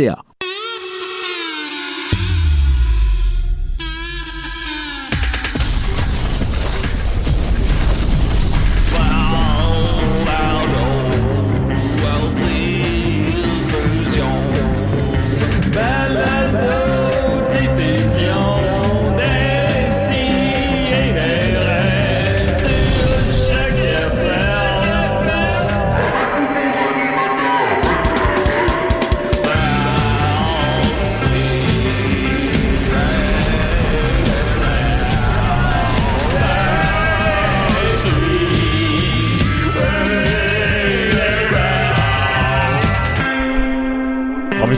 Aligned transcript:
Envie 0.00 0.29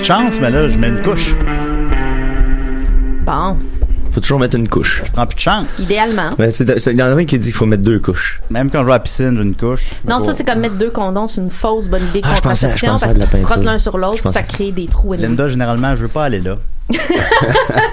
de 0.02 0.06
chance, 0.06 0.40
mais 0.40 0.50
là, 0.50 0.68
je 0.68 0.76
mets 0.78 0.88
une 0.88 1.00
couche. 1.00 1.32
Bon, 3.24 3.56
Faut 4.10 4.20
toujours 4.20 4.40
mettre 4.40 4.56
une 4.56 4.68
couche. 4.68 5.02
Je 5.06 5.12
prends 5.12 5.26
plus 5.28 5.36
de 5.36 5.40
chance. 5.40 5.66
idéalement. 5.78 6.32
Mais 6.38 6.50
c'est, 6.50 6.78
c'est- 6.80 6.90
il 6.92 6.98
y 6.98 7.02
en 7.02 7.06
a 7.06 7.10
un 7.14 7.24
qui 7.24 7.38
dit 7.38 7.46
qu'il 7.46 7.54
faut 7.54 7.66
mettre 7.66 7.84
deux 7.84 8.00
couches. 8.00 8.40
Même 8.50 8.68
quand 8.68 8.80
je 8.80 8.86
vais 8.86 8.90
à 8.92 8.96
la 8.96 9.00
piscine, 9.00 9.36
j'ai 9.36 9.42
une 9.44 9.54
couche. 9.54 9.84
Non, 10.08 10.18
ça, 10.18 10.34
c'est 10.34 10.44
comme 10.44 10.58
mettre 10.58 10.74
deux 10.76 10.90
condoms, 10.90 11.28
c'est 11.28 11.40
une 11.40 11.50
fausse 11.50 11.88
bonne 11.88 12.02
idée 12.08 12.20
de 12.20 12.26
Ah, 12.28 12.34
je 12.34 12.42
pensais- 12.42 12.66
je 12.66 12.72
contraception 12.72 12.92
pensais 12.92 13.04
à 13.04 13.06
parce 13.06 13.14
de 13.14 13.20
la 13.20 13.26
qu'ils 13.26 13.36
se 13.36 13.42
frottent 13.42 13.54
peinture. 13.58 13.70
l'un 13.70 13.78
sur 13.78 13.96
l'autre, 13.98 14.16
Je 14.18 14.22
puis 14.22 14.32
ça 14.32 14.42
pensais- 14.42 14.54
crée 14.54 14.72
des 14.72 14.86
trous 14.86 15.14
énormes. 15.14 15.30
Linda, 15.30 15.48
généralement, 15.48 15.94
je 15.96 16.02
veux 16.02 16.08
pas 16.08 16.24
aller 16.24 16.40
là. 16.40 16.56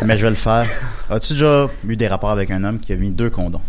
mais 0.04 0.18
je 0.18 0.24
vais 0.24 0.30
le 0.32 0.36
faire. 0.36 0.66
As-tu 1.12 1.34
déjà 1.34 1.68
eu 1.88 1.96
des 1.96 2.08
rapports 2.08 2.32
avec 2.32 2.50
un 2.52 2.64
homme 2.64 2.80
qui 2.80 2.92
a 2.92 2.96
mis 2.96 3.12
deux 3.12 3.30
condoms? 3.30 3.62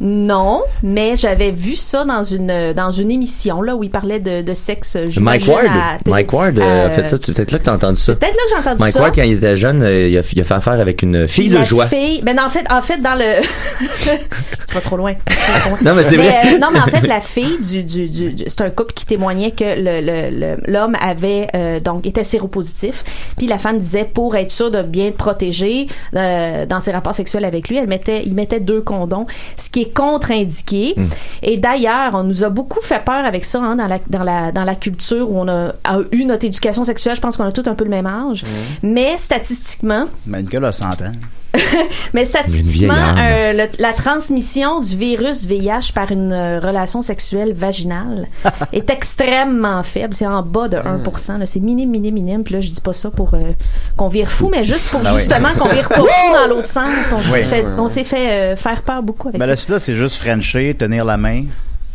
Non, 0.00 0.62
mais 0.82 1.16
j'avais 1.16 1.50
vu 1.50 1.74
ça 1.74 2.04
dans 2.04 2.22
une 2.22 2.72
dans 2.72 2.90
une 2.92 3.10
émission 3.10 3.62
là 3.62 3.74
où 3.74 3.82
il 3.82 3.90
parlait 3.90 4.20
de, 4.20 4.42
de 4.42 4.54
sexe. 4.54 4.96
Mike 5.20 5.46
Ward, 5.48 5.66
à 5.66 5.98
Mike 6.08 6.32
Ward 6.32 6.58
euh, 6.58 6.86
a 6.86 6.90
fait 6.90 7.08
ça. 7.08 7.16
C'est 7.20 7.32
peut-être 7.34 7.50
là 7.52 7.58
que 7.58 7.64
t'as 7.64 7.74
entendu 7.74 8.00
ça. 8.00 8.14
Peut-être 8.14 8.36
là 8.36 8.42
que 8.44 8.50
j'ai 8.50 8.56
entendu 8.60 8.80
Mike 8.80 8.94
ça. 8.94 9.00
Ward, 9.00 9.14
quand 9.16 9.22
il 9.22 9.32
était 9.32 9.56
jeune, 9.56 9.82
euh, 9.82 10.08
il, 10.08 10.16
a, 10.16 10.22
il 10.32 10.40
a 10.40 10.44
fait 10.44 10.54
affaire 10.54 10.74
avec 10.80 11.02
une 11.02 11.26
fille 11.26 11.48
de 11.48 11.62
joie. 11.64 11.86
fille- 11.86 12.22
ben 12.22 12.38
en 12.38 12.48
fait, 12.48 12.64
en 12.70 12.80
fait, 12.80 12.98
dans 13.02 13.14
le, 13.18 13.42
tu 14.68 14.74
vas 14.74 14.80
trop 14.80 14.96
loin. 14.96 15.14
Trop. 15.14 15.76
Non, 15.84 15.94
mais 15.94 16.04
c'est 16.04 16.16
vrai. 16.16 16.32
euh, 16.54 16.58
non, 16.58 16.68
mais 16.72 16.80
en 16.80 16.86
fait, 16.86 17.06
la 17.06 17.20
fille 17.20 17.58
du, 17.60 17.82
du, 17.84 18.08
du, 18.08 18.30
du- 18.32 18.44
c'est 18.46 18.60
un 18.60 18.70
couple 18.70 18.92
qui 18.94 19.04
témoignait 19.06 19.50
que 19.50 19.64
le, 19.64 20.00
le, 20.00 20.38
le- 20.56 20.72
l'homme 20.72 20.94
avait 21.00 21.48
euh, 21.56 21.80
donc 21.80 22.06
était 22.06 22.24
séropositif, 22.24 23.02
puis 23.36 23.46
la 23.46 23.58
femme 23.58 23.78
disait 23.78 24.04
pour 24.04 24.36
être 24.36 24.50
sûre 24.50 24.70
de 24.70 24.82
bien 24.82 25.10
te 25.10 25.16
protéger 25.16 25.86
euh, 26.14 26.66
dans 26.66 26.80
ses 26.80 26.92
rapports 26.92 27.14
sexuels 27.14 27.44
avec 27.44 27.68
lui, 27.68 27.78
elle 27.78 27.88
mettait, 27.88 28.22
il 28.24 28.34
mettait 28.34 28.60
deux 28.60 28.80
condoms, 28.80 29.26
ce 29.56 29.70
qui 29.70 29.82
est 29.82 29.87
contre-indiqué. 29.88 30.94
Et 31.42 31.56
d'ailleurs, 31.56 32.14
on 32.14 32.24
nous 32.24 32.44
a 32.44 32.50
beaucoup 32.50 32.80
fait 32.80 33.04
peur 33.04 33.24
avec 33.24 33.44
ça 33.44 33.60
hein, 33.60 33.76
dans 33.76 33.86
la 33.88 33.98
dans 34.08 34.22
la 34.24 34.52
dans 34.52 34.64
la 34.64 34.74
culture 34.74 35.30
où 35.30 35.38
on 35.38 35.48
a, 35.48 35.72
a 35.84 35.98
eu 36.12 36.24
notre 36.24 36.44
éducation 36.44 36.84
sexuelle. 36.84 37.16
Je 37.16 37.20
pense 37.20 37.36
qu'on 37.36 37.44
a 37.44 37.52
tous 37.52 37.68
un 37.68 37.74
peu 37.74 37.84
le 37.84 37.90
même 37.90 38.06
âge, 38.06 38.44
mais 38.82 39.16
statistiquement. 39.18 40.06
Mais 40.26 40.42
Nicolas 40.42 40.68
a 40.68 40.72
100 40.72 40.86
ans. 41.02 41.12
Mais 42.14 42.24
statistiquement, 42.24 42.94
euh, 43.18 43.52
le- 43.52 43.68
la 43.82 43.92
transmission 43.92 44.80
du 44.80 44.96
virus 44.96 45.46
VIH 45.46 45.92
par 45.94 46.10
une 46.12 46.32
euh, 46.32 46.60
relation 46.60 47.02
sexuelle 47.02 47.52
vaginale 47.52 48.26
est 48.72 48.90
extrêmement 48.90 49.82
faible. 49.82 50.14
C'est 50.14 50.26
en 50.26 50.42
bas 50.42 50.68
de 50.68 50.76
1%. 50.76 51.38
là. 51.38 51.46
C'est 51.46 51.60
minime, 51.60 51.90
minime, 51.90 52.14
minime. 52.14 52.44
Puis 52.44 52.54
là, 52.54 52.60
je 52.60 52.70
dis 52.70 52.80
pas 52.80 52.92
ça 52.92 53.10
pour 53.10 53.34
euh, 53.34 53.52
qu'on 53.96 54.08
vire 54.08 54.30
fou, 54.30 54.48
mais 54.50 54.62
juste 54.64 54.90
pour 54.90 55.00
oui. 55.00 55.06
justement 55.18 55.48
qu'on 55.58 55.68
vire 55.68 55.88
pas 55.88 55.96
fou 56.02 56.34
dans 56.34 56.48
l'autre 56.54 56.68
sens. 56.68 56.90
On 57.12 57.18
s'est 57.18 57.32
Oui. 57.32 57.42
fait, 57.42 57.64
on 57.78 57.88
s'est 57.88 58.04
fait 58.04 58.30
euh, 58.30 58.56
faire 58.56 58.82
peur 58.82 59.02
beaucoup 59.02 59.28
avec 59.28 59.40
Ben, 59.40 59.46
ça. 59.48 59.56
sida, 59.56 59.78
c'est 59.78 59.96
juste 59.96 60.16
Frencher, 60.22 60.74
tenir 60.74 61.04
la 61.04 61.16
main. 61.16 61.44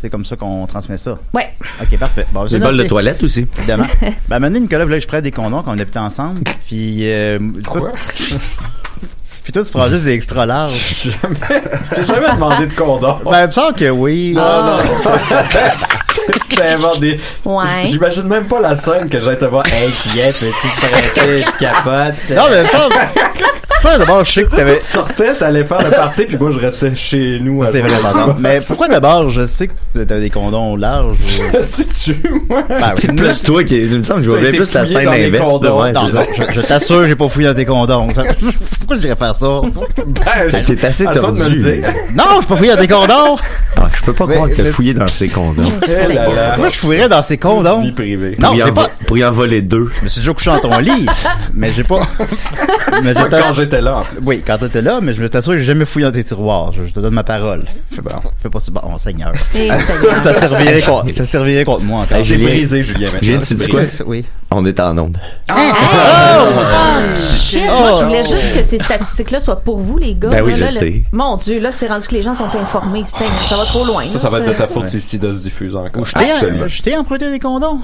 C'est 0.00 0.10
comme 0.10 0.24
ça 0.24 0.36
qu'on 0.36 0.66
transmet 0.66 0.98
ça. 0.98 1.16
Ouais. 1.32 1.48
Ok, 1.80 1.98
parfait. 1.98 2.26
Bon, 2.32 2.46
j'ai 2.46 2.58
Les 2.58 2.64
bols 2.64 2.76
de 2.76 2.82
toilette 2.84 3.22
aussi. 3.22 3.46
Évidemment. 3.58 3.86
ben, 4.28 4.38
maintenant, 4.38 4.60
Nicolas 4.60 4.84
que 4.84 5.00
je 5.00 5.06
prenne 5.06 5.22
des 5.22 5.30
condoms 5.32 5.62
quand 5.62 5.72
on 5.74 5.78
habitait 5.78 5.98
ensemble. 5.98 6.42
Puis, 6.66 7.10
euh, 7.10 7.38
toi- 7.62 7.92
Puis 9.44 9.52
toi, 9.52 9.62
tu 9.62 9.70
prends 9.72 9.88
juste 9.88 10.04
des 10.04 10.14
extra 10.14 10.46
larges. 10.46 10.72
J'ai 11.04 12.06
jamais 12.06 12.32
demandé 12.32 12.66
de 12.66 12.72
condom? 12.72 13.20
Ben, 13.26 13.42
il 13.42 13.46
me 13.48 13.52
semble 13.52 13.74
que 13.74 13.90
oui. 13.90 14.32
Non, 14.34 14.64
non. 14.64 14.78
tu 16.48 16.56
t'inventes 16.56 17.00
des. 17.00 17.20
Ouais. 17.44 17.84
J'imagine 17.84 18.22
même 18.22 18.46
pas 18.46 18.60
la 18.60 18.74
scène 18.74 19.10
que 19.10 19.20
j'allais 19.20 19.36
te 19.36 19.44
voir. 19.44 19.66
Hey, 19.66 19.90
Pierre, 19.90 20.32
petit 20.32 20.68
prêter, 20.78 21.44
capote? 21.60 22.14
Non, 22.30 22.44
mais 22.50 22.56
il 22.56 22.62
me 22.62 22.68
semble. 22.68 22.94
Ouais, 23.84 23.98
d'abord, 23.98 24.24
je 24.24 24.32
sais 24.32 24.42
que 24.44 24.48
Tu 24.50 24.56
t'avais. 24.56 24.80
sortais, 24.80 25.34
t'allais 25.34 25.64
faire 25.64 25.78
le 25.84 25.90
party, 25.90 26.24
puis 26.24 26.36
moi, 26.38 26.50
je 26.50 26.58
restais 26.58 26.94
chez 26.96 27.38
nous. 27.40 27.64
C'est 27.66 27.80
vrai, 27.80 27.90
jouer. 27.90 27.98
par 28.00 28.10
exemple. 28.12 28.36
Mais 28.40 28.58
pourquoi 28.66 28.88
d'abord, 28.88 29.30
je 29.30 29.44
sais 29.46 29.68
que 29.68 29.72
t'avais 29.98 30.20
des 30.22 30.30
condoms 30.30 30.76
larges. 30.76 31.16
ou- 31.20 31.56
C'est-tu, 31.60 32.16
moi? 32.48 32.62
Ben, 32.68 32.78
C'est 33.00 33.14
plus 33.14 33.42
toi 33.42 33.64
qui. 33.64 33.76
Il 33.76 33.98
me 33.98 34.04
semble 34.04 34.20
que 34.20 34.26
je 34.26 34.30
vois 34.30 34.40
bien 34.40 34.50
plus 34.50 34.72
la 34.72 34.84
fouillé 34.84 34.98
scène 34.98 35.08
inverse. 35.08 35.60
de- 35.60 36.10
ça. 36.10 36.24
je, 36.36 36.52
je 36.52 36.60
t'assure, 36.62 37.06
j'ai 37.06 37.16
pas 37.16 37.28
fouillé 37.28 37.48
dans 37.48 37.54
tes 37.54 37.64
condoms. 37.64 38.10
Ça- 38.14 38.22
Pourquoi 38.78 38.96
je 38.96 39.02
dirais 39.02 39.16
faire 39.16 39.34
ça? 39.34 39.60
Ben, 40.06 40.64
T'es 40.64 40.84
assez 40.86 41.04
tordu. 41.04 41.42
le 41.50 41.56
dire. 41.56 41.88
Non, 42.14 42.24
je 42.32 42.38
suis 42.38 42.46
pas 42.46 42.56
fouillé 42.56 42.70
dans 42.74 42.80
tes 42.80 42.88
condoms! 42.88 43.36
Ah, 43.76 43.88
je 43.96 44.02
peux 44.04 44.12
pas 44.12 44.26
croire 44.26 44.48
que 44.48 44.54
t'as 44.54 44.62
mais- 44.62 44.72
fouillé 44.72 44.94
dans 44.94 45.08
ses 45.08 45.28
condoms. 45.28 45.62
Eh. 45.86 46.14
Pourquoi 46.50 46.68
je 46.68 46.76
fouillerais 46.76 47.08
dans 47.08 47.22
ces 47.22 47.38
condoms? 47.38 47.80
Vie 47.82 47.92
privée. 47.92 48.36
Non, 48.38 48.48
pour, 48.48 48.56
y 48.56 48.58
j'ai 48.58 48.64
en, 48.64 48.72
pas. 48.74 48.82
vo- 48.82 48.88
pour 49.06 49.18
y 49.18 49.24
en 49.24 49.30
voler 49.32 49.62
deux. 49.62 49.90
Je 49.98 50.04
me 50.04 50.08
suis 50.08 50.20
déjà 50.20 50.32
couché 50.32 50.50
dans 50.50 50.58
ton 50.58 50.78
lit, 50.78 51.06
mais 51.54 51.70
j'ai 51.74 51.84
pas. 51.84 52.00
mais 53.02 53.14
je 53.14 53.62
Là, 53.80 53.98
en 53.98 54.02
plus. 54.04 54.18
Oui, 54.24 54.42
quand 54.46 54.58
t'étais 54.58 54.82
là, 54.82 55.00
mais 55.02 55.14
je 55.14 55.22
me 55.22 55.28
t'assure 55.28 55.52
que 55.52 55.58
j'ai 55.58 55.64
jamais 55.64 55.84
fouillé 55.84 56.06
dans 56.06 56.12
tes 56.12 56.24
tiroirs. 56.24 56.72
Je, 56.72 56.86
je 56.86 56.92
te 56.92 57.00
donne 57.00 57.14
ma 57.14 57.24
parole. 57.24 57.64
Bon. 58.02 58.10
Fais 58.42 58.48
pas 58.50 58.60
ça. 58.60 58.70
Bon, 58.72 58.98
Seigneur. 58.98 59.32
Et 59.54 59.68
Seigneur. 59.70 60.22
ça 60.22 60.40
servirait 60.40 60.82
contre, 60.82 61.12
ça 61.14 61.26
servirait 61.26 61.64
contre 61.64 61.82
moi 61.84 62.02
encore. 62.02 62.22
J'ai 62.22 62.36
Julien. 62.36 62.48
brisé, 62.50 62.82
Julien. 62.84 63.10
Julien, 63.20 63.38
tu 63.38 63.54
dis 63.54 63.68
quoi? 63.68 63.80
Oui. 64.06 64.24
On 64.50 64.64
est 64.66 64.78
en 64.80 64.96
onde. 64.98 65.18
Shit, 67.18 67.64
moi, 67.66 67.92
je 68.00 68.04
voulais 68.04 68.24
juste 68.24 68.54
que 68.54 68.62
ces 68.62 68.78
statistiques-là 68.78 69.40
soient 69.40 69.60
pour 69.60 69.78
vous, 69.78 69.98
les 69.98 70.14
gars. 70.14 70.28
Ben 70.30 70.42
oui, 70.44 70.52
Là, 70.52 70.56
je 70.56 70.64
là, 70.64 70.70
sais. 70.70 70.84
le- 70.90 71.02
Mon 71.12 71.36
Dieu, 71.36 71.58
là, 71.60 71.72
c'est 71.72 71.86
rendu 71.88 72.06
que 72.06 72.14
les 72.14 72.22
gens 72.22 72.34
sont 72.34 72.44
informés. 72.44 73.02
Ça 73.06 73.24
va 73.56 73.64
trop 73.64 73.84
loin. 73.84 74.06
Ça, 74.08 74.14
là, 74.14 74.18
ça 74.20 74.28
va 74.28 74.38
être 74.38 74.48
de 74.48 74.52
ta 74.52 74.66
faute 74.68 74.88
si 74.88 74.96
le 74.96 75.02
sida 75.02 75.32
se 75.32 75.38
diffuse 75.40 75.76
encore. 75.76 76.04
Absolument. 76.14 76.68
je 76.68 76.82
t'ai 76.82 76.96
emprunté 76.96 77.30
des 77.30 77.38
condoms. 77.38 77.80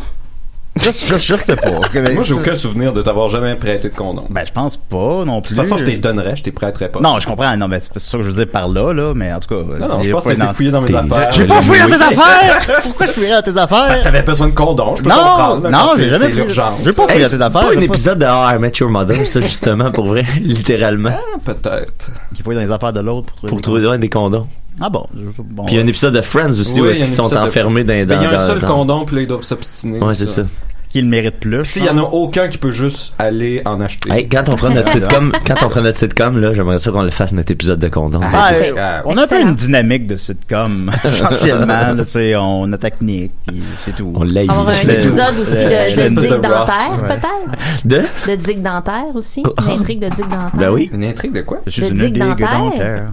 Je, 0.83 0.91
je, 0.93 1.17
je 1.19 1.35
sais 1.35 1.57
pas. 1.57 1.71
Moi, 2.15 2.23
j'ai 2.23 2.35
aucun 2.35 2.55
souvenir 2.55 2.93
de 2.93 3.03
t'avoir 3.03 3.29
jamais 3.29 3.55
prêté 3.55 3.89
de 3.91 3.95
condom. 3.95 4.25
Ben, 4.31 4.45
je 4.47 4.53
pense 4.53 4.77
pas 4.77 5.25
non 5.25 5.37
De 5.39 5.43
plus. 5.43 5.55
toute 5.55 5.65
façon, 5.65 5.77
je 5.77 5.85
t'ai 5.85 5.97
donnerais, 5.97 6.37
je 6.37 6.43
t'ai 6.43 6.53
prêterais 6.53 6.89
pas. 6.89 7.01
Non, 7.01 7.19
je 7.21 7.27
comprends. 7.27 7.57
Non, 7.57 7.69
mais 7.69 7.81
c'est 7.83 7.99
ça 7.99 8.17
que 8.19 8.25
je 8.25 8.31
veux 8.31 8.45
dire 8.45 8.51
par 8.53 8.69
là, 8.69 8.93
là. 8.93 9.13
Mais 9.15 9.33
en 9.33 9.41
tout 9.41 9.49
cas. 9.49 9.63
Non, 9.87 9.89
non, 9.97 10.03
je 10.03 10.11
pense 10.11 10.25
pas 10.25 10.35
que 10.35 10.41
t'as 10.41 10.53
fouillé 10.53 10.71
dans 10.71 10.81
mes 10.83 10.95
affaires. 10.95 11.33
J'ai 11.33 11.45
pas 11.47 11.63
fouillé 11.63 11.81
dans 11.81 11.87
tes 11.89 11.95
affaires! 12.03 12.81
Pourquoi 12.83 13.07
je 13.07 13.13
fouillerais 13.13 13.43
dans 13.43 13.53
tes 13.53 13.59
affaires? 13.59 13.87
Parce 13.89 13.99
que 14.01 14.05
t'avais 14.05 14.23
besoin 14.23 14.49
de 14.49 14.55
condom, 14.55 14.95
je 14.97 15.03
peux 15.03 15.09
Non, 15.09 15.15
comprendre. 15.17 15.69
non, 15.71 15.79
j'ai 15.97 16.03
c'est- 16.05 16.11
jamais 16.11 16.25
c'est 16.27 16.31
fouillé- 16.43 16.83
veux 16.83 16.93
pas 16.93 17.03
Hey, 17.05 17.09
fouiller 17.09 17.23
dans 17.25 17.29
c'est 17.29 17.37
tes 17.39 17.43
affaires. 17.45 17.61
pas 17.61 17.73
je 17.73 17.77
un 17.77 17.81
pas- 17.81 17.85
épisode 17.85 18.19
de 18.19 18.25
How 18.27 18.57
I 18.57 18.59
Met 18.59 18.73
Your 18.81 18.91
Mother, 18.91 19.27
ça, 19.27 19.41
justement, 19.41 19.91
pour 19.91 20.07
vrai, 20.07 20.25
littéralement. 20.41 21.11
Ah, 21.13 21.39
Peut-être. 21.45 22.11
Qui 22.35 22.43
fouille 22.43 22.55
dans 22.57 22.61
les 22.63 22.71
affaires 22.73 22.93
de 22.93 23.01
l'autre 23.01 23.33
pour 23.47 23.61
trouver. 23.61 23.81
Des 23.99 24.09
condoms. 24.09 24.47
Ah 24.81 24.89
bon. 24.91 25.07
Puis 25.13 25.25
il 25.69 25.75
y 25.77 25.79
a 25.79 25.83
un 25.83 25.87
épisode 25.87 26.15
de 26.15 26.23
Friends 26.23 26.49
aussi 26.61 26.81
Oui, 26.81 26.89
où 26.89 26.91
est-ce 26.91 27.03
a 27.03 27.07
qu'ils 27.07 27.15
sont 27.15 27.29
de- 27.29 27.37
enfermés 27.37 27.85
dans, 27.85 27.93
dans, 28.07 28.17
il 28.17 28.23
y 28.23 28.27
a 28.27 28.31
un 28.31 28.33
dans- 28.33 28.39
seul 28.39 28.61
dans- 28.61 28.67
condom, 28.67 29.05
puis 29.05 29.17
là, 29.17 29.23
ils 29.23 29.29
doivent 29.29 29.43
s'obstiner. 29.43 29.99
Ouais, 30.01 30.15
c'est 30.15 30.27
ça. 30.27 30.43
qui 30.89 31.01
le 31.03 31.07
mérite 31.09 31.39
plus? 31.39 31.63
Tu 31.63 31.73
sais, 31.75 31.81
il 31.81 31.87
y 31.87 31.89
en 31.89 31.99
a 31.99 32.03
aucun 32.03 32.49
qui 32.49 32.59
peut 32.59 32.73
juste 32.73 33.15
aller 33.17 33.63
en 33.65 33.81
acheter. 33.81 34.11
Hey, 34.11 34.29
quand 34.29 34.43
on 34.53 34.57
fera 34.57 34.75
notre 34.75 34.89
sitcom, 34.93 35.31
quand 35.47 35.55
on 35.65 35.69
fera 35.71 35.83
notre 35.83 35.99
sitcom, 35.99 36.41
là, 36.41 36.53
j'aimerais 36.53 36.79
ça 36.79 36.91
qu'on 36.91 37.03
le 37.03 37.11
fasse 37.11 37.33
notre 37.33 37.53
épisode 37.53 37.79
de 37.79 37.87
condom. 37.87 38.19
Ah, 38.25 38.51
ah, 38.77 39.03
on 39.05 39.17
a 39.17 39.23
un 39.23 39.27
peu 39.29 39.41
une 39.41 39.55
dynamique 39.55 40.09
de 40.09 40.17
sitcom, 40.17 40.91
essentiellement. 41.05 41.95
tu 41.99 42.09
sais, 42.09 42.35
on 42.35 42.73
attaque 42.73 43.01
Nick, 43.03 43.31
puis 43.47 43.63
c'est 43.85 43.95
tout. 43.95 44.13
on 44.17 44.25
l'a 44.25 44.41
On 44.43 44.47
va 44.47 44.53
avoir 44.55 44.69
un 44.71 44.81
épisode 44.89 45.39
aussi 45.41 45.53
euh, 45.59 45.95
de, 45.95 46.15
de 46.15 46.25
Ross, 46.25 46.43
dentaire, 46.43 47.03
ouais. 47.03 47.09
peut-être? 47.09 47.85
De? 47.85 48.03
De 48.29 48.37
digue 48.37 48.63
dentaire 48.63 49.05
aussi? 49.15 49.43
Oh. 49.47 49.53
Une 49.65 49.71
intrigue 49.81 50.01
de 50.01 50.09
digue 50.09 50.25
dentaire? 50.29 50.51
Ben 50.55 50.71
oui. 50.71 50.91
Une 50.93 51.05
intrigue 51.05 51.33
de 51.33 51.43
quoi? 51.43 51.59
Suis 51.69 51.83
de 51.83 51.87
une 51.89 51.95
digue 51.95 52.15
digue 52.15 52.41
dentaire. 52.41 53.13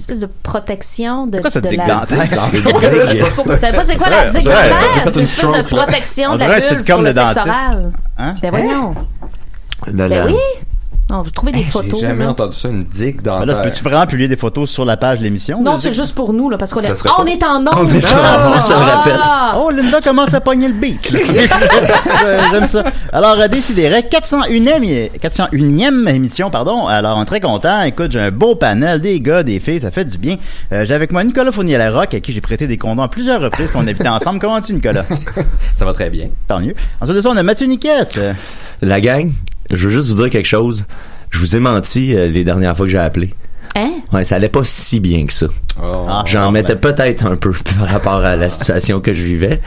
Espèce 0.00 0.20
de 0.20 0.28
protection 0.42 1.26
de, 1.26 1.40
cette 1.48 1.64
de 1.64 1.76
la... 1.76 1.86
dentaire? 1.86 2.28
Pas 3.74 3.84
c'est 3.86 3.96
quoi 3.96 4.08
la 4.10 4.30
digue 4.30 4.40
c'est 4.42 4.44
dentaire? 4.44 4.76
ça, 4.76 5.18
une 5.20 5.24
espèce 5.24 5.52
de 5.52 5.62
protection 5.62 6.30
On 6.32 6.36
de 6.36 6.40
la 6.40 6.58
vulve 6.60 6.84
pour 6.84 6.98
le 6.98 7.06
sexe 7.12 7.16
dentiste. 7.16 7.46
oral. 7.46 7.92
Hein? 8.18 8.34
Ben 8.42 8.50
voyons. 8.50 8.94
La- 9.92 10.08
Ben 10.08 10.26
oui. 10.26 10.36
On 11.14 11.22
va 11.22 11.30
trouver 11.30 11.52
des 11.52 11.62
photos. 11.62 12.00
J'ai 12.00 12.06
jamais 12.08 12.24
là? 12.24 12.30
entendu 12.30 12.56
ça, 12.56 12.68
une 12.68 12.84
digue 12.84 13.20
dans 13.20 13.38
Ben 13.40 13.44
là, 13.46 13.56
peux-tu 13.56 13.82
vraiment 13.84 14.06
publier 14.06 14.28
des 14.28 14.36
photos 14.36 14.70
sur 14.70 14.84
la 14.86 14.96
page 14.96 15.18
de 15.18 15.24
l'émission? 15.24 15.62
Non, 15.62 15.76
c'est 15.78 15.92
juste 15.92 16.14
pour 16.14 16.32
nous, 16.32 16.48
là, 16.48 16.56
parce 16.56 16.72
qu'on 16.72 16.80
est... 16.80 16.90
On 16.90 17.10
en 17.10 17.60
ondes! 17.60 17.68
On 17.76 17.86
est 17.86 18.04
en 18.04 18.16
Ah! 18.16 18.52
ondes, 18.56 18.62
ça 18.62 18.76
me 18.78 18.82
rappelle. 18.84 19.18
Ah! 19.22 19.58
Oh, 19.62 19.70
Linda 19.70 20.00
commence 20.00 20.32
à 20.32 20.40
pogner 20.40 20.68
le 20.68 20.74
beat. 20.74 21.14
J'aime 22.50 22.66
ça. 22.66 22.84
Alors, 23.12 23.38
à 23.38 23.48
Décideret, 23.48 24.00
401e, 24.10 24.84
é- 24.84 25.12
401e 25.22 26.08
émission, 26.08 26.50
pardon. 26.50 26.86
Alors, 26.86 27.18
on 27.18 27.22
est 27.22 27.26
très 27.26 27.40
content. 27.40 27.82
Écoute, 27.82 28.12
j'ai 28.12 28.20
un 28.20 28.30
beau 28.30 28.54
panel, 28.54 29.00
des 29.00 29.20
gars, 29.20 29.42
des 29.42 29.60
filles, 29.60 29.80
ça 29.80 29.90
fait 29.90 30.04
du 30.04 30.16
bien. 30.18 30.36
Euh, 30.72 30.84
j'ai 30.86 30.94
avec 30.94 31.12
moi 31.12 31.22
Nicolas 31.24 31.52
Fournier-Larocque, 31.52 32.14
à 32.14 32.20
qui 32.20 32.32
j'ai 32.32 32.40
prêté 32.40 32.66
des 32.66 32.78
condoms 32.78 33.02
à 33.02 33.08
plusieurs 33.08 33.40
reprises 33.40 33.70
qu'on 33.70 33.80
habitait 33.86 34.08
ensemble. 34.08 34.38
Comment 34.38 34.54
vas-tu, 34.54 34.72
Nicolas? 34.72 35.04
Ça 35.76 35.84
va 35.84 35.92
très 35.92 36.10
bien. 36.10 36.28
Tant 36.48 36.60
mieux. 36.60 36.74
Ensuite 37.00 37.16
de 37.16 37.20
ça, 37.22 37.28
on 37.30 37.36
a 37.36 37.42
Mathieu 37.42 37.66
Niquette. 37.66 38.16
Euh, 38.18 38.32
La 38.80 39.00
gang, 39.00 39.30
je 39.72 39.88
veux 39.88 39.90
juste 39.90 40.08
vous 40.10 40.22
dire 40.22 40.30
quelque 40.30 40.46
chose. 40.46 40.84
Je 41.30 41.38
vous 41.38 41.56
ai 41.56 41.60
menti 41.60 42.14
euh, 42.14 42.28
les 42.28 42.44
dernières 42.44 42.76
fois 42.76 42.86
que 42.86 42.92
j'ai 42.92 42.98
appelé. 42.98 43.34
Hein? 43.74 43.90
Ouais, 44.12 44.24
ça 44.24 44.36
allait 44.36 44.50
pas 44.50 44.64
si 44.64 45.00
bien 45.00 45.24
que 45.26 45.32
ça. 45.32 45.46
Oh. 45.82 46.04
Ah. 46.06 46.24
J'en 46.26 46.46
ben. 46.46 46.60
mettais 46.60 46.76
peut-être 46.76 47.24
un 47.24 47.36
peu 47.36 47.52
par 47.78 47.88
rapport 47.88 48.24
à 48.24 48.36
la 48.36 48.50
situation 48.50 49.00
que 49.00 49.14
je 49.14 49.24
vivais. 49.24 49.60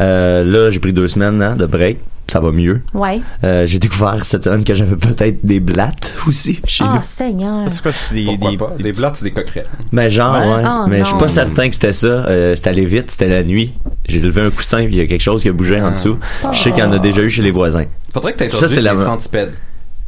Euh, 0.00 0.42
là, 0.44 0.70
j'ai 0.70 0.80
pris 0.80 0.92
deux 0.92 1.08
semaines 1.08 1.40
hein, 1.40 1.54
de 1.56 1.66
break. 1.66 1.98
Ça 2.34 2.40
va 2.40 2.50
mieux. 2.50 2.82
Ouais. 2.94 3.20
Euh, 3.44 3.64
j'ai 3.64 3.78
découvert 3.78 4.24
cette 4.24 4.42
semaine 4.42 4.64
que 4.64 4.74
j'avais 4.74 4.96
peut-être 4.96 5.46
des 5.46 5.60
blattes 5.60 6.16
aussi 6.26 6.58
chez 6.66 6.82
Ah, 6.84 6.94
nous. 6.96 7.02
Seigneur. 7.04 7.70
C'est 7.70 7.80
quoi, 7.80 7.92
c'est 7.92 8.12
des, 8.16 8.24
Pourquoi 8.24 8.50
des, 8.50 8.56
pas? 8.56 8.72
des 8.76 8.82
Des 8.82 8.90
petits- 8.90 9.00
blattes, 9.02 9.14
c'est 9.16 9.24
des 9.26 9.30
coquerettes. 9.30 9.68
Ben 9.92 10.08
genre, 10.08 10.34
Ouais. 10.34 10.54
ouais. 10.56 10.62
Oh, 10.68 10.86
mais 10.88 10.98
je 10.98 11.04
suis 11.04 11.16
pas 11.16 11.28
certain 11.28 11.68
que 11.68 11.74
c'était 11.76 11.92
ça. 11.92 12.08
Euh, 12.08 12.56
c'était 12.56 12.70
allé 12.70 12.86
vite, 12.86 13.12
c'était 13.12 13.28
la 13.28 13.44
nuit. 13.44 13.72
J'ai 14.08 14.18
levé 14.18 14.40
un 14.40 14.50
coussin 14.50 14.78
puis 14.78 14.94
il 14.94 14.98
y 14.98 15.00
a 15.00 15.06
quelque 15.06 15.20
chose 15.22 15.42
qui 15.42 15.48
a 15.48 15.52
bougé 15.52 15.80
en 15.80 15.92
dessous. 15.92 16.18
Je 16.52 16.58
sais 16.58 16.72
qu'il 16.72 16.80
y 16.82 16.86
en 16.86 16.90
a 16.90 16.98
déjà 16.98 17.22
eu 17.22 17.30
chez 17.30 17.42
les 17.42 17.52
voisins. 17.52 17.84
Faudrait 18.12 18.32
que 18.32 18.50
Ça, 18.50 18.66
c'est 18.66 18.80
la- 18.80 18.96
centipèdes. 18.96 19.52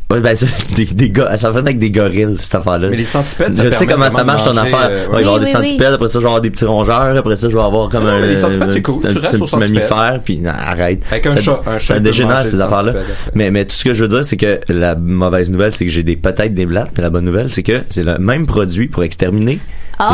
Ouais, 0.08 0.20
ben 0.20 0.36
ça, 0.36 0.46
des, 0.76 0.84
des 0.84 1.10
gars, 1.10 1.36
ça 1.36 1.50
fait 1.52 1.58
avec 1.58 1.80
des 1.80 1.90
gorilles 1.90 2.36
cette 2.38 2.54
affaire-là. 2.54 2.90
Mais 2.90 2.96
les 2.96 3.04
centipèdes, 3.04 3.54
ça 3.56 3.64
je 3.64 3.70
sais 3.70 3.86
comment 3.88 4.08
ça 4.08 4.22
marche 4.22 4.44
ton 4.44 4.56
affaire. 4.56 4.88
euh, 4.88 5.06
Ouais, 5.08 5.10
il 5.10 5.12
va 5.14 5.20
y 5.20 5.24
avoir 5.24 5.34
Oui, 5.34 5.40
des 5.40 5.46
oui, 5.46 5.52
centipèdes, 5.52 5.94
après 5.94 6.06
ça 6.06 6.18
je 6.20 6.22
vais 6.22 6.28
avoir 6.28 6.40
des 6.40 6.50
petits 6.50 6.64
rongeurs, 6.64 7.16
après 7.16 7.36
ça 7.36 7.48
je 7.50 7.56
vais 7.56 7.62
avoir 7.62 7.88
comme 7.88 8.04
Non, 8.04 8.10
un, 8.10 8.20
mais 8.20 8.28
les 8.28 8.36
centipèdes, 8.36 8.68
un 8.68 8.72
c'est 8.72 8.82
petit- 8.82 8.92
cool. 9.00 9.06
un 9.06 9.10
Tu 9.10 9.18
restes 9.18 9.34
un 9.34 9.38
aux 9.40 9.44
petit 9.46 9.56
mammifère 9.56 10.20
puis 10.24 10.38
non, 10.38 10.50
arrête. 10.56 11.02
Avec 11.10 11.26
un 11.26 11.30
ça, 11.32 11.40
chat, 11.40 11.60
un 11.66 11.78
chat 11.78 11.94
ça 11.94 12.00
dégénère 12.00 12.46
ces 12.46 12.60
affaires-là. 12.60 12.92
Mais 13.34 13.50
mais 13.50 13.64
tout 13.64 13.74
ce 13.74 13.82
que 13.84 13.94
je 13.94 14.02
veux 14.04 14.08
dire 14.08 14.24
c'est 14.24 14.36
que 14.36 14.60
la 14.68 14.94
mauvaise 14.94 15.50
nouvelle 15.50 15.72
c'est 15.72 15.84
que 15.84 15.90
j'ai 15.90 16.04
des 16.04 16.14
peut-être 16.16 16.54
des 16.54 16.66
blattes, 16.66 16.92
mais 16.96 17.02
la 17.02 17.10
bonne 17.10 17.24
nouvelle 17.24 17.50
c'est 17.50 17.64
que 17.64 17.82
c'est 17.88 18.04
le 18.04 18.18
même 18.18 18.46
produit 18.46 18.86
pour 18.86 19.02
exterminer 19.02 19.58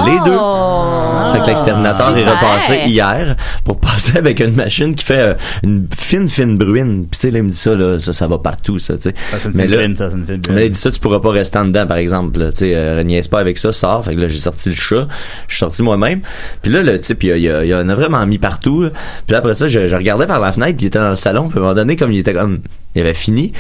les 0.07 0.31
deux. 0.31 0.37
Oh! 0.39 1.33
Fait 1.33 1.41
que 1.41 1.47
l'exterminateur 1.47 2.17
est 2.17 2.25
repassé 2.25 2.81
hier 2.87 3.37
pour 3.65 3.79
passer 3.81 4.19
avec 4.19 4.41
une 4.41 4.55
machine 4.55 4.95
qui 4.95 5.05
fait 5.05 5.19
euh, 5.19 5.35
une 5.63 5.87
fine, 5.97 6.29
fine 6.29 6.57
bruine. 6.57 7.07
Puis 7.11 7.19
tu 7.21 7.27
sais, 7.27 7.31
là, 7.31 7.39
il 7.39 7.45
me 7.45 7.51
dit 7.51 7.57
ça, 7.57 7.75
là, 7.75 7.99
ça, 7.99 8.13
ça 8.13 8.27
va 8.27 8.39
partout, 8.39 8.79
ça, 8.79 8.95
tu 8.95 9.03
sais. 9.03 9.15
Ça, 9.31 9.39
c'est 9.41 9.49
une 9.49 9.55
Mais 9.57 9.63
fine 9.65 9.71
là, 9.73 9.77
brune, 9.79 9.97
ça, 9.97 10.11
c'est 10.11 10.17
une 10.17 10.27
fine 10.27 10.37
brune. 10.37 10.55
mais 10.55 10.61
là, 10.61 10.67
il 10.67 10.71
dit 10.73 10.79
ça, 10.79 10.91
tu 10.91 11.01
pourras 11.01 11.21
pas 11.21 11.31
rester 11.31 11.59
en 11.59 11.65
dedans, 11.65 11.87
par 11.87 11.97
exemple. 11.97 12.39
là. 12.39 12.53
Tu 12.53 12.59
sais, 12.59 12.73
euh, 12.75 13.03
niaise 13.03 13.29
pas 13.29 13.41
avec 13.41 13.59
ça, 13.59 13.73
sors. 13.73 14.05
Fait 14.05 14.15
que 14.15 14.21
là, 14.21 14.29
j'ai 14.29 14.39
sorti 14.39 14.69
le 14.69 14.75
chat. 14.75 15.07
Je 15.49 15.55
suis 15.57 15.61
sorti 15.61 15.83
moi-même. 15.83 16.21
Puis 16.63 16.71
là, 16.71 16.83
le 16.83 17.01
type, 17.01 17.23
il, 17.25 17.29
y 17.29 17.33
a- 17.33 17.37
il, 17.37 17.43
y 17.43 17.51
a- 17.51 17.65
il 17.65 17.75
en 17.75 17.89
a 17.89 17.95
vraiment 17.95 18.25
mis 18.27 18.39
partout. 18.39 18.89
Puis 19.27 19.33
là, 19.33 19.39
après 19.39 19.55
ça, 19.55 19.67
je, 19.69 19.87
je 19.89 19.97
regardais 19.97 20.27
par 20.27 20.41
la 20.41 20.53
fenêtre, 20.53 20.77
puis 20.77 20.85
il 20.85 20.89
était 20.89 20.99
dans 20.99 21.11
le 21.11 21.17
salon. 21.17 21.49
Puis 21.49 21.59
à 21.59 21.61
un 21.61 21.63
moment 21.63 21.75
donné, 21.75 21.97
comme 21.97 22.13
il 22.13 22.19
était 22.19 22.35
comme... 22.35 22.61
Il 22.95 23.01
avait 23.01 23.15
fini. 23.15 23.53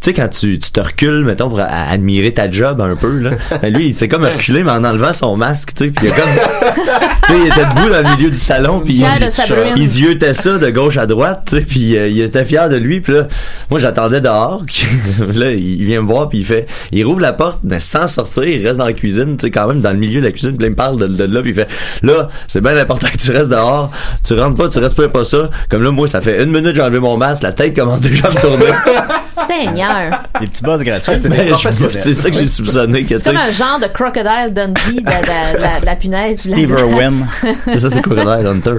Tu 0.00 0.10
sais, 0.10 0.12
quand 0.12 0.28
tu, 0.28 0.58
tu 0.58 0.70
te 0.70 0.80
recules, 0.80 1.24
mettons, 1.24 1.48
pour 1.48 1.60
admirer 1.60 2.32
ta 2.32 2.50
job 2.50 2.80
un 2.80 2.96
peu, 2.96 3.18
là. 3.18 3.30
Ben 3.62 3.72
lui, 3.72 3.88
il 3.88 3.94
s'est 3.94 4.08
comme 4.08 4.24
reculé, 4.24 4.62
mais 4.62 4.70
en 4.70 4.84
enlevant 4.84 5.12
son 5.12 5.36
masque, 5.36 5.74
tu 5.74 5.86
sais. 5.86 5.90
Puis 5.90 6.06
il 6.06 6.12
a 6.12 6.16
comme... 6.16 6.28
tu 7.26 7.32
sais, 7.32 7.38
il 7.40 7.46
était 7.46 7.64
debout 7.66 7.90
dans 7.90 8.08
le 8.08 8.16
milieu 8.16 8.30
du 8.30 8.36
salon, 8.36 8.80
puis 8.80 9.02
il, 9.02 9.76
il 9.76 9.86
ziotait 9.86 10.34
ça 10.34 10.58
de 10.58 10.70
gauche 10.70 10.96
à 10.96 11.06
droite, 11.06 11.42
tu 11.46 11.56
sais, 11.56 11.62
puis 11.62 11.96
euh, 11.96 12.08
il 12.08 12.20
était 12.20 12.44
fier 12.44 12.68
de 12.68 12.76
lui, 12.76 13.00
puis 13.00 13.14
là, 13.14 13.28
moi 13.70 13.78
j'attendais 13.78 14.20
dehors, 14.20 14.62
là 15.34 15.52
il 15.52 15.84
vient 15.84 16.02
me 16.02 16.06
voir, 16.06 16.28
puis 16.28 16.38
il 16.38 16.44
fait, 16.44 16.66
il 16.92 17.04
rouvre 17.04 17.20
la 17.20 17.32
porte, 17.32 17.60
mais 17.64 17.80
sans 17.80 18.06
sortir, 18.06 18.44
il 18.44 18.66
reste 18.66 18.78
dans 18.78 18.86
la 18.86 18.92
cuisine, 18.92 19.36
tu 19.36 19.46
sais, 19.46 19.50
quand 19.50 19.66
même 19.66 19.80
dans 19.80 19.90
le 19.90 19.98
milieu 19.98 20.20
de 20.20 20.26
la 20.26 20.32
cuisine, 20.32 20.52
puis 20.52 20.60
là 20.60 20.66
il 20.68 20.70
me 20.70 20.76
parle 20.76 20.98
de, 20.98 21.06
de 21.06 21.24
là, 21.24 21.42
puis 21.42 21.50
il 21.50 21.54
fait, 21.54 21.68
là, 22.02 22.28
c'est 22.46 22.60
bien 22.60 22.76
important 22.76 23.08
que 23.12 23.18
tu 23.18 23.30
restes 23.30 23.50
dehors, 23.50 23.90
tu 24.24 24.38
rentres 24.38 24.56
pas, 24.56 24.68
tu 24.68 24.78
respires 24.78 25.10
pas 25.10 25.24
ça, 25.24 25.50
comme 25.68 25.82
là 25.82 25.90
moi 25.90 26.08
ça 26.08 26.20
fait 26.20 26.42
une 26.42 26.50
minute 26.50 26.70
que 26.70 26.76
j'ai 26.76 26.82
enlevé 26.82 27.00
mon 27.00 27.16
masque, 27.16 27.42
la 27.42 27.52
tête 27.52 27.74
commence 27.76 28.00
déjà 28.00 28.28
à 28.28 28.30
me 28.30 28.40
tourner, 28.40 28.72
Seigneur. 29.46 29.87
Des 30.40 30.46
petits 30.46 30.62
buzz 30.62 30.82
gratuits. 30.84 31.12
C'est 32.00 32.14
ça 32.14 32.30
que 32.30 32.36
j'ai 32.36 32.46
soupçonné, 32.46 33.06
C'est 33.08 33.24
comme 33.24 33.36
un 33.36 33.50
genre 33.50 33.78
de 33.80 33.86
crocodile 33.86 34.52
Dundee 34.52 34.80
de, 34.96 34.98
de- 35.00 35.56
de 35.56 35.60
la, 35.62 35.80
de 35.80 35.86
la 35.86 35.96
punaise. 35.96 36.46
la- 36.46 36.56
Steve 36.56 36.70
Irwin. 36.78 37.26
ça 37.78 37.90
c'est 37.90 38.02
Crocodile 38.02 38.46
Hunter. 38.46 38.74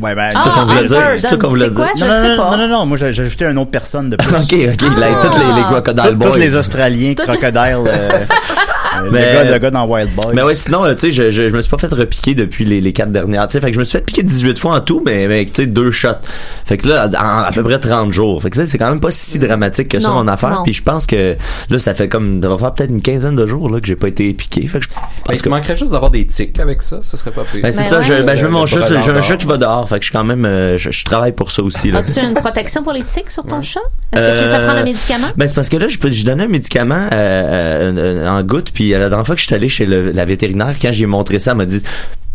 Ouais, 0.00 0.14
ben, 0.14 0.30
Ah, 0.34 0.40
ça 0.42 0.50
qu'on 0.50 0.60
voulait 0.62 0.84
dire, 0.84 1.02
c'est 1.16 1.26
ça 1.28 1.36
qu'on 1.36 1.48
voulait 1.48 1.64
c'est 1.66 1.70
dire. 1.74 1.86
Je 1.96 2.00
non, 2.04 2.10
non, 2.10 2.22
sais 2.22 2.36
non, 2.36 2.50
pas. 2.50 2.66
non, 2.68 2.86
moi 2.86 2.96
j'ai 2.98 3.06
ajouté 3.06 3.44
une 3.46 3.58
autre 3.58 3.70
personne 3.70 4.10
de 4.10 4.16
plus. 4.18 4.26
ok, 4.28 4.34
ok, 4.42 4.98
là, 4.98 5.06
toutes 5.22 5.38
les, 5.38 5.54
les 5.56 5.62
Crocodile 5.62 6.14
Boys. 6.16 6.30
Tous 6.32 6.38
les 6.38 6.56
Australiens, 6.56 7.14
crocodiles, 7.14 7.86
euh, 7.86 7.86
euh, 8.12 9.04
le, 9.04 9.10
Mais- 9.10 9.32
gars, 9.34 9.44
le 9.52 9.58
gars 9.58 9.70
dans 9.70 9.86
Wild 9.86 10.10
Boy. 10.14 10.34
Mais 10.34 10.42
ouais, 10.42 10.56
sinon, 10.56 10.84
euh, 10.84 10.94
tu 10.94 11.06
sais, 11.06 11.12
je, 11.12 11.30
je, 11.30 11.48
je 11.48 11.54
me 11.54 11.60
suis 11.60 11.70
pas 11.70 11.78
fait 11.78 11.92
repiquer 11.92 12.34
depuis 12.34 12.64
les, 12.64 12.80
les 12.80 12.92
quatre 12.92 13.12
dernières. 13.12 13.46
Tu 13.48 13.52
sais, 13.54 13.60
fait 13.60 13.68
que 13.68 13.74
je 13.74 13.78
me 13.78 13.84
suis 13.84 13.98
fait 13.98 14.04
piquer 14.04 14.22
18 14.22 14.58
fois 14.58 14.74
en 14.76 14.80
tout, 14.80 15.02
mais 15.04 15.24
avec, 15.24 15.52
tu 15.52 15.62
sais, 15.62 15.66
deux 15.66 15.90
shots. 15.90 16.08
Fait 16.64 16.78
que 16.78 16.88
là, 16.88 17.08
en 17.08 17.44
à 17.44 17.52
peu 17.52 17.62
près 17.62 17.78
30 17.78 18.12
jours. 18.12 18.42
Fait 18.42 18.50
que 18.50 18.56
ça, 18.56 18.66
c'est 18.66 18.78
quand 18.78 18.88
même 18.90 19.00
pas 19.00 19.10
si 19.10 19.38
dramatique 19.38 19.88
que 19.88 20.00
ça, 20.00 20.08
Non, 20.08 20.14
mon 20.16 20.28
affaire. 20.28 20.62
Puis 20.64 20.72
je 20.74 20.82
pense 20.82 21.06
que 21.06 21.36
là, 21.70 21.78
ça 21.78 21.94
fait 21.94 22.08
comme, 22.08 22.42
ça 22.42 22.48
va 22.48 22.58
faire 22.58 22.72
peut-être 22.74 22.90
une 22.90 23.02
quinzaine 23.02 23.36
de 23.36 23.46
jours, 23.46 23.70
là, 23.70 23.80
que 23.80 23.86
j'ai 23.86 23.96
pas 23.96 24.08
été 24.08 24.32
piqué. 24.34 24.66
Fait 24.66 24.80
que 24.80 24.84
je 24.86 24.90
Ben, 25.28 25.36
te 25.36 25.48
manquerait 25.48 25.76
juste 25.76 25.92
d'avoir 25.92 26.10
des 26.10 26.26
tics 26.26 26.58
avec 26.58 26.82
ça, 26.82 26.98
ce 27.02 27.16
serait 27.16 27.30
pas 27.30 27.42
pire. 27.50 27.62
ben, 27.62 27.70
c'est 27.70 27.78
Ben 27.82 27.84
ça, 27.88 27.96
ouais. 27.98 28.02
je, 28.18 28.22
ben, 28.22 28.36
je 28.36 28.46
Le- 28.46 28.50
mon 28.52 28.66
chat, 28.66 28.80
j'ai 28.88 28.96
un 29.10 29.22
chat 29.22 29.36
qui 29.36 29.46
va 29.46 29.56
dehors. 29.56 29.87
Fait 29.88 29.96
que 29.98 30.02
je 30.04 30.10
suis 30.10 30.12
quand 30.12 30.24
même, 30.24 30.44
euh, 30.44 30.78
je, 30.78 30.90
je 30.90 31.04
travaille 31.04 31.32
pour 31.32 31.50
ça 31.50 31.62
aussi, 31.62 31.90
là. 31.90 31.98
As-tu 32.00 32.20
une 32.20 32.34
protection 32.34 32.82
pour 32.82 32.92
les 32.92 33.02
tiques 33.02 33.30
sur 33.30 33.44
ton 33.44 33.62
chat? 33.62 33.80
Est-ce 34.12 34.20
que 34.22 34.38
tu 34.38 34.44
lui 34.44 34.50
fais 34.50 34.56
Euh, 34.56 34.64
prendre 34.66 34.80
un 34.80 34.84
médicament? 34.84 35.28
Ben 35.36 35.48
c'est 35.48 35.54
parce 35.54 35.68
que 35.68 35.76
là, 35.76 35.88
je 35.88 35.98
peux, 35.98 36.10
je 36.10 36.24
donnais 36.24 36.44
un 36.44 36.48
médicament 36.48 37.06
euh, 37.12 37.92
euh, 38.24 38.28
en 38.28 38.42
goutte, 38.42 38.70
puis 38.72 38.94
euh, 38.94 38.98
la 38.98 39.08
dernière 39.08 39.26
fois 39.26 39.34
que 39.34 39.40
je 39.40 39.46
suis 39.46 39.54
allé 39.54 39.68
chez 39.68 39.86
le- 39.86 40.10
la 40.12 40.24
vétérinaire, 40.24 40.74
quand 40.80 40.92
j'ai 40.92 41.06
montré 41.06 41.38
ça, 41.38 41.52
elle 41.52 41.56
m'a 41.58 41.64
dit 41.64 41.82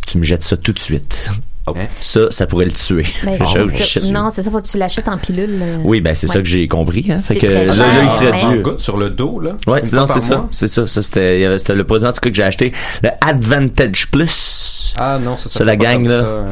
tu 0.05 0.17
me 0.17 0.24
jettes 0.24 0.43
ça 0.43 0.57
tout 0.57 0.74
de 0.74 0.79
suite. 0.79 1.29
Oh. 1.65 1.74
Ça, 2.01 2.19
ça 2.29 2.45
pourrait 2.45 2.65
le 2.65 2.74
tuer. 2.74 3.05
Ben, 3.24 3.38
Je- 3.77 4.00
je- 4.01 4.12
non, 4.12 4.29
c'est 4.31 4.41
ça, 4.41 4.51
faut 4.51 4.60
que 4.60 4.67
tu 4.67 4.77
l'achètes 4.77 5.07
en 5.07 5.17
pilule. 5.17 5.60
euh. 5.62 5.77
Oui, 5.86 6.01
ben 6.01 6.13
c'est 6.13 6.27
Ouais. 6.27 6.33
ça 6.33 6.39
que 6.39 6.45
j'ai 6.45 6.67
compris. 6.67 7.05
Hein. 7.10 7.19
Fait 7.19 7.36
C'est 7.36 7.39
que 7.39 7.48
là, 7.48 7.63
il 8.03 8.10
serait 8.12 8.57
dû. 8.57 8.63
sur 8.79 8.98
le 8.98 9.10
dos, 9.12 9.39
là? 9.39 9.51
Ouais, 9.65 9.81
non, 9.93 10.05
c'est 10.05 10.19
ça. 10.19 10.45
C'est 10.51 10.67
ça. 10.67 10.86
Ça, 10.88 11.01
c'était, 11.01 11.38
il 11.38 11.41
y 11.41 11.45
avait- 11.45 11.57
c'était 11.57 11.75
le 11.75 11.86
produit 11.86 12.05
en 12.05 12.12
tout 12.12 12.19
cas 12.19 12.29
que 12.29 12.36
j'ai 12.36 12.43
acheté. 12.43 12.74
Le 13.01 13.12
Advantage 13.25 14.12
Plus. 14.12 14.93
Ah 14.98 15.17
non, 15.24 15.38
ça, 15.38 15.43
ça 15.48 15.60
C'est 15.60 15.65
la 15.65 15.77
pas 15.77 15.83
gang, 15.86 15.93
comme 16.03 16.07
là. 16.10 16.19
ça. 16.19 16.43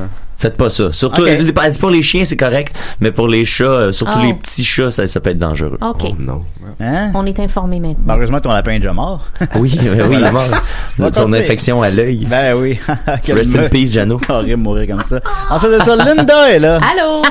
Faites 0.41 0.57
pas 0.57 0.71
ça. 0.71 0.91
Surtout, 0.91 1.23
pas- 1.53 1.69
pour 1.79 1.91
les 1.91 2.01
chiens, 2.01 2.25
c'est 2.25 2.35
correct, 2.35 2.75
mais 2.99 3.11
pour 3.11 3.27
les 3.27 3.45
chats, 3.45 3.63
euh, 3.65 3.91
surtout 3.91 4.17
Oh. 4.17 4.25
les 4.25 4.33
petits 4.33 4.63
chats, 4.63 4.89
ça, 4.89 5.05
ça 5.05 5.19
peut 5.19 5.29
être 5.29 5.37
dangereux. 5.37 5.77
OK. 5.81 6.01
Oh 6.03 6.15
non. 6.17 6.41
Hein? 6.79 7.11
On 7.13 7.25
est 7.27 7.39
informé 7.39 7.79
maintenant. 7.79 8.03
Ben, 8.05 8.15
heureusement, 8.15 8.39
ton 8.39 8.51
lapin 8.51 8.71
est 8.71 8.79
déjà 8.79 8.91
mort. 8.91 9.27
Oui, 9.55 9.77
ben 9.79 10.07
oui, 10.09 10.15
il 10.19 10.25
est 10.25 10.31
mort. 10.31 10.47
Son 11.13 11.31
infection 11.33 11.83
à 11.83 11.91
l'œil. 11.91 12.25
Ben 12.27 12.55
oui. 12.55 12.79
Rest 13.27 13.55
in 13.55 13.69
peace, 13.69 13.91
Jano. 13.93 14.19
Horrible 14.27 14.57
mourir 14.57 14.87
comme 14.87 15.03
ça. 15.03 15.19
Ensuite 15.51 15.73
de 15.73 15.79
ça, 15.83 15.95
Linda 15.95 16.49
est 16.49 16.59
là. 16.59 16.77
Allô? 16.77 17.21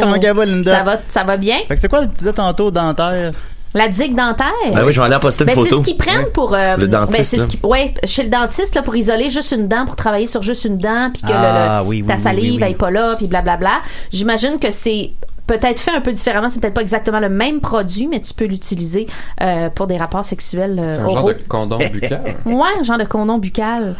Comment 0.00 0.14
elle 0.14 0.34
va, 0.34 0.44
Linda? 0.46 0.72
Ça 0.78 0.82
va, 0.82 0.96
ça 1.08 1.24
va 1.24 1.36
bien? 1.36 1.58
Fait 1.68 1.74
que 1.74 1.80
c'est 1.80 1.88
quoi, 1.88 2.06
tu 2.06 2.14
disais 2.14 2.32
tantôt, 2.32 2.70
dentaire? 2.70 3.32
La 3.74 3.88
digue 3.88 4.14
dentaire? 4.16 4.52
Ben 4.74 4.84
oui, 4.86 4.92
je 4.94 5.00
vais 5.00 5.06
aller 5.06 5.16
en 5.16 5.20
poster 5.20 5.44
une 5.44 5.48
Ben, 5.48 5.54
c'est 5.62 5.68
photo. 5.68 5.82
ce 5.82 5.88
qu'ils 5.88 5.98
prennent 5.98 6.26
pour 6.32 6.54
euh, 6.54 6.76
Le 6.78 6.88
dentiste, 6.88 7.12
ben, 7.18 7.24
c'est 7.24 7.36
ce 7.36 7.40
là. 7.42 7.46
qui- 7.46 7.60
ouais, 7.62 7.92
chez 8.04 8.22
le 8.22 8.30
dentiste 8.30 8.74
là 8.74 8.82
pour 8.82 8.96
isoler 8.96 9.28
juste 9.28 9.52
une 9.52 9.68
dent 9.68 9.84
pour 9.84 9.96
travailler 9.96 10.26
sur 10.26 10.42
juste 10.42 10.64
une 10.64 10.78
dent 10.78 11.10
puis 11.12 11.22
que 11.22 11.28
le- 11.28 11.34
Ah, 11.34 11.80
le- 11.82 11.88
oui, 11.88 12.00
oui, 12.00 12.06
ta 12.06 12.14
oui, 12.14 12.20
salive 12.20 12.42
oui, 12.44 12.50
oui. 12.56 12.62
elle 12.64 12.70
est 12.72 12.74
pas 12.74 12.90
là 12.90 13.14
puis 13.16 13.26
blablabla. 13.26 13.82
J'imagine 14.12 14.58
que 14.58 14.70
c'est 14.70 15.10
peut-être 15.46 15.78
fait 15.78 15.90
un 15.90 16.00
peu 16.00 16.12
différemment, 16.12 16.48
c'est 16.48 16.58
peut-être 16.60 16.74
pas 16.74 16.80
exactement 16.80 17.20
le 17.20 17.28
même 17.28 17.60
produit 17.60 18.06
mais 18.06 18.20
tu 18.20 18.32
peux 18.32 18.46
l'utiliser 18.46 19.06
euh, 19.42 19.68
pour 19.68 19.86
des 19.86 19.96
rapports 19.98 20.24
sexuels 20.24 20.78
euh, 20.82 20.90
C'est 20.92 21.00
un 21.00 21.08
genre 21.10 21.28
de 21.28 21.34
condom 21.46 21.78
buccal. 21.92 22.22
Ouais, 22.46 22.68
un 22.80 22.82
genre 22.82 22.98
de 22.98 23.04
condom 23.04 23.36
buccal. 23.38 23.94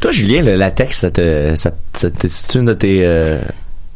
Toi, 0.00 0.12
Julien, 0.12 0.40
le 0.42 0.54
latex, 0.54 1.00
ça 1.00 1.10
te, 1.10 1.54
ça, 1.56 1.72
ça 1.94 2.10
te- 2.10 2.28
c'est 2.28 2.54
une 2.58 2.66
de 2.66 2.72
tes, 2.74 3.00
euh, 3.04 3.38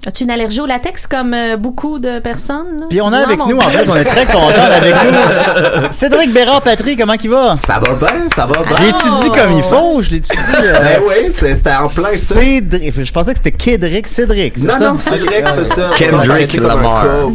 As-tu 0.07 0.25
une 0.25 0.31
allergie 0.31 0.61
au 0.61 0.67
latex 0.67 1.07
comme 1.07 1.33
euh, 1.33 1.57
beaucoup 1.57 1.99
de 1.99 2.19
personnes? 2.19 2.85
Puis 2.91 3.01
on 3.01 3.11
a 3.11 3.19
avec 3.21 3.39
nous, 3.39 3.57
en 3.57 3.63
fait, 3.71 3.87
on 3.89 3.97
est 3.97 4.05
très 4.05 4.27
content 4.27 4.63
avec 4.77 4.95
nous. 4.95 5.89
Cédric 5.93 6.31
Bérard 6.33 6.61
Patry, 6.61 6.95
comment 6.97 7.15
il 7.15 7.31
va? 7.31 7.57
Ça 7.57 7.81
va 7.81 7.95
bien, 7.95 8.29
ça 8.35 8.45
va 8.45 8.63
bien. 8.63 8.77
Je 8.77 8.83
l'étudie 8.85 9.29
comme 9.31 9.57
il 9.57 9.63
faut, 9.63 10.03
je 10.03 10.11
l'étudie. 10.11 10.39
euh, 10.63 10.73
Ben 10.79 11.01
oui, 11.09 11.31
c'est- 11.33 11.55
c'était 11.55 11.71
en 11.75 11.89
plein 11.89 12.19
ça. 12.19 12.35
Cédric, 12.35 13.03
je 13.05 13.13
pensais 13.13 13.33
que 13.33 13.39
c'était 13.39 13.53
Kédric, 13.53 14.07
Cédric, 14.07 14.55
c'est 14.59 14.67
Non, 14.67 14.73
ça? 14.79 14.91
non, 14.91 14.97
Cédric, 14.99 15.45
c'est 15.55 15.65
ça. 15.75 15.91
Kendrick 15.99 16.59
un 16.59 16.61
Lamar. 16.69 17.05
chose. 17.05 17.35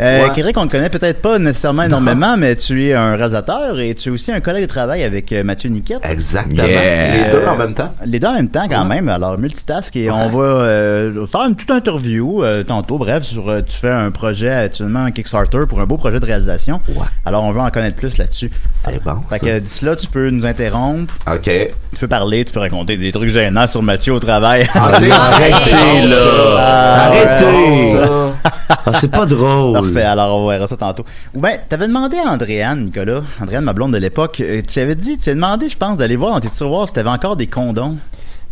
Euh, 0.00 0.26
Ouais. 0.36 0.52
On 0.58 0.62
le 0.62 0.68
connaît 0.68 0.90
peut-être 0.90 1.22
pas 1.22 1.38
nécessairement 1.38 1.84
énormément, 1.84 2.36
mais 2.36 2.56
tu 2.56 2.86
es 2.88 2.92
un 2.94 3.16
réalisateur 3.16 3.78
et 3.80 3.94
tu 3.94 4.08
es 4.08 4.12
aussi 4.12 4.32
un 4.32 4.40
collègue 4.40 4.62
de 4.64 4.68
travail 4.68 5.02
avec 5.02 5.32
euh, 5.32 5.42
Mathieu 5.44 5.70
Niquette. 5.70 6.00
Exactement. 6.02 6.66
Yeah. 6.66 7.24
Les 7.26 7.30
deux 7.32 7.46
en 7.46 7.56
même 7.56 7.74
temps. 7.74 7.92
Les 8.04 8.20
deux 8.20 8.26
en 8.28 8.34
même 8.34 8.48
temps, 8.48 8.66
quand 8.68 8.84
même. 8.84 9.08
Alors, 9.08 9.38
multitask. 9.38 9.94
Et 9.96 10.10
on 10.10 10.28
va 10.28 10.42
euh, 10.44 11.26
faire 11.26 11.42
une 11.42 11.54
petite 11.54 11.70
interview 11.86 12.42
euh, 12.42 12.64
tantôt. 12.64 12.98
Bref, 12.98 13.22
sur 13.22 13.48
euh, 13.48 13.60
tu 13.62 13.76
fais 13.76 13.90
un 13.90 14.10
projet 14.10 14.50
actuellement, 14.50 15.00
un 15.00 15.10
Kickstarter 15.12 15.60
pour 15.68 15.80
un 15.80 15.86
beau 15.86 15.96
projet 15.96 16.18
de 16.18 16.26
réalisation. 16.26 16.80
Ouais. 16.88 17.06
Alors, 17.24 17.44
on 17.44 17.52
veut 17.52 17.60
en 17.60 17.70
connaître 17.70 17.96
plus 17.96 18.18
là-dessus. 18.18 18.50
C'est 18.70 19.02
bon. 19.02 19.20
Fait 19.30 19.38
ça. 19.38 19.46
que 19.46 19.58
d'ici 19.60 19.84
là, 19.84 19.94
tu 19.94 20.08
peux 20.08 20.28
nous 20.30 20.44
interrompre, 20.46 21.14
OK. 21.26 21.42
tu 21.42 22.00
peux 22.00 22.08
parler, 22.08 22.44
tu 22.44 22.52
peux 22.52 22.60
raconter 22.60 22.96
des 22.96 23.12
trucs 23.12 23.30
gênants 23.30 23.66
sur 23.68 23.82
Mathieu 23.82 24.12
au 24.14 24.20
travail. 24.20 24.68
Arrêtez, 24.74 25.12
Arrêtez, 25.12 26.06
là. 26.08 26.56
Ah, 26.58 27.06
Arrêtez. 27.06 27.92
Ça. 27.92 28.32
Ah, 28.68 28.92
c'est 28.92 29.10
pas 29.10 29.26
drôle. 29.26 29.74
Parfait, 29.80 30.02
alors 30.02 30.40
on 30.40 30.48
verra 30.48 30.66
ça 30.66 30.76
tantôt. 30.76 31.04
Ou 31.34 31.40
ben, 31.40 31.58
t'avais 31.68 31.86
demandé 31.86 32.16
à 32.18 32.30
Andréane, 32.30 32.86
Nicolas, 32.86 33.22
Andréane, 33.40 33.64
ma 33.64 33.72
blonde 33.72 33.92
de 33.92 33.98
l'époque, 33.98 34.40
euh, 34.40 34.60
tu 34.66 34.80
avais 34.80 34.94
dit, 34.96 35.18
tu 35.18 35.30
avais 35.30 35.36
demandé, 35.36 35.68
je 35.68 35.76
pense, 35.76 35.98
d'aller 35.98 36.16
voir 36.16 36.32
dans 36.32 36.40
tes 36.40 36.50
tiroirs 36.50 36.88
si 36.88 36.94
t'avais 36.94 37.10
encore 37.10 37.36
des 37.36 37.46
condoms. 37.46 37.96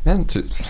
Man, 0.06 0.26
tu, 0.26 0.42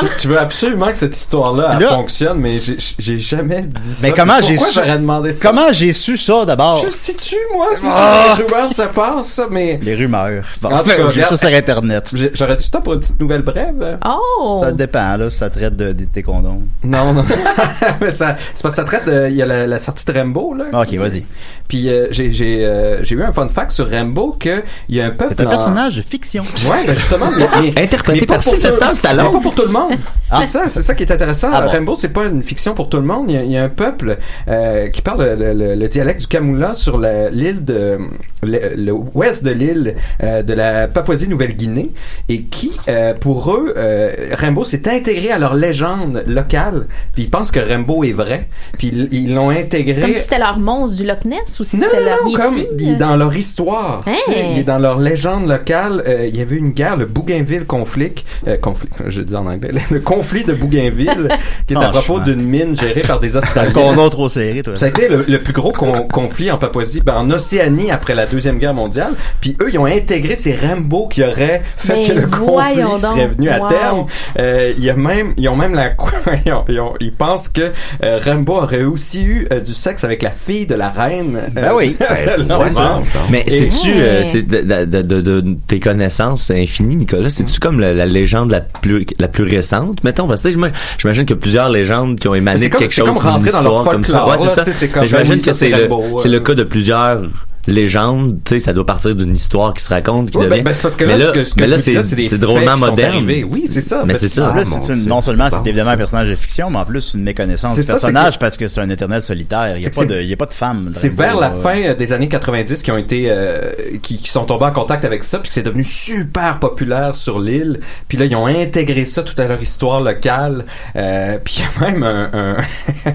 tu, 0.00 0.06
tu 0.20 0.28
veux 0.28 0.38
absolument 0.38 0.86
que 0.86 0.96
cette 0.96 1.14
histoire-là 1.14 1.78
Là- 1.78 1.88
fonctionne, 1.90 2.38
mais 2.38 2.58
j'ai- 2.98 3.18
jamais 3.18 3.60
dit 3.60 3.82
ça. 3.94 3.98
Mais 4.06 4.12
comment 4.12 4.38
Puis 4.38 4.46
j'ai 4.46 4.54
Pourquoi 4.54 4.72
su- 4.72 4.78
j'aurais 4.80 4.98
demandé 4.98 5.32
ça? 5.32 5.48
Comment 5.50 5.72
j'ai 5.72 5.92
su 5.92 6.16
ça 6.16 6.46
d'abord? 6.46 6.78
Je 6.78 6.86
le 6.86 6.92
sais-tu, 6.92 7.36
moi, 7.52 7.66
si 7.74 7.86
Ah! 7.90 8.34
sur 8.34 8.38
les 8.38 8.44
rumeurs 8.54 8.72
ça 8.72 8.86
passe, 8.86 9.26
ça, 9.28 9.46
mais... 9.50 9.78
Les 9.82 9.94
rumeurs. 9.94 10.44
Bon, 10.62 10.70
En 10.70 10.78
tout 10.78 10.84
cas, 10.88 11.10
j'ai 11.14 11.22
ça 11.24 11.36
sur 11.36 11.48
Internet. 11.48 12.10
J'ai- 12.14 12.30
J'aurais 12.32 12.56
du 12.56 12.70
temps 12.70 12.80
pour 12.80 12.94
une 12.94 13.00
petite 13.00 13.20
nouvelle 13.20 13.42
brève? 13.42 13.98
Oh! 14.06 14.60
Ça 14.64 14.72
dépend, 14.72 15.16
là, 15.18 15.28
si 15.28 15.36
ça 15.36 15.50
traite 15.50 15.76
de, 15.76 15.92
de 15.92 16.04
tes 16.06 16.22
condoms. 16.22 16.62
Non, 16.82 17.12
non. 17.12 17.24
Mais 18.00 18.12
ça- 18.12 18.36
c'est 18.54 18.62
parce 18.62 18.76
que 18.76 18.80
ça 18.80 18.84
traite 18.84 19.04
de... 19.04 19.28
Il 19.28 19.36
y 19.36 19.42
a 19.42 19.46
la, 19.46 19.66
la 19.66 19.78
sortie 19.78 20.06
de 20.06 20.12
Rambo, 20.18 20.54
là. 20.54 20.64
Ok, 20.72 20.94
vas-y. 20.94 21.26
Puis 21.68 21.88
euh, 21.88 22.06
j'ai 22.10 22.30
euh, 22.66 23.02
j'ai 23.02 23.14
eu 23.14 23.22
un 23.22 23.32
fun 23.32 23.48
fact 23.48 23.70
sur 23.70 23.90
Rambo 23.90 24.36
que 24.38 24.62
il 24.90 24.96
y 24.96 25.00
a 25.00 25.06
un 25.06 25.10
peuple 25.10 25.34
C'est 25.36 25.42
un 25.42 25.46
en- 25.46 25.50
personnage 25.50 25.96
de 25.96 26.02
fiction. 26.02 26.42
Ouais, 26.70 26.84
ben 26.86 26.94
justement, 26.96 27.30
mais, 27.36 27.48
mais- 27.74 27.82
Interprété 27.82 28.21
pour 28.26 28.42
Sylvester 28.42 28.86
tout- 28.90 28.94
Stallone. 28.96 29.26
mais 29.26 29.32
pas 29.32 29.40
pour 29.40 29.54
tout 29.54 29.62
le 29.66 29.72
monde. 29.72 29.92
Ah. 30.30 30.40
C'est 30.40 30.46
ça, 30.46 30.68
c'est 30.68 30.82
ça 30.82 30.94
qui 30.94 31.02
est 31.02 31.12
intéressant. 31.12 31.48
Ah 31.52 31.62
bon? 31.62 31.68
Rambo, 31.68 31.94
c'est 31.94 32.08
pas 32.08 32.24
une 32.24 32.42
fiction 32.42 32.72
pour 32.74 32.88
tout 32.88 32.96
le 32.96 33.02
monde. 33.02 33.26
Il 33.28 33.34
y 33.34 33.38
a, 33.38 33.42
il 33.42 33.50
y 33.50 33.56
a 33.58 33.64
un 33.64 33.68
peuple 33.68 34.16
euh, 34.48 34.88
qui 34.88 35.02
parle 35.02 35.34
le, 35.38 35.52
le- 35.52 35.74
le 35.74 35.88
dialecte 35.88 36.20
du 36.20 36.26
Kamula 36.26 36.72
sur 36.74 36.98
l'île 36.98 37.64
de 37.64 37.98
le, 38.42 38.58
le 38.76 38.92
ouest 38.92 39.44
de 39.44 39.50
l'île 39.50 39.94
euh, 40.22 40.42
de 40.42 40.52
la 40.54 40.88
Papouasie-Nouvelle-Guinée 40.88 41.90
et 42.28 42.42
qui, 42.42 42.72
euh, 42.88 43.12
pour 43.14 43.52
eux, 43.54 43.74
euh, 43.76 44.10
Rambo 44.40 44.64
s'est 44.64 44.88
intégré 44.88 45.30
à 45.30 45.38
leur 45.38 45.54
légende 45.54 46.24
locale. 46.26 46.86
Puis 47.12 47.24
ils 47.24 47.30
pensent 47.30 47.50
que 47.50 47.60
Rambo 47.60 48.02
est 48.04 48.12
vrai. 48.12 48.48
Puis 48.78 48.88
ils 49.12 49.34
l'ont 49.34 49.50
intégré. 49.50 50.00
Comme 50.00 50.14
si 50.14 50.20
c'était 50.20 50.38
leur 50.38 50.58
monstre 50.58 50.96
du 50.96 51.04
Loch 51.06 51.24
Ness 51.26 51.60
ou 51.60 51.64
si 51.64 51.76
Non, 51.76 51.86
c'était 51.90 52.04
leur 52.04 52.24
non, 52.24 52.30
non, 52.32 52.38
comme 52.38 52.58
il 52.78 52.90
est 52.90 52.96
dans 52.96 53.16
leur 53.16 53.36
histoire. 53.36 54.02
Hein? 54.06 54.14
Tu 54.24 54.32
sais, 54.32 54.46
Il 54.52 54.58
est 54.60 54.64
dans 54.64 54.78
leur 54.78 54.98
légende 54.98 55.46
locale. 55.46 56.02
Euh, 56.06 56.26
il 56.26 56.36
y 56.36 56.40
avait 56.40 56.56
une 56.56 56.70
guerre, 56.70 56.96
le 56.96 57.06
Bougainville 57.06 57.66
conflit. 57.66 58.11
Euh, 58.46 58.56
conflit, 58.56 58.88
je 59.06 59.22
dis 59.22 59.34
en 59.34 59.46
anglais. 59.46 59.70
Le 59.90 60.00
conflit 60.00 60.44
de 60.44 60.52
Bougainville, 60.54 61.28
qui 61.66 61.74
est 61.74 61.76
à 61.76 61.88
propos 61.88 62.20
d'une 62.20 62.42
mine 62.42 62.76
gérée 62.78 63.02
par 63.02 63.20
des 63.20 63.36
Un 63.36 63.40
Australiens. 63.40 63.72
condom 63.72 64.08
trop 64.10 64.28
serré, 64.28 64.62
toi. 64.62 64.76
Ça 64.76 64.86
a 64.86 64.88
été 64.88 65.08
le, 65.08 65.24
le 65.28 65.38
plus 65.40 65.52
gros 65.52 65.72
con- 65.72 66.06
conflit 66.12 66.50
en 66.50 66.58
Papouasie, 66.58 67.00
ben, 67.04 67.14
en 67.14 67.30
Océanie 67.30 67.90
après 67.90 68.14
la 68.14 68.26
deuxième 68.26 68.58
guerre 68.58 68.74
mondiale. 68.74 69.12
Puis 69.40 69.56
eux, 69.62 69.70
ils 69.72 69.78
ont 69.78 69.86
intégré 69.86 70.36
ces 70.36 70.54
Rambo 70.54 71.08
qui 71.08 71.22
auraient 71.22 71.62
fait 71.76 71.94
Ben, 71.94 72.06
que 72.06 72.12
le 72.12 72.26
conflit 72.26 73.00
serait 73.00 73.28
venu 73.28 73.48
à 73.48 73.60
terme. 73.68 74.06
Euh, 74.38 74.72
il 74.76 74.84
y 74.84 74.90
a 74.90 74.94
même, 74.94 75.34
ils 75.36 75.48
ont 75.48 75.56
même 75.56 75.74
la, 75.74 75.92
ils, 76.46 76.52
ont- 76.52 76.64
ils, 76.68 76.80
ont- 76.80 76.94
ils 77.00 77.12
pensent 77.12 77.48
que 77.48 77.72
euh, 78.04 78.18
Rambo 78.24 78.54
aurait 78.54 78.82
aussi 78.84 79.24
eu 79.24 79.46
euh, 79.52 79.60
du 79.60 79.74
sexe 79.74 80.04
avec 80.04 80.22
la 80.22 80.30
fille 80.30 80.66
de 80.66 80.74
la 80.74 80.88
reine. 80.90 81.40
Ben 81.52 81.64
euh, 81.64 81.74
oui. 81.74 81.96
bon. 81.98 83.02
Mais 83.30 83.44
c'est-tu, 83.48 83.92
euh, 83.94 84.22
c'est 84.24 84.42
de, 84.42 84.60
de, 84.60 84.84
de, 85.02 85.20
de- 85.20 85.40
de 85.40 85.56
tes 85.66 85.80
connaissances 85.80 86.50
infinies, 86.50 86.96
Nicolas, 86.96 87.30
c'est-tu 87.30 87.58
comme 87.60 87.80
la, 87.80 88.01
la 88.06 88.12
légende 88.12 88.50
la 88.50 88.60
plus, 88.60 89.06
la 89.18 89.28
plus 89.28 89.44
récente? 89.44 90.02
Mettons, 90.04 90.26
parce 90.26 90.42
que 90.42 90.54
moi, 90.56 90.68
j'imagine 90.98 91.24
qu'il 91.24 91.36
y 91.36 91.38
a 91.38 91.40
plusieurs 91.40 91.68
légendes 91.68 92.18
qui 92.18 92.28
ont 92.28 92.34
émané 92.34 92.58
C'est 92.58 92.70
comme- 92.70 92.80
quelque 92.80 92.92
c'est 92.92 93.00
chose 93.02 93.08
comme 93.10 93.18
d'une 93.18 93.30
rentrer 93.30 93.50
dans 93.52 93.62
leur 93.62 93.84
comme 93.84 94.04
ça. 94.04 94.26
Ouais, 94.26 94.36
c'est 94.38 94.48
ça. 94.48 94.64
c'est 94.64 94.88
comme, 94.88 95.04
j'imagine 95.04 95.36
que 95.36 95.40
c'est 95.40 95.52
c'est 95.54 95.68
le, 95.70 95.88
c'est 96.18 96.28
le 96.28 96.38
euh. 96.38 96.40
cas 96.40 96.54
de 96.54 96.64
plusieurs 96.64 97.22
légendes, 97.66 98.38
tu 98.44 98.54
sais, 98.54 98.60
ça 98.60 98.72
doit 98.72 98.84
partir 98.86 99.14
d'une 99.14 99.34
histoire 99.34 99.72
qui 99.74 99.82
se 99.84 99.88
raconte, 99.88 100.30
qui 100.30 100.38
Ouais, 100.38 100.44
devient. 100.46 100.56
ben, 100.58 100.64
ben, 100.64 100.74
c'est 100.74 100.82
parce 100.82 100.96
que 100.96 101.04
mais 101.04 101.18
là, 101.18 101.26
là, 101.26 101.26
ce 101.26 101.32
que, 101.38 101.44
ce 101.44 101.54
que 101.54 101.60
mais 101.60 101.66
là, 101.68 101.78
c'est, 101.78 102.02
c'est 102.02 102.16
des 102.16 102.24
c'est 102.24 102.30
faits 102.30 102.40
drôlement 102.40 102.76
moderne. 102.76 103.24
Oui, 103.50 103.64
c'est 103.66 103.80
ça. 103.80 104.02
Mais 104.06 104.14
c'est 104.14 104.28
ça. 104.28 104.52
Une- 104.56 104.82
Dieu, 104.94 104.94
non 105.08 105.22
seulement 105.22 105.48
c'est 105.50 105.66
évidemment 105.68 105.90
ça. 105.90 105.94
un 105.94 105.98
personnage 105.98 106.28
de 106.28 106.34
fiction, 106.34 106.70
mais 106.70 106.78
en 106.78 106.84
plus 106.84 107.14
une 107.14 107.22
méconnaissance 107.22 107.74
C'est 107.74 107.82
du 107.82 107.86
ça, 107.86 107.94
c'est 107.98 108.06
personnage 108.12 108.38
parce 108.38 108.56
que 108.56 108.66
c'est 108.66 108.80
un 108.80 108.90
éternel 108.90 109.22
solitaire. 109.22 109.74
Il 109.76 109.80
n'y 109.80 109.86
a, 109.86 109.90
pas 109.90 110.04
de- 110.04 110.20
il 110.20 110.26
y 110.28 110.32
a 110.32 110.36
pas 110.36 110.46
de 110.46 110.54
femme. 110.54 110.90
C'est 110.94 111.08
vers 111.08 111.36
la 111.38 111.52
euh, 111.52 111.60
fin 111.62 111.80
euh, 111.80 111.94
des 111.94 112.12
années 112.12 112.28
90 112.28 112.82
qui 112.82 112.90
ont 112.90 112.96
été 112.98 113.26
euh, 113.28 113.58
qui, 114.02 114.18
qui 114.18 114.30
sont 114.30 114.44
tombés 114.44 114.66
en 114.66 114.72
contact 114.72 115.04
avec 115.04 115.22
ça 115.24 115.38
puis 115.38 115.48
que 115.48 115.54
c'est 115.54 115.62
devenu 115.62 115.84
super 115.84 116.58
populaire 116.58 117.14
sur 117.14 117.38
l'île 117.38 117.80
puis 118.08 118.18
là 118.18 118.24
ils 118.24 118.34
ont 118.36 118.46
intégré 118.46 119.04
ça 119.04 119.22
tout 119.22 119.40
à 119.40 119.46
leur 119.46 119.60
histoire 119.62 120.00
locale 120.00 120.64
euh, 120.96 121.38
puis 121.42 121.58
il 121.58 121.62
y 121.82 121.86
a 121.86 121.90
même 121.90 122.02
un, 122.02 122.30
un- 122.32 122.56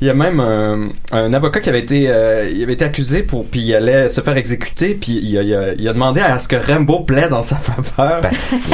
il 0.00 0.06
y 0.06 0.10
a 0.10 0.14
même 0.14 0.40
un, 0.40 0.88
un 1.12 1.32
avocat 1.32 1.60
qui 1.60 1.68
avait 1.68 1.80
été 1.80 2.04
euh, 2.08 2.48
il 2.52 2.62
avait 2.62 2.74
été 2.74 2.84
accusé 2.84 3.22
pour 3.22 3.46
puis 3.46 3.74
allait 3.76 4.08
se 4.08 4.20
faire 4.20 4.36
exécuter 4.36 4.94
puis 5.00 5.20
il 5.22 5.38
a, 5.38 5.42
il 5.42 5.54
a, 5.54 5.72
il 5.74 5.88
a 5.88 5.92
demandé 5.92 6.20
à 6.20 6.38
ce 6.38 6.48
que 6.48 6.56
Rambo 6.56 7.00
plaide 7.00 7.32
en 7.32 7.42
sa 7.42 7.56
faveur 7.56 8.22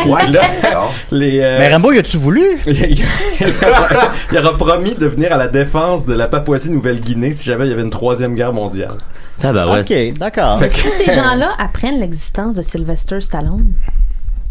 Ouais, 0.06 0.26
Là, 0.30 0.42
d'accord. 0.62 0.92
les 1.10 1.40
euh, 1.40 1.58
Mais 1.58 1.72
Rambo, 1.72 1.92
y 1.92 1.98
a-tu 1.98 2.16
voulu? 2.16 2.58
il, 2.66 4.38
aura 4.38 4.56
promis 4.56 4.94
de 4.94 5.06
venir 5.06 5.32
à 5.32 5.36
la 5.36 5.48
défense 5.48 6.06
de 6.06 6.14
la 6.14 6.28
Papouasie-Nouvelle-Guinée 6.28 7.32
si 7.32 7.44
jamais 7.46 7.66
il 7.66 7.70
y 7.70 7.72
avait 7.72 7.82
une 7.82 7.90
troisième 7.90 8.34
guerre 8.34 8.52
mondiale. 8.52 8.96
Ah, 9.42 9.52
bah 9.52 9.66
ouais. 9.72 9.80
Ok, 9.80 10.18
d'accord. 10.18 10.60
Si 10.70 10.88
ces 10.90 11.12
gens-là 11.12 11.54
apprennent 11.58 11.98
l'existence 12.00 12.54
de 12.56 12.62
Sylvester 12.62 13.20
Stallone? 13.20 13.72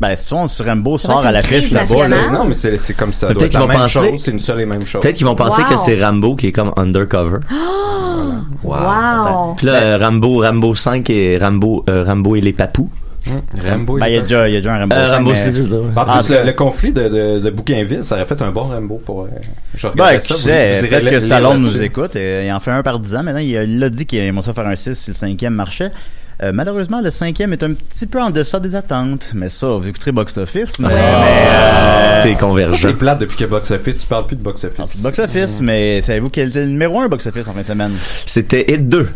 Ben, 0.02 0.16
si 0.16 0.34
on, 0.34 0.48
si 0.48 0.64
Rambo 0.64 0.98
sort 0.98 1.24
à 1.26 1.32
l'affiche 1.32 1.70
crise 1.70 1.74
là-bas, 1.74 2.08
là, 2.10 2.16
C'est- 2.26 2.32
Non, 2.32 2.44
mais 2.46 2.54
c'est 2.56 2.78
c'est 2.80 2.96
comme 2.96 3.14
ça. 3.14 3.28
Peut-être 3.28 3.50
qu'ils 3.52 3.60
vont 3.60 3.68
penser- 3.68 4.16
C'est 4.18 4.32
une 4.32 4.40
seule 4.40 4.62
et 4.62 4.66
même 4.66 4.84
chose. 4.86 5.02
Peut-être 5.02 5.16
qu'ils 5.16 5.28
vont 5.28 5.36
penser 5.36 5.62
Wow. 5.62 5.70
que 5.70 5.78
c'est 5.78 6.04
Rambo 6.04 6.36
qui 6.36 6.48
est 6.48 6.52
comme 6.52 6.74
undercover. 6.76 7.38
Wow! 8.64 9.56
Puis 9.58 9.66
là, 9.68 9.74
euh, 9.82 9.98
Rambo, 10.00 10.42
Rambo 10.42 10.76
5 10.76 11.10
et 11.10 11.38
Rambo, 11.38 11.84
euh, 11.90 12.04
Rambo 12.06 12.36
et 12.36 12.42
les 12.42 12.54
papous. 12.54 12.90
Rambo. 13.56 14.00
ben, 14.00 14.08
il 14.08 14.14
y 14.16 14.18
a 14.18 14.22
déjà, 14.22 14.48
il 14.50 14.54
y 14.54 14.58
a 14.58 14.62
déjà 14.62 14.74
un 14.76 14.80
Rambo. 14.80 14.96
Euh, 14.96 15.08
5, 15.08 15.14
Rambo 15.18 15.30
mais- 15.32 15.36
6, 15.38 15.56
je 15.56 15.62
veux 15.62 15.68
dire. 15.68 15.78
ouais. 15.82 15.86
En 15.96 16.02
Ah, 16.08 16.18
plus, 16.20 16.28
c'est- 16.28 16.40
le, 16.40 16.46
le 16.48 16.54
conflit 16.54 16.92
de, 16.92 17.08
de, 17.08 17.40
de 17.40 17.50
Bougainville, 17.52 18.04
ça 18.04 18.16
aurait 18.16 18.26
fait 18.26 18.42
un 18.42 18.50
bon 18.52 18.64
Rambo 18.70 19.00
pour. 19.06 19.24
euh, 19.24 19.28
je 19.76 19.88
Ben, 19.96 20.20
ça. 20.20 20.36
peut-être 20.36 21.10
que 21.10 21.20
Stallone 21.20 21.62
nous 21.62 21.82
écoute. 21.82 22.16
et 22.16 22.48
il 22.48 22.52
en 22.52 22.60
fait 22.60 22.72
un 22.72 22.82
par 22.84 23.00
dix 23.00 23.16
ans. 23.16 23.24
Maintenant, 23.24 23.40
il 23.40 23.56
a- 23.58 23.64
il 23.64 23.78
l'a 23.80 23.90
dit 23.90 24.06
qu'il 24.08 24.20
aimerait 24.20 24.44
ça 24.44 24.54
faire 24.54 24.66
un 24.68 24.76
6 24.76 24.96
si 24.98 25.12
le 25.12 25.16
cinquième 25.16 25.54
marchait. 25.54 25.92
Euh, 26.44 26.52
malheureusement, 26.54 27.02
le 27.02 27.12
cinquième 27.12 27.54
est 27.54 27.62
un 27.62 27.74
petit 27.74 28.08
peu 28.08 28.20
en 28.20 28.32
deçà 28.32 28.60
des 28.60 28.76
attentes. 28.76 29.32
Mais 29.36 29.50
ça, 29.50 29.68
vous 29.68 29.88
écouterez 29.88 30.12
Box 30.12 30.38
Office. 30.38 30.80
Mais, 30.80 30.88
Ouais. 30.88 30.94
mais, 30.96 31.02
euh, 31.02 32.24
t'es 32.24 32.34
Ça, 32.34 32.40
convergent. 32.40 32.82
c'est 32.82 32.94
plate 32.94 33.20
depuis 33.20 33.38
que 33.38 33.46
Box 33.46 33.70
Office. 33.70 33.98
Tu 33.98 34.08
parles 34.08 34.26
plus 34.26 34.36
de 34.38 34.42
Box 34.42 34.64
Office. 34.64 34.86
c'est 34.90 35.02
Box 35.04 35.20
Office, 35.20 35.62
mais 35.62 36.02
savez-vous 36.02 36.30
quel 36.30 36.50
était 36.50 36.62
le 36.66 36.72
numéro 36.72 37.00
1 37.00 37.10
Box 37.10 37.28
Office 37.28 37.48
en 37.48 37.54
fin 37.54 37.60
de 37.62 37.66
semaine? 37.66 37.92
C'était 38.26 38.66
Hit 38.74 38.90
2. 38.90 39.08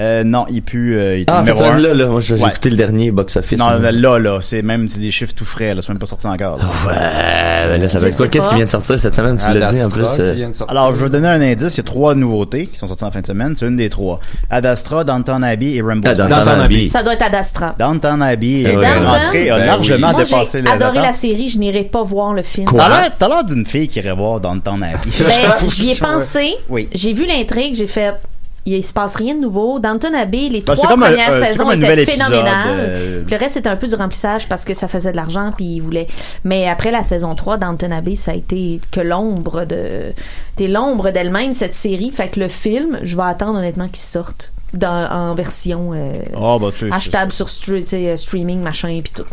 Euh, 0.00 0.24
non, 0.24 0.46
il 0.48 0.62
pue, 0.62 0.96
euh, 0.96 1.18
il 1.18 1.24
Ah, 1.28 1.40
en 1.40 1.44
fait, 1.44 1.52
numéro 1.52 1.70
1. 1.72 1.78
là, 1.78 1.92
là, 1.94 2.06
moi, 2.06 2.20
j'ai 2.22 2.36
j'ai 2.36 2.42
Ouais. 2.42 2.48
écouté 2.50 2.70
le 2.70 2.76
dernier 2.76 3.10
box 3.10 3.36
office. 3.36 3.58
Non, 3.58 3.70
là. 3.78 3.92
là, 3.92 4.18
là, 4.18 4.38
c'est 4.40 4.62
même 4.62 4.88
c'est 4.88 5.00
des 5.00 5.10
chiffres 5.10 5.34
tout 5.36 5.44
frais, 5.44 5.74
là, 5.74 5.82
c'est 5.82 5.90
même 5.90 5.98
pas 5.98 6.06
sorti 6.06 6.26
encore. 6.26 6.56
là. 6.56 6.64
Ouais, 6.86 7.68
ben 7.68 7.82
là, 7.82 7.88
ça 7.88 7.98
va 7.98 8.08
être 8.08 8.16
quoi? 8.16 8.28
Qu'est-ce 8.28 8.48
qui 8.48 8.54
vient 8.54 8.64
de 8.64 8.70
sortir 8.70 8.98
cette 8.98 9.14
semaine? 9.14 9.36
Tu 9.36 9.46
l'as 9.58 9.70
dit 9.70 9.82
en 9.84 9.90
plus. 9.90 10.04
Euh. 10.18 10.50
Alors, 10.68 10.94
je 10.94 11.04
vais 11.04 11.10
donner 11.10 11.28
un 11.28 11.40
indice, 11.40 11.74
il 11.74 11.76
y 11.76 11.80
a 11.80 11.84
trois 11.84 12.14
nouveautés 12.14 12.66
qui 12.68 12.78
sont 12.78 12.86
sorties 12.86 13.04
en 13.04 13.10
fin 13.10 13.20
de 13.20 13.26
semaine, 13.26 13.54
c'est 13.54 13.66
une 13.66 13.76
des 13.76 13.90
trois. 13.90 14.18
Ad 14.50 14.64
Astra, 14.64 15.04
Downton 15.04 15.42
Abbey 15.42 15.74
et 15.74 15.82
Rainbow 15.82 16.08
Ah, 16.10 16.14
Six. 16.14 16.20
Downton 16.22 16.36
Downton 16.44 16.60
Abbey. 16.62 16.88
Ça 16.88 17.02
doit 17.02 17.12
être 17.14 17.22
Ad 17.26 17.34
Astra. 17.34 17.74
Downton 17.78 18.22
Abbey 18.22 18.62
C'est 18.64 18.72
est 18.72 18.74
Downton? 18.74 19.04
rentré, 19.06 19.50
a 19.50 19.58
Ben 19.58 19.66
largement 19.66 19.94
oui. 20.08 20.12
Moi, 20.14 20.24
dépassé 20.24 20.48
j'ai 20.54 20.62
les 20.62 20.70
adoré 20.70 20.98
la 21.00 21.12
série, 21.12 21.48
je 21.50 21.58
n'irai 21.58 21.84
pas 21.84 22.02
voir 22.02 22.32
le 22.32 22.42
film. 22.42 22.66
T'as 22.74 22.88
l'air- 22.88 23.12
T'as 23.18 23.28
l'air 23.28 23.42
d'une 23.44 23.66
fille 23.66 23.88
qui 23.88 23.98
irait 23.98 24.14
voir 24.14 24.40
Downton 24.40 24.82
Abbey. 24.82 25.10
Ben, 25.18 25.68
j'y 25.68 25.90
ai 25.90 25.94
pensé. 25.96 26.54
Oui. 26.68 26.88
J'ai 26.94 27.12
vu 27.12 27.26
l'intrigue, 27.26 27.74
j'ai 27.74 27.86
fait. 27.86 28.14
Il 28.64 28.84
se 28.84 28.92
passe 28.92 29.16
rien 29.16 29.34
de 29.34 29.40
nouveau. 29.40 29.80
Downton 29.80 30.14
Abbey, 30.14 30.48
les 30.48 30.62
trois 30.62 30.92
un- 30.92 30.96
premières 30.96 31.32
euh, 31.32 31.44
saisons 31.44 31.70
étaient 31.72 32.06
phénoménales. 32.06 32.66
euh, 32.68 33.22
Le 33.28 33.36
reste 33.36 33.54
c'était 33.54 33.68
un 33.68 33.74
peu 33.76 33.88
du 33.88 33.96
remplissage 33.96 34.48
parce 34.48 34.64
que 34.64 34.72
ça 34.72 34.86
faisait 34.86 35.10
de 35.10 35.16
l'argent 35.16 35.52
puis 35.56 35.64
ils 35.64 35.80
voulaient. 35.80 36.06
Mais 36.44 36.68
après 36.68 36.92
la 36.92 37.02
saison 37.02 37.34
3, 37.34 37.58
Downton 37.58 37.90
Abbey, 37.92 38.14
ça 38.14 38.30
a 38.30 38.34
été 38.34 38.80
que 38.92 39.00
l'ombre 39.00 39.64
de, 39.64 40.12
t'es 40.54 40.68
l'ombre 40.68 41.10
d'elle-même 41.10 41.54
cette 41.54 41.74
série. 41.74 42.12
Fait 42.12 42.28
que 42.28 42.38
le 42.38 42.46
film, 42.48 42.98
je 43.02 43.16
vais 43.16 43.22
attendre 43.24 43.58
honnêtement 43.58 43.88
qu'il 43.88 43.96
sorte 43.96 44.52
dans, 44.74 45.10
en 45.10 45.34
version 45.34 45.90
euh, 45.92 46.12
Oh, 46.36 46.58
bah, 46.60 46.70
hashtag 46.92 47.32
sur 47.32 47.46
euh, 47.68 48.16
streaming 48.16 48.60
machin 48.60 49.00
puis 49.02 49.12
tout. 49.12 49.24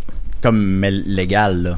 comme 0.41 0.83
légal, 0.83 1.61
là. 1.61 1.77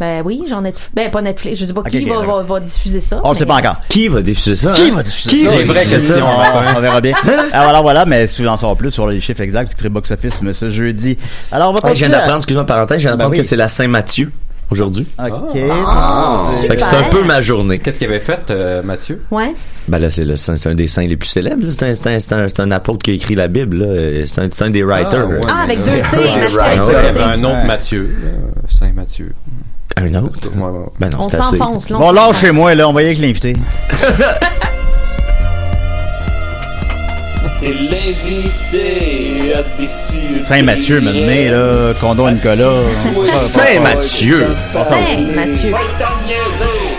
Ben 0.00 0.22
oui, 0.24 0.42
j'en 0.48 0.64
ai. 0.64 0.74
Ben 0.94 1.10
pas 1.10 1.22
Netflix. 1.22 1.60
Je 1.60 1.66
sais 1.66 1.72
pas 1.72 1.82
qui 1.84 2.04
va, 2.04 2.18
d'accord. 2.20 2.38
va, 2.38 2.54
va 2.54 2.60
diffuser 2.60 3.00
ça. 3.00 3.20
On 3.22 3.30
ne 3.30 3.34
sait 3.36 3.46
pas 3.46 3.54
encore. 3.56 3.76
Qui 3.88 4.08
va 4.08 4.20
diffuser 4.22 4.56
ça? 4.56 4.72
Qui 4.72 4.82
hein? 4.90 4.94
va 4.96 5.02
diffuser 5.02 5.30
Qui 5.30 5.44
ça? 5.44 5.50
Les 5.52 5.64
vraies 5.64 5.84
questions. 5.86 6.14
ça? 6.16 6.74
On, 6.76 6.80
verra 6.80 7.00
bien. 7.00 7.14
Alors 7.52 7.64
voilà, 7.64 7.80
voilà, 7.82 8.04
mais 8.06 8.26
si 8.26 8.42
vous 8.42 8.48
en 8.48 8.56
saurez 8.56 8.76
plus 8.76 8.90
sur 8.90 9.06
les 9.06 9.20
chiffres 9.20 9.40
exacts, 9.42 9.68
c'est 9.70 9.76
écrit 9.76 9.88
box-office, 9.90 10.42
mais 10.42 10.52
ce 10.52 10.70
jeudi. 10.70 11.16
Alors 11.52 11.70
on 11.70 11.74
va 11.74 11.80
Ouais, 11.88 11.94
je 11.94 11.98
viens 11.98 12.06
continuer. 12.08 12.10
d'apprendre, 12.12 12.36
excuse-moi, 12.38 12.66
parenthèse, 12.66 12.98
je 12.98 13.02
viens 13.02 13.10
Ben 13.12 13.18
d'apprendre 13.18 13.32
oui. 13.32 13.38
que 13.38 13.46
c'est 13.46 13.56
la 13.56 13.68
Saint-Mathieu 13.68 14.32
aujourd'hui. 14.70 15.06
Ok. 15.22 15.58
Ah. 15.86 16.40
ça, 16.62 16.66
Fait 16.66 16.76
que 16.76 16.82
c'est 16.82 16.96
un 16.96 17.02
peu 17.04 17.22
ma 17.24 17.40
journée. 17.42 17.78
Qu'est-ce 17.78 17.98
qu'il 17.98 18.08
avait 18.08 18.20
fait, 18.20 18.40
euh, 18.50 18.82
Mathieu? 18.82 19.22
Ouais. 19.30 19.52
Ben 19.88 19.98
là, 19.98 20.10
c'est 20.10 20.24
le 20.24 20.36
saint- 20.36 20.56
c'est 20.56 20.68
un 20.70 20.74
des 20.74 20.88
saints 20.88 21.06
les 21.06 21.16
plus 21.16 21.28
célèbres. 21.28 21.64
C'est 21.68 21.82
un, 21.82 21.94
c'est 21.94 22.06
un, 22.08 22.18
c'est 22.20 22.32
un, 22.32 22.48
c'est 22.48 22.60
un 22.60 22.70
apôtre 22.70 23.00
qui 23.02 23.10
a 23.10 23.14
écrit 23.14 23.34
la 23.34 23.48
Bible. 23.48 23.76
là. 23.84 24.26
C'est 24.26 24.40
un, 24.40 24.48
c'est 24.50 24.64
un 24.64 24.70
des 24.70 24.82
writers. 24.82 25.28
ouais, 25.28 25.34
là. 25.40 25.46
Ah, 25.48 25.62
avec 25.64 25.78
deux 25.78 25.84
T, 25.84 25.90
Ouais, 25.92 26.00
Mathieu 26.40 26.60
avec 26.60 26.78
Il 26.80 26.86
deux 26.86 26.92
y 26.92 26.96
avait 26.96 27.12
T. 27.12 27.20
un 27.20 27.44
autre 27.44 27.54
Ouais. 27.54 27.64
Mathieu, 27.66 28.16
euh, 29.98 30.08
Saint-Mathieu. 30.08 30.18
Un 30.18 30.24
autre? 30.24 30.50
Ouais, 30.54 30.62
ouais. 30.78 30.86
Ben 30.98 31.08
non, 31.10 31.18
On 31.20 31.28
s'enfonce, 31.28 31.90
là. 31.90 31.96
on 31.96 32.00
Bon, 32.00 32.12
lâchez-moi, 32.12 32.74
là, 32.74 32.88
on 32.88 32.92
va 32.92 33.02
y 33.02 33.04
aller 33.06 33.14
avec 33.14 33.24
l'invité. 33.26 33.56
T'es 37.60 37.72
l'invité 37.74 39.54
à 39.54 39.62
décider. 39.80 40.44
Saint-Mathieu, 40.44 41.00
maintenant, 41.00 41.50
là, 41.52 41.94
Condon 42.00 42.30
Nicolas. 42.30 42.82
Saint-Mathieu! 43.24 44.56
Hey, 44.90 45.26
Mathieu. 45.34 45.72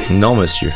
Non, 0.09 0.35
monsieur. 0.35 0.71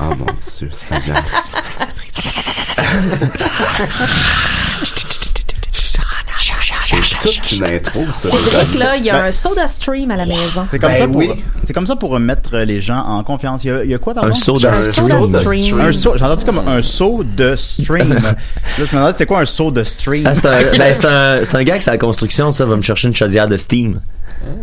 Oh 0.00 0.14
mon 0.18 0.26
dieu, 0.26 0.68
c'est 0.70 1.02
bien. 1.02 1.14
C'est 1.14 1.88
toute 7.16 7.52
une 7.52 7.64
intro, 7.64 8.04
ça. 8.12 8.30
Cédric, 8.30 8.74
là, 8.74 8.96
il 8.96 9.04
y 9.04 9.10
a 9.10 9.24
un 9.24 9.32
soda 9.32 9.68
stream 9.68 10.10
à 10.10 10.16
la 10.16 10.26
maison. 10.26 10.66
C'est 10.70 10.78
comme, 10.78 10.90
Ben 10.90 10.98
ça 10.98 11.06
pour, 11.06 11.16
oui. 11.16 11.30
c'est 11.64 11.72
comme 11.72 11.86
ça 11.86 11.96
pour 11.96 12.18
mettre 12.18 12.56
les 12.58 12.80
gens 12.80 13.02
en 13.02 13.22
confiance. 13.22 13.64
Il 13.64 13.68
y 13.68 13.70
a, 13.70 13.84
il 13.84 13.90
y 13.90 13.94
a 13.94 13.98
quoi, 13.98 14.14
pardon? 14.14 14.30
Un 14.30 14.34
soda 14.34 14.72
Un 14.72 14.74
stream. 14.76 15.20
soda 15.20 15.38
stream. 15.40 15.80
Un 15.80 15.92
saut, 15.92 16.14
j'ai 16.16 16.24
entendu 16.24 16.44
comme 16.44 16.58
un 16.58 16.82
saut 16.82 17.24
de 17.24 17.56
stream. 17.56 18.08
là, 18.22 18.34
je 18.76 18.82
me 18.82 18.86
demandais 18.90 19.12
c'était 19.12 19.26
quoi 19.26 19.40
un 19.40 19.46
saut 19.46 19.70
de 19.70 19.82
stream? 19.82 20.26
Ah, 20.26 20.34
c'est 20.34 20.46
un, 20.46 20.78
ben, 20.78 20.94
c'est 20.94 21.06
un, 21.06 21.40
c'est 21.44 21.54
un 21.54 21.62
gars 21.64 21.76
qui 21.78 21.82
c'est 21.82 21.90
à 21.90 21.94
la 21.94 21.98
construction, 21.98 22.50
ça, 22.50 22.64
va 22.64 22.76
me 22.76 22.82
chercher 22.82 23.08
une 23.08 23.14
chaudière 23.14 23.48
de 23.48 23.56
Steam. 23.56 24.00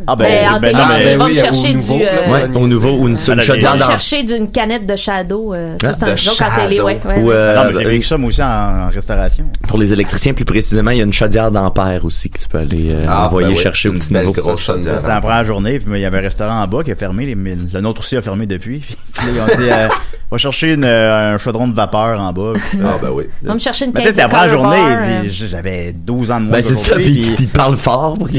Ah 0.08 0.15
Ben, 0.15 0.50
en 0.55 0.60
ben, 0.60 0.75
non, 0.75 0.84
mais 0.89 1.15
va 1.15 1.25
oui, 1.25 1.32
me 1.34 1.38
au 1.38 1.41
chercher 1.41 1.74
nouveau, 1.74 1.98
du. 1.98 2.03
euh, 2.03 2.32
Ouais, 2.32 2.58
au 2.58 2.67
nouveau, 2.67 2.91
ou 2.98 3.08
une, 3.08 3.13
une 3.13 3.17
chaudière 3.41 3.72
Va 3.72 3.75
me 3.75 3.79
dans, 3.79 3.86
chercher 3.89 4.24
d'une 4.24 4.50
canette 4.51 4.86
de 4.86 4.96
Shadow. 4.96 5.53
euh, 5.53 5.75
ça, 5.82 5.89
Ah, 5.89 5.94
c'est 5.94 6.05
un 6.05 6.12
de 6.12 6.17
joke 6.17 6.41
à 6.41 6.62
télé, 6.62 6.75
Shadow. 6.77 6.88
ouais. 6.88 7.00
ouais, 7.05 7.20
ou, 7.22 7.32
euh, 7.32 7.55
non, 7.55 7.72
mais 7.74 7.84
j'ai 7.84 7.89
vécu 7.89 8.05
ça 8.05 8.17
moi 8.17 8.29
aussi 8.29 8.41
en, 8.44 8.48
en 8.48 8.89
restauration. 8.89 9.46
pour 9.67 9.77
les 9.77 9.91
électriciens 9.94 10.34
plus 10.34 10.46
précisément, 10.46 10.91
il 10.91 10.98
y 10.98 11.01
a 11.01 11.03
une 11.03 11.13
chaudière 11.13 11.51
d'ampère 11.51 12.03
aussi 12.05 12.29
que 12.29 12.39
tu 12.39 12.48
peux 12.48 12.60
aller 12.60 12.91
euh, 12.91 13.05
Ah, 13.08 13.25
envoyer 13.27 13.48
ben 13.50 13.53
oui, 13.55 13.60
chercher 13.60 13.89
au 13.89 13.94
une 13.94 14.00
petit 14.00 14.13
chaudière. 14.58 14.96
C'était 14.98 15.08
la 15.08 15.22
première 15.22 15.44
journée, 15.44 15.79
puis 15.79 15.91
il 15.96 16.01
y 16.01 16.05
avait 16.05 16.17
un 16.20 16.22
restaurant 16.22 16.62
en 16.62 16.67
bas 16.67 16.84
qui 16.84 16.91
a 16.91 16.96
fermé, 16.96 17.25
les- 17.25 17.36
le 17.36 17.82
nôtre 17.82 18.01
aussi 18.01 18.15
a 18.17 18.22
fermé 18.22 18.46
depuis. 18.46 18.79
Puis 19.13 19.27
là, 19.27 19.32
ils 19.36 19.41
ont 19.41 19.58
dit, 19.63 19.70
euh, 19.72 19.88
va 20.32 20.38
chercher 20.38 20.74
une, 20.74 20.84
euh, 20.84 21.36
un 21.36 21.38
chaudron 21.38 21.67
de 21.67 21.75
vapeur 21.75 22.20
en 22.20 22.34
bas. 22.34 22.53
Ah, 22.84 22.98
ben 23.01 23.10
oui. 23.12 23.25
Va 23.44 23.53
me 23.53 23.60
chercher 23.60 23.86
une 23.86 23.94
sais, 23.96 24.01
caisse 24.03 24.15
c'est 24.15 24.22
la 24.22 24.27
de 24.27 24.34
première 24.34 24.50
journée, 24.50 25.29
j'avais 25.29 25.94
12 25.94 26.32
ans 26.32 26.39
de 26.39 26.46
moins 26.46 26.58
Ben, 26.58 26.63
c'est 26.63 26.75
ça, 26.75 26.96
puis 26.96 27.36
il 27.39 27.48
parle 27.48 27.77
fort 27.77 28.17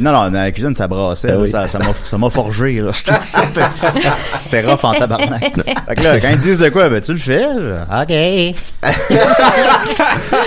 non, 0.00 0.30
non, 0.30 0.30
cuisine, 0.62 0.76
ça 0.76 0.86
brassait. 0.88 1.28
Ben 1.28 1.34
là, 1.34 1.40
oui. 1.40 1.48
Ça, 1.48 1.68
ça 1.68 1.78
m'a, 1.78 1.86
ça 2.04 2.18
m'a 2.18 2.30
forgé, 2.30 2.80
là. 2.80 2.90
C'était, 4.40 4.60
rough 4.62 4.84
en 4.84 4.92
tabarnak. 4.94 5.52
Fait 5.88 5.94
que 5.96 6.02
là, 6.02 6.20
quand 6.20 6.28
ils 6.30 6.40
disent 6.40 6.58
de 6.58 6.68
quoi, 6.68 6.88
ben, 6.88 7.00
tu 7.00 7.12
le 7.12 7.18
fais. 7.18 7.44
OK. 7.46 8.56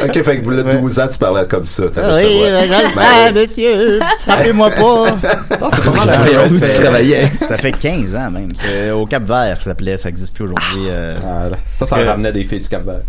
Ok, 0.04 0.24
fait 0.24 0.38
que 0.40 0.44
vous, 0.44 0.52
là, 0.52 0.64
12 0.64 1.00
ans, 1.00 1.08
tu 1.12 1.18
parlais 1.18 1.46
comme 1.48 1.66
ça. 1.66 1.84
Oui, 1.84 1.92
voix. 1.92 2.02
ben, 2.12 2.68
je 2.68 2.84
le 2.84 2.90
fais, 2.90 3.28
oui. 3.28 3.34
monsieur. 3.34 4.00
Frappez-moi 4.26 4.70
pas. 4.72 4.82
Non, 5.62 5.70
c'est 5.70 5.82
Ça 5.82 6.06
la 6.06 6.14
fait- 6.20 6.48
où 6.50 6.60
tu 6.60 6.82
travaillais. 6.82 7.30
Ça 7.30 7.58
fait 7.58 7.72
15 7.72 8.16
ans, 8.16 8.32
même. 8.32 8.52
C'est 8.56 8.92
au 8.92 9.06
Cap-Vert, 9.06 9.58
ça 9.60 9.66
s'appelait. 9.72 9.98
Ça 9.98 10.10
existe 10.10 10.34
plus 10.34 10.44
aujourd'hui. 10.46 10.88
euh. 10.90 11.16
Voilà. 11.24 11.58
Ça, 11.66 11.86
ça 11.86 11.96
que- 11.96 12.04
ramenait 12.06 12.32
des 12.32 12.44
filles 12.46 12.60
du 12.60 12.68
cap 12.68 12.84
-Vert. 12.86 13.02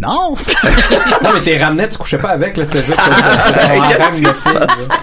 Non! 0.00 0.36
Non, 1.22 1.30
mais 1.34 1.40
t'es 1.40 1.58
ramenais, 1.62 1.88
tu 1.88 1.98
couchais 1.98 2.18
pas 2.18 2.28
avec, 2.30 2.56
là, 2.56 2.64
c'était 2.64 2.84
juste. 2.84 2.98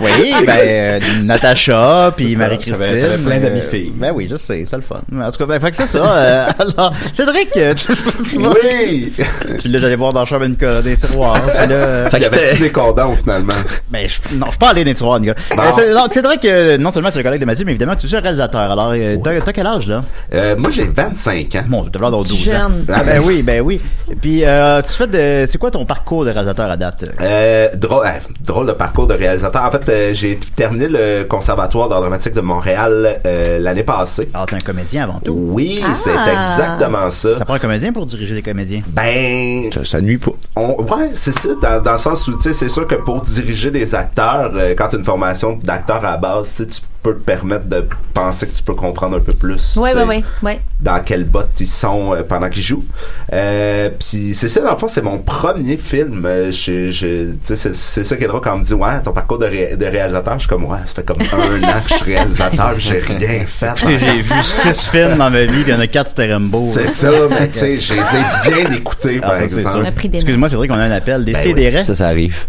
Oui, 0.01 0.34
ben, 0.45 0.58
euh, 0.60 0.99
Natacha, 1.23 2.13
puis 2.15 2.36
Marie-Christine. 2.36 2.73
t'avais- 2.86 3.01
t'avais 3.01 3.17
plein 3.17 3.39
d'amis 3.39 3.60
euh, 3.60 3.69
filles. 3.69 3.91
Ben 3.95 4.12
oui, 4.15 4.27
je 4.29 4.36
sais, 4.38 4.63
c'est 4.65 4.75
le 4.75 4.81
fun. 4.81 5.01
En 5.13 5.31
tout 5.31 5.38
cas, 5.39 5.45
ben, 5.45 5.60
fait 5.60 5.71
que 5.71 5.75
c'est 5.77 5.88
ça. 5.88 5.97
euh, 6.05 6.47
alors, 6.77 6.93
Cédric, 7.12 7.49
euh, 7.58 7.73
tu, 7.73 8.38
Oui! 8.38 9.13
tu 9.60 9.67
l'as, 9.67 9.79
j'allais 9.79 9.95
voir 9.95 10.13
dans 10.13 10.21
le 10.21 10.25
chambre 10.25 10.45
Nicolas, 10.47 10.81
des 10.81 10.95
tiroirs. 10.95 11.41
Puis 11.41 11.53
là, 11.67 11.75
euh, 11.75 12.10
Fait 12.10 12.17
Y 12.17 12.19
que 12.21 12.25
c'était- 12.38 12.58
des 12.58 12.71
condoms, 12.71 13.15
finalement? 13.17 13.53
ben, 13.89 14.08
je, 14.08 14.36
non, 14.36 14.45
je 14.45 14.51
suis 14.51 14.60
pas 14.60 14.69
allé 14.69 14.84
dans 14.84 14.89
les 14.89 14.95
tiroirs, 14.95 15.19
Nicolas. 15.19 15.36
Bon. 15.55 15.62
Euh, 15.62 15.71
c'est- 15.75 15.93
donc, 15.93 16.13
Cédric, 16.13 16.45
euh, 16.45 16.77
non 16.77 16.91
seulement 16.91 17.10
tu 17.10 17.15
es 17.15 17.19
le 17.19 17.23
collègue 17.23 17.41
de 17.41 17.45
Mathieu, 17.45 17.65
mais 17.65 17.71
évidemment, 17.71 17.95
tu 17.95 18.08
es 18.08 18.15
un 18.15 18.21
réalisateur. 18.21 18.71
Alors, 18.71 18.91
euh, 18.95 19.17
t'as, 19.23 19.41
t'as 19.41 19.51
quel 19.53 19.67
âge, 19.67 19.88
là? 19.88 20.03
Euh, 20.34 20.55
moi, 20.58 20.69
j'ai 20.71 20.86
25 20.86 21.55
ans. 21.55 21.63
Bon, 21.67 21.84
t'as 21.84 21.99
l'air 21.99 22.12
d'avoir 22.12 22.23
12 22.23 22.34
ans. 22.34 22.51
Jeune. 22.51 22.86
Ah, 22.93 23.03
ben 23.03 23.21
oui, 23.25 23.43
ben 23.43 23.62
oui. 23.62 23.81
Puis, 24.21 24.43
tu 24.85 24.93
fais 24.93 25.07
de, 25.07 25.45
c'est 25.49 25.57
quoi 25.57 25.71
ton 25.71 25.85
parcours 25.85 26.23
de 26.25 26.29
réalisateur 26.31 26.69
à 26.71 26.77
date? 26.77 27.05
Euh, 27.21 27.69
drôle, 27.75 28.05
euh, 28.05 28.09
drôle 28.41 28.67
de 28.67 28.71
parcours 28.71 29.07
de 29.07 29.13
réalisateur. 29.13 29.63
En 29.63 29.71
fait, 29.71 29.89
euh, 29.89 30.13
j'ai 30.13 30.39
terminé 30.55 30.87
le 30.87 31.23
conservatoire 31.25 31.89
d'art 31.89 31.99
dramatique 32.01 32.33
de 32.33 32.41
Montréal 32.41 33.19
euh, 33.25 33.59
l'année 33.59 33.83
passée. 33.83 34.29
Alors, 34.33 34.45
t'es 34.47 34.55
un 34.55 34.59
comédien 34.59 35.03
avant 35.03 35.19
tout? 35.19 35.33
Oui, 35.35 35.81
Ah. 35.85 35.93
c'est 35.93 36.11
exactement 36.11 37.09
ça. 37.11 37.37
Ça 37.39 37.45
prend 37.45 37.55
un 37.55 37.59
comédien 37.59 37.91
pour 37.91 38.05
diriger 38.05 38.33
des 38.35 38.41
comédiens? 38.41 38.81
Ben, 38.87 39.71
Ça, 39.73 39.83
ça 39.85 40.01
nuit 40.01 40.17
pas. 40.17 40.31
on, 40.55 40.81
ouais, 40.83 41.09
c'est 41.13 41.31
ça, 41.37 41.49
dans, 41.61 41.81
dans 41.83 41.91
le 41.93 41.97
sens 41.97 42.27
où, 42.27 42.33
tu 42.35 42.41
sais, 42.43 42.53
c'est 42.53 42.69
sûr 42.69 42.87
que 42.87 42.95
pour 42.95 43.21
diriger 43.21 43.71
des 43.71 43.95
acteurs, 43.95 44.51
euh, 44.55 44.73
quand 44.77 44.87
tu 44.89 44.95
as 44.95 44.99
une 44.99 45.05
formation 45.05 45.59
d'acteur 45.63 45.97
à 46.05 46.11
la 46.11 46.17
base, 46.17 46.51
tu 46.55 46.63
sais, 46.63 46.69
tu 46.69 46.81
peux 47.05 47.13
te 47.13 47.19
permettre 47.23 47.65
de 47.65 47.85
penser 48.15 48.47
que 48.47 48.55
tu 48.55 48.63
peux 48.63 48.73
comprendre 48.73 49.17
un 49.17 49.19
peu 49.19 49.33
plus. 49.33 49.75
Ouais, 49.77 49.91
tu 49.91 49.97
ouais, 49.97 50.03
sais, 50.03 50.07
ouais, 50.09 50.23
ouais. 50.41 50.61
Dans 50.81 50.99
quelle 51.03 51.23
botte 51.23 51.51
ils 51.59 51.67
sont 51.67 52.15
euh, 52.15 52.23
pendant 52.23 52.49
qu'ils 52.49 52.63
jouent. 52.63 52.83
Euh, 53.31 53.89
puis 53.99 54.33
c'est 54.33 54.49
ça, 54.49 54.61
dans 54.61 54.71
le 54.71 54.77
fond, 54.77 54.87
c'est 54.87 55.03
mon 55.03 55.19
premier 55.19 55.77
film. 55.77 56.25
Euh, 56.25 56.51
je, 56.51 56.89
je, 56.89 57.27
c'est, 57.43 58.03
ça 58.03 58.17
qui 58.17 58.23
est 58.23 58.27
drôle 58.27 58.41
quand 58.41 58.55
on 58.55 58.59
me 58.59 58.63
dit, 58.63 58.73
ouais, 58.73 59.01
ton 59.03 59.11
parcours 59.11 59.37
de, 59.37 59.45
ré- 59.45 59.75
de 59.75 59.85
réalisateur, 59.85 60.33
je 60.33 60.39
suis 60.39 60.47
comme, 60.47 60.65
ouais, 60.65 60.79
ça 60.85 60.95
fait 60.95 61.03
comme 61.03 61.21
un 61.21 61.63
an 61.63 61.81
que 61.83 61.89
je 61.89 61.93
suis 61.95 62.13
réalisateur, 62.15 62.73
j'ai 62.79 62.99
rien 62.99 63.45
fait. 63.45 63.73
J'ai 63.75 63.99
j'ai 63.99 64.21
vu 64.21 64.41
six 64.41 64.89
films 64.89 65.17
dans 65.17 65.29
ma 65.29 65.43
vie, 65.43 65.61
puis 65.61 65.71
il 65.71 65.73
y 65.73 65.73
en 65.73 65.79
a 65.79 65.87
quatre, 65.87 66.07
c'était 66.09 66.33
Rambo. 66.33 66.67
C'est 66.73 66.87
ça, 66.87 67.11
mais 67.29 67.47
tu 67.49 67.59
sais, 67.59 67.77
je 67.77 67.93
les 67.93 67.99
ai 67.99 68.63
bien 68.63 68.75
écoutés, 68.75 69.19
Ah, 69.21 69.27
par 69.29 69.41
exemple. 69.41 69.91
des 70.09 70.17
Excuse-moi, 70.17 70.49
c'est 70.49 70.55
vrai 70.55 70.67
qu'on 70.67 70.73
a 70.75 70.83
un 70.85 70.91
appel. 70.91 71.23
Ben 71.23 71.33
Décidérez. 71.33 71.79
Ça, 71.79 71.93
ça 71.93 72.07
arrive. 72.07 72.45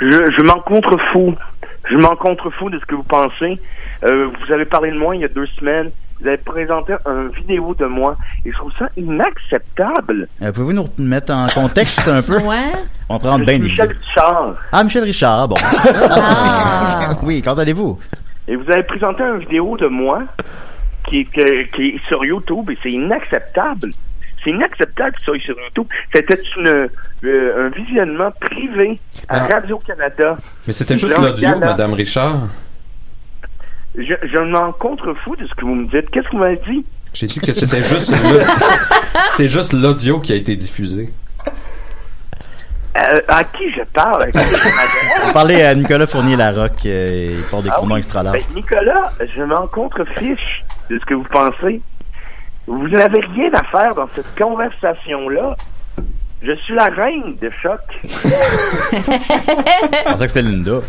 Je, 0.00 0.10
je 0.36 0.42
m'en 0.42 0.60
contrefous. 0.60 1.34
Je 1.90 1.96
m'en 1.96 2.16
contrefous 2.16 2.70
de 2.70 2.78
ce 2.78 2.84
que 2.86 2.94
vous 2.94 3.02
pensez. 3.04 3.60
Euh, 4.04 4.28
vous 4.40 4.52
avez 4.52 4.64
parlé 4.64 4.90
de 4.90 4.96
moi 4.98 5.14
il 5.14 5.22
y 5.22 5.24
a 5.24 5.28
deux 5.28 5.46
semaines. 5.46 5.90
Vous 6.20 6.26
avez 6.26 6.38
présenté 6.38 6.94
une 7.04 7.28
vidéo 7.28 7.74
de 7.74 7.84
moi 7.84 8.16
et 8.44 8.50
je 8.50 8.56
trouve 8.56 8.72
ça 8.78 8.88
inacceptable. 8.96 10.28
Euh, 10.42 10.50
Pouvez-vous 10.52 10.72
nous 10.72 10.88
mettre 10.98 11.32
en 11.34 11.46
contexte 11.48 12.08
un 12.08 12.22
peu? 12.22 12.38
Ouais. 12.40 12.72
On 13.08 13.18
prend 13.18 13.38
bien 13.38 13.58
Michel 13.58 13.88
Richard. 13.92 14.54
Ah, 14.72 14.82
Michel 14.82 15.04
Richard, 15.04 15.48
bon. 15.48 15.56
Ah. 16.10 16.34
oui, 17.22 17.42
quand 17.42 17.58
allez-vous? 17.58 17.98
Et 18.48 18.56
vous 18.56 18.70
avez 18.70 18.82
présenté 18.82 19.22
une 19.22 19.38
vidéo 19.38 19.76
de 19.76 19.86
moi 19.88 20.22
qui 21.06 21.20
est, 21.20 21.24
que- 21.24 21.62
qui 21.76 21.88
est 21.88 22.00
sur 22.08 22.24
YouTube 22.24 22.70
et 22.70 22.78
c'est 22.82 22.90
inacceptable. 22.92 23.90
C'est 24.46 24.52
inacceptable 24.52 25.10
que 25.12 25.18
ça 25.18 25.24
soit 25.26 25.40
sur 25.40 25.56
YouTube. 25.60 25.86
C'était 26.14 26.38
une, 26.56 26.88
euh, 27.24 27.66
un 27.66 27.68
visionnement 27.70 28.30
privé 28.40 29.00
à 29.28 29.42
Ah. 29.44 29.54
Radio-Canada. 29.54 30.36
Mais 30.68 30.72
c'était 30.72 30.96
juste 30.96 31.18
l'audio. 31.18 31.58
Madame 31.58 31.94
Richard. 31.94 32.46
Je, 33.98 34.14
je 34.22 34.38
m'en 34.38 34.70
contrefous 34.72 35.34
de 35.36 35.46
ce 35.48 35.54
que 35.54 35.62
vous 35.62 35.74
me 35.74 35.86
dites. 35.86 36.08
Qu'est-ce 36.10 36.26
que 36.26 36.32
vous 36.32 36.38
m'avez 36.38 36.60
dit? 36.68 36.84
J'ai 37.12 37.26
dit 37.26 37.40
que 37.40 37.52
c'était 37.52 37.82
juste 37.82 38.10
le- 38.10 38.42
c'est 39.30 39.48
juste 39.48 39.72
l'audio 39.72 40.20
qui 40.20 40.32
a 40.32 40.36
été 40.36 40.54
diffusé. 40.54 41.10
Euh, 42.96 43.20
à 43.28 43.42
qui 43.44 43.70
je 43.72 43.82
parle? 43.92 44.30
On 45.28 45.32
parlait 45.32 45.62
à 45.62 45.74
Nicolas 45.74 46.06
Fournier-Larocque, 46.06 46.86
euh, 46.86 47.36
il 47.38 47.42
porte 47.50 47.64
des 47.64 47.70
Ah 47.72 47.80
oui. 47.82 47.98
extra 47.98 48.22
larges. 48.22 48.38
Ben, 48.38 48.54
Nicolas, 48.54 49.12
je 49.34 49.42
m'en 49.42 49.66
contrefiche 49.66 50.62
de 50.88 50.98
ce 50.98 51.04
que 51.04 51.14
vous 51.14 51.24
pensez. 51.30 51.82
Vous 52.66 52.88
n'avez 52.88 53.20
rien 53.20 53.50
à 53.54 53.62
faire 53.64 53.94
dans 53.94 54.08
cette 54.14 54.34
conversation-là. 54.36 55.56
Je 56.42 56.52
suis 56.52 56.74
la 56.74 56.84
reine 56.86 57.36
de 57.40 57.50
choc. 57.62 57.78
Je 58.02 58.08
pensais 60.04 60.26
que 60.26 60.32
c'était 60.32 60.42
Linda. 60.42 60.80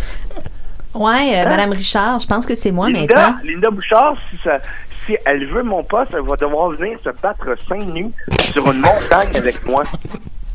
Ouais, 0.93 1.39
euh, 1.41 1.45
Madame 1.49 1.71
Richard, 1.71 2.19
je 2.19 2.27
pense 2.27 2.45
que 2.45 2.55
c'est 2.55 2.71
moi 2.71 2.89
Linda, 2.89 3.15
maintenant. 3.15 3.35
Linda 3.43 3.69
Bouchard, 3.69 4.15
si, 4.31 4.37
ça, 4.43 4.57
si 5.05 5.15
elle 5.25 5.45
veut 5.47 5.63
mon 5.63 5.83
poste, 5.83 6.11
elle 6.13 6.21
va 6.27 6.35
devoir 6.35 6.69
venir 6.71 6.97
se 7.03 7.09
battre 7.21 7.45
seins 7.67 7.85
nus 7.85 8.11
sur 8.51 8.69
une 8.71 8.79
montagne 8.81 9.29
avec 9.35 9.65
moi. 9.67 9.83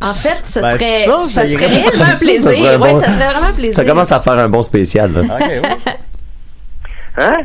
En 0.02 0.06
fait, 0.06 0.40
ça 0.44 0.60
Ben, 0.60 0.76
ça, 0.78 0.84
ça, 0.84 1.26
ça 1.26 1.28
ça 1.28 1.44
irait. 1.46 1.64
serait 1.64 1.80
réellement 1.80 2.04
Ça, 2.06 2.16
ça 2.16 2.24
serait 2.54 2.76
ouais, 2.76 2.94
ça 3.00 3.12
serait 3.12 3.32
vraiment 3.32 3.52
plaisir. 3.54 3.74
Ça 3.74 3.84
commence 3.84 4.10
à 4.12 4.20
faire 4.20 4.38
un 4.38 4.48
bon 4.48 4.62
spécial, 4.64 5.12
là. 5.12 5.20
Ok, 5.20 5.48
oui. 5.48 5.92
Hein? 7.18 7.36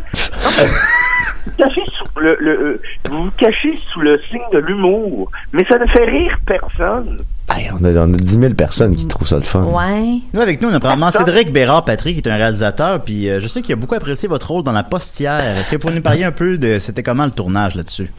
Vous 1.45 1.51
cachez 1.57 1.81
sous 1.85 2.19
le, 2.19 2.37
le- 2.39 2.51
euh, 2.61 2.81
vous 3.09 3.23
vous 3.25 3.31
cachez 3.31 3.75
sous 3.77 4.01
le 4.01 4.19
signe 4.29 4.41
de 4.53 4.59
l'humour, 4.59 5.31
mais 5.53 5.63
ça 5.69 5.77
ne 5.77 5.85
fait 5.87 6.05
rire 6.05 6.37
personne. 6.45 7.17
Ben, 7.47 7.55
Hey, 7.55 7.69
on, 7.71 7.83
a, 7.85 7.89
on 8.05 8.13
a 8.13 8.17
10 8.17 8.39
000 8.39 8.53
personnes 8.55 8.95
qui 8.95 9.07
trouvent 9.07 9.27
ça 9.27 9.37
le 9.37 9.41
fun. 9.43 9.63
Ouais. 9.63 10.19
Nous, 10.33 10.41
avec 10.41 10.61
nous, 10.61 10.69
on 10.69 10.73
a 10.73 10.79
probablement 10.79 11.11
Cédric 11.11 11.51
Bérard-Patrick, 11.53 12.21
qui 12.21 12.29
est 12.29 12.31
un 12.31 12.35
réalisateur, 12.35 13.01
puis 13.01 13.29
euh, 13.29 13.39
je 13.39 13.47
sais 13.47 13.61
qu'il 13.61 13.71
a 13.73 13.75
beaucoup 13.77 13.95
apprécié 13.95 14.27
votre 14.27 14.49
rôle 14.51 14.63
dans 14.63 14.73
La 14.73 14.83
Postière. 14.83 15.57
Est-ce 15.57 15.71
que 15.71 15.75
vous 15.77 15.81
pouvez 15.81 15.95
nous 15.95 16.01
parler 16.01 16.25
un 16.25 16.31
peu 16.33 16.57
de 16.57 16.77
c'était 16.79 17.03
comment 17.03 17.23
le 17.25 17.31
tournage 17.31 17.75
là-dessus? 17.75 18.11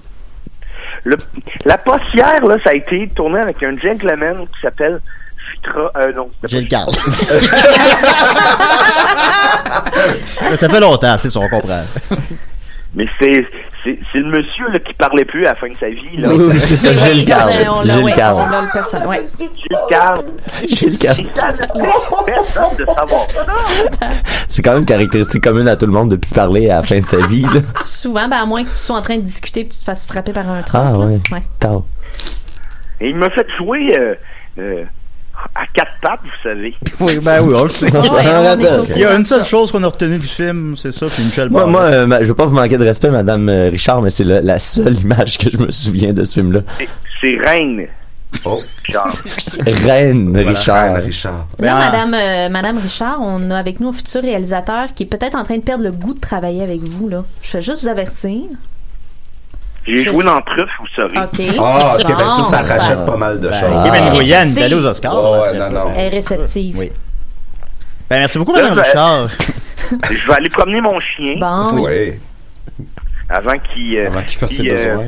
Le, 1.04 1.16
la 1.64 1.78
postière, 1.78 2.44
là, 2.44 2.56
ça 2.64 2.70
a 2.70 2.74
été 2.74 3.08
tourné 3.14 3.38
avec 3.38 3.62
un 3.62 3.76
gentleman 3.76 4.38
qui 4.38 4.60
s'appelle 4.62 4.98
Euh, 5.96 6.12
non. 6.14 6.28
J'ai 6.46 6.60
le 6.60 6.66
cadre. 6.66 6.92
ça 10.56 10.68
fait 10.68 10.80
longtemps, 10.80 11.16
c'est 11.18 11.30
ça, 11.30 11.40
on 11.40 11.48
comprend. 11.48 11.82
Mais 12.94 13.06
c'est 13.20 13.46
c'est 13.84 13.98
c'est 14.12 14.18
le 14.18 14.30
monsieur 14.30 14.68
là, 14.72 14.78
qui 14.78 14.94
parlait 14.94 15.24
plus 15.24 15.44
à 15.44 15.50
la 15.50 15.54
fin 15.54 15.68
de 15.68 15.76
sa 15.78 15.88
vie. 15.88 16.16
Là. 16.16 16.28
Oui, 16.30 16.46
oui, 16.50 16.60
c'est 16.60 16.76
ça, 16.76 16.92
Gilles 16.92 17.28
l'a, 17.28 17.50
Gilles 17.50 17.68
on 17.68 17.80
a 17.80 17.84
le. 17.84 18.02
Ouais. 19.06 19.20
Gilles 20.68 20.96
personne 22.26 22.76
de 22.78 22.86
savoir. 22.86 23.26
C'est 24.48 24.62
quand 24.62 24.72
même 24.72 24.80
une 24.80 24.86
caractéristique 24.86 25.42
commune 25.42 25.68
à 25.68 25.76
tout 25.76 25.86
le 25.86 25.92
monde 25.92 26.10
de 26.10 26.16
plus 26.16 26.32
parler 26.32 26.70
à 26.70 26.76
la 26.76 26.82
fin 26.82 26.98
de 26.98 27.06
sa 27.06 27.18
vie. 27.26 27.42
Là. 27.42 27.60
Souvent, 27.84 28.28
ben, 28.28 28.38
à 28.38 28.46
moins 28.46 28.64
que 28.64 28.70
tu 28.70 28.76
sois 28.76 28.96
en 28.96 29.02
train 29.02 29.16
de 29.16 29.22
discuter 29.22 29.60
et 29.60 29.66
que 29.66 29.74
tu 29.74 29.80
te 29.80 29.84
fasses 29.84 30.06
frapper 30.06 30.32
par 30.32 30.48
un 30.48 30.62
truc. 30.62 30.80
Ah 30.82 30.92
là. 30.92 30.98
ouais. 30.98 31.20
Ouais. 31.30 31.42
Et 33.00 33.10
il 33.10 33.16
m'a 33.16 33.30
fait 33.30 33.46
jouer 33.56 33.96
euh, 33.96 34.14
euh, 34.58 34.84
à 35.54 35.66
quatre 35.72 35.92
pattes, 36.00 36.20
vous 36.22 36.42
savez. 36.42 36.74
Oui, 37.00 37.18
ben 37.22 37.40
oui, 37.42 37.54
on 37.56 37.64
le 37.64 37.68
sait. 37.68 37.88
Il 38.96 39.00
y 39.00 39.04
a 39.04 39.14
une 39.14 39.24
seule 39.24 39.44
chose 39.44 39.70
qu'on 39.72 39.82
a 39.82 39.86
retenue 39.88 40.18
du 40.18 40.26
film, 40.26 40.76
c'est 40.76 40.92
ça, 40.92 41.06
puis 41.06 41.24
Michel 41.24 41.48
Moi, 41.50 41.66
moi 41.66 41.82
euh, 41.82 42.18
je 42.20 42.26
veux 42.26 42.34
pas 42.34 42.46
vous 42.46 42.54
manquer 42.54 42.76
de 42.78 42.84
respect, 42.84 43.10
Madame 43.10 43.48
euh, 43.48 43.68
Richard, 43.70 44.02
mais 44.02 44.10
c'est 44.10 44.24
la, 44.24 44.40
la 44.40 44.58
seule 44.58 44.96
image 45.00 45.38
que 45.38 45.50
je 45.50 45.58
me 45.58 45.70
souviens 45.70 46.12
de 46.12 46.24
ce 46.24 46.34
film-là. 46.34 46.60
C'est- 47.20 47.36
Reine. 47.44 47.86
Oh, 48.44 48.60
Genre. 48.88 49.08
Reine 49.66 50.30
voilà, 50.32 50.50
Richard. 50.50 50.94
Reine 50.94 51.04
Richard. 51.04 51.46
Là, 51.58 51.76
ah. 51.76 51.90
Madame, 51.90 52.14
euh, 52.14 52.48
Madame 52.50 52.78
Richard, 52.78 53.20
on 53.22 53.50
a 53.50 53.56
avec 53.56 53.80
nous 53.80 53.88
un 53.88 53.92
futur 53.92 54.22
réalisateur 54.22 54.88
qui 54.94 55.04
est 55.04 55.06
peut-être 55.06 55.34
en 55.34 55.44
train 55.44 55.56
de 55.56 55.62
perdre 55.62 55.82
le 55.84 55.92
goût 55.92 56.14
de 56.14 56.20
travailler 56.20 56.62
avec 56.62 56.82
vous. 56.82 57.08
Là. 57.08 57.24
Je 57.42 57.48
fais 57.48 57.62
juste 57.62 57.82
vous 57.82 57.88
avertir. 57.88 58.42
J'ai 59.88 60.02
Je- 60.02 60.10
joué 60.10 60.24
dans 60.24 60.40
Truffe, 60.42 60.70
vous 60.80 60.86
savez. 60.94 61.18
OK. 61.18 61.56
Ah, 61.58 61.96
ok, 61.98 62.06
ben 62.08 62.18
ça, 62.18 62.44
ça 62.44 62.62
Bon. 62.62 62.68
rachète 62.68 63.06
pas 63.06 63.16
mal 63.16 63.40
de 63.40 63.48
Ben, 63.48 63.54
choses. 63.60 63.84
Kevin 63.84 64.02
Ah. 64.04 64.10
Allé 64.10 64.18
Réceptive. 64.34 64.76
aux 64.78 64.86
Oscars. 64.86 65.14
Oh, 65.16 65.40
ouais, 65.42 65.58
non, 65.58 65.70
non. 65.70 65.92
Elle 65.96 66.06
est 66.06 66.16
réceptive. 66.16 66.76
Oui. 66.78 66.92
Ben, 68.10 68.18
merci 68.20 68.38
beaucoup, 68.38 68.52
ben- 68.52 68.74
Richard. 68.78 69.28
Je 70.10 70.26
vais 70.26 70.34
aller 70.34 70.50
promener 70.50 70.80
mon 70.82 71.00
chien 71.00 71.36
Bon. 71.40 71.84
Oui. 71.84 72.12
avant 73.30 73.58
qu'il. 73.58 73.96
euh, 73.98 74.06
Avant 74.08 74.22
qu'il 74.22 74.38
fasse 74.38 74.52
ses 74.52 74.68
euh, 74.70 74.96
besoins. 74.96 75.06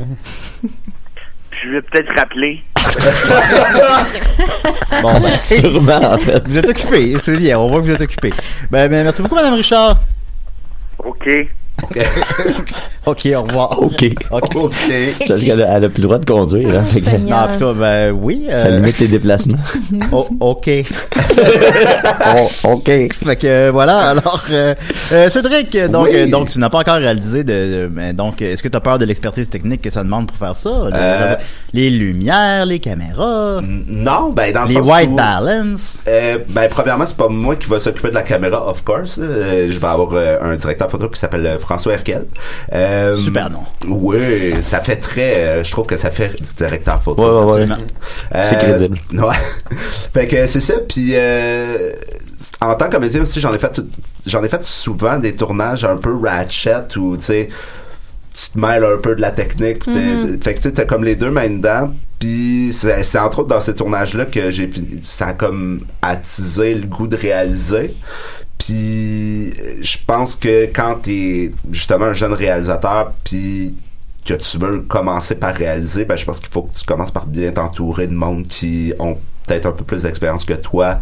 Je 1.62 1.68
vais 1.68 1.82
peut-être 1.82 2.16
rappeler. 2.18 2.62
Bon, 5.02 5.20
ben, 5.20 5.34
Sûrement, 5.34 6.12
en 6.14 6.18
fait. 6.18 6.42
vous 6.46 6.58
êtes 6.58 6.68
occupé, 6.68 7.16
c'est 7.20 7.36
bien, 7.36 7.58
on 7.58 7.68
voit 7.68 7.80
que 7.80 7.84
vous 7.86 7.92
êtes 7.92 8.00
occupé. 8.00 8.32
Ben, 8.70 8.88
ben, 8.88 9.04
merci 9.04 9.22
beaucoup, 9.22 9.34
Madame 9.34 9.54
Richard. 9.54 9.96
OK. 11.04 11.28
Ok, 13.06 13.26
au 13.34 13.42
revoir. 13.42 13.82
OK. 13.82 14.04
Ok. 14.30 14.56
OK. 14.56 14.74
Parce 15.26 15.42
qu'elle 15.42 15.62
a, 15.62 15.76
elle 15.76 15.84
a 15.86 15.88
plus 15.88 16.02
le 16.02 16.06
droit 16.06 16.18
de 16.18 16.24
conduire. 16.26 16.68
Hein. 16.80 17.18
Non, 17.26 17.46
plutôt, 17.48 17.72
ben, 17.72 18.10
oui. 18.12 18.46
euh, 18.50 18.54
ça 18.54 18.68
limite 18.68 18.98
tes 18.98 19.08
déplacements. 19.08 19.56
oh, 20.12 20.28
ok. 20.40 20.68
Oh, 22.36 22.48
OK. 22.72 22.84
Fait 23.14 23.36
que 23.36 23.46
euh, 23.46 23.70
voilà. 23.72 24.10
Alors, 24.10 24.42
euh, 24.50 24.74
Cédric, 25.30 25.76
donc, 25.90 26.08
Oui. 26.12 26.28
donc 26.28 26.48
tu 26.48 26.58
n'as 26.58 26.68
pas 26.68 26.78
encore 26.80 26.96
réalisé 26.96 27.42
de. 27.44 27.52
de- 27.52 27.88
ben, 27.90 28.14
donc, 28.14 28.42
est-ce 28.42 28.62
que 28.62 28.68
tu 28.68 28.76
as 28.76 28.80
peur 28.80 28.98
de 28.98 29.04
l'expertise 29.06 29.48
technique 29.48 29.80
que 29.82 29.90
ça 29.90 30.02
demande 30.02 30.26
pour 30.28 30.36
faire 30.36 30.54
ça? 30.54 30.68
Le- 30.86 30.90
Euh, 30.94 31.36
Les 31.72 31.88
lumières, 31.90 32.66
les 32.66 32.78
caméras, 32.78 33.60
Non, 33.62 34.30
ben 34.32 34.52
dans 34.52 34.62
le 34.62 34.68
les 34.68 34.74
sens 34.74 34.86
white 34.86 35.10
où- 35.10 35.16
balance? 35.16 36.02
Euh, 36.08 36.38
ben 36.48 36.68
premièrement 36.68 37.06
c'est 37.06 37.16
pas 37.16 37.28
moi 37.28 37.56
qui 37.56 37.68
va 37.68 37.78
s'occuper 37.80 38.08
de 38.10 38.14
la 38.14 38.22
caméra 38.22 38.66
of 38.68 38.82
course. 38.84 39.16
Euh, 39.18 39.68
je 39.70 39.78
vais 39.78 39.86
avoir 39.86 40.10
euh, 40.12 40.38
un 40.42 40.54
directeur 40.56 40.90
photo 40.90 41.08
qui 41.08 41.18
s'appelle 41.18 41.46
euh, 41.46 41.58
François 41.70 41.92
Herkel 41.92 42.26
Euh, 42.72 43.14
Super 43.14 43.48
nom. 43.48 43.62
oui 43.86 44.54
ça 44.62 44.80
fait 44.80 44.96
très 44.96 45.36
euh, 45.36 45.64
je 45.64 45.70
trouve 45.70 45.86
que 45.86 45.96
ça 45.96 46.10
fait 46.10 46.34
directeur 46.56 47.00
photo 47.00 47.22
Ouais, 47.22 47.28
ouais, 47.28 47.44
ouais. 47.44 47.62
Absolument. 47.62 47.88
Euh, 48.34 48.42
C'est 48.44 48.58
crédible. 48.58 48.98
ouais 49.12 49.36
fait 50.12 50.26
que 50.26 50.46
c'est 50.46 50.58
ça 50.60 50.74
puis 50.88 51.12
euh, 51.14 51.92
en 52.60 52.74
tant 52.74 52.86
que 52.86 52.92
comédien 52.92 53.22
aussi 53.22 53.38
j'en 53.40 53.54
ai 53.54 53.58
fait 53.58 53.80
j'en 54.26 54.42
ai 54.42 54.48
fait 54.48 54.64
souvent 54.64 55.18
des 55.18 55.34
tournages 55.36 55.84
un 55.84 55.96
peu 55.96 56.16
ratchet 56.16 56.96
où 56.96 57.16
tu 57.16 57.22
sais 57.22 57.48
tu 58.36 58.50
te 58.52 58.58
mêles 58.58 58.84
un 58.84 58.96
peu 58.98 59.14
de 59.14 59.20
la 59.20 59.32
technique. 59.32 59.84
t'es- 59.84 60.38
Fait 60.42 60.54
que 60.54 60.60
tu 60.60 60.68
sais, 60.68 60.72
t'as 60.72 60.86
comme 60.86 61.04
les 61.04 61.14
deux 61.14 61.30
mains 61.30 61.48
dedans. 61.50 61.92
Puis 62.18 62.70
c'est 62.72 63.02
c'est 63.02 63.18
entre 63.18 63.40
autres 63.40 63.48
dans 63.48 63.60
ces 63.60 63.74
tournages-là 63.74 64.24
que 64.26 64.50
j'ai 64.50 64.66
fini- 64.68 65.00
ça 65.02 65.26
a 65.28 65.32
comme 65.34 65.80
attisé 66.00 66.74
le 66.74 66.86
goût 66.86 67.06
de 67.06 67.16
réaliser. 67.16 67.94
Puis 68.60 69.52
je 69.82 69.96
pense 70.06 70.36
que 70.36 70.66
quand 70.66 70.96
t'es 71.02 71.50
justement 71.72 72.06
un 72.06 72.12
jeune 72.12 72.34
réalisateur, 72.34 73.12
puis 73.24 73.74
que 74.24 74.34
tu 74.34 74.58
veux 74.58 74.80
commencer 74.80 75.34
par 75.34 75.54
réaliser, 75.54 76.04
ben 76.04 76.16
je 76.16 76.24
pense 76.24 76.40
qu'il 76.40 76.50
faut 76.50 76.62
que 76.62 76.78
tu 76.78 76.84
commences 76.84 77.10
par 77.10 77.26
bien 77.26 77.50
t'entourer 77.52 78.06
de 78.06 78.12
monde 78.12 78.46
qui 78.46 78.92
ont 78.98 79.16
peut-être 79.46 79.66
un 79.66 79.72
peu 79.72 79.82
plus 79.82 80.02
d'expérience 80.02 80.44
que 80.44 80.52
toi. 80.52 81.00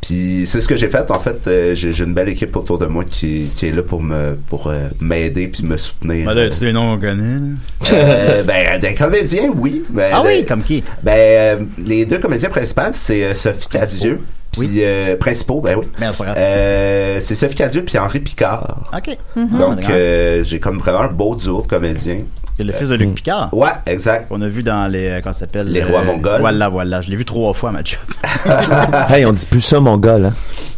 Puis 0.00 0.44
c'est 0.46 0.60
ce 0.60 0.66
que 0.66 0.76
j'ai 0.76 0.88
fait 0.88 1.10
en 1.10 1.20
fait. 1.20 1.46
Euh, 1.46 1.74
j'ai 1.74 1.92
j'ai 1.92 2.04
une 2.04 2.14
belle 2.14 2.28
équipe 2.28 2.54
autour 2.56 2.78
de 2.78 2.86
moi 2.86 3.04
qui, 3.04 3.50
qui 3.56 3.66
est 3.66 3.72
là 3.72 3.82
pour 3.82 4.02
me 4.02 4.36
pour 4.48 4.66
euh, 4.66 4.88
m'aider 5.00 5.46
puis 5.46 5.64
me 5.64 5.76
soutenir. 5.76 6.26
Ben 6.26 6.34
là, 6.34 6.48
tu 6.48 6.58
des 6.60 6.72
noms 6.72 6.94
qu'on 6.94 7.00
connaît. 7.00 7.54
Euh, 7.92 8.42
ben 8.46 8.80
des 8.80 8.94
comédiens 8.94 9.50
oui. 9.54 9.84
Ben, 9.90 10.10
Ah 10.12 10.22
oui, 10.24 10.44
comme 10.44 10.62
qui? 10.62 10.82
Ben 11.04 11.68
les 11.78 12.04
deux 12.04 12.18
comédiens 12.18 12.50
principaux 12.50 12.82
c'est 12.92 13.32
Sophie 13.34 13.68
Cadieux. 13.68 14.20
Puis 14.52 14.60
Oui. 14.68 14.80
euh, 14.82 15.16
principaux 15.16 15.60
ben 15.60 15.76
oui. 15.78 15.86
Ben, 15.98 16.12
c'est. 16.16 16.24
Euh, 16.36 17.20
c'est 17.20 17.34
Sophie 17.34 17.54
Cadieux 17.54 17.84
puis 17.84 17.98
Henri 17.98 18.20
Picard. 18.20 18.82
Ok. 18.94 19.16
Donc 19.36 19.78
Ah, 19.84 19.90
euh, 19.90 20.44
j'ai 20.44 20.60
comme 20.60 20.78
vraiment 20.78 21.00
un 21.00 21.08
beau 21.08 21.34
duo 21.34 21.62
de 21.62 21.66
comédiens. 21.66 22.18
C'est 22.58 22.64
le 22.64 22.72
fils 22.74 22.90
de 22.90 22.96
Luc 22.96 23.14
Picard. 23.14 23.48
Ouais, 23.54 23.70
exact. 23.86 24.26
On 24.28 24.42
a 24.42 24.46
vu 24.46 24.62
dans 24.62 24.86
les. 24.86 25.08
euh, 25.08 25.20
Comment 25.22 25.32
ça 25.32 25.40
s'appelle 25.40 25.68
Les 25.68 25.82
Rois 25.82 26.04
Mongols. 26.04 26.40
Voilà, 26.40 26.68
voilà. 26.68 27.00
Je 27.00 27.08
l'ai 27.10 27.16
vu 27.16 27.24
trois 27.24 27.54
fois, 27.54 27.70
ma 27.72 27.82
job. 27.82 27.98
Hey, 29.08 29.24
on 29.24 29.32
dit 29.32 29.46
plus 29.46 29.62
ça, 29.62 29.80
mon 29.80 29.96
gars, 29.96 30.18
là. 30.18 30.32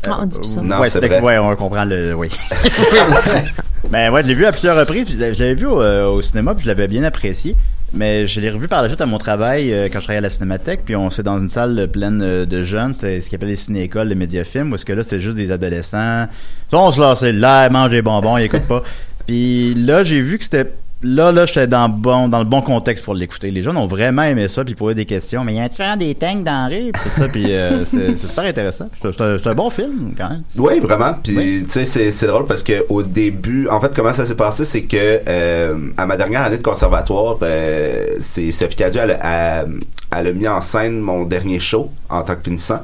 Ah, 0.08 0.18
on 0.22 0.26
dit 0.26 0.38
plus 0.38 0.48
ça. 0.54 0.60
Non, 0.60 0.78
ouais, 0.78 0.88
c'est 0.88 1.00
c'était- 1.00 1.20
vrai. 1.20 1.20
ouais, 1.20 1.38
on 1.38 1.56
comprend 1.56 1.84
le. 1.84 2.14
Oui. 2.14 2.30
ben 3.90 4.10
ouais, 4.12 4.22
je 4.22 4.28
l'ai 4.28 4.34
vu 4.34 4.46
à 4.46 4.52
plusieurs 4.52 4.76
reprises. 4.78 5.06
Je 5.10 5.16
l'avais- 5.18 5.54
vu 5.54 5.66
au, 5.66 5.80
euh, 5.80 6.06
au 6.06 6.22
cinéma, 6.22 6.54
puis 6.54 6.62
je 6.64 6.68
l'avais 6.68 6.88
bien 6.88 7.02
apprécié. 7.02 7.56
Mais 7.96 8.26
je 8.26 8.40
l'ai 8.40 8.50
revu 8.50 8.66
par 8.66 8.82
la 8.82 8.88
suite 8.88 9.00
à 9.00 9.06
mon 9.06 9.18
travail 9.18 9.72
euh, 9.72 9.84
quand 9.84 10.00
je 10.00 10.04
travaillais 10.04 10.18
à 10.18 10.22
la 10.22 10.30
Cinémathèque, 10.30 10.80
puis 10.84 10.96
on 10.96 11.10
s'est 11.10 11.22
dans 11.22 11.38
une 11.38 11.48
salle 11.48 11.88
pleine 11.92 12.20
euh, 12.22 12.44
de 12.44 12.64
jeunes, 12.64 12.92
c'était 12.92 13.20
ce 13.20 13.28
qu'ils 13.28 13.36
appellent 13.36 13.50
les 13.50 13.56
ciné-écoles, 13.56 14.08
les 14.08 14.16
médiafilms, 14.16 14.72
où 14.72 14.74
est-ce 14.74 14.84
que 14.84 14.92
là, 14.92 15.04
c'était 15.04 15.20
juste 15.20 15.36
des 15.36 15.52
adolescents. 15.52 16.26
On 16.72 16.90
se 16.90 17.00
lassait 17.00 17.32
l'air, 17.32 17.70
mange 17.70 17.90
des 17.90 18.02
bonbons, 18.02 18.36
ils 18.36 18.44
écoutent 18.44 18.66
pas. 18.66 18.82
Puis 19.26 19.74
là, 19.74 20.02
j'ai 20.02 20.20
vu 20.20 20.38
que 20.38 20.44
c'était 20.44 20.72
là, 21.04 21.30
là, 21.30 21.46
j'étais 21.46 21.66
dans, 21.66 21.88
bon, 21.88 22.28
dans 22.28 22.38
le 22.40 22.44
bon 22.44 22.62
contexte 22.62 23.04
pour 23.04 23.14
l'écouter. 23.14 23.50
Les 23.50 23.62
jeunes 23.62 23.76
ont 23.76 23.86
vraiment 23.86 24.22
aimé 24.22 24.48
ça, 24.48 24.64
puis 24.64 24.72
ils 24.72 24.76
posaient 24.76 24.94
des 24.94 25.04
questions. 25.04 25.44
Mais 25.44 25.52
il 25.52 25.56
y 25.56 25.60
a 25.60 25.64
un 25.64 25.68
tueur 25.68 25.96
des 25.96 26.14
tanks 26.14 26.42
dans 26.42 26.68
la 26.68 26.76
rue, 26.76 26.90
puis 26.92 27.10
ça, 27.10 27.28
puis 27.28 27.54
euh, 27.54 27.84
c'est 27.84 28.16
super 28.16 28.44
intéressant. 28.44 28.88
C'est 29.00 29.46
un, 29.48 29.54
bon 29.54 29.70
film, 29.70 30.14
quand 30.16 30.30
même. 30.30 30.42
Oui, 30.56 30.80
vraiment. 30.80 31.14
Puis, 31.22 31.36
Oui. 31.36 31.62
tu 31.66 31.70
sais, 31.70 31.84
c'est, 31.84 32.10
c'est 32.10 32.26
drôle 32.26 32.46
parce 32.46 32.62
que 32.62 32.84
au 32.88 33.02
début, 33.02 33.68
en 33.68 33.80
fait, 33.80 33.92
comment 33.94 34.12
ça 34.12 34.26
s'est 34.26 34.34
passé, 34.34 34.64
c'est 34.64 34.82
que 34.82 35.20
euh, 35.28 35.76
à 35.96 36.06
ma 36.06 36.16
dernière 36.16 36.42
année 36.42 36.58
de 36.58 36.62
conservatoire, 36.62 37.36
euh, 37.42 38.06
c'est 38.20 38.50
Sophie 38.52 38.76
Cadieux, 38.76 39.02
elle, 39.04 39.18
a- 39.20 39.62
elle, 39.62 39.80
elle 40.16 40.26
a 40.28 40.32
mis 40.32 40.48
en 40.48 40.60
scène 40.60 40.98
mon 41.00 41.24
dernier 41.24 41.60
show 41.60 41.90
en 42.08 42.22
tant 42.22 42.34
que 42.34 42.42
finissant. 42.44 42.80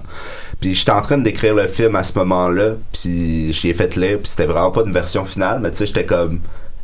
Puis 0.60 0.74
j'étais 0.74 0.90
en 0.92 1.00
train 1.00 1.16
d'écrire 1.16 1.54
le 1.54 1.66
film 1.66 1.96
à 1.96 2.02
ce 2.02 2.12
moment-là, 2.18 2.72
puis 2.92 3.52
j'y 3.52 3.70
ai 3.70 3.74
fait 3.74 3.96
lire, 3.96 4.18
puis 4.18 4.28
c'était 4.28 4.44
vraiment 4.44 4.70
pas 4.70 4.82
une 4.84 4.92
version 4.92 5.24
finale, 5.24 5.60
mais 5.62 5.70
tu 5.70 5.78
sais, 5.78 5.86
j'étais 5.86 6.04
comme 6.04 6.40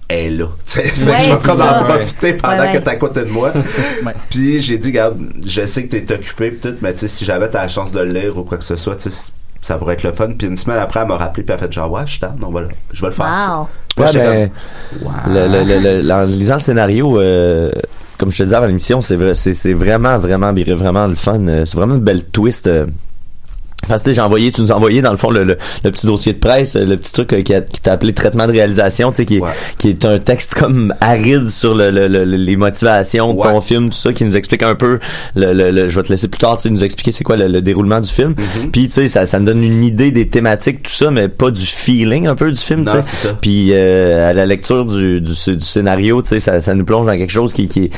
est 0.08 0.30
là. 0.30 0.46
Ouais, 0.76 0.84
je 0.96 1.04
vais 1.04 1.36
comme 1.44 1.58
ça. 1.58 1.80
en 1.80 1.84
profiter 1.84 2.32
pendant 2.34 2.58
Ouais, 2.58 2.66
ouais. 2.68 2.72
que 2.74 2.78
t'es 2.78 2.90
à 2.90 2.96
côté 2.96 3.20
de 3.24 3.30
moi. 3.30 3.52
Ouais. 4.04 4.12
Puis 4.30 4.60
j'ai 4.60 4.78
dit, 4.78 4.88
regarde, 4.88 5.16
je 5.44 5.64
sais 5.66 5.86
que 5.86 5.96
t'es 5.96 6.14
occupé 6.14 6.50
pis 6.52 6.68
tout, 6.68 6.74
mais 6.82 6.92
tu 6.94 7.00
sais, 7.00 7.08
si 7.08 7.24
j'avais 7.24 7.48
ta 7.48 7.66
chance 7.68 7.92
de 7.92 8.00
le 8.00 8.12
lire 8.12 8.36
ou 8.38 8.42
quoi 8.44 8.58
que 8.58 8.64
ce 8.64 8.76
soit, 8.76 8.96
tu 8.96 9.10
sais, 9.10 9.32
ça 9.62 9.78
pourrait 9.78 9.94
être 9.94 10.04
le 10.04 10.12
fun. 10.12 10.28
Puis 10.38 10.46
une 10.46 10.56
semaine 10.56 10.78
après, 10.78 11.00
elle 11.00 11.08
m'a 11.08 11.16
rappelé 11.16 11.42
puis 11.42 11.52
elle 11.52 11.62
a 11.64 11.66
fait 11.66 11.72
genre, 11.72 11.90
ouais, 11.90 12.02
je 12.06 12.12
suis 12.12 12.20
down, 12.20 12.36
on 12.44 12.50
va 12.50 12.60
le- 12.62 12.68
je 12.92 13.00
vais 13.00 13.08
le 13.08 13.14
faire. 13.14 13.66
Wow. 13.96 14.04
Là, 14.04 14.12
ben, 14.12 14.50
comme, 15.02 15.12
le, 15.28 15.48
le, 15.48 15.80
le, 15.80 16.02
le- 16.02 16.12
en 16.14 16.24
lisant 16.24 16.54
le 16.54 16.60
scénario, 16.60 17.18
euh, 17.18 17.72
comme 18.18 18.30
je 18.30 18.38
te 18.38 18.42
disais 18.44 18.54
avant 18.56 18.66
l'émission, 18.66 19.00
c'est 19.00 19.16
vrai, 19.16 19.34
c'est, 19.34 19.72
vraiment, 19.72 20.18
vraiment, 20.18 20.52
vraiment 20.52 21.06
le 21.06 21.14
fun. 21.16 21.40
Euh, 21.48 21.64
C'est 21.66 21.76
vraiment 21.76 21.94
une 21.96 22.00
belle 22.02 22.24
twist. 22.26 22.66
euh, 22.66 22.86
Parce 23.88 24.02
que 24.02 24.12
j'ai 24.12 24.20
envoyé, 24.20 24.50
tu 24.52 24.60
nous 24.60 24.72
as 24.72 24.76
envoyé 24.76 25.02
dans 25.02 25.10
le 25.12 25.16
fond 25.16 25.30
le, 25.30 25.44
le, 25.44 25.56
le 25.84 25.90
petit 25.90 26.06
dossier 26.06 26.32
de 26.32 26.38
presse, 26.38 26.76
le 26.76 26.96
petit 26.96 27.12
truc 27.12 27.32
euh, 27.32 27.42
qui, 27.42 27.80
t'a 27.80 27.92
appelé 27.92 28.12
traitement 28.12 28.46
de 28.46 28.52
réalisation, 28.52 29.10
tu 29.10 29.16
sais, 29.16 29.26
qui, 29.26 29.36
est- 29.36 29.40
qui 29.78 29.88
est 29.90 30.04
un 30.04 30.18
texte 30.18 30.54
comme 30.54 30.94
aride 31.00 31.48
sur 31.48 31.74
le, 31.74 31.90
le- 31.90 32.08
le- 32.08 32.24
les 32.24 32.56
motivations 32.56 33.32
de 33.32 33.38
ton 33.52 33.60
film, 33.60 33.90
tout 33.90 33.96
ça, 33.96 34.12
qui 34.12 34.24
nous 34.24 34.36
explique 34.36 34.62
un 34.62 34.74
peu. 34.74 34.98
Le, 35.34 35.52
le- 35.52 35.70
le- 35.70 35.88
je 35.88 35.96
vais 35.96 36.02
te 36.02 36.08
laisser 36.10 36.28
plus 36.28 36.38
tard, 36.38 36.56
tu 36.56 36.64
sais, 36.64 36.70
nous 36.70 36.84
expliquer 36.84 37.12
c'est 37.12 37.24
quoi 37.24 37.36
le, 37.36 37.48
le 37.48 37.60
déroulement 37.62 38.00
du 38.00 38.08
film. 38.10 38.32
Mm-hmm. 38.32 38.70
Puis 38.70 38.86
tu 38.88 38.92
sais, 38.94 39.08
ça, 39.08 39.26
ça 39.26 39.38
nous 39.38 39.46
donne 39.46 39.62
une 39.62 39.82
idée 39.84 40.10
des 40.10 40.28
thématiques, 40.28 40.82
tout 40.84 40.92
ça, 40.92 41.10
mais 41.10 41.28
pas 41.28 41.50
du 41.50 41.64
feeling 41.64 42.26
un 42.26 42.34
peu 42.34 42.50
du 42.50 42.58
film, 42.60 42.84
tu 42.84 42.90
sais. 43.02 43.02
Puis 43.40 43.70
euh, 43.72 44.30
à 44.30 44.32
la 44.32 44.46
lecture 44.46 44.84
du, 44.84 45.20
du, 45.20 45.32
du 45.32 45.60
scénario, 45.64 46.22
tu 46.22 46.28
sais, 46.28 46.40
ça, 46.40 46.60
ça 46.60 46.74
nous 46.74 46.84
plonge 46.84 47.06
dans 47.06 47.16
quelque 47.16 47.30
chose 47.32 47.52
qui, 47.52 47.68
qui 47.68 47.90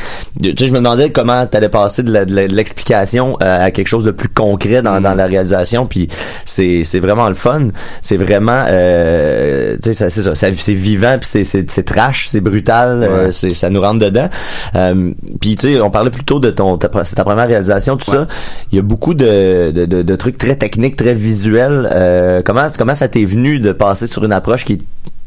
tu 0.42 0.50
sais, 0.58 0.66
je 0.66 0.72
me 0.72 0.78
demandais 0.78 1.10
comment 1.10 1.46
t'allais 1.46 1.68
passer 1.68 2.02
de 2.02 2.12
l'explication 2.58 3.36
euh, 3.42 3.66
à 3.66 3.70
quelque 3.70 3.88
chose 3.88 4.04
de 4.04 4.10
plus 4.10 4.28
concret 4.28 4.82
dans, 4.82 5.00
dans 5.00 5.14
la 5.14 5.26
réalisation. 5.26 5.77
Puis 5.86 6.08
c'est 6.44 6.84
c'est 6.84 7.00
vraiment 7.00 7.28
le 7.28 7.34
fun. 7.34 7.68
C'est 8.02 8.16
vraiment, 8.16 8.64
euh, 8.68 9.76
tu 9.82 9.92
sais, 9.92 10.10
c'est 10.10 10.22
ça, 10.22 10.34
c'est 10.34 10.72
vivant, 10.72 11.16
puis 11.20 11.28
c'est 11.28 11.44
c'est 11.44 11.70
c'est 11.70 11.84
trash, 11.84 12.28
c'est 12.28 12.40
brutal, 12.40 13.02
euh, 13.02 13.30
c'est 13.30 13.54
ça 13.54 13.70
nous 13.70 13.80
rentre 13.80 13.98
dedans. 13.98 14.28
Euh, 14.76 15.12
puis 15.40 15.56
tu 15.56 15.74
sais, 15.74 15.80
on 15.80 15.90
parlait 15.90 16.10
plutôt 16.10 16.38
de 16.38 16.50
ton 16.50 16.78
ta, 16.78 16.90
c'est 17.04 17.16
ta 17.16 17.24
première 17.24 17.48
réalisation, 17.48 17.96
tout 17.96 18.10
ça. 18.10 18.26
Il 18.72 18.76
y 18.76 18.78
a 18.78 18.82
beaucoup 18.82 19.14
de, 19.14 19.70
de, 19.70 19.86
de, 19.86 20.02
de 20.02 20.16
trucs 20.16 20.38
très 20.38 20.56
techniques, 20.56 20.96
très 20.96 21.14
visuels. 21.14 21.88
Euh, 21.92 22.42
comment 22.44 22.68
comment 22.76 22.94
ça 22.94 23.08
t'est 23.08 23.24
venu 23.24 23.58
de 23.58 23.72
passer 23.72 24.06
sur 24.06 24.24
une 24.24 24.32
approche 24.32 24.64
qui 24.64 24.74
est 24.74 24.80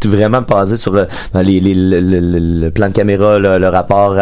vraiment 0.09 0.41
basée 0.41 0.77
sur 0.77 0.93
le, 0.93 1.07
dans 1.33 1.41
les, 1.41 1.59
les- 1.59 1.73
le, 1.73 1.99
le- 1.99 2.19
le- 2.19 2.39
le 2.61 2.71
plan 2.71 2.89
de 2.89 2.93
caméra, 2.93 3.39
le, 3.39 3.57
rapport 3.69 4.15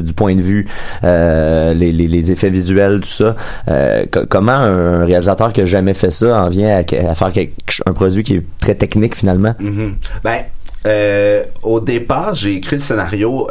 du 0.00 0.12
point 0.14 0.34
de 0.34 0.42
vue, 0.42 0.66
euh, 1.04 1.72
les, 1.74 1.92
effets 2.32 2.50
visuels, 2.50 3.00
tout 3.00 3.08
ça. 3.08 3.36
Euh, 3.68 4.04
co- 4.10 4.26
comment 4.28 4.52
un 4.52 5.04
réalisateur 5.04 5.52
qui 5.52 5.60
a 5.62 5.64
jamais 5.66 5.94
fait 5.94 6.10
ça 6.10 6.44
en 6.44 6.48
vient 6.48 6.78
à, 6.78 7.14
faire 7.14 7.32
quelque- 7.32 7.52
un 7.86 7.92
produit 7.92 8.22
qui 8.22 8.34
est 8.36 8.44
très 8.60 8.74
technique 8.74 9.14
finalement? 9.14 9.54
Mhm. 9.58 9.94
Ben, 10.22 10.38
euh, 10.86 11.42
au 11.62 11.80
départ, 11.80 12.34
j'ai 12.34 12.54
écrit 12.56 12.76
le 12.76 12.82
scénario. 12.82 13.48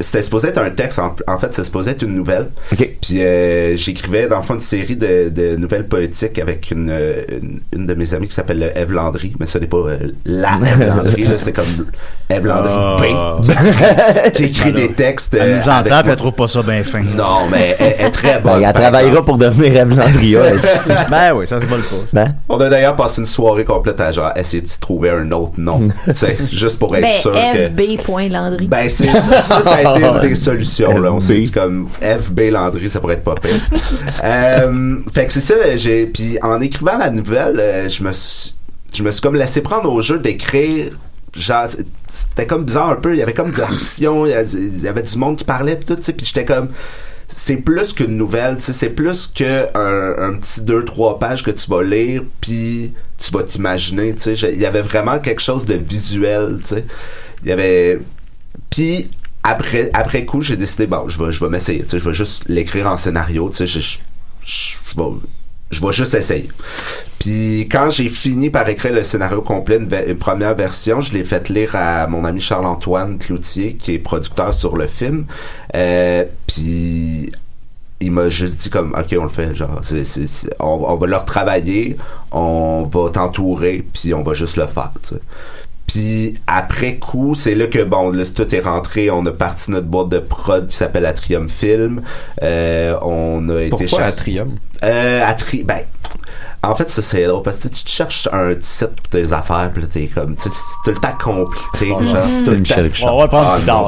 C'était 0.00 0.22
supposé 0.22 0.48
être 0.48 0.58
un 0.58 0.70
texte, 0.70 0.98
en, 0.98 1.14
en 1.28 1.38
fait, 1.38 1.48
c'était 1.50 1.64
supposé 1.64 1.90
être 1.92 2.02
une 2.02 2.14
nouvelle. 2.14 2.48
Puis 2.70 3.22
euh, 3.22 3.76
j'écrivais 3.76 4.26
dans 4.28 4.36
le 4.38 4.42
fond 4.42 4.54
une 4.54 4.60
série 4.60 4.96
de, 4.96 5.28
de 5.28 5.56
nouvelles 5.56 5.86
poétiques 5.86 6.38
avec 6.38 6.70
une, 6.70 6.90
une, 7.30 7.60
une 7.72 7.86
de 7.86 7.94
mes 7.94 8.14
amies 8.14 8.28
qui 8.28 8.34
s'appelle 8.34 8.72
Eve 8.74 8.92
Landry, 8.92 9.34
mais 9.38 9.46
ce 9.46 9.58
n'est 9.58 9.66
pas 9.66 9.78
euh, 9.78 9.98
la 10.24 10.58
Eve 10.64 10.86
Landry, 10.96 11.28
c'est 11.36 11.52
comme 11.52 11.86
Eve 12.28 12.46
Landry 12.46 12.72
Ah. 13.12 13.36
B, 13.42 14.30
qui 14.32 14.44
écrit 14.44 14.72
des 14.72 14.92
textes. 14.92 15.34
Elle 15.34 15.40
euh, 15.52 15.56
nous 15.58 15.68
entend, 15.68 16.00
puis 16.02 16.10
elle 16.10 16.16
trouve 16.16 16.32
pas 16.32 16.48
ça 16.48 16.62
bien 16.62 16.82
fin. 16.84 17.02
Non, 17.02 17.48
mais 17.50 17.76
elle, 17.78 17.94
elle 17.98 18.06
est 18.06 18.10
très 18.10 18.40
Ben, 18.40 18.52
bonne. 18.54 18.62
elle 18.64 18.72
travaillera 18.72 19.08
exemple. 19.10 19.26
pour 19.26 19.38
devenir 19.38 19.76
Eve 19.76 19.98
esti. 20.54 20.92
ben 21.10 21.34
oui, 21.34 21.46
ça 21.46 21.58
vole 21.58 21.82
pas. 21.82 21.96
Ben. 22.12 22.34
On 22.48 22.58
a 22.60 22.68
d'ailleurs 22.68 22.96
passé 22.96 23.20
une 23.20 23.26
soirée 23.26 23.64
complète 23.64 24.00
à 24.00 24.10
genre 24.12 24.30
essayer 24.36 24.62
de 24.62 24.68
trouver 24.80 25.10
un 25.10 25.30
autre 25.32 25.54
nom, 25.58 25.80
tu 26.04 26.14
sais, 26.14 26.36
juste 26.50 26.78
pour 26.78 26.94
être 26.96 27.02
Ben, 27.02 27.12
sûr 27.12 27.32
que. 27.32 27.68
FB.Landry. 27.68 28.66
Ben, 28.68 28.88
c'est, 28.88 29.06
ça, 29.06 29.60
ça 29.62 29.82
a 29.92 29.98
été 29.98 30.08
une 30.08 30.28
des 30.28 30.34
solutions, 30.34 30.98
là. 30.98 31.12
On 31.12 31.20
s'est 31.20 31.40
dit 31.40 31.50
comme 31.50 31.88
FB 32.00 32.40
Landry, 32.50 32.88
ça 32.90 33.00
pourrait 33.00 33.14
être 33.14 33.24
pas 33.24 33.34
pire. 33.34 33.60
euh, 34.24 34.96
fait 35.12 35.26
que 35.26 35.32
c'est 35.32 35.40
ça, 35.40 35.76
j'ai, 35.76 36.06
puis 36.06 36.38
en 36.42 36.60
écrivant 36.60 36.98
la 36.98 37.10
nouvelle, 37.10 37.58
euh, 37.60 37.88
je 37.88 38.02
me 38.02 38.12
suis, 38.12 38.54
je 38.94 39.02
me 39.02 39.10
suis 39.10 39.20
comme 39.20 39.36
laissé 39.36 39.60
prendre 39.60 39.90
au 39.90 40.00
jeu 40.00 40.18
d'écrire 40.18 40.92
genre 41.34 41.68
c'était 42.08 42.46
comme 42.46 42.64
bizarre 42.64 42.90
un 42.90 42.96
peu. 42.96 43.14
Il 43.14 43.18
y 43.18 43.22
avait 43.22 43.34
comme 43.34 43.52
de 43.52 43.60
l'action 43.60 44.26
il 44.26 44.32
y 44.32 44.88
avait 44.88 45.02
du 45.02 45.16
monde 45.16 45.36
qui 45.36 45.44
parlait 45.44 45.76
pis 45.76 45.86
tout 45.86 45.96
tu 45.96 46.02
sais 46.02 46.12
puis 46.12 46.26
j'étais 46.26 46.44
comme 46.44 46.68
c'est 47.28 47.56
plus 47.56 47.92
qu'une 47.92 48.16
nouvelle 48.16 48.56
tu 48.56 48.62
sais 48.62 48.72
c'est 48.72 48.90
plus 48.90 49.28
que 49.28 49.66
un, 49.76 50.30
un 50.30 50.36
petit 50.38 50.60
deux 50.62 50.84
trois 50.84 51.18
pages 51.18 51.44
que 51.44 51.50
tu 51.50 51.70
vas 51.70 51.82
lire 51.82 52.22
puis 52.40 52.92
tu 53.18 53.30
vas 53.32 53.44
t'imaginer 53.44 54.14
tu 54.14 54.36
sais. 54.36 54.52
Il 54.52 54.60
y 54.60 54.66
avait 54.66 54.82
vraiment 54.82 55.18
quelque 55.20 55.40
chose 55.40 55.66
de 55.66 55.74
visuel 55.74 56.58
tu 56.62 56.74
sais. 56.74 56.84
Il 57.42 57.48
y 57.48 57.52
avait 57.52 58.00
puis 58.68 59.10
après 59.42 59.90
après 59.94 60.24
coup 60.24 60.42
j'ai 60.42 60.56
décidé 60.56 60.86
bon 60.86 61.08
je 61.08 61.22
vais 61.22 61.32
je 61.32 61.40
vais 61.42 61.50
m'essayer 61.50 61.84
je 61.90 61.96
vais 61.96 62.14
juste 62.14 62.44
l'écrire 62.46 62.86
en 62.86 62.96
scénario 62.96 63.50
je, 63.52 63.64
je, 63.64 63.78
je- 64.44 64.76
vais 64.96 65.04
je 65.70 65.80
vais 65.80 65.92
juste 65.92 66.14
essayer. 66.14 66.48
Puis 67.20 67.68
quand 67.70 67.90
j'ai 67.90 68.08
fini 68.08 68.50
par 68.50 68.68
écrire 68.68 68.92
le 68.92 69.02
scénario 69.02 69.40
complet, 69.40 69.76
une, 69.76 70.16
première 70.16 70.54
version, 70.54 71.00
je 71.00 71.12
l'ai 71.12 71.22
fait 71.22 71.48
lire 71.48 71.76
à 71.76 72.06
mon 72.08 72.24
ami 72.24 72.40
Charles-Antoine 72.40 73.18
Cloutier, 73.18 73.74
qui 73.74 73.94
est 73.94 73.98
producteur 73.98 74.52
sur 74.52 74.76
le 74.76 74.86
film. 74.88 75.26
Euh, 75.76 76.24
puis 76.46 77.30
il 78.00 78.10
m'a 78.10 78.28
juste 78.30 78.56
dit 78.56 78.70
comme 78.70 78.94
ok 78.98 79.14
on 79.18 79.24
le 79.24 79.28
fait 79.28 79.54
genre 79.54 79.80
on, 80.58 80.96
va 80.96 81.06
le 81.06 81.16
retravailler 81.16 81.98
on 82.32 82.88
va 82.90 83.10
t'entourer 83.10 83.84
puis 83.92 84.14
on 84.14 84.22
va 84.22 84.32
juste 84.32 84.56
le 84.56 84.66
faire 84.66 84.90
tu 85.02 85.16
sais. 85.16 85.20
Puis 85.92 86.38
après 86.46 86.96
coup 86.96 87.34
c'est 87.34 87.54
là 87.54 87.66
que 87.66 87.82
bon 87.82 88.10
là, 88.12 88.24
tout 88.32 88.54
est 88.54 88.60
rentré 88.60 89.10
on 89.10 89.24
a 89.26 89.32
parti 89.32 89.70
notre 89.72 89.86
boîte 89.86 90.08
de 90.10 90.18
prod 90.20 90.66
qui 90.68 90.76
s'appelle 90.76 91.04
Atrium 91.06 91.48
Film 91.48 92.02
Euh, 92.42 92.94
on 93.02 93.48
a 93.48 93.60
été 93.62 93.70
Pourquoi 93.70 93.86
cher- 93.88 94.06
Atrium? 94.06 94.56
euh, 94.84 95.24
Atri- 95.26 95.64
ben, 95.64 95.80
en 96.62 96.74
fait, 96.74 96.90
ça 96.90 97.00
c'est 97.00 97.24
drôle 97.24 97.42
parce 97.42 97.56
que 97.56 97.68
tu 97.68 97.84
te 97.84 97.88
cherches 97.88 98.28
un 98.32 98.54
titre 98.54 98.88
pour 98.94 99.08
tes 99.10 99.32
affaires, 99.32 99.70
puis 99.72 99.82
là 99.82 99.88
t'es 99.90 100.06
comme, 100.14 100.36
tu 100.36 100.42
sais, 100.42 100.50
c'est 100.54 100.90
tout 100.92 100.94
le 100.94 101.00
temps 101.00 101.16
compliqué, 101.24 101.88
genre. 101.88 102.26
C'est 102.44 102.54
Michel 102.54 102.76
temps- 102.76 102.82
Richard. 102.82 103.14
On 103.14 103.18
va 103.20 103.28
prendre 103.28 103.56
plus 103.56 103.64
tard. 103.64 103.86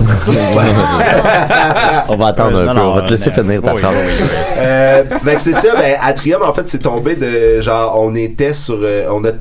On 2.09 2.17
va 2.17 2.27
attendre 2.29 2.59
un 2.59 2.65
Non, 2.65 2.73
peu. 2.75 2.79
non, 2.81 2.91
on 2.93 2.95
va 2.95 3.03
te 3.03 3.11
laisser 3.11 3.31
non. 3.31 3.37
finir 3.37 3.63
ta 3.63 3.75
Oui, 3.75 3.81
phrase. 3.83 3.95
oui, 3.95 4.27
Euh, 4.59 5.05
fait 5.19 5.35
que 5.35 5.41
c'est 5.43 5.53
ça, 5.53 5.75
ben, 5.77 5.97
Atrium, 6.01 6.43
en 6.43 6.53
fait, 6.55 6.69
c'est 6.69 6.79
tombé 6.79 7.15
de, 7.15 7.61
genre, 7.61 7.95
on 8.01 8.15
était 8.15 8.55
sur, 8.55 8.79
euh, 8.81 9.07
on 9.11 9.23
a 9.25 9.33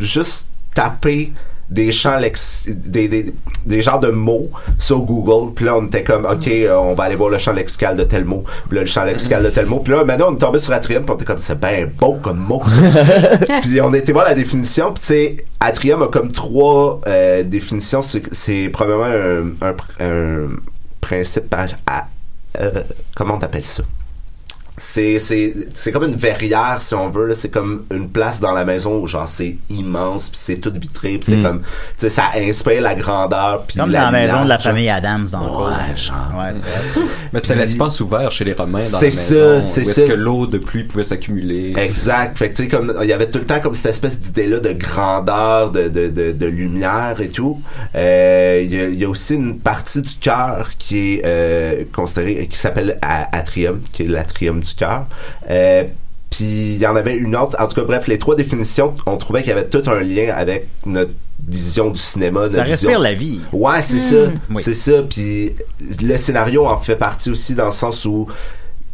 juste 0.00 0.46
tapé 0.74 1.32
des 1.70 1.92
champs 1.92 2.18
lex 2.18 2.66
des, 2.68 3.08
des, 3.08 3.32
des 3.66 3.82
genres 3.82 4.00
de 4.00 4.08
mots 4.10 4.50
sur 4.78 4.98
Google. 5.00 5.52
Puis 5.54 5.64
là 5.64 5.76
on 5.76 5.86
était 5.86 6.02
comme 6.04 6.24
ok 6.26 6.46
euh, 6.48 6.74
on 6.76 6.94
va 6.94 7.04
aller 7.04 7.16
voir 7.16 7.30
le 7.30 7.38
champ 7.38 7.52
lexical 7.52 7.96
de 7.96 8.04
tel 8.04 8.24
mot. 8.24 8.44
Puis 8.68 8.76
là 8.76 8.82
le 8.82 8.86
champ 8.86 9.04
lexical 9.04 9.42
de 9.42 9.50
tel 9.50 9.66
mot. 9.66 9.80
Puis 9.80 9.92
là 9.92 10.04
maintenant 10.04 10.26
on 10.30 10.34
est 10.36 10.38
tombé 10.38 10.58
sur 10.58 10.72
Atrium 10.72 11.02
puis 11.04 11.12
on 11.12 11.16
était 11.16 11.24
comme 11.24 11.38
c'est 11.38 11.58
bien 11.58 11.86
beau 11.98 12.14
comme 12.22 12.38
mot 12.38 12.62
ça. 12.68 13.60
puis 13.62 13.80
on 13.80 13.92
était 13.94 14.12
voir 14.12 14.26
la 14.26 14.34
définition 14.34 14.92
puis 14.92 15.00
tu 15.00 15.06
sais 15.08 15.36
Atrium 15.60 16.02
a 16.02 16.08
comme 16.08 16.30
trois 16.30 17.00
euh, 17.06 17.42
définitions. 17.42 18.02
C'est 18.02 18.22
c'est 18.34 18.68
probablement 18.68 19.04
un, 19.62 19.68
un, 19.68 19.74
un 20.04 20.48
principe 21.00 21.52
à, 21.54 21.66
à- 21.86 22.06
euh, 22.60 22.82
comment 23.16 23.34
on 23.40 23.44
appelle 23.44 23.64
ça? 23.64 23.82
C'est 24.76 25.18
c'est 25.20 25.54
c'est 25.74 25.92
comme 25.92 26.04
une 26.04 26.16
verrière 26.16 26.78
si 26.80 26.94
on 26.94 27.08
veut 27.08 27.26
là 27.26 27.34
c'est 27.34 27.48
comme 27.48 27.84
une 27.92 28.08
place 28.08 28.40
dans 28.40 28.52
la 28.52 28.64
maison 28.64 28.98
où 29.00 29.06
genre 29.06 29.28
c'est 29.28 29.56
immense 29.70 30.30
puis 30.30 30.40
c'est 30.42 30.56
tout 30.56 30.72
vitré 30.74 31.10
puis 31.18 31.22
c'est 31.26 31.36
Mm. 31.36 31.42
comme 31.42 31.60
tu 31.60 31.66
sais 31.98 32.08
ça 32.08 32.24
inspire 32.36 32.82
la 32.82 32.94
grandeur 32.96 33.64
puis 33.66 33.78
Comme 33.78 33.90
la 33.90 34.06
dans 34.06 34.10
la 34.10 34.20
maison 34.20 34.42
de 34.44 34.48
la 34.48 34.58
famille 34.58 34.88
Adams 34.88 35.26
dans 35.30 35.40
le 35.40 35.46
fond. 35.46 35.66
ouais 35.66 35.96
genre 35.96 36.32
Ouais, 36.38 36.50
c'est 36.52 37.00
vrai. 37.00 37.08
Mais 37.32 37.40
c'était 37.40 37.54
l'espace 37.56 38.00
ouvert 38.00 38.30
chez 38.32 38.44
les 38.44 38.52
Romains 38.52 38.78
dans 38.90 38.98
C'est 38.98 39.06
la 39.06 39.10
ça, 39.12 39.34
maison. 39.34 39.66
c'est 39.68 39.80
où 39.86 39.90
est-ce 39.90 40.00
ça. 40.00 40.06
que 40.08 40.12
l'eau 40.12 40.46
de 40.46 40.58
pluie 40.58 40.84
pouvait 40.84 41.04
s'accumuler. 41.04 41.72
Exact. 41.76 42.36
Fait 42.36 42.50
que 42.50 42.56
tu 42.56 42.62
sais 42.64 42.68
comme 42.68 42.92
il 43.02 43.08
y 43.08 43.12
avait 43.12 43.28
tout 43.30 43.38
le 43.38 43.44
temps 43.44 43.60
comme 43.60 43.74
cette 43.74 43.86
espèce 43.90 44.18
d'idée 44.18 44.46
là 44.48 44.58
de 44.60 44.72
grandeur, 44.72 45.70
de, 45.70 45.88
de, 45.88 46.08
de, 46.08 46.32
de 46.32 46.46
lumière 46.46 47.20
et 47.20 47.28
tout. 47.28 47.60
Euh, 47.94 48.60
Il 48.64 48.74
y, 48.74 48.80
a, 48.80 48.84
il 48.88 48.94
y 48.98 49.04
a 49.04 49.08
aussi 49.08 49.34
une 49.34 49.58
partie 49.58 50.02
du 50.02 50.14
cœur 50.20 50.70
qui 50.78 51.14
est 51.14 51.22
euh, 51.24 51.84
considérée 51.94 52.46
qui 52.48 52.58
s'appelle 52.58 52.98
atrium, 53.02 53.80
qui 53.92 54.02
est 54.04 54.06
l'atrium 54.08 54.62
du 54.64 54.74
cœur. 54.74 55.06
Euh, 55.50 55.84
puis 56.30 56.74
il 56.74 56.78
y 56.78 56.86
en 56.86 56.96
avait 56.96 57.14
une 57.16 57.36
autre. 57.36 57.56
En 57.60 57.68
tout 57.68 57.76
cas, 57.80 57.86
bref, 57.86 58.08
les 58.08 58.18
trois 58.18 58.34
définitions, 58.34 58.94
on 59.06 59.16
trouvait 59.16 59.42
qu'il 59.42 59.50
y 59.50 59.52
avait 59.52 59.68
tout 59.68 59.82
un 59.88 60.00
lien 60.00 60.32
avec 60.34 60.66
notre 60.84 61.12
vision 61.46 61.90
du 61.90 62.00
cinéma. 62.00 62.42
Ça 62.50 62.56
notre 62.58 62.70
respire 62.70 62.88
vision- 62.90 63.02
la 63.02 63.14
vie. 63.14 63.40
Ouais, 63.52 63.82
c'est 63.82 63.96
Mm. 63.96 63.98
ça. 63.98 64.16
Oui. 64.50 64.62
C'est 64.62 64.74
ça. 64.74 64.92
Puis 65.08 65.52
le 66.02 66.16
scénario 66.16 66.66
en 66.66 66.78
fait 66.78 66.96
partie 66.96 67.30
aussi 67.30 67.54
dans 67.54 67.66
le 67.66 67.70
sens 67.72 68.04
où 68.04 68.26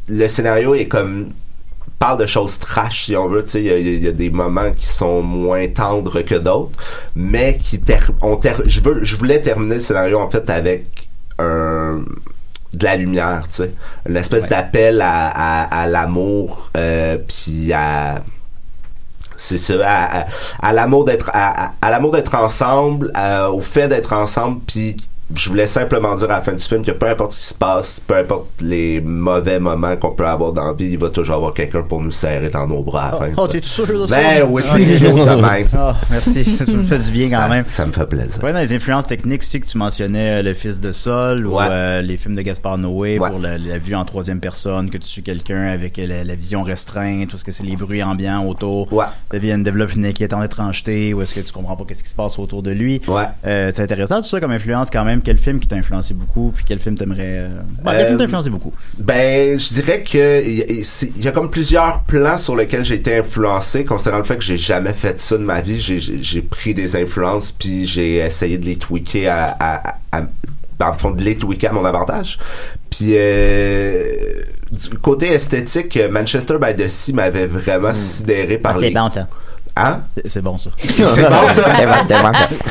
le 0.09 0.27
scénario 0.29 0.75
est 0.75 0.87
comme 0.89 1.31
parle 1.99 2.19
de 2.19 2.27
choses 2.27 2.59
trash 2.59 3.05
si 3.07 3.17
on 3.17 3.29
veut 3.29 3.45
tu 3.45 3.51
sais 3.51 3.61
il 3.61 3.67
y 3.67 3.71
a- 3.71 3.79
il 3.79 4.03
y, 4.05 4.09
a 4.09 4.13
des 4.13 4.31
moments 4.31 4.71
qui 4.73 4.87
sont 4.89 5.21
moins 5.23 5.69
tendres 5.69 6.23
que 6.23 6.35
d'autres 6.35 6.73
mais 7.15 7.59
qui 7.59 7.79
ter 7.79 8.11
on 8.23 8.37
ter 8.37 8.63
je 8.65 8.81
veux 8.81 9.05
je 9.05 9.17
voulais 9.17 9.43
terminer 9.43 9.75
le 9.75 9.81
scénario 9.81 10.19
en 10.19 10.31
fait 10.31 10.49
avec 10.49 10.87
un 11.39 12.01
de 12.73 12.85
la 12.85 12.97
lumière 12.97 13.43
tu 13.49 13.55
sais. 13.57 13.73
Une 14.09 14.17
espèce 14.17 14.49
d'appel 14.49 15.01
à, 15.01 15.29
à, 15.29 15.83
à 15.83 15.87
l'amour 15.87 16.71
euh, 16.77 17.17
puis 17.27 17.73
à 17.73 18.21
c'est 19.37 19.59
ça 19.59 19.75
à, 19.85 20.21
à, 20.21 20.25
à 20.61 20.73
l'amour 20.73 21.05
d'être 21.05 21.31
à, 21.33 21.65
à- 21.67 21.73
à 21.81 21.91
l'amour 21.91 22.13
d'être 22.13 22.35
ensemble 22.35 23.11
à- 23.15 23.51
au 23.51 23.61
fait 23.61 23.89
d'être 23.89 24.13
ensemble 24.13 24.61
puis 24.67 24.97
je 25.35 25.49
voulais 25.49 25.67
simplement 25.67 26.15
dire 26.17 26.31
à 26.31 26.35
la 26.37 26.43
fin 26.43 26.53
du 26.53 26.63
film 26.65 26.85
que 26.85 26.91
peu 26.93 27.07
importe 27.07 27.33
ce 27.33 27.39
qui 27.41 27.47
se 27.47 27.55
passe, 27.55 28.01
peu 28.07 28.17
importe 28.17 28.47
les 28.61 29.01
mauvais 29.01 29.61
moments 29.61 29.97
qu'on 29.97 30.11
peut 30.13 30.27
avoir 30.27 30.53
dans 30.53 30.67
la 30.67 30.73
vie, 30.73 30.87
il 30.91 30.99
va 30.99 31.09
toujours 31.11 31.37
avoir 31.37 31.55
quelqu'un 31.55 31.83
pour 31.83 32.01
nous 32.01 32.11
serrer 32.11 32.49
dans 32.51 32.67
nos 32.67 32.83
bras 32.83 33.07
à 33.07 33.11
la 33.13 33.17
fin. 33.19 33.33
Oh, 33.37 33.47
t'es 33.47 33.61
sûr 33.63 33.87
de 33.87 34.07
ça? 34.07 34.17
Ben 34.17 34.47
oui, 34.49 34.63
c'est 34.65 34.81
Ok. 34.81 34.99
cute 34.99 35.15
de 35.15 35.41
même. 35.41 35.69
Ah, 35.77 35.95
merci, 36.11 36.45
ça 36.45 36.65
me 36.67 36.83
fait 36.83 36.99
du 36.99 37.11
bien 37.11 37.29
quand 37.31 37.43
Ça- 37.43 37.49
même. 37.49 37.65
Ça 37.67 37.87
me 37.87 37.93
fait 37.93 38.07
plaisir. 38.07 38.43
Ouais, 38.43 38.53
dans 38.53 38.59
les 38.59 38.75
influences 38.75 39.07
techniques 39.07 39.43
aussi 39.43 39.61
que 39.61 39.67
tu 39.67 39.79
mentionnais, 39.79 40.41
euh, 40.41 40.43
Le 40.43 40.55
Fils 40.55 40.81
de 40.81 40.93
Sol 40.93 41.47
ou 41.47 41.57
Ouais. 41.57 41.67
euh, 41.71 42.03
les 42.03 42.17
films 42.17 42.35
de 42.35 42.43
Gaspard 42.43 42.79
Noé 42.79 43.19
Ouais. 43.19 43.31
pour 43.31 43.39
la, 43.39 43.59
la 43.59 43.79
vue 43.79 43.95
en 43.95 44.05
troisième 44.05 44.41
personne, 44.41 44.91
que 44.91 44.99
tu 44.99 45.07
suis 45.07 45.23
quelqu'un 45.23 45.65
avec 45.69 45.97
la, 45.97 46.25
la 46.25 46.35
vision 46.35 46.63
restreinte, 46.63 47.29
tout 47.29 47.39
ce 47.39 47.45
que 47.45 47.53
c'est 47.53 47.65
les 47.65 47.77
bruits 47.77 48.03
ambiants 48.03 48.45
autour, 48.47 48.93
Ouais. 48.93 49.05
deviennent 49.33 49.63
développe 49.63 49.95
une 49.95 50.05
inquiétante 50.07 50.45
étrangeté, 50.45 51.15
ou 51.15 51.23
est-ce 51.23 51.35
que 51.35 51.41
tu 51.41 51.53
comprends 51.53 51.77
pas 51.77 51.85
qu'est-ce 51.87 52.03
qui 52.03 52.09
se 52.09 52.15
passe 52.15 52.39
autour 52.39 52.63
de 52.63 52.71
lui. 52.71 53.01
Ouais. 53.07 53.25
Euh, 53.47 53.71
c'est 53.75 53.83
intéressant 53.83 54.17
tout 54.21 54.29
ça 54.29 54.41
comme 54.41 54.51
influence 54.53 54.91
quand 54.91 55.05
même. 55.05 55.20
Quel 55.23 55.39
film 55.39 55.61
qui 55.61 55.69
t'a 55.69 55.77
influencé 55.77 56.15
beaucoup, 56.15 56.53
puis 56.55 56.65
quel 56.67 56.79
film 56.79 56.97
t'aimerais... 56.97 57.21
Euh... 57.25 57.49
bon, 57.83 57.91
quel 57.91 58.01
Euh, 58.01 58.07
film 58.07 58.19
t'a 58.19 58.25
influencé 58.25 58.51
beaucoup? 58.51 58.73
Ben, 58.99 59.59
je 59.59 59.75
dirais 59.75 60.03
que 60.03 60.43
il 60.47 61.23
y, 61.23 61.29
a- 61.29 61.33
comme 61.33 61.51
plusieurs 61.51 62.03
plans 62.03 62.37
sur 62.37 62.57
lesquels 62.57 62.85
j'ai 62.85 62.97
été 62.97 63.17
influencé, 63.19 63.85
considérant 63.85 64.19
le 64.19 64.25
fait 64.25 64.37
que 64.37 64.43
j'ai 64.45 64.59
jamais 64.59 64.93
fait 64.93 65.19
ça 65.21 65.37
de 65.39 65.43
ma 65.45 65.61
vie. 65.61 65.81
J'ai- 65.81 66.43
pris 66.43 66.75
des 66.75 66.97
influences 66.97 67.53
puis 67.53 67.87
j'ai 67.87 68.17
essayé 68.17 68.59
de 68.59 68.65
les 68.65 68.77
tweaker 68.77 69.29
à, 69.31 69.57
à, 69.61 69.89
à- 69.91 70.19
à- 70.19 70.27
dans 70.79 70.89
le 70.89 70.95
fond, 70.99 71.11
de 71.11 71.23
les 71.23 71.37
tweaker 71.37 71.71
à 71.71 71.75
mon 71.75 71.85
avantage. 71.85 72.39
Puis 72.91 73.13
euh, 73.15 74.05
du 74.73 74.99
côté 74.99 75.29
esthétique, 75.33 75.97
euh, 75.97 76.09
Manchester 76.11 76.57
by 76.61 76.75
the 76.75 76.89
Sea 76.89 77.13
m'avait 77.13 77.47
vraiment 77.47 77.93
sidéré 77.95 78.59
par 78.59 78.77
Ok, 78.77 78.83
les. 78.83 78.91
Hein? 79.77 80.01
C'est- 80.17 80.29
C'est 80.31 80.43
bon 80.43 80.59
ça? 80.59 80.71
C'est 80.77 81.03
bon 81.03 81.09
ça? 81.49 81.63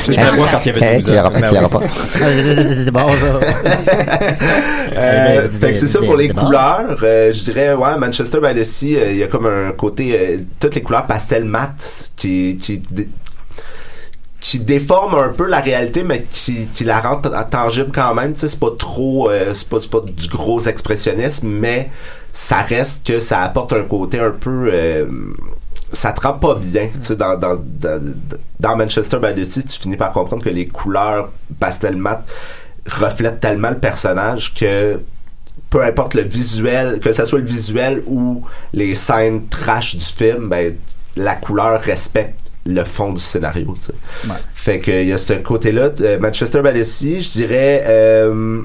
C'est 0.03 0.13
sa 0.13 0.31
voix 0.31 0.47
quand 0.51 0.59
il 0.65 0.67
y 0.67 0.69
avait 0.83 0.95
Eh, 0.95 1.01
12 1.01 1.09
ans. 1.12 1.31
C'est 2.13 2.91
bon 2.91 3.07
ça. 3.09 3.39
Euh, 4.91 5.47
Des- 5.47 5.59
fait 5.59 5.73
que 5.73 5.77
c'est 5.79 5.88
ça 5.88 5.99
pour 5.99 6.17
les 6.17 6.29
couleurs. 6.29 6.97
Euh, 7.03 7.31
je 7.31 7.43
dirais, 7.43 7.73
ouais, 7.73 7.97
Manchester 7.97 8.39
by 8.41 8.59
the 8.59 8.63
Sea, 8.65 8.95
euh, 8.97 9.12
il 9.12 9.17
y 9.17 9.23
a 9.23 9.27
comme 9.27 9.45
un 9.45 9.71
côté, 9.71 10.17
euh, 10.19 10.38
toutes 10.59 10.75
les 10.75 10.81
couleurs 10.81 11.05
pastel 11.05 11.45
mat 11.45 12.12
qui, 12.15 12.57
qui, 12.62 12.81
qui 14.41 14.59
déforme 14.59 15.15
un 15.15 15.29
peu 15.29 15.47
la 15.47 15.59
réalité, 15.59 16.03
mais 16.03 16.25
qui, 16.29 16.67
qui 16.73 16.83
la 16.83 16.99
rend 16.99 17.21
tangible 17.49 17.91
quand 17.93 18.13
même. 18.13 18.33
Tu 18.33 18.41
sais, 18.41 18.47
c'est 18.49 18.59
pas 18.59 18.71
trop, 18.77 19.29
euh, 19.29 19.53
c'est 19.53 19.69
pas, 19.69 19.77
c'est 19.79 19.91
pas 19.91 20.01
du 20.01 20.27
gros 20.27 20.59
expressionnisme, 20.62 21.47
mais 21.47 21.89
ça 22.33 22.57
reste 22.57 23.05
que 23.07 23.19
ça 23.19 23.41
apporte 23.41 23.73
un 23.73 23.83
côté 23.83 24.19
un 24.19 24.31
peu, 24.31 24.69
euh, 24.73 25.05
ça 25.91 26.12
te 26.12 26.21
rend 26.21 26.34
pas 26.34 26.56
bien. 26.56 26.88
Tu 26.93 26.99
sais, 27.02 27.15
dans, 27.15 27.36
dans, 27.38 27.56
dans, 27.56 28.02
dans 28.60 28.75
Manchester 28.75 29.17
by 29.19 29.34
the 29.34 29.49
Sea, 29.49 29.63
tu 29.63 29.80
finis 29.80 29.97
par 29.97 30.12
comprendre 30.12 30.43
que 30.43 30.49
les 30.49 30.67
couleurs 30.67 31.30
pastel 31.60 31.97
mat 31.97 32.23
reflètent 32.86 33.39
tellement 33.39 33.69
le 33.69 33.78
personnage 33.78 34.54
que 34.54 34.99
peu 35.69 35.84
importe 35.84 36.15
le 36.15 36.23
visuel, 36.23 36.99
que 36.99 37.13
ce 37.13 37.25
soit 37.25 37.39
le 37.39 37.45
visuel 37.45 38.02
ou 38.08 38.43
les 38.73 38.95
scènes 38.95 39.47
trash 39.47 39.95
du 39.95 40.06
film, 40.06 40.49
ben, 40.49 40.75
la 41.15 41.36
couleur 41.36 41.82
respecte 41.82 42.36
le 42.65 42.84
fond 42.84 43.13
du 43.13 43.21
scénario. 43.21 43.75
tu 43.80 43.88
sais. 43.88 43.93
Ouais. 44.28 44.36
Fait 44.54 44.80
que 44.80 44.91
il 44.91 45.08
y 45.08 45.13
a 45.13 45.17
ce 45.17 45.34
côté-là. 45.34 45.89
Euh, 46.02 46.19
Manchester 46.19 46.62
by 46.62 46.80
the 46.80 46.84
Sea, 46.84 47.21
je 47.21 47.32
dirais 47.32 47.84
euh, 47.86 48.62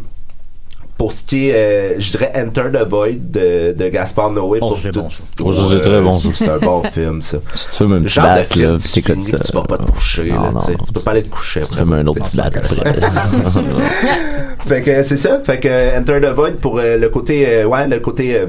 pour 0.96 1.10
ce 1.12 1.22
qui 1.24 1.48
est, 1.48 1.54
euh, 1.54 1.94
je 1.98 2.10
dirais 2.12 2.32
Enter 2.36 2.64
the 2.72 2.88
Void 2.88 3.30
de, 3.30 3.72
de 3.76 3.88
Gaspard 3.88 4.30
Noé. 4.30 4.58
Oh, 4.62 4.68
pour 4.70 4.78
c'est 4.78 4.90
tout- 4.92 5.00
bon. 5.02 5.08
Oh, 5.40 5.78
très 5.78 6.00
bon, 6.00 6.18
ça. 6.20 6.28
C'est 6.34 6.48
un 6.48 6.58
bon 6.58 6.82
film, 6.84 7.20
ça. 7.22 7.38
Si 7.54 7.68
tu 7.68 7.74
fumes 7.76 7.92
un 7.94 8.00
petit 8.02 8.14
genre 8.14 8.24
de 8.24 8.28
bat, 8.30 8.44
film, 8.44 8.72
là, 8.72 8.78
tu 8.78 9.02
finis, 9.02 9.22
ça. 9.24 9.38
tu 9.38 9.52
vas 9.52 9.62
pas 9.62 9.78
te 9.78 9.90
coucher, 9.90 10.30
Non, 10.30 10.42
là, 10.42 10.50
non, 10.52 10.60
tu 10.60 10.66
sais. 10.66 10.72
Tu 10.86 10.92
peux 10.92 11.00
pas 11.00 11.10
aller 11.10 11.22
te 11.24 11.28
coucher. 11.30 11.60
Tu 11.62 11.74
fumes 11.76 11.92
un 11.94 12.06
autre 12.06 12.20
petit 12.20 12.36
bat 12.36 12.44
après. 12.44 12.62
Fait 14.68 14.82
que 14.82 15.02
c'est 15.02 15.16
ça. 15.16 15.40
Fait 15.44 15.58
que 15.60 15.98
Enter 15.98 16.20
the 16.20 16.32
Void 16.34 16.52
pour 16.60 16.78
euh, 16.78 16.96
le 16.96 17.08
côté, 17.08 17.44
euh, 17.48 17.64
ouais, 17.64 17.86
le 17.88 17.98
côté, 18.00 18.34
euh, 18.36 18.46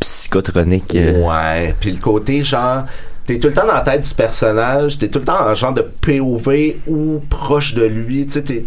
Psychotronique. 0.00 0.94
euh, 0.94 1.26
Ouais, 1.26 1.74
puis 1.80 1.90
le 1.90 1.98
côté 1.98 2.42
genre 2.42 2.84
t'es 3.26 3.38
tout 3.38 3.48
le 3.48 3.54
temps 3.54 3.66
dans 3.66 3.74
la 3.74 3.80
tête 3.80 4.06
du 4.08 4.14
personnage, 4.14 4.96
t'es 4.96 5.08
tout 5.08 5.18
le 5.18 5.24
temps 5.26 5.46
en 5.46 5.54
genre 5.54 5.74
de 5.74 5.82
POV 5.82 6.76
ou 6.86 7.20
proche 7.28 7.74
de 7.74 7.84
lui, 7.84 8.24
tu 8.26 8.32
sais 8.34 8.42
t'es- 8.42 8.64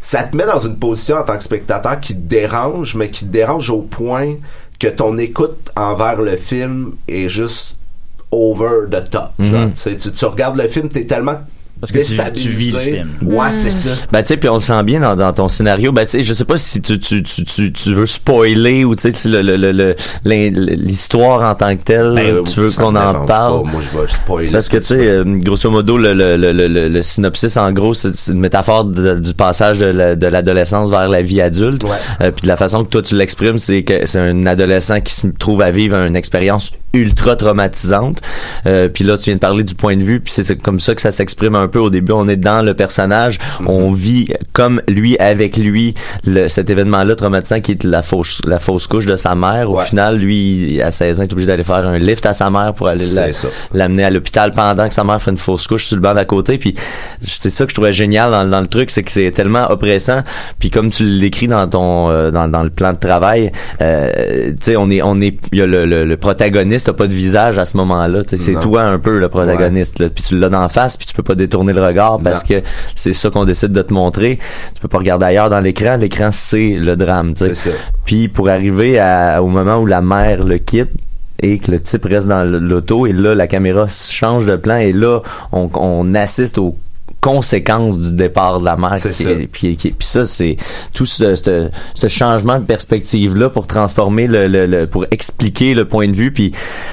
ça 0.00 0.24
te 0.24 0.36
met 0.36 0.46
dans 0.46 0.58
une 0.58 0.76
position 0.76 1.16
en 1.16 1.22
tant 1.22 1.36
que 1.36 1.42
spectateur 1.44 2.00
qui 2.00 2.14
te 2.14 2.20
dérange, 2.20 2.94
mais 2.94 3.10
qui 3.10 3.24
te 3.24 3.30
dérange 3.30 3.70
au 3.70 3.82
point 3.82 4.34
que 4.78 4.88
ton 4.88 5.16
écoute 5.18 5.70
envers 5.76 6.20
le 6.20 6.36
film 6.36 6.92
est 7.08 7.28
juste 7.28 7.76
over 8.30 8.88
the 8.90 9.08
top. 9.10 9.30
Mhm. 9.38 9.72
tu, 9.74 10.12
tu 10.12 10.24
regardes 10.24 10.56
le 10.56 10.68
film, 10.68 10.88
t'es 10.88 11.06
tellement 11.06 11.40
Parce 11.80 11.92
que 11.92 11.98
tu- 11.98 12.40
tu 12.42 12.48
vis 12.48 12.72
le 12.72 12.78
film. 12.78 13.08
Ouais, 13.22 13.52
c'est 13.52 13.70
ça. 13.70 13.90
Ben 14.10 14.22
tu 14.22 14.28
sais 14.28 14.36
puis 14.38 14.48
on 14.48 14.54
le 14.54 14.60
sent 14.60 14.82
bien 14.84 15.00
dans, 15.00 15.14
dans 15.14 15.32
ton 15.32 15.48
scénario 15.48 15.92
ben 15.92 16.04
tu 16.06 16.12
sais 16.12 16.22
je 16.24 16.32
sais 16.32 16.44
pas 16.46 16.56
si 16.56 16.80
tu 16.80 16.98
tu, 16.98 17.22
tu, 17.22 17.44
tu, 17.44 17.70
tu 17.72 17.94
veux 17.94 18.06
spoiler 18.06 18.84
ou 18.84 18.94
tu 18.96 19.12
sais 19.12 19.28
l'histoire 20.24 21.48
en 21.50 21.54
tant 21.54 21.76
que 21.76 21.82
telle 21.82 22.14
Ben, 22.14 22.44
tu 22.44 22.60
veux 22.60 22.70
qu'on 22.70 22.94
en 22.96 23.26
parle 23.26 23.62
pas. 23.64 23.70
Moi, 23.70 23.80
je 23.92 23.98
vais 23.98 24.08
spoiler. 24.08 24.50
parce 24.50 24.68
que 24.68 24.76
tu 24.78 24.84
sais 24.84 25.06
euh, 25.06 25.24
grosso 25.24 25.70
modo 25.70 25.98
le, 25.98 26.14
le, 26.14 26.36
le, 26.36 26.52
le, 26.88 27.02
synopsis 27.02 27.56
en 27.56 27.72
gros 27.72 27.94
c'est 27.94 28.10
une 28.32 28.40
métaphore 28.40 28.84
de- 28.84 29.16
du 29.16 29.34
passage 29.34 29.78
de 29.78 29.86
la- 29.86 30.16
de 30.16 30.26
l'adolescence 30.26 30.90
vers 30.90 31.08
la 31.08 31.22
vie 31.22 31.40
adulte 31.40 31.84
Ouais. 31.84 31.90
Euh, 32.22 32.30
puis 32.30 32.42
de 32.42 32.48
la 32.48 32.56
façon 32.56 32.84
que 32.84 32.88
toi 32.90 33.02
tu 33.02 33.14
l'exprimes 33.16 33.58
c'est 33.58 33.82
que 33.82 34.06
c'est 34.06 34.18
un 34.18 34.46
adolescent 34.46 35.00
qui 35.00 35.12
se 35.14 35.26
trouve 35.38 35.62
à 35.62 35.70
vivre 35.70 35.96
une 35.96 36.16
expérience 36.16 36.72
ultra 36.92 37.36
traumatisante 37.36 38.20
Euh, 38.66 38.88
puis 38.88 39.04
là 39.04 39.16
tu 39.18 39.24
viens 39.24 39.34
de 39.34 39.40
parler 39.40 39.62
du 39.64 39.74
point 39.74 39.96
de 39.96 40.02
vue 40.02 40.20
puis 40.20 40.32
c'est- 40.32 40.42
c'est 40.44 40.56
comme 40.56 40.80
ça 40.80 40.94
que 40.94 41.00
ça 41.02 41.12
s'exprime 41.12 41.54
un 41.54 41.65
peu 41.68 41.78
au 41.78 41.90
début 41.90 42.12
on 42.12 42.28
est 42.28 42.36
dans 42.36 42.64
le 42.64 42.74
personnage. 42.74 43.38
On 43.66 43.92
vit 43.92 44.28
comme 44.52 44.82
lui 44.88 45.16
avec 45.18 45.56
lui 45.56 45.94
le, 46.26 46.48
cet 46.48 46.70
événement 46.70 47.04
là 47.04 47.14
traumatisant 47.16 47.60
qui 47.60 47.72
est 47.72 47.84
la 47.84 48.02
fausse 48.02 48.40
la 48.46 48.58
fausse 48.58 48.86
couche 48.86 49.06
de 49.06 49.16
sa 49.16 49.34
mère. 49.34 49.70
Au 49.70 49.76
Ouais. 49.78 49.84
final 49.84 50.16
lui 50.18 50.80
à 50.82 50.90
16 50.90 51.20
ans 51.20 51.24
il 51.24 51.28
est 51.28 51.32
obligé 51.32 51.46
d'aller 51.48 51.64
faire 51.64 51.86
un 51.86 51.98
lift 51.98 52.24
à 52.26 52.32
sa 52.32 52.50
mère 52.50 52.72
pour 52.74 52.88
aller 52.88 53.06
la- 53.14 53.26
l'amener 53.74 54.04
à 54.04 54.10
l'hôpital 54.10 54.52
pendant 54.52 54.88
que 54.88 54.94
sa 54.94 55.04
mère 55.04 55.20
fait 55.20 55.30
une 55.30 55.36
fausse 55.36 55.66
couche 55.66 55.84
sur 55.86 55.96
le 55.96 56.02
banc 56.02 56.14
d'à 56.14 56.24
côté. 56.24 56.58
Puis 56.58 56.74
c'est 57.20 57.50
ça 57.50 57.64
que 57.64 57.70
je 57.70 57.74
trouvais 57.74 57.92
génial 57.92 58.30
dans, 58.30 58.44
dans 58.46 58.60
le 58.60 58.66
truc 58.66 58.90
c'est 58.90 59.02
que 59.02 59.12
c'est 59.12 59.30
tellement 59.32 59.70
oppressant. 59.70 60.22
Puis 60.58 60.70
comme 60.70 60.90
tu 60.90 61.04
l'écris 61.04 61.48
dans 61.48 61.68
ton 61.68 62.08
euh, 62.10 62.30
dans, 62.30 62.48
dans 62.48 62.62
le 62.62 62.70
plan 62.70 62.92
de 62.92 62.98
travail 62.98 63.52
euh, 63.80 64.50
tu 64.52 64.56
sais 64.60 64.76
on 64.76 64.90
est 64.90 65.02
on 65.02 65.20
est 65.20 65.36
y 65.52 65.60
a 65.62 65.66
le, 65.66 65.84
le, 65.84 66.04
le 66.04 66.16
protagoniste 66.16 66.88
a 66.88 66.92
pas 66.92 67.06
de 67.06 67.14
visage 67.14 67.58
à 67.58 67.66
ce 67.66 67.76
moment-là. 67.76 68.22
C'est 68.26 68.54
toi 68.60 68.82
un 68.82 68.98
peu 68.98 69.18
le 69.18 69.28
protagoniste 69.28 69.98
là. 69.98 70.08
Puis 70.08 70.24
tu 70.24 70.38
l'as 70.38 70.48
d'en 70.48 70.68
face 70.68 70.96
puis 70.96 71.06
tu 71.06 71.14
peux 71.14 71.22
pas 71.22 71.34
détourner 71.34 71.55
le 71.64 71.84
regard 71.84 72.18
parce 72.22 72.48
Non. 72.48 72.56
que 72.60 72.62
c'est 72.94 73.12
ça 73.12 73.30
qu'on 73.30 73.44
décide 73.44 73.72
de 73.72 73.82
te 73.82 73.92
montrer 73.92 74.38
tu 74.74 74.80
peux 74.80 74.88
pas 74.88 74.98
regarder 74.98 75.26
ailleurs 75.26 75.50
dans 75.50 75.60
l'écran 75.60 75.96
l'écran 75.96 76.30
c'est 76.32 76.70
le 76.70 76.96
drame 76.96 77.34
C'est 77.36 77.54
ça. 77.54 77.70
puis 78.04 78.28
pour 78.28 78.48
arriver 78.48 78.98
à, 78.98 79.42
au 79.42 79.48
moment 79.48 79.76
où 79.78 79.86
la 79.86 80.00
mère 80.00 80.44
le 80.44 80.58
quitte 80.58 80.90
et 81.42 81.58
que 81.58 81.70
le 81.70 81.80
type 81.80 82.04
reste 82.04 82.28
dans 82.28 82.44
l'auto 82.44 83.06
et 83.06 83.12
là 83.12 83.34
la 83.34 83.46
caméra 83.46 83.86
change 83.88 84.46
de 84.46 84.56
plan 84.56 84.76
et 84.76 84.92
là 84.92 85.20
on, 85.52 85.68
on 85.74 86.14
assiste 86.14 86.58
aux 86.58 86.76
conséquences 87.20 87.98
du 87.98 88.12
départ 88.12 88.60
de 88.60 88.64
la 88.64 88.76
mère 88.76 88.96
C'est 88.98 89.10
qui 89.10 89.22
ça. 89.24 89.30
est- 89.30 89.46
puis, 89.50 89.76
qui- 89.76 89.90
puis 89.90 90.06
ça 90.06 90.24
c'est 90.24 90.56
tout 90.92 91.06
ce, 91.06 91.34
ce, 91.34 91.68
ce 91.94 92.08
changement 92.08 92.58
de 92.58 92.64
perspective 92.64 93.36
là 93.36 93.48
pour 93.50 93.66
transformer 93.66 94.26
le, 94.28 94.46
le- 94.46 94.66
le- 94.66 94.86
pour 94.86 95.06
expliquer 95.10 95.74
le 95.74 95.86
point 95.86 96.08
de 96.08 96.14
vue 96.14 96.30
puis 96.30 96.52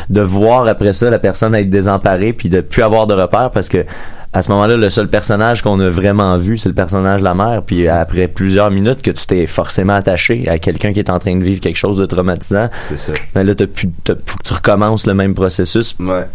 de 0.10 0.21
voir 0.21 0.67
après 0.67 0.93
ça 0.93 1.10
la 1.10 1.19
personne 1.19 1.54
être 1.56 1.69
désemparée 1.69 2.34
puis 2.34 2.49
de 2.49 2.62
plus 2.62 2.82
avoir 2.82 3.06
de 3.06 3.13
repères 3.13 3.52
parce 3.52 3.69
que 3.69 3.86
à 4.34 4.41
ce 4.41 4.50
moment-là, 4.52 4.78
le 4.78 4.89
seul 4.89 5.08
personnage 5.08 5.62
qu'on 5.62 5.80
a 5.80 5.89
vraiment 5.89 6.38
vu, 6.38 6.58
c'est 6.58 6.69
le 6.69 6.76
personnage 6.76 7.19
de 7.19 7.24
la 7.26 7.34
mère. 7.36 7.62
Puis 7.65 7.88
après 7.88 8.28
plusieurs 8.28 8.72
minutes 8.72 9.02
que 9.02 9.12
tu 9.12 9.26
t'es 9.28 9.46
forcément 9.48 9.93
attaché 9.93 10.48
à 10.50 10.58
quelqu'un 10.60 10.91
qui 10.91 11.00
est 11.00 11.10
en 11.10 11.19
train 11.19 11.36
de 11.36 11.43
vivre 11.43 11.62
quelque 11.62 11.78
chose 11.78 11.98
de 11.98 12.06
traumatisant, 12.06 12.69
C'est 12.89 12.98
ça. 13.00 13.13
ben 13.36 13.43
là, 13.43 13.54
t'as 13.56 13.67
pu, 13.67 13.89
t'as- 14.04 14.15
faut 14.26 14.38
que 14.38 14.43
tu 14.43 14.54
recommences 14.54 15.06
le 15.06 15.13
même 15.13 15.36
processus. 15.36 15.96
Ouais. 16.00 16.26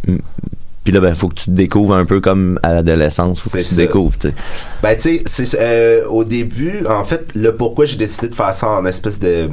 Puis 0.84 0.92
là, 0.94 1.00
ben, 1.00 1.14
faut 1.14 1.28
que 1.28 1.34
tu 1.34 1.44
te 1.46 1.50
découvres 1.50 1.94
un 1.96 2.06
peu 2.06 2.20
comme 2.20 2.58
à 2.62 2.72
l'adolescence. 2.72 3.40
Faut 3.40 3.50
que 3.50 3.58
tu 3.58 3.64
te 3.68 3.74
découvres, 3.74 4.16
tu 4.16 4.28
sais. 4.28 4.34
Ben, 4.82 4.96
tu 4.96 5.20
sais, 5.26 5.58
euh, 5.61 6.06
au 6.08 6.24
début, 6.24 6.87
en 6.88 7.04
fait, 7.04 7.26
le 7.34 7.54
pourquoi 7.54 7.84
j'ai 7.84 7.96
décidé 7.96 8.28
de 8.28 8.34
faire 8.34 8.54
ça 8.54 8.68
en 8.68 8.87
espèce 8.87 9.18
de. 9.18 9.50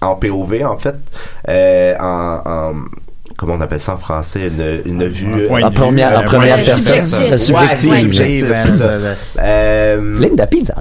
en 0.00 0.14
POV, 0.14 0.62
en 0.64 0.76
fait. 0.76 0.94
Euh, 1.48 1.94
en, 1.98 2.40
en- 2.46 2.74
Comment 3.36 3.54
on 3.54 3.60
appelle 3.60 3.80
ça 3.80 3.94
en 3.94 3.98
français? 3.98 4.48
Une, 4.48 4.80
une 4.86 5.06
vue. 5.06 5.26
de 5.26 5.46
première, 5.74 6.24
première 6.24 6.58
de 6.58 6.64
personne. 6.64 7.38
subjectif. 7.38 8.00
Subjective. 8.00 8.54
Pizza. 10.46 10.74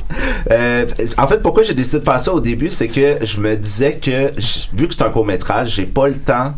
euh, 0.50 0.86
en 1.16 1.26
fait, 1.26 1.38
pourquoi 1.38 1.62
j'ai 1.62 1.74
décidé 1.74 2.00
de 2.00 2.04
faire 2.04 2.20
ça 2.20 2.32
au 2.32 2.40
début, 2.40 2.70
c'est 2.70 2.88
que 2.88 3.24
je 3.24 3.40
me 3.40 3.56
disais 3.56 3.94
que, 3.94 4.32
vu 4.74 4.88
que 4.88 4.94
c'est 4.94 5.02
un 5.02 5.10
court 5.10 5.24
métrage, 5.24 5.70
j'ai 5.70 5.86
pas 5.86 6.08
le 6.08 6.16
temps 6.16 6.54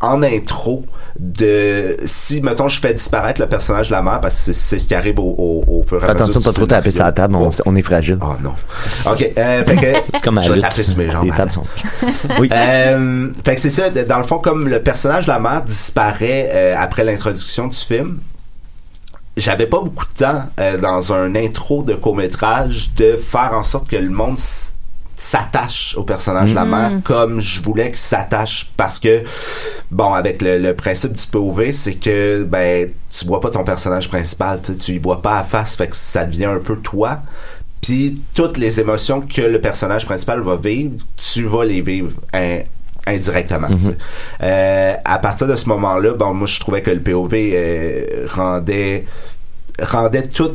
en 0.00 0.22
intro 0.22 0.84
de 1.18 1.96
si 2.06 2.40
mettons 2.40 2.68
je 2.68 2.80
fais 2.80 2.94
disparaître 2.94 3.40
le 3.40 3.46
personnage 3.48 3.88
de 3.88 3.92
la 3.92 4.00
mère 4.02 4.20
parce 4.20 4.46
que 4.46 4.52
c'est- 4.54 4.78
ce 4.78 4.86
qui 4.86 4.94
arrive 4.94 5.18
au, 5.18 5.34
au, 5.36 5.64
au 5.66 5.82
fur 5.82 6.02
et 6.02 6.08
à 6.08 6.12
mesure 6.14 6.24
Attention, 6.24 6.40
pas 6.40 6.52
trop 6.52 6.66
taper 6.66 6.90
sur 6.90 7.04
la 7.04 7.12
table, 7.12 7.34
on, 7.36 7.50
on 7.66 7.76
est 7.76 7.82
fragile. 7.82 8.18
Oh 8.22 8.32
non. 8.42 8.54
Ok. 9.10 9.30
Euh, 9.36 9.64
fait 9.64 9.76
que 9.76 10.08
C'est 10.14 10.22
comme 10.24 10.38
à 10.38 10.40
je 10.40 10.52
vais 10.52 10.60
taper 10.60 10.82
sur 10.84 10.96
mes 10.96 11.10
jambes. 11.10 11.24
Les 11.26 11.32
tables 11.32 11.50
sont. 11.50 11.62
Oui. 12.38 12.48
Euh, 12.52 13.28
fait 13.44 13.54
que 13.56 13.60
c'est 13.60 13.70
ça. 13.70 13.90
Dans 13.90 14.18
le 14.18 14.24
fond, 14.24 14.38
comme 14.38 14.68
le 14.68 14.80
personnage 14.82 15.26
de 15.26 15.30
la 15.30 15.38
mère 15.38 15.62
disparaît 15.62 16.48
euh, 16.52 16.74
après 16.78 17.04
l'introduction 17.04 17.66
du 17.66 17.76
film, 17.76 18.18
j'avais 19.36 19.66
pas 19.66 19.80
beaucoup 19.80 20.04
de 20.06 20.24
temps 20.24 20.44
euh, 20.60 20.78
dans 20.78 21.12
un 21.12 21.34
intro 21.34 21.82
de 21.82 21.94
court 21.94 22.16
métrage 22.16 22.90
de 22.96 23.16
faire 23.16 23.52
en 23.54 23.62
sorte 23.62 23.88
que 23.88 23.96
le 23.96 24.10
monde 24.10 24.36
s- 24.38 24.74
s'attache 25.22 25.94
au 25.98 26.02
personnage 26.02 26.50
de 26.50 26.54
la 26.54 26.64
mère 26.64 26.92
comme 27.04 27.40
je 27.40 27.60
voulais 27.60 27.90
qu'il 27.90 27.98
s'attache 27.98 28.70
parce 28.76 28.98
que 28.98 29.22
bon 29.90 30.14
avec 30.14 30.40
le, 30.40 30.56
le 30.56 30.74
principe 30.74 31.12
du 31.12 31.26
POV 31.26 31.72
c'est 31.72 31.94
que 31.94 32.42
ben 32.42 32.88
tu 33.10 33.26
vois 33.26 33.40
pas 33.40 33.50
ton 33.50 33.62
personnage 33.62 34.08
principal 34.08 34.60
tu 34.62 34.92
y 34.92 34.98
vois 34.98 35.20
pas 35.20 35.38
à 35.38 35.42
face 35.42 35.76
fait 35.76 35.88
que 35.88 35.96
ça 35.96 36.24
devient 36.24 36.46
un 36.46 36.58
peu 36.58 36.76
toi. 36.76 37.18
Puis 37.82 38.22
toutes 38.34 38.56
les 38.56 38.80
émotions 38.80 39.20
que 39.20 39.42
le 39.42 39.60
personnage 39.60 40.06
principal 40.06 40.40
va 40.40 40.56
vivre 40.56 40.96
tu 41.16 41.44
vas 41.44 41.64
les 41.64 41.82
vivre 41.82 42.12
hein, 42.32 42.60
indirectement 43.06 43.68
sais. 43.68 43.96
Euh, 44.42 44.94
à 45.04 45.18
partir 45.18 45.46
de 45.46 45.56
ce 45.56 45.68
moment-là 45.68 46.14
bon 46.14 46.32
moi 46.32 46.46
je 46.46 46.58
trouvais 46.60 46.80
que 46.80 46.90
le 46.90 47.00
POV 47.00 47.32
euh, 47.34 48.26
rendait 48.26 49.04
rendait 49.82 50.22
tout 50.22 50.54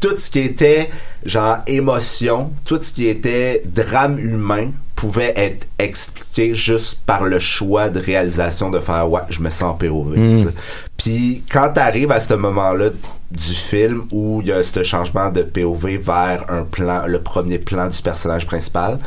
tout 0.00 0.16
ce 0.16 0.30
qui 0.30 0.40
était 0.40 0.90
genre 1.24 1.58
émotion, 1.66 2.52
tout 2.64 2.80
ce 2.80 2.92
qui 2.92 3.06
était 3.06 3.62
drame 3.64 4.18
humain 4.18 4.70
pouvait 4.94 5.34
être 5.36 5.66
expliqué 5.78 6.54
juste 6.54 6.98
par 7.04 7.24
le 7.24 7.38
choix 7.38 7.90
de 7.90 8.00
réalisation 8.00 8.70
de 8.70 8.78
faire 8.80 9.10
ouais 9.10 9.20
je 9.28 9.40
me 9.40 9.50
sens 9.50 9.76
POV 9.78 10.14
sais. 10.38 10.48
puis 10.96 11.42
quand 11.52 11.70
t'arrives 11.74 12.10
à 12.10 12.18
ce 12.18 12.32
moment-là 12.32 12.88
du 13.30 13.52
film 13.52 14.04
où 14.10 14.40
il 14.40 14.48
y 14.48 14.52
a 14.52 14.62
ce 14.62 14.82
changement 14.82 15.30
de 15.30 15.42
POV 15.42 15.98
vers 15.98 16.50
un 16.50 16.62
plan 16.62 17.06
le 17.06 17.20
premier 17.20 17.58
plan 17.58 17.88
du 17.88 18.00
personnage 18.00 18.46
principal 18.46 18.98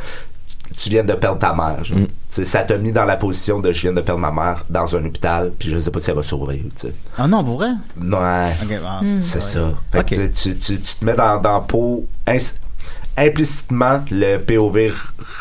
tu 0.76 0.90
viens 0.90 1.02
de 1.02 1.14
perdre 1.14 1.40
ta 1.40 1.52
mère 1.54 1.82
genre. 1.82 1.98
Tu 1.98 2.06
sais, 2.30 2.44
ça 2.44 2.62
t'a 2.62 2.78
mis 2.78 2.92
dans 2.92 3.04
la 3.04 3.16
position 3.16 3.60
de 3.60 3.72
je 3.72 3.82
viens 3.82 3.92
de 3.92 4.00
perdre 4.00 4.20
ma 4.20 4.30
mère 4.30 4.64
dans 4.68 4.96
un 4.96 5.04
hôpital 5.04 5.52
puis 5.58 5.70
je 5.70 5.78
sais 5.78 5.90
pas 5.90 6.00
si 6.00 6.10
elle 6.10 6.16
va 6.16 6.22
survivre 6.22 6.68
tu 6.78 6.88
sais. 6.88 6.94
Ah 7.18 7.26
non, 7.26 7.44
pour 7.44 7.56
vrai? 7.56 7.70
Ouais. 8.00 8.50
Ok, 8.62 8.78
ah, 8.84 9.00
C'est 9.18 9.36
ouais. 9.36 9.40
ça. 9.40 9.72
Fait 9.92 10.04
que 10.04 10.26
tu 10.28 10.54
tu, 10.54 10.78
tu, 10.78 10.78
te 10.80 11.04
mets 11.04 11.14
dans, 11.14 11.40
dans 11.40 11.60
peau. 11.60 12.06
implicitement, 13.16 14.02
le 14.10 14.38
POV 14.38 14.92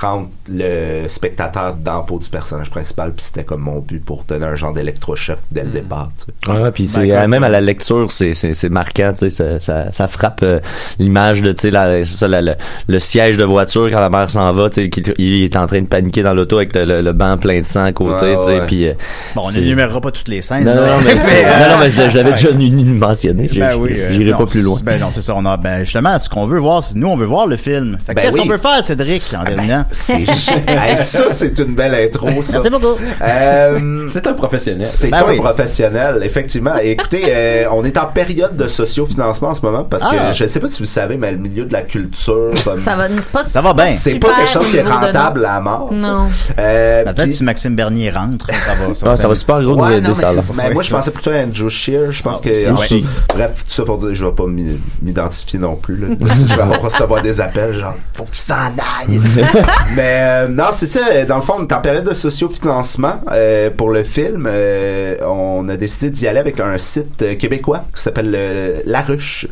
rentre 0.01 0.29
le 0.51 1.07
spectateur 1.07 1.75
dans 1.75 1.97
la 1.97 2.01
peau 2.03 2.19
du 2.19 2.29
personnage 2.29 2.69
principal, 2.69 3.11
puis 3.13 3.25
c'était 3.25 3.43
comme 3.43 3.61
mon 3.61 3.79
but 3.79 4.03
pour 4.03 4.23
donner 4.23 4.45
un 4.45 4.55
genre 4.55 4.73
d'électrochoc 4.73 5.37
dès 5.51 5.63
le 5.63 5.69
départ. 5.69 6.09
tu 6.17 6.25
sais. 6.45 6.51
Ouais, 6.51 6.71
puis 6.71 6.87
c'est 6.87 7.01
Ben, 7.01 7.11
euh, 7.11 7.17
écoute, 7.19 7.29
même 7.29 7.43
à 7.43 7.49
la 7.49 7.61
lecture, 7.61 8.11
c'est 8.11 8.33
c'est 8.33 8.53
c'est 8.53 8.69
marquant, 8.69 9.11
tu 9.13 9.29
sais, 9.29 9.31
ça, 9.31 9.59
ça, 9.59 9.91
ça 9.91 10.07
frappe 10.07 10.41
euh, 10.43 10.59
l'image 10.97 11.41
de 11.41 11.51
tu 11.51 11.61
sais 11.61 11.71
la- 11.71 12.03
c'est 12.05 12.17
ça 12.17 12.27
la- 12.27 12.41
le, 12.41 12.55
le 12.87 12.99
siège 12.99 13.37
de 13.37 13.43
voiture 13.43 13.89
quand 13.91 13.99
la 13.99 14.09
mère 14.09 14.29
s'en 14.29 14.51
va, 14.53 14.69
tu 14.69 14.81
sais 14.83 14.89
qu'il 14.89 15.13
il 15.17 15.43
est 15.43 15.55
en 15.55 15.67
train 15.67 15.81
de 15.81 15.87
paniquer 15.87 16.23
dans 16.23 16.33
l'auto 16.33 16.57
avec 16.57 16.73
le, 16.73 16.85
le, 16.85 17.01
le 17.01 17.13
banc 17.13 17.37
plein 17.37 17.59
de 17.61 17.65
sang 17.65 17.83
à 17.83 17.91
côté, 17.91 18.35
Ouais, 18.35 18.37
tu 18.45 18.51
sais, 18.59 18.65
puis 18.67 18.87
euh, 18.87 18.93
Bon, 19.35 19.41
on 19.45 19.49
c'est- 19.49 19.61
n'énumérera 19.61 20.01
pas 20.01 20.11
toutes 20.11 20.27
les 20.29 20.41
scènes. 20.41 20.63
non, 20.63 20.73
non, 20.75 20.81
mais, 21.03 21.15
c'est- 21.15 21.45
euh, 21.45 21.59
non, 21.67 21.75
non, 21.75 21.79
mais 21.79 21.91
je, 21.91 22.09
je 22.09 22.17
l'avais 22.17 22.31
déjà 22.31 22.49
mentionné. 23.07 23.49
Ben 23.55 23.75
oui, 23.77 23.91
euh, 23.95 24.11
J'irai 24.13 24.31
pas 24.37 24.45
plus 24.45 24.61
loin. 24.61 24.79
Ben 24.81 24.99
non, 24.99 25.07
c'est 25.11 25.21
ça. 25.21 25.33
On 25.35 25.45
a, 25.45 25.57
ben 25.57 25.83
justement, 25.83 26.17
ce 26.17 26.27
qu'on 26.29 26.45
veut 26.45 26.59
voir, 26.59 26.83
c'est 26.83 26.95
nous, 26.95 27.07
on 27.07 27.15
veut 27.17 27.25
voir 27.25 27.45
le 27.47 27.57
film. 27.57 27.97
Fait 28.05 28.13
que 28.13 28.15
Ben 28.15 28.21
qu'est-ce 28.23 28.33
oui. 28.35 28.41
qu'on 28.41 28.47
peut 28.47 28.57
faire, 28.57 28.83
Cédric, 28.83 29.23
en 29.37 29.43
terminant? 29.43 29.85
Hey, 30.67 30.97
ça, 30.97 31.23
c'est 31.29 31.57
une 31.59 31.75
belle 31.75 31.95
intro, 31.95 32.27
ça. 32.43 32.53
Merci 32.53 32.69
beaucoup. 32.69 32.97
Euh, 33.21 34.05
C'est 34.07 34.25
un 34.27 34.33
professionnel. 34.33 34.85
C'est 34.85 35.09
Ben 35.09 35.17
un 35.25 35.29
oui. 35.29 35.37
professionnel, 35.37 36.21
effectivement. 36.23 36.75
Écoutez, 36.81 37.23
euh, 37.27 37.65
on 37.71 37.83
est 37.83 37.97
en 37.97 38.05
période 38.05 38.55
de 38.55 38.67
sociofinancement 38.67 39.49
en 39.49 39.55
ce 39.55 39.61
moment 39.65 39.83
parce 39.83 40.03
Ah. 40.05 40.11
que 40.31 40.35
je 40.37 40.45
sais 40.45 40.59
pas 40.59 40.69
si 40.69 40.79
vous 40.79 40.85
savez, 40.89 41.17
mais 41.17 41.31
le 41.31 41.37
milieu 41.37 41.65
de 41.65 41.73
la 41.73 41.81
culture, 41.81 42.51
comme- 42.63 42.79
Ça 42.79 42.95
va, 42.95 43.07
c'est 43.19 43.31
pas 43.31 43.43
Ça 43.43 43.61
va 43.61 43.73
bien. 43.73 43.87
c'est 43.87 44.15
pas 44.19 44.35
quelque 44.35 44.51
chose 44.51 44.67
qui 44.69 44.77
est 44.77 44.83
rentable 44.87 45.45
à 45.45 45.59
mort. 45.59 45.89
Non. 45.91 46.27
Euh, 46.57 47.03
Peut-être 47.03 47.31
si 47.33 47.43
Maxime 47.43 47.75
Bernier 47.75 48.09
rentre, 48.11 48.47
ça 48.47 48.73
va. 49.05 49.11
Ah, 49.11 49.17
ça 49.17 49.27
va 49.27 49.35
super 49.35 49.61
gros 49.61 49.75
Ouais, 49.81 50.01
des 50.01 50.09
mais 50.55 50.69
moi, 50.73 50.83
je 50.83 50.91
pensais 50.91 51.11
plutôt 51.11 51.31
à 51.31 51.35
Andrew 51.35 51.69
Shear. 51.69 52.11
Je 52.11 52.21
pense 52.23 52.41
Ah, 52.43 52.47
que. 52.49 52.71
aussi. 52.71 53.05
en- 53.05 53.33
Bref, 53.35 53.51
tout 53.67 53.71
ça 53.73 53.83
pour 53.83 53.97
dire, 53.97 54.13
je 54.13 54.25
vais 54.25 54.31
pas 54.31 54.45
m'i- 54.47 54.79
m'identifier 55.01 55.59
non 55.59 55.75
plus. 55.75 55.95
Là. 55.97 56.07
je 56.49 56.55
vais 56.55 56.77
recevoir 56.77 57.21
des 57.21 57.39
appels, 57.41 57.73
genre, 57.75 57.95
faut 58.13 58.25
qu'il 58.25 58.37
s'en 58.37 58.53
aille. 58.55 59.19
mais 59.95 60.19
euh, 60.29 60.47
non, 60.47 60.65
c'est 60.71 60.87
ça. 60.87 61.25
Dans 61.25 61.35
le 61.37 61.41
fond, 61.41 61.55
on 61.59 61.63
est 61.67 61.73
en 61.73 61.81
période 61.81 62.03
de 62.07 62.13
sociofinancement 62.13 63.21
euh, 63.31 63.69
pour 63.69 63.89
le 63.91 64.03
film. 64.03 64.47
euh, 64.49 65.15
on 65.25 65.67
a 65.69 65.77
décidé 65.77 66.09
d'y 66.09 66.27
aller 66.27 66.39
avec 66.39 66.59
un 66.59 66.77
site 66.77 67.21
euh, 67.21 67.35
québécois 67.35 67.83
qui 67.95 68.01
s'appelle 68.01 68.33
euh, 68.35 68.81
La 68.85 69.01
Ruche. 69.01 69.47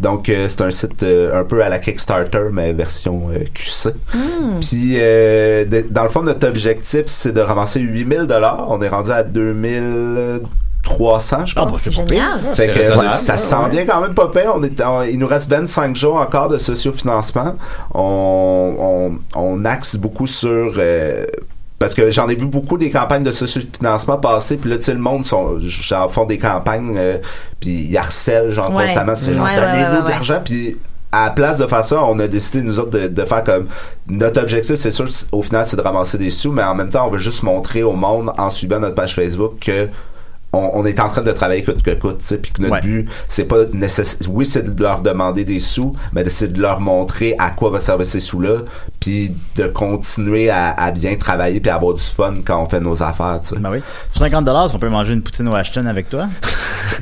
Donc, 0.00 0.28
euh, 0.28 0.46
c'est 0.48 0.60
un 0.62 0.70
site 0.70 1.02
euh, 1.02 1.40
un 1.40 1.44
peu 1.44 1.62
à 1.62 1.68
la 1.68 1.78
Kickstarter, 1.78 2.48
mais 2.52 2.72
version 2.72 3.28
euh, 3.30 3.38
QC. 3.54 3.90
Puis, 4.60 4.94
euh, 4.96 5.64
de- 5.64 5.84
dans 5.90 6.02
le 6.04 6.08
fond, 6.10 6.22
notre 6.22 6.46
objectif, 6.48 7.04
c'est 7.06 7.32
de 7.32 7.40
ramasser 7.40 7.80
8000 7.80 8.26
dollars. 8.26 8.66
On 8.68 8.80
est 8.82 8.88
rendu 8.88 9.10
à 9.12 9.22
2300, 10.86 11.46
je 11.46 11.54
Ah, 11.56 11.62
pense. 11.62 11.72
bah, 11.72 11.78
C'est 11.82 11.90
c'est 11.94 12.04
pire. 12.04 12.08
génial. 12.08 12.40
Fait 12.54 12.66
C'est 12.66 12.68
que 12.68 12.78
raisonnable, 12.78 13.10
ça, 13.10 13.36
ça 13.38 13.58
ouais, 13.58 13.64
sent 13.64 13.70
bien 13.70 13.84
quand 13.86 14.00
même 14.00 14.14
pas 14.14 14.28
pire. 14.28 14.52
On 14.54 14.62
est, 14.62 14.80
on- 14.82 15.02
il 15.02 15.18
nous 15.18 15.26
reste 15.26 15.50
25 15.50 15.96
jours 15.96 16.16
encore 16.16 16.48
de 16.48 16.58
sociofinancement. 16.58 17.54
On, 17.94 19.18
on, 19.34 19.40
on 19.40 19.64
axe 19.64 19.96
beaucoup 19.96 20.26
sur... 20.26 20.74
euh, 20.78 21.24
parce 21.78 21.94
que 21.94 22.10
j'en 22.10 22.26
ai 22.28 22.34
vu 22.34 22.46
beaucoup 22.46 22.78
des 22.78 22.88
campagnes 22.90 23.22
de 23.22 23.32
sociofinancement 23.32 24.16
passer, 24.16 24.56
puis 24.56 24.70
là, 24.70 24.78
tu 24.78 24.84
sais, 24.84 24.92
le 24.94 24.98
monde 24.98 25.26
sont, 25.26 25.58
genre, 25.60 26.10
font 26.10 26.24
des 26.24 26.38
campagnes, 26.38 26.94
euh, 26.96 27.18
puis 27.60 27.88
ils 27.90 27.96
harcèlent, 27.98 28.50
genre, 28.52 28.72
Ouais. 28.74 28.84
constamment, 28.86 29.16
sais, 29.16 29.34
genre, 29.34 29.44
Ouais, 29.44 29.50
ouais, 29.50 29.56
donnez-nous 29.60 29.96
ouais, 29.96 30.02
de 30.04 30.08
l'argent, 30.08 30.40
puis 30.42 30.78
à 31.12 31.26
la 31.26 31.30
place 31.32 31.58
de 31.58 31.66
faire 31.66 31.84
ça, 31.84 32.02
on 32.02 32.18
a 32.18 32.26
décidé, 32.28 32.62
nous 32.62 32.78
autres, 32.78 32.90
de, 32.90 33.08
de 33.08 33.24
faire 33.26 33.44
comme, 33.44 33.66
notre 34.08 34.40
objectif, 34.40 34.76
c'est 34.76 34.90
sûr, 34.90 35.10
c'est- 35.12 35.26
au 35.32 35.42
final, 35.42 35.66
c'est 35.66 35.76
de 35.76 35.82
ramasser 35.82 36.16
des 36.16 36.30
sous, 36.30 36.50
mais 36.50 36.62
en 36.62 36.74
même 36.74 36.88
temps, 36.88 37.06
on 37.08 37.10
veut 37.10 37.18
juste 37.18 37.42
montrer 37.42 37.82
au 37.82 37.92
monde, 37.92 38.32
en 38.38 38.48
suivant 38.48 38.80
notre 38.80 38.94
page 38.94 39.14
Facebook, 39.14 39.58
que 39.60 39.88
on, 40.56 40.80
on 40.80 40.84
est 40.86 40.98
en 41.00 41.08
train 41.08 41.22
de 41.22 41.32
travailler 41.32 41.62
coûte 41.62 41.82
que 41.82 41.90
coûte, 41.92 42.18
tu 42.20 42.26
sais, 42.26 42.38
puis 42.38 42.50
que 42.52 42.62
notre 42.62 42.74
Ouais. 42.74 42.80
but, 42.80 43.08
c'est 43.28 43.44
pas 43.44 43.58
nécessaire. 43.72 44.18
Oui, 44.30 44.44
c'est 44.46 44.74
de 44.74 44.82
leur 44.82 45.00
demander 45.00 45.44
des 45.44 45.60
sous, 45.60 45.92
mais 46.12 46.24
c'est 46.28 46.52
de 46.52 46.60
leur 46.60 46.80
montrer 46.80 47.34
à 47.38 47.50
quoi 47.50 47.70
va 47.70 47.80
servir 47.80 48.06
ces 48.06 48.20
sous-là, 48.20 48.58
puis 49.00 49.32
de 49.56 49.66
continuer 49.66 50.50
à, 50.50 50.70
à 50.70 50.90
bien 50.90 51.14
travailler 51.16 51.60
puis 51.60 51.70
à 51.70 51.76
avoir 51.76 51.94
du 51.94 52.02
fun 52.02 52.34
quand 52.44 52.62
on 52.62 52.68
fait 52.68 52.80
nos 52.80 53.02
affaires, 53.02 53.40
tu 53.42 53.50
sais. 53.54 53.56
Ben 53.60 53.70
oui. 53.70 53.80
Pour 54.12 54.22
50 54.22 54.44
dollars, 54.44 54.70
on 54.74 54.78
peut 54.78 54.88
manger 54.88 55.12
une 55.14 55.22
poutine 55.22 55.48
au 55.48 55.54
Ashton 55.54 55.86
avec 55.86 56.08
toi? 56.10 56.26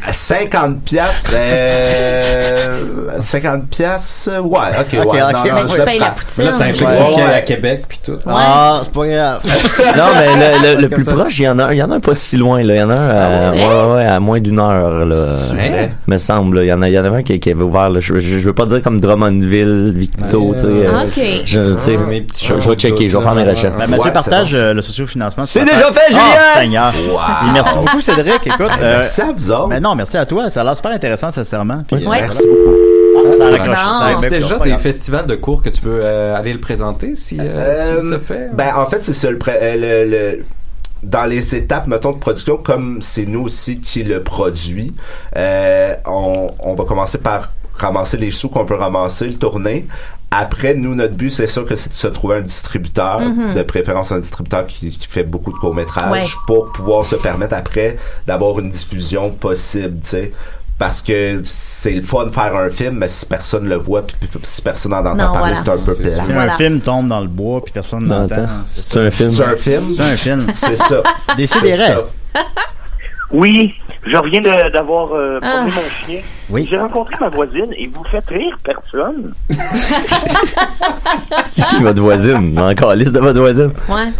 À 0.06 0.12
50 0.14 0.80
piastres, 0.80 1.34
euh, 1.36 2.80
50 3.20 3.68
piastres, 3.68 4.30
euh, 4.32 4.40
ouais, 4.40 4.58
ok, 4.80 4.92
ouais. 4.92 4.98
Ok, 5.00 5.06
ok, 5.06 5.14
non, 5.32 5.42
mais 5.44 5.50
non, 5.50 5.66
tu 5.68 5.76
je 5.76 5.82
payes 5.82 5.98
la 5.98 6.10
poutine. 6.10 6.44
Là, 6.44 6.52
ça 6.52 6.64
implique 6.64 6.88
Ouais. 6.88 7.14
Ouais. 7.16 7.22
à 7.34 7.40
Québec 7.42 7.84
puis 7.88 8.00
tout. 8.04 8.16
Ah, 8.26 8.80
c'est 8.84 8.92
pas 8.92 9.06
grave. 9.06 9.40
Non, 9.96 10.04
mais 10.18 10.58
le, 10.58 10.74
le, 10.76 10.80
le 10.82 10.88
Comme 10.88 10.96
plus 10.96 11.04
ça. 11.04 11.12
proche, 11.14 11.38
il 11.38 11.42
y 11.44 11.48
en 11.48 11.58
a 11.58 11.64
un, 11.66 11.72
il 11.72 11.78
y 11.78 11.82
en 11.82 11.90
a 11.90 11.96
un 11.96 12.00
pas 12.00 12.14
si 12.14 12.36
loin, 12.36 12.62
là. 12.62 12.74
Il 12.74 12.78
y 12.78 12.82
en 12.82 12.90
a 12.90 12.94
un 12.94 13.43
à, 13.44 13.50
vrai? 13.50 13.66
ouais, 13.66 13.94
ouais, 13.94 14.04
à 14.06 14.20
moins 14.20 14.40
d'une 14.40 14.58
heure, 14.58 15.04
là. 15.04 15.16
Hein? 15.52 15.88
Me 16.06 16.16
semble. 16.18 16.58
Il 16.62 16.66
y 16.66 16.72
en 16.72 16.82
a, 16.82 16.88
il 16.88 16.94
y 16.94 16.98
en 16.98 17.04
a 17.04 17.08
un 17.16 17.22
qui, 17.22 17.38
qui 17.40 17.50
avait 17.50 17.62
ouvert, 17.62 17.88
là. 17.90 18.00
Je, 18.00 18.14
je, 18.20 18.38
je 18.38 18.46
veux 18.46 18.52
pas 18.52 18.66
dire 18.66 18.82
comme 18.82 19.00
Drummondville, 19.00 19.92
Victo, 19.96 20.40
Ouais, 20.50 20.54
tu 20.56 20.60
sais. 20.62 20.66
euh, 20.68 21.04
Ok. 21.04 21.42
je, 21.44 22.68
vais 22.70 22.74
checker, 22.76 23.08
je 23.08 23.16
vais 23.18 23.22
faire 23.22 23.34
mes 23.34 23.44
recherches. 23.44 23.76
Ben, 23.76 23.86
Mathieu 23.86 24.04
Ouais, 24.06 24.12
partage 24.12 24.54
euh, 24.54 24.74
le 24.74 24.82
sociofinancement. 24.82 25.44
C'est 25.44 25.64
déjà 25.64 25.92
fait. 25.92 26.10
Julien! 26.10 26.20
Ah, 26.54 26.58
Seigneur! 26.60 26.92
Merci 27.52 27.76
beaucoup, 27.76 28.00
Cédric. 28.00 28.46
Écoute, 28.46 28.60
euh, 28.80 28.96
Merci 28.98 29.20
à 29.22 29.32
vous 29.36 29.50
autres. 29.50 29.68
mais 29.68 29.80
non, 29.80 29.94
merci 29.94 30.16
à 30.16 30.26
toi. 30.26 30.50
Ça 30.50 30.60
a 30.60 30.64
l'air 30.64 30.76
super 30.76 30.92
intéressant, 30.92 31.30
sincèrement. 31.30 31.82
Puis, 31.86 32.04
euh, 32.04 32.08
Ouais. 32.08 32.20
Merci 32.20 32.46
beaucoup. 32.46 32.74
Ah, 33.76 34.10
c'est 34.18 34.30
déjà 34.30 34.58
des 34.58 34.76
festivals 34.78 35.26
de 35.26 35.34
cours 35.36 35.62
que 35.62 35.68
tu 35.70 35.82
veux 35.82 36.00
euh, 36.02 36.36
aller 36.36 36.52
le 36.52 36.58
présenter 36.60 37.14
si, 37.14 37.38
euh, 37.40 37.44
Euh, 37.44 38.00
si 38.00 38.10
ça 38.10 38.18
fait? 38.18 38.50
Ben, 38.52 38.68
en 38.76 38.86
fait, 38.86 39.04
c'est 39.04 39.12
ça 39.12 39.30
le, 39.30 39.38
dans 41.04 41.24
les 41.26 41.54
étapes, 41.54 41.86
mettons, 41.86 42.12
de 42.12 42.18
production, 42.18 42.56
comme 42.56 43.00
c'est 43.02 43.26
nous 43.26 43.42
aussi 43.42 43.80
qui 43.80 44.02
le 44.02 44.22
produit, 44.22 44.92
euh, 45.36 45.94
on, 46.06 46.50
on 46.58 46.74
va 46.74 46.84
commencer 46.84 47.18
par 47.18 47.52
ramasser 47.74 48.16
les 48.16 48.30
sous 48.30 48.48
qu'on 48.48 48.64
peut 48.66 48.74
ramasser, 48.76 49.26
le 49.26 49.34
tourner. 49.34 49.86
Après, 50.30 50.74
nous, 50.74 50.96
notre 50.96 51.14
but, 51.14 51.30
c'est 51.30 51.46
sûr 51.46 51.64
que 51.64 51.76
c'est 51.76 51.90
de 51.90 51.94
se 51.94 52.08
trouver 52.08 52.36
un 52.36 52.40
distributeur, 52.40 53.20
de 53.54 53.62
préférence 53.62 54.10
un 54.10 54.18
distributeur 54.18 54.66
qui, 54.66 54.90
qui 54.90 55.06
fait 55.06 55.22
beaucoup 55.22 55.52
de 55.52 55.58
courts-métrages, 55.58 56.10
Ouais. 56.10 56.26
pour 56.48 56.72
pouvoir 56.72 57.04
se 57.04 57.14
permettre 57.14 57.54
après 57.54 57.96
d'avoir 58.26 58.58
une 58.58 58.70
diffusion 58.70 59.30
possible, 59.30 60.00
tu 60.02 60.08
sais. 60.08 60.32
Parce 60.76 61.02
que 61.02 61.40
c'est 61.44 61.92
le 61.92 62.02
fun 62.02 62.26
de 62.26 62.32
faire 62.34 62.54
un 62.56 62.68
film, 62.68 62.96
mais 62.98 63.06
si 63.08 63.24
personne 63.26 63.68
le 63.68 63.76
voit, 63.76 64.02
puis 64.02 64.26
puis 64.26 64.40
si 64.42 64.60
personne 64.60 64.90
n'en 64.90 64.98
entend 65.06 65.32
parler, 65.32 65.54
voilà. 65.54 65.56
c'est 65.56 65.68
un 65.70 65.84
peu 65.86 65.94
C'est 65.94 66.02
plat. 66.02 66.10
Si 66.24 66.32
Voilà. 66.32 66.52
un 66.54 66.56
film 66.56 66.80
tombe 66.80 67.08
dans 67.08 67.20
le 67.20 67.28
bois 67.28 67.62
puis 67.62 67.72
personne 67.72 68.06
n'entend. 68.06 68.46
C'est 68.66 68.98
un 69.06 69.10
film. 69.10 69.30
C'est 69.30 69.44
un 69.44 69.56
film? 69.56 69.84
c'est 69.96 70.02
un 70.02 70.16
film. 70.16 70.46
C'est 70.52 70.74
ça. 70.76 71.02
Ça. 71.46 72.04
Oui, 73.30 73.72
je 74.06 74.16
reviens 74.16 74.40
de- 74.40 74.70
d'avoir 74.72 75.12
euh, 75.14 75.38
Ah. 75.42 75.64
promené 75.66 75.72
mon 75.76 76.06
chien. 76.06 76.20
Oui. 76.50 76.66
J'ai 76.70 76.76
rencontré 76.78 77.14
ma 77.20 77.28
voisine 77.30 77.72
et 77.76 77.86
vous 77.88 78.04
faites 78.10 78.28
rire 78.28 78.56
personne. 78.64 79.32
C'est 81.46 81.64
qui 81.66 81.76
votre 81.82 82.02
voisine? 82.02 82.58
Encore 82.58 82.94
liste 82.94 83.12
de 83.12 83.20
votre 83.20 83.38
voisine. 83.40 83.72
Ouais. 83.88 84.12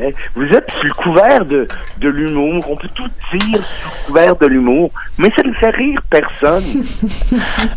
Euh, 0.00 0.10
Vous 0.34 0.44
êtes 0.44 0.70
sous 0.70 0.86
le 0.86 0.94
couvert 0.94 1.44
de, 1.44 1.68
de 1.98 2.08
l'humour. 2.08 2.64
On 2.68 2.76
peut 2.76 2.88
tout 2.94 3.08
dire 3.34 3.60
sous 3.62 3.84
le 3.90 4.06
couvert 4.06 4.36
de 4.36 4.46
l'humour, 4.46 4.90
mais 5.18 5.30
ça 5.36 5.42
ne 5.42 5.52
fait 5.52 5.70
rire 5.70 5.98
personne. 6.10 6.64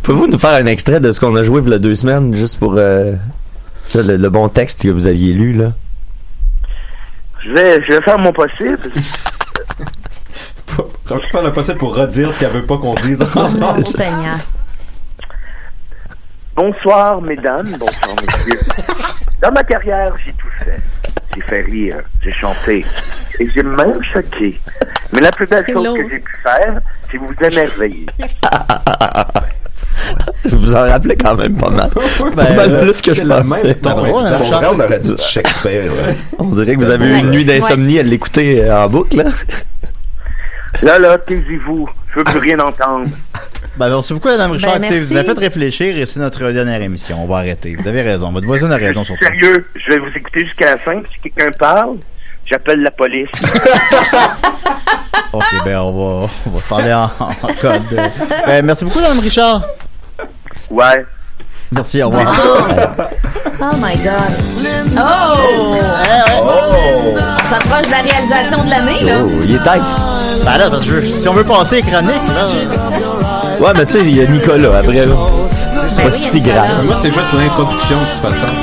Pouvez-vous 0.03 0.27
nous 0.27 0.39
faire 0.39 0.51
un 0.53 0.65
extrait 0.65 0.99
de 0.99 1.11
ce 1.11 1.19
qu'on 1.19 1.35
a 1.35 1.43
joué 1.43 1.61
il 1.65 1.69
y 1.69 1.73
a 1.73 1.79
deux 1.79 1.95
semaines, 1.95 2.35
juste 2.35 2.57
pour 2.59 2.75
euh, 2.77 3.13
le, 3.93 4.15
le 4.17 4.29
bon 4.29 4.47
texte 4.49 4.83
que 4.83 4.87
vous 4.89 5.07
aviez 5.07 5.33
lu, 5.33 5.53
là? 5.53 5.73
Je 7.43 7.51
vais, 7.51 7.83
je 7.83 7.91
vais 7.91 8.01
faire 8.01 8.17
mon 8.17 8.31
possible. 8.33 8.79
On 11.09 11.15
va 11.15 11.21
faire 11.21 11.43
le 11.43 11.53
possible 11.53 11.77
pour 11.77 11.95
redire 11.95 12.33
ce 12.33 12.39
qu'elle 12.39 12.49
veut 12.51 12.65
pas 12.65 12.77
qu'on 12.77 12.95
dise? 12.95 13.23
Oh, 13.35 13.81
Seigneur. 13.81 14.35
Bonsoir, 16.55 17.21
mesdames, 17.21 17.67
bonsoir, 17.77 18.15
messieurs. 18.21 18.59
Dans 19.41 19.51
ma 19.51 19.63
carrière, 19.63 20.13
j'ai 20.25 20.31
tout 20.33 20.47
fait. 20.59 20.79
J'ai 21.35 21.41
fait 21.41 21.61
rire, 21.61 21.97
j'ai 22.23 22.31
chanté, 22.31 22.85
et 23.39 23.47
j'ai 23.53 23.63
même 23.63 24.01
choqué. 24.13 24.59
Mais 25.11 25.19
la 25.19 25.31
plus 25.31 25.49
belle 25.49 25.65
chose 25.71 25.97
que 25.97 26.09
j'ai 26.09 26.19
pu 26.19 26.31
faire, 26.41 26.79
c'est 27.11 27.17
vous 27.17 27.33
émerveiller. 27.41 28.05
Vous 30.45 30.75
en 30.75 30.81
rappelez 30.89 31.15
quand 31.15 31.35
même 31.35 31.55
pas 31.55 31.69
mal. 31.69 31.89
pas 32.35 32.53
mal 32.53 32.81
plus 32.81 33.01
que 33.01 33.13
je 33.13 33.21
pensais. 33.21 33.63
même 33.63 33.75
ton, 33.75 33.95
Ben, 33.95 34.01
ouais, 34.03 34.09
exact. 34.09 34.37
Pour 34.37 34.47
vrai, 34.47 34.67
on 34.73 34.79
aurait 34.79 34.99
dit 34.99 35.15
Shakespeare. 35.17 35.83
ouais. 35.85 36.15
On 36.37 36.45
dirait 36.45 36.75
que 36.75 36.79
vous 36.81 36.89
avez 36.89 37.07
eu 37.07 37.17
une 37.19 37.31
nuit 37.31 37.45
d'insomnie 37.45 37.99
à 37.99 38.03
l'écouter 38.03 38.63
euh, 38.63 38.83
en 38.83 38.89
boucle, 38.89 39.17
là. 39.17 39.23
Là, 40.83 40.99
là, 40.99 41.17
taisez-vous. 41.17 41.89
Je 42.15 42.19
veux 42.19 42.23
plus 42.23 42.39
rien 42.39 42.59
entendre. 42.59 43.09
Ben, 43.77 43.89
merci 43.89 44.13
beaucoup, 44.13 44.29
Madame 44.29 44.51
Richard. 44.51 44.79
Ben, 44.79 44.85
Écoutez, 44.85 44.99
vous 45.01 45.15
avez 45.17 45.25
fait 45.25 45.37
réfléchir 45.39 45.97
et 45.97 46.05
c'est 46.05 46.21
notre 46.21 46.49
dernière 46.51 46.81
émission. 46.81 47.21
On 47.21 47.27
va 47.27 47.37
arrêter. 47.39 47.75
Vous 47.77 47.85
avez 47.85 48.03
raison. 48.03 48.31
Votre 48.31 48.45
voisine 48.47 48.71
a 48.71 48.77
raison 48.77 49.03
sur 49.03 49.15
ça. 49.19 49.25
Sérieux, 49.25 49.67
je 49.75 49.91
vais 49.91 49.97
vous 49.97 50.15
écouter 50.15 50.45
jusqu'à 50.45 50.67
la 50.71 50.77
fin. 50.77 51.01
Si 51.11 51.29
quelqu'un 51.29 51.51
parle, 51.59 51.97
j'appelle 52.49 52.81
la 52.81 52.91
police. 52.91 53.27
Ok, 55.33 55.43
ben, 55.65 55.77
on 55.79 55.91
va, 55.91 56.29
on 56.45 56.49
va 56.51 56.61
se 56.61 56.67
parler 56.69 56.93
en, 56.93 57.03
en 57.19 57.53
code. 57.59 57.81
Ben, 58.45 58.65
merci 58.65 58.85
beaucoup, 58.85 58.99
Madame 58.99 59.19
Richard. 59.19 59.63
Ouais. 60.69 61.05
Merci, 61.71 62.01
au 62.03 62.07
revoir. 62.09 62.33
Oh 63.59 63.75
my 63.81 63.97
God. 63.97 64.13
Oh! 64.97 65.75
On 66.39 67.49
s'approche 67.49 67.87
de 67.87 67.91
la 67.91 68.01
réalisation 68.01 68.63
de 68.63 68.69
l'année, 68.69 69.03
là. 69.03 69.17
Oh, 69.25 69.29
il 69.43 69.55
est 69.55 69.63
tête. 69.63 69.81
Ben 70.45 70.57
là, 70.57 70.69
parce 70.69 70.85
que 70.85 71.01
je- 71.01 71.07
si 71.07 71.27
on 71.27 71.33
veut 71.33 71.43
passer 71.43 71.77
les 71.77 71.81
chroniques, 71.81 72.11
là. 72.35 72.47
Ouais, 73.59 73.71
mais 73.75 73.85
tu 73.85 73.93
sais, 73.93 73.99
il 74.03 74.15
y 74.15 74.21
a 74.21 74.25
Nicolas 74.27 74.77
après, 74.79 75.05
là. 75.05 75.15
C'est 75.87 75.97
Ben 76.03 76.09
pas 76.09 76.15
oui, 76.15 76.21
si 76.21 76.39
grave. 76.41 76.85
Moi, 76.85 76.95
c'est 77.01 77.09
juste 77.11 77.33
l'introduction, 77.33 77.95
de 77.97 78.29
toute 78.29 78.31
façon. 78.31 78.53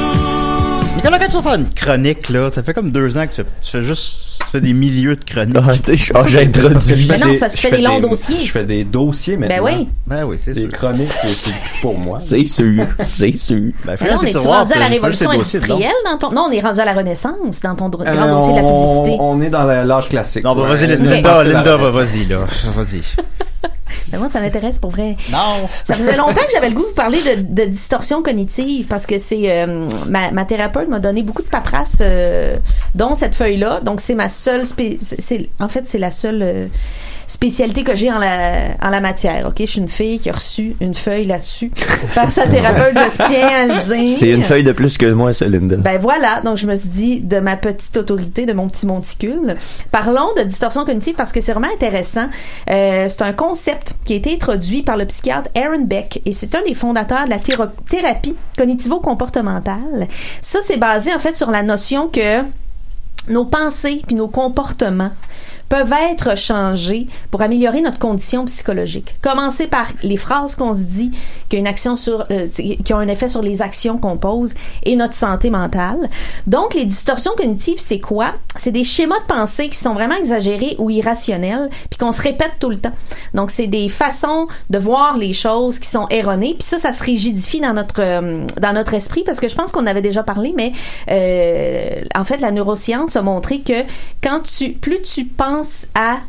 Nicolas, 1.02 1.18
quand 1.18 1.26
tu 1.26 1.32
vas 1.36 1.42
faire 1.42 1.54
une 1.54 1.68
chronique, 1.74 2.28
là, 2.28 2.50
ça 2.52 2.62
fait 2.62 2.72
comme 2.74 2.92
deux 2.92 3.18
ans 3.18 3.26
que 3.26 3.30
tu 3.30 3.42
fais, 3.42 3.46
tu 3.60 3.70
fais 3.72 3.82
juste, 3.82 4.38
tu 4.44 4.50
fais 4.52 4.60
des 4.60 4.72
milieux 4.72 5.16
de 5.16 5.24
chroniques. 5.24 5.56
Ah, 5.58 5.72
tu 5.82 5.98
sais, 5.98 6.12
oh, 6.14 6.20
j'ai 6.28 6.42
introduit. 6.44 7.06
Mais 7.08 7.18
non, 7.18 7.26
c'est 7.34 7.40
parce 7.40 7.54
que 7.54 7.60
je 7.60 7.66
tu 7.66 7.70
fais 7.70 7.76
des 7.76 7.82
longs 7.82 7.98
des- 8.00 8.08
dossiers. 8.08 8.38
Je 8.38 8.52
fais 8.52 8.64
des 8.64 8.84
dossiers 8.84 9.36
Ben 9.36 9.48
maintenant. 9.48 9.64
oui. 9.80 9.88
Ben 10.06 10.24
oui, 10.24 10.36
c'est 10.40 10.52
Des 10.52 10.60
sûr. 10.60 10.68
chroniques, 10.70 11.10
c'est- 11.28 11.52
pour 11.80 11.98
moi. 11.98 12.18
C'est 12.20 12.46
sûr, 12.46 12.86
c'est 13.02 13.36
sûr. 13.36 13.72
Ben, 13.84 13.96
on 14.12 14.18
tiroir, 14.24 14.60
rendu 14.60 14.72
à 14.74 14.78
la 14.78 14.86
révolution 14.86 15.30
industrielle 15.30 15.90
dans 16.04 16.18
ton... 16.18 16.30
Non, 16.30 16.46
on 16.48 16.52
est 16.52 16.60
rendu 16.60 16.78
à 16.78 16.84
la 16.84 16.92
renaissance 16.94 17.60
dans 17.62 17.74
ton 17.74 17.86
Euh, 17.86 18.12
grand 18.12 18.38
dossier 18.38 18.52
de 18.52 18.58
la 18.58 18.62
on- 18.64 19.02
publicité. 19.02 19.16
On 19.20 19.42
est 19.42 19.50
dans 19.50 19.64
l'âge 19.64 20.08
classique. 20.08 20.44
Non, 20.44 20.54
bah, 20.54 20.66
vas-y. 20.68 20.86
Linda. 20.86 21.42
Linda, 21.44 21.76
va, 21.76 21.90
vas-y, 21.90 22.26
là. 22.26 22.38
Vas-y. 22.76 23.02
Ben, 24.08 24.18
moi, 24.18 24.28
ça 24.28 24.40
m'intéresse 24.40 24.78
pour 24.78 24.90
vrai. 24.90 25.16
Non. 25.30 25.68
Ça 25.84 25.94
faisait 25.94 26.16
longtemps 26.16 26.42
que 26.42 26.52
j'avais 26.52 26.68
le 26.68 26.74
goût 26.74 26.82
de 26.82 26.88
vous 26.88 26.94
parler 26.94 27.20
de, 27.22 27.42
de 27.42 27.64
distorsion 27.68 28.22
cognitive 28.22 28.86
parce 28.86 29.06
que 29.06 29.18
c'est 29.18 29.50
euh, 29.50 29.88
ma, 30.08 30.30
ma 30.30 30.44
thérapeute 30.44 30.88
m'a 30.88 30.98
donné 30.98 31.22
beaucoup 31.22 31.42
de 31.42 31.48
paperasse 31.48 31.98
euh, 32.00 32.56
dont 32.94 33.14
cette 33.14 33.34
feuille-là. 33.34 33.80
Donc 33.80 34.00
c'est 34.00 34.14
ma 34.14 34.28
seule 34.28 34.64
c'est 34.66 35.48
en 35.60 35.68
fait 35.68 35.86
c'est 35.86 35.98
la 35.98 36.10
seule 36.10 36.42
euh, 36.42 36.66
spécialité 37.32 37.82
que 37.82 37.96
j'ai 37.96 38.10
en 38.10 38.18
la 38.18 38.76
en 38.82 38.90
la 38.90 39.00
matière. 39.00 39.46
OK, 39.48 39.56
je 39.60 39.64
suis 39.64 39.80
une 39.80 39.88
fille 39.88 40.18
qui 40.18 40.28
a 40.28 40.34
reçu 40.34 40.76
une 40.80 40.94
feuille 40.94 41.24
là-dessus 41.24 41.70
par 42.14 42.30
sa 42.30 42.46
thérapeute, 42.46 42.94
je 42.94 43.26
tiens 43.26 43.48
à 43.48 43.66
le 43.66 43.96
dire. 43.96 44.16
C'est 44.16 44.30
une 44.30 44.42
feuille 44.42 44.62
de 44.62 44.72
plus 44.72 44.98
que 44.98 45.06
moi, 45.06 45.32
ça, 45.32 45.46
Linda. 45.46 45.76
Ben 45.76 45.98
voilà, 45.98 46.40
donc 46.42 46.58
je 46.58 46.66
me 46.66 46.74
suis 46.74 46.88
dit 46.88 47.20
de 47.20 47.38
ma 47.40 47.56
petite 47.56 47.96
autorité, 47.96 48.44
de 48.44 48.52
mon 48.52 48.68
petit 48.68 48.86
monticule. 48.86 49.56
Parlons 49.90 50.28
de 50.36 50.42
distorsion 50.42 50.84
cognitive 50.84 51.14
parce 51.14 51.32
que 51.32 51.40
c'est 51.40 51.52
vraiment 51.52 51.72
intéressant. 51.72 52.28
Euh, 52.70 53.06
c'est 53.08 53.22
un 53.22 53.32
concept 53.32 53.94
qui 54.04 54.12
a 54.12 54.16
été 54.16 54.34
introduit 54.34 54.82
par 54.82 54.96
le 54.96 55.06
psychiatre 55.06 55.48
Aaron 55.54 55.84
Beck 55.84 56.20
et 56.26 56.32
c'est 56.32 56.54
un 56.54 56.62
des 56.62 56.74
fondateurs 56.74 57.24
de 57.24 57.30
la 57.30 57.38
thérapie 57.38 58.36
cognitivo-comportementale. 58.58 60.06
Ça, 60.42 60.58
c'est 60.62 60.76
basé 60.76 61.14
en 61.14 61.18
fait 61.18 61.36
sur 61.36 61.50
la 61.50 61.62
notion 61.62 62.08
que 62.08 62.42
nos 63.28 63.44
pensées 63.44 64.02
puis 64.06 64.16
nos 64.16 64.28
comportements 64.28 65.12
peuvent 65.72 65.94
être 66.12 66.36
changés 66.36 67.06
pour 67.30 67.40
améliorer 67.40 67.80
notre 67.80 67.98
condition 67.98 68.44
psychologique. 68.44 69.14
Commencer 69.22 69.66
par 69.66 69.86
les 70.02 70.18
phrases 70.18 70.54
qu'on 70.54 70.74
se 70.74 70.82
dit 70.82 71.12
qui 71.48 71.56
ont 71.56 71.60
une 71.60 71.66
action 71.66 71.96
sur 71.96 72.26
euh, 72.30 72.46
qui 72.46 72.92
ont 72.92 72.98
un 72.98 73.08
effet 73.08 73.30
sur 73.30 73.40
les 73.40 73.62
actions 73.62 73.96
qu'on 73.96 74.18
pose 74.18 74.52
et 74.82 74.96
notre 74.96 75.14
santé 75.14 75.48
mentale. 75.48 76.10
Donc 76.46 76.74
les 76.74 76.84
distorsions 76.84 77.32
cognitives, 77.38 77.78
c'est 77.78 78.00
quoi? 78.00 78.34
C'est 78.54 78.70
des 78.70 78.84
schémas 78.84 79.18
de 79.20 79.24
pensée 79.24 79.70
qui 79.70 79.78
sont 79.78 79.94
vraiment 79.94 80.14
exagérés 80.14 80.76
ou 80.78 80.90
irrationnels 80.90 81.70
puis 81.88 81.98
qu'on 81.98 82.12
se 82.12 82.20
répète 82.20 82.52
tout 82.60 82.68
le 82.68 82.78
temps. 82.78 82.92
Donc 83.32 83.50
c'est 83.50 83.66
des 83.66 83.88
façons 83.88 84.48
de 84.68 84.78
voir 84.78 85.16
les 85.16 85.32
choses 85.32 85.78
qui 85.78 85.88
sont 85.88 86.06
erronées 86.10 86.54
puis 86.58 86.68
ça 86.68 86.78
ça 86.78 86.92
se 86.92 87.02
rigidifie 87.02 87.60
dans 87.60 87.72
notre 87.72 88.02
euh, 88.02 88.46
dans 88.60 88.74
notre 88.74 88.92
esprit 88.92 89.22
parce 89.24 89.40
que 89.40 89.48
je 89.48 89.54
pense 89.54 89.72
qu'on 89.72 89.86
avait 89.86 90.02
déjà 90.02 90.22
parlé 90.22 90.52
mais 90.54 90.72
euh, 91.10 92.04
en 92.14 92.24
fait 92.24 92.42
la 92.42 92.50
neuroscience 92.50 93.16
a 93.16 93.22
montré 93.22 93.60
que 93.60 93.84
quand 94.22 94.40
tu 94.40 94.72
plus 94.72 95.00
tu 95.00 95.24
penses 95.24 95.61
à 95.94 96.20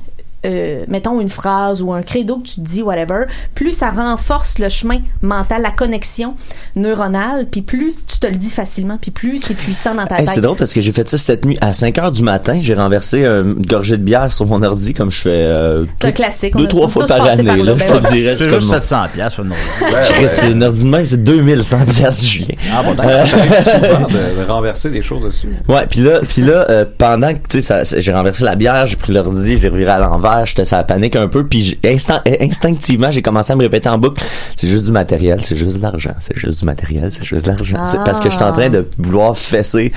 euh, 0.46 0.84
mettons 0.88 1.20
une 1.22 1.30
phrase 1.30 1.82
ou 1.82 1.94
un 1.94 2.02
credo 2.02 2.38
que 2.38 2.48
tu 2.48 2.56
te 2.56 2.62
dis 2.62 2.82
whatever 2.82 3.26
plus 3.56 3.74
ça 3.74 3.90
renforce 3.92 4.60
le 4.60 4.70
chemin 4.70 4.98
mental 5.22 5.62
la 5.62 5.72
connexion 5.72 6.36
neuronale 6.76 7.48
puis 7.50 7.62
plus 7.62 8.06
tu 8.06 8.20
te 8.20 8.28
le 8.28 8.36
dis 8.36 8.50
facilement 8.50 8.98
puis 9.02 9.12
plus 9.12 9.40
c'est 9.40 9.54
puissant 9.54 9.96
dans 9.96 10.06
ta 10.06 10.16
Hey, 10.20 10.26
tête 10.26 10.36
c'est 10.36 10.42
drôle 10.42 10.58
parce 10.58 10.74
que 10.74 10.82
j'ai 10.82 10.92
fait 10.92 11.08
ça 11.10 11.18
cette 11.18 11.46
nuit 11.46 11.58
à 11.62 11.74
5 11.74 11.98
heures 11.98 12.12
du 12.12 12.24
matin. 12.24 12.58
J'ai 12.62 12.74
renversé 12.76 13.24
euh, 13.26 13.44
une 13.44 13.66
gorgée 13.66 13.98
de 13.98 14.04
bière 14.04 14.32
sur 14.32 14.46
mon 14.46 14.62
ordi 14.64 14.94
comme 14.94 15.10
je 15.12 15.22
fais 15.22 15.30
euh, 15.32 15.86
C'est 16.00 16.08
un 16.08 16.10
tout- 16.12 16.16
classique, 16.16 16.56
deux 16.56 16.68
trois 16.68 16.88
fois 16.88 17.06
par 17.06 17.24
année. 17.26 17.44
par 17.44 17.58
là, 17.58 17.64
là, 17.64 17.74
ben 17.76 17.88
je 17.88 17.94
ouais. 17.94 18.00
te 18.02 18.12
dirais, 18.14 18.36
C'est 18.38 18.44
c'est 18.46 18.50
juste 18.50 18.60
comme 18.70 18.80
700 18.80 18.98
piastres 19.14 19.42
sur 19.42 19.44
c'est 20.30 20.52
une 20.52 20.64
ordi 20.64 20.84
de 20.84 20.90
même, 20.90 21.06
c'est 21.06 21.24
2500 21.24 21.78
piastres, 21.86 22.26
Julien. 22.26 22.56
Ah 22.74 22.84
bon, 22.84 22.98
Ça 22.98 23.04
t'arrive 23.16 23.64
souvent 23.64 24.08
de, 24.08 24.42
de 24.42 24.48
renverser 24.48 24.90
des 24.90 25.02
choses 25.02 25.24
dessus. 25.24 25.50
Ouais, 25.68 25.86
puis 25.90 26.02
là, 26.02 26.20
puis 26.28 26.42
là, 26.42 26.66
euh, 26.70 26.86
pendant 26.98 27.34
que 27.34 27.40
tu 27.50 27.58
sais, 27.58 27.62
ça- 27.62 27.86
ça- 27.86 28.00
j'ai 28.00 28.14
renversé 28.14 28.44
la 28.44 28.56
bière, 28.56 28.86
j'ai 28.86 28.96
pris 28.96 29.14
l'ordi, 29.14 29.58
je 29.58 29.62
l'ai 29.62 29.70
reviré 29.70 29.92
à 29.92 30.00
l'envers, 30.00 30.33
j'étais 30.46 30.66
ça 30.66 30.84
panique 30.84 31.16
un 31.16 31.28
peu, 31.28 31.46
puis 31.46 31.62
j'ai- 31.64 31.94
instant, 31.94 32.20
instinctivement, 32.42 33.12
j'ai 33.12 33.22
commencé 33.22 33.54
à 33.54 33.56
me 33.56 33.64
répéter 33.64 33.90
en 33.90 33.98
boucle, 33.98 34.24
c'est 34.56 34.68
juste 34.68 34.86
du 34.86 34.92
matériel, 34.92 35.40
c'est 35.42 35.56
juste 35.56 35.78
de 35.78 35.82
l'argent, 35.82 36.14
c'est 36.20 36.38
juste 36.38 36.60
du 36.60 36.66
matériel, 36.66 37.10
c'est 37.12 37.24
juste 37.24 37.46
de 37.46 37.52
l'argent. 37.52 37.86
C'est 37.86 38.04
parce 38.04 38.20
que 38.20 38.30
je 38.30 38.36
suis 38.36 38.44
en 38.44 38.52
train 38.54 38.70
de 38.70 38.88
vouloir 38.98 39.38
fesser 39.38 39.92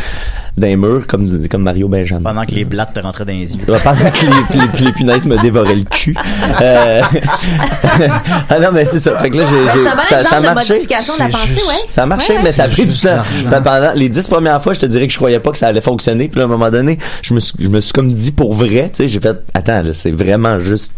d'un 0.56 0.76
mur 0.76 1.06
comme 1.06 1.46
comme 1.48 1.62
Mario 1.62 1.86
Benjamin. 1.88 2.22
Pendant 2.22 2.46
que 2.46 2.52
les 2.52 2.64
blattes 2.64 2.94
te 2.94 3.00
rentraient 3.00 3.24
dans 3.26 3.32
les 3.32 3.52
yeux. 3.54 3.60
Ouais, 3.68 3.78
pendant 3.82 4.10
que 4.10 4.26
les, 4.54 4.60
les- 4.78 4.84
les 4.86 4.92
punaises 4.92 5.24
me 5.26 5.36
dévoraient 5.40 5.74
le 5.74 5.84
cul. 5.84 6.16
Euh, 6.62 7.02
ah 8.48 8.58
non, 8.60 8.68
mais 8.72 8.84
c'est 8.84 8.98
ça. 8.98 9.18
Fait 9.18 9.30
que 9.30 9.36
là, 9.38 9.44
j'ai, 9.48 9.84
ça, 10.08 10.22
ça 10.24 10.36
a 10.36 10.40
marché. 10.54 10.74
Ça 11.88 12.02
a 12.02 12.06
marché, 12.06 12.32
Ouais, 12.34 12.38
mais 12.44 12.52
ça 12.52 12.64
a 12.64 12.68
pris 12.68 12.86
du 12.86 12.98
temps. 12.98 13.22
Ben, 13.50 13.60
pendant 13.60 13.92
les 13.94 14.08
dix 14.08 14.26
premières 14.26 14.62
fois, 14.62 14.72
je 14.72 14.80
te 14.80 14.86
dirais 14.86 15.06
que 15.06 15.12
je 15.12 15.18
croyais 15.18 15.40
pas 15.40 15.50
que 15.52 15.58
ça 15.58 15.68
allait 15.68 15.80
fonctionner. 15.80 16.28
Puis 16.28 16.36
là, 16.38 16.42
à 16.42 16.46
un 16.46 16.48
moment 16.50 16.70
donné, 16.70 16.98
je 17.22 17.34
me 17.34 17.40
suis, 17.40 17.54
je 17.60 17.68
me 17.68 17.80
suis 17.80 17.92
comme 17.92 18.12
dit 18.12 18.32
pour 18.32 18.54
vrai, 18.54 18.88
tu 18.90 18.96
sais, 19.02 19.08
j'ai 19.08 19.20
fait, 19.20 19.36
attends, 19.54 19.82
là, 19.82 19.92
c'est 19.92 20.10
vraiment 20.26 20.58
juste 20.58 20.92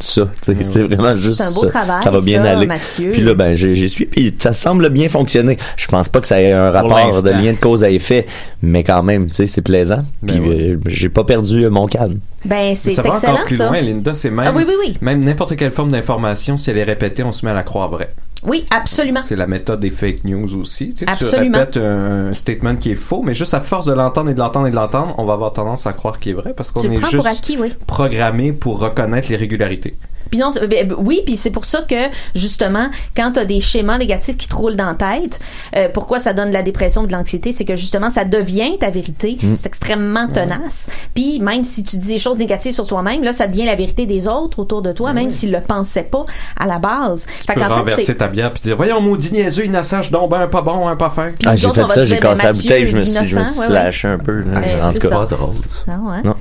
ça, 0.00 0.28
sais, 0.42 0.56
c'est 0.62 0.84
vraiment 0.84 1.16
juste 1.16 1.38
C'est 1.38 1.42
un 1.42 1.50
beau 1.50 1.62
ça. 1.64 1.70
travail, 1.70 2.00
ça 2.00 2.10
va 2.12 2.20
bien 2.20 2.40
ça, 2.44 2.52
aller. 2.52 2.66
Mathieu. 2.66 3.10
Puis 3.10 3.20
là, 3.20 3.34
ben, 3.34 3.54
j'ai, 3.56 3.74
j'ai 3.74 3.88
suivi, 3.88 4.08
puis 4.08 4.34
ça 4.38 4.52
semble 4.52 4.90
bien 4.90 5.08
fonctionner. 5.08 5.58
Je 5.76 5.88
pense 5.88 6.08
pas 6.08 6.20
que 6.20 6.28
ça 6.28 6.40
ait 6.40 6.52
un 6.52 6.70
rapport 6.70 7.20
de 7.20 7.30
lien 7.30 7.52
de 7.52 7.58
cause 7.58 7.82
à 7.82 7.90
effet, 7.90 8.24
mais 8.62 8.84
quand 8.84 9.02
même, 9.02 9.26
tu 9.28 9.34
sais, 9.34 9.46
c'est 9.48 9.60
plaisant. 9.60 10.04
Puis 10.24 10.38
Ben 10.38 10.48
ouais. 10.48 10.56
euh, 10.70 10.80
j'ai 10.86 11.08
pas 11.08 11.24
perdu 11.24 11.64
euh, 11.64 11.70
mon 11.70 11.86
calme. 11.88 12.20
ben 12.44 12.76
c'est 12.76 12.90
Mais 12.90 12.94
ça 12.94 13.02
va 13.02 13.08
excellent 13.14 13.32
encore 13.32 13.44
plus 13.46 13.56
ça 13.56 13.66
loin, 13.66 13.80
Linda. 13.80 14.14
C'est 14.14 14.30
même, 14.30 14.46
Ah 14.46 14.52
oui, 14.54 14.62
oui, 14.68 14.74
oui. 14.78 14.96
même 15.00 15.24
n'importe 15.24 15.56
quelle 15.56 15.72
forme 15.72 15.90
d'information, 15.90 16.56
si 16.56 16.70
elle 16.70 16.78
est 16.78 16.84
répétée, 16.84 17.24
on 17.24 17.32
se 17.32 17.44
met 17.44 17.50
à 17.50 17.54
la 17.54 17.64
croire 17.64 17.88
vraie. 17.88 18.10
Oui 18.44 18.66
absolument 18.70 19.20
C'est 19.20 19.36
la 19.36 19.46
méthode 19.46 19.80
des 19.80 19.90
fake 19.90 20.24
news 20.24 20.54
aussi. 20.54 20.94
Tu, 20.94 21.04
sais, 21.04 21.12
tu 21.16 21.24
répètes 21.24 21.76
un, 21.76 22.32
statement 22.32 22.76
qui 22.76 22.92
est 22.92 22.96
faux, 22.96 23.22
mais 23.22 23.34
juste 23.34 23.54
à 23.54 23.60
force 23.60 23.86
de 23.86 23.92
l'entendre 23.92 24.30
et 24.30 24.34
de 24.34 24.38
l'entendre 24.38 24.66
et 24.66 24.70
de 24.70 24.76
l'entendre, 24.76 25.14
on 25.18 25.24
va 25.24 25.32
avoir 25.34 25.52
tendance 25.52 25.86
à 25.86 25.92
croire 25.92 26.18
qu'il 26.18 26.32
est 26.32 26.34
vrai 26.34 26.54
parce 26.54 26.70
qu'on 26.70 26.82
est 26.82 27.00
juste 27.00 27.16
pour 27.16 27.26
acquis 27.26 27.56
oui 27.58 27.72
programmé 27.86 28.52
pour 28.52 28.78
reconnaître 28.78 29.28
les 29.30 29.36
régularités. 29.36 29.94
Puis 30.30 30.38
non, 30.38 30.50
ben, 30.50 30.88
ben, 30.88 30.96
oui, 30.98 31.22
puis 31.24 31.36
c'est 31.36 31.50
pour 31.50 31.64
ça 31.64 31.82
que 31.82 32.08
justement, 32.34 32.88
quand 33.16 33.32
tu 33.32 33.40
as 33.40 33.44
des 33.44 33.60
schémas 33.60 33.98
négatifs 33.98 34.36
qui 34.36 34.48
te 34.48 34.54
roulent 34.54 34.76
dans 34.76 34.86
la 34.86 34.94
tête, 34.94 35.40
euh, 35.76 35.88
pourquoi 35.92 36.20
ça 36.20 36.32
donne 36.32 36.48
de 36.48 36.54
la 36.54 36.62
dépression, 36.62 37.04
de 37.04 37.12
l'anxiété, 37.12 37.52
c'est 37.52 37.64
que 37.64 37.76
justement, 37.76 38.10
ça 38.10 38.24
devient 38.24 38.78
ta 38.78 38.90
vérité. 38.90 39.38
Mm. 39.42 39.54
C'est 39.56 39.66
extrêmement 39.66 40.28
tenace. 40.28 40.88
Puis 41.14 41.40
même 41.40 41.64
si 41.64 41.82
tu 41.82 41.96
dis 41.96 42.08
des 42.08 42.18
choses 42.18 42.38
négatives 42.38 42.74
sur 42.74 42.86
toi-même, 42.86 43.22
là, 43.22 43.32
ça 43.32 43.46
devient 43.46 43.66
la 43.66 43.74
vérité 43.74 44.06
des 44.06 44.26
autres 44.26 44.58
autour 44.58 44.82
de 44.82 44.92
toi, 44.92 45.12
même 45.12 45.30
s'ils 45.30 45.52
le 45.52 45.60
pensaient 45.60 46.02
pas 46.02 46.26
à 46.58 46.66
la 46.66 46.78
base. 46.78 47.26
Tu 47.46 47.52
peux 47.52 47.62
renverser 47.62 48.16
ta 48.16 48.28
bière 48.28 48.52
puis 48.52 48.62
dire 48.62 48.76
voyons 48.76 49.00
maudit 49.00 49.32
niaiseux 49.32 49.64
innocent 49.64 50.02
je 50.02 50.10
donc 50.10 50.30
ben 50.30 50.40
un 50.40 50.48
pas 50.48 50.62
bon 50.62 50.86
un 50.86 50.96
pas 50.96 51.10
fin. 51.10 51.32
Ah, 51.44 51.56
j'ai 51.56 51.68
fait 51.70 51.88
ça, 51.88 52.04
j'ai 52.04 52.16
ben, 52.16 52.34
cassé 52.34 52.42
la 52.44 52.52
bouteille, 52.52 52.86
je 52.88 52.96
me 52.96 53.04
suis, 53.04 53.24
je 53.24 53.38
me 53.38 53.44
suis 53.44 53.60
ouais, 53.60 53.66
ouais. 53.66 53.72
lâché 53.72 54.08
un 54.08 54.18
peu. 54.18 54.40
là. 54.40 54.60
En 54.88 54.92
tout 54.92 55.00
cas. 55.00 55.08
ça. 55.08 55.26
drôle. 55.26 55.54
Non, 55.86 56.10
hein? 56.10 56.22
Non. 56.24 56.34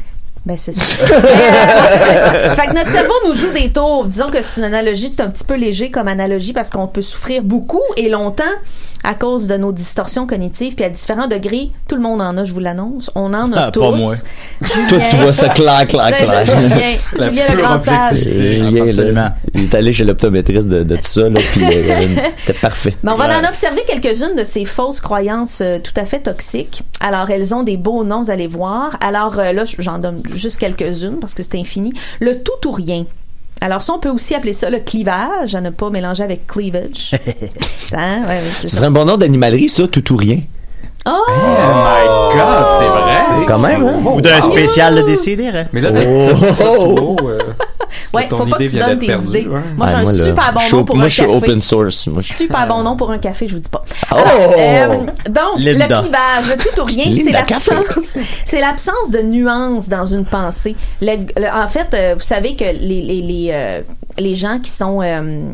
Ben, 0.48 0.56
c'est 0.56 0.72
ça. 0.72 0.82
Euh, 0.82 2.56
fait 2.56 2.68
que 2.68 2.74
notre 2.74 2.90
cerveau 2.90 3.14
nous 3.26 3.36
joue 3.36 3.52
des 3.52 3.70
tours. 3.70 4.06
Disons 4.06 4.30
que 4.30 4.42
c'est 4.42 4.62
une 4.62 4.68
analogie, 4.68 5.12
c'est 5.12 5.22
un 5.22 5.30
petit 5.30 5.44
peu 5.44 5.56
léger 5.56 5.92
comme 5.92 6.08
analogie 6.08 6.54
parce 6.54 6.70
qu'on 6.70 6.88
peut 6.88 7.02
souffrir 7.02 7.44
beaucoup 7.44 7.84
et 7.98 8.08
longtemps 8.08 8.46
à 9.10 9.14
cause 9.16 9.48
de 9.48 9.56
nos 9.56 9.72
distorsions 9.72 10.28
cognitives, 10.28 10.76
puis 10.76 10.84
à 10.84 10.90
différents 10.90 11.28
degrés, 11.28 11.72
tout 11.88 11.96
le 11.96 12.02
monde 12.02 12.22
en 12.22 12.36
a, 12.38 12.44
je 12.44 12.54
vous 12.54 12.60
l'annonce. 12.60 13.10
On 13.16 13.34
en 13.34 13.54
a 13.54 13.58
Ah, 13.58 13.62
pas 13.66 13.72
tous. 13.72 13.96
moi. 13.96 14.14
Julien- 14.62 14.88
Toi, 14.90 15.00
tu 15.10 15.16
vois 15.16 15.32
ça 15.34 15.50
clair, 15.50 15.88
clair, 15.88 16.06
Ouais, 16.08 16.26
clair. 16.26 16.46
Julien, 16.46 17.30
Julien 17.30 17.44
le 17.56 17.62
grand 17.62 17.80
sage. 17.80 18.18
Julien, 18.18 18.88
Absolument. 18.90 19.30
il 19.54 19.64
est 19.64 19.76
allé 19.76 19.94
chez 19.94 20.04
l'optométriste 20.04 20.68
de, 20.68 20.84
de 20.84 20.96
tout 20.98 21.02
ça, 21.04 21.30
là, 21.30 21.40
puis 21.54 21.64
euh, 21.64 22.06
c'était 22.46 22.60
parfait. 22.60 22.98
Mais 23.02 23.12
on 23.12 23.16
va 23.16 23.40
en 23.40 23.48
observer 23.48 23.84
quelques-unes 23.88 24.36
de 24.38 24.44
ces 24.44 24.66
fausses 24.66 25.00
croyances 25.00 25.62
euh, 25.62 25.80
tout 25.80 25.94
à 25.96 26.04
fait 26.04 26.20
toxiques. 26.20 26.84
Alors, 27.00 27.30
elles 27.30 27.54
ont 27.56 27.64
des 27.64 27.78
beaux 27.78 28.04
noms, 28.04 28.24
vous 28.24 28.30
allez 28.32 28.48
voir. 28.48 28.98
Alors, 29.00 29.40
euh, 29.40 29.54
là, 29.54 29.64
j'en 29.80 30.00
donne 30.00 30.22
juste 30.34 30.58
quelques-unes 30.58 31.18
parce 31.22 31.34
que 31.34 31.44
c'est 31.44 31.58
infini. 31.58 31.94
Le 32.20 32.40
tout 32.40 32.68
ou 32.68 32.72
rien. 32.72 33.06
Alors, 33.62 33.82
ça, 33.82 33.94
on 33.94 34.00
peut 34.00 34.10
aussi 34.10 34.36
appeler 34.36 34.54
ça 34.54 34.70
le 34.70 34.80
clivage, 34.80 35.56
à 35.56 35.62
ne 35.62 35.70
pas 35.72 35.90
mélanger 35.90 36.24
avec 36.24 36.46
cleavage. 36.48 37.12
Hein? 37.94 38.24
Ouais, 38.28 38.42
Ce 38.62 38.68
serait 38.68 38.88
un 38.88 38.92
bon 38.92 39.06
nom 39.06 39.16
d'animalerie, 39.18 39.70
ça, 39.70 39.88
tout 39.88 40.12
ou 40.14 40.18
rien. 40.18 40.40
Oh! 41.08 41.12
Oh 41.26 41.32
my 41.32 42.38
god, 42.38 42.66
c'est 42.78 42.86
vrai. 42.86 43.46
Quand 43.48 43.60
même, 43.60 43.86
hein? 43.88 44.02
Ou 44.14 44.20
d'un 44.20 44.42
spécial 44.42 44.96
de 44.96 45.02
décider. 45.04 45.48
hein? 45.48 45.68
Mais 45.72 45.80
là, 45.80 45.92
Oh. 46.66 47.16
Ouais, 48.14 48.28
ton 48.28 48.38
faut 48.38 48.46
pas 48.46 48.58
que 48.58 48.64
tu 48.70 48.78
donnes 48.78 49.00
tes 49.00 49.06
idées. 49.06 49.48
Moi, 49.76 49.88
j'ai 49.88 49.94
Ah, 49.96 50.00
un 50.00 50.06
super 50.06 50.54
bon 50.54 50.78
nom 50.78 50.84
pour 50.86 50.96
Moi, 50.96 51.06
un 51.06 51.08
je 51.08 51.14
suis 51.14 51.24
café. 51.24 51.36
open 51.36 51.62
source. 51.62 52.08
Moi, 52.08 52.22
je- 52.22 52.34
Super 52.34 52.68
bon 52.68 52.84
nom 52.84 52.96
pour 52.96 53.12
un 53.12 53.18
café, 53.20 53.48
je 53.48 53.54
vous 53.56 53.60
dis 53.60 53.70
pas. 53.70 53.84
Oh! 54.12 54.16
Alors, 54.16 54.54
euh, 54.58 54.98
donc, 55.30 55.60
Linda. 55.60 55.88
le 55.88 56.02
clivage, 56.04 56.50
le 56.50 56.58
tout 56.64 56.82
ou 56.82 56.86
rien, 56.86 57.06
c'est 57.24 57.32
Café. 57.32 57.72
l'absence, 57.76 58.18
c'est 58.46 58.60
l'absence 58.62 59.12
de 59.12 59.22
nuances 59.22 59.90
dans 59.90 60.06
une 60.06 60.26
pensée. 60.26 60.76
Le- 61.02 61.26
le- 61.36 61.50
en 61.64 61.68
fait, 61.68 61.88
euh, 61.94 62.14
vous 62.16 62.24
savez 62.24 62.56
que 62.56 62.64
les 62.66 63.02
les 63.02 63.22
les, 63.22 63.50
euh, 63.52 63.82
les 64.18 64.36
gens 64.36 64.60
qui 64.60 64.72
sont 64.72 65.00
euh, 65.02 65.52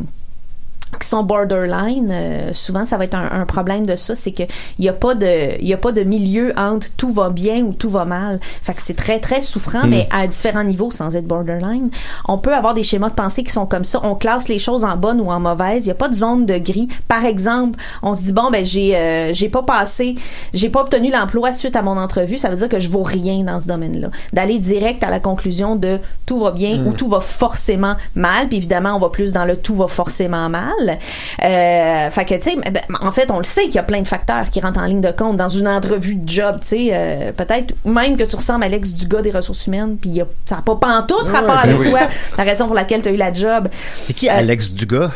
qui 0.99 1.07
sont 1.07 1.23
borderline, 1.23 2.09
euh, 2.11 2.53
souvent 2.53 2.85
ça 2.85 2.97
va 2.97 3.05
être 3.05 3.15
un, 3.15 3.29
un 3.31 3.45
problème 3.45 3.85
de 3.85 3.95
ça, 3.95 4.15
c'est 4.15 4.31
que 4.31 4.43
il 4.79 4.85
y 4.85 4.89
a 4.89 4.93
pas 4.93 5.15
de 5.15 5.59
il 5.59 5.67
y 5.67 5.73
a 5.73 5.77
pas 5.77 5.91
de 5.91 6.03
milieu 6.03 6.53
entre 6.57 6.87
tout 6.97 7.11
va 7.11 7.29
bien 7.29 7.63
ou 7.63 7.73
tout 7.73 7.89
va 7.89 8.05
mal. 8.05 8.39
Fait 8.41 8.73
que 8.73 8.81
c'est 8.81 8.95
très 8.95 9.19
très 9.19 9.41
souffrant, 9.41 9.87
mais 9.87 10.07
à 10.11 10.27
différents 10.27 10.63
niveaux 10.63 10.91
sans 10.91 11.15
être 11.15 11.25
borderline. 11.25 11.89
On 12.27 12.37
peut 12.37 12.53
avoir 12.53 12.73
des 12.73 12.83
schémas 12.83 13.09
de 13.09 13.15
pensée 13.15 13.43
qui 13.43 13.51
sont 13.51 13.65
comme 13.65 13.83
ça. 13.83 13.99
On 14.03 14.15
classe 14.15 14.47
les 14.47 14.59
choses 14.59 14.83
en 14.83 14.95
bonne 14.95 15.19
ou 15.21 15.31
en 15.31 15.39
mauvaise. 15.39 15.85
Il 15.85 15.89
y 15.89 15.91
a 15.91 15.95
pas 15.95 16.09
de 16.09 16.15
zone 16.15 16.45
de 16.45 16.57
gris. 16.57 16.87
Par 17.07 17.25
exemple, 17.25 17.79
on 18.01 18.13
se 18.13 18.23
dit 18.23 18.33
bon 18.33 18.49
ben 18.51 18.65
j'ai 18.65 18.95
euh, 18.95 19.33
j'ai 19.33 19.49
pas 19.49 19.63
passé, 19.63 20.15
j'ai 20.53 20.69
pas 20.69 20.81
obtenu 20.81 21.11
l'emploi 21.11 21.51
suite 21.51 21.75
à 21.75 21.81
mon 21.81 21.97
entrevue. 21.97 22.37
Ça 22.37 22.49
veut 22.49 22.57
dire 22.57 22.69
que 22.69 22.79
je 22.79 22.89
vaux 22.89 23.03
rien 23.03 23.43
dans 23.43 23.59
ce 23.59 23.67
domaine-là. 23.67 24.09
D'aller 24.33 24.59
direct 24.59 25.03
à 25.03 25.09
la 25.09 25.19
conclusion 25.19 25.75
de 25.75 25.99
tout 26.25 26.39
va 26.39 26.51
bien 26.51 26.85
ou 26.85 26.93
tout 26.93 27.07
va 27.07 27.19
forcément 27.19 27.95
mal. 28.15 28.47
Puis 28.47 28.57
évidemment, 28.57 28.95
on 28.95 28.99
va 28.99 29.09
plus 29.09 29.33
dans 29.33 29.45
le 29.45 29.57
tout 29.57 29.75
va 29.75 29.87
forcément 29.87 30.49
mal. 30.49 30.73
Euh, 30.89 32.09
fait 32.11 32.25
que 32.25 32.36
tu 32.36 32.51
sais, 32.51 32.55
ben, 32.55 32.81
en 33.01 33.11
fait, 33.11 33.29
on 33.31 33.38
le 33.38 33.43
sait 33.43 33.63
qu'il 33.65 33.75
y 33.75 33.79
a 33.79 33.84
plein 33.84 34.01
de 34.01 34.07
facteurs 34.07 34.49
qui 34.49 34.59
rentrent 34.61 34.79
en 34.79 34.86
ligne 34.86 35.01
de 35.01 35.11
compte 35.11 35.38
dans 35.38 35.49
une 35.49 35.67
entrevue 35.67 36.15
de 36.15 36.27
job. 36.29 36.57
Tu 36.61 36.67
sais, 36.67 36.89
euh, 36.93 37.31
peut-être 37.31 37.73
même 37.86 38.15
que 38.17 38.23
tu 38.23 38.36
ressembles 38.36 38.63
à 38.63 38.67
Alex 38.67 38.91
Dugas 38.93 39.21
des 39.21 39.31
ressources 39.31 39.67
humaines, 39.67 39.97
puis 39.99 40.09
il 40.09 40.15
y 40.17 40.21
a- 40.21 40.27
ça 40.45 40.55
n'a 40.57 40.61
pas 40.61 40.75
pantoute 40.75 41.27
rapport 41.29 41.57
avec 41.59 41.79
oui. 41.79 41.89
toi, 41.89 42.01
la 42.38 42.43
raison 42.43 42.65
pour 42.65 42.75
laquelle 42.75 43.01
tu 43.01 43.09
as 43.09 43.11
eu 43.11 43.17
la 43.17 43.34
job. 43.34 43.67
C'est 43.95 44.13
qui 44.13 44.29
Alex 44.29 44.71
Dugas? 44.71 45.11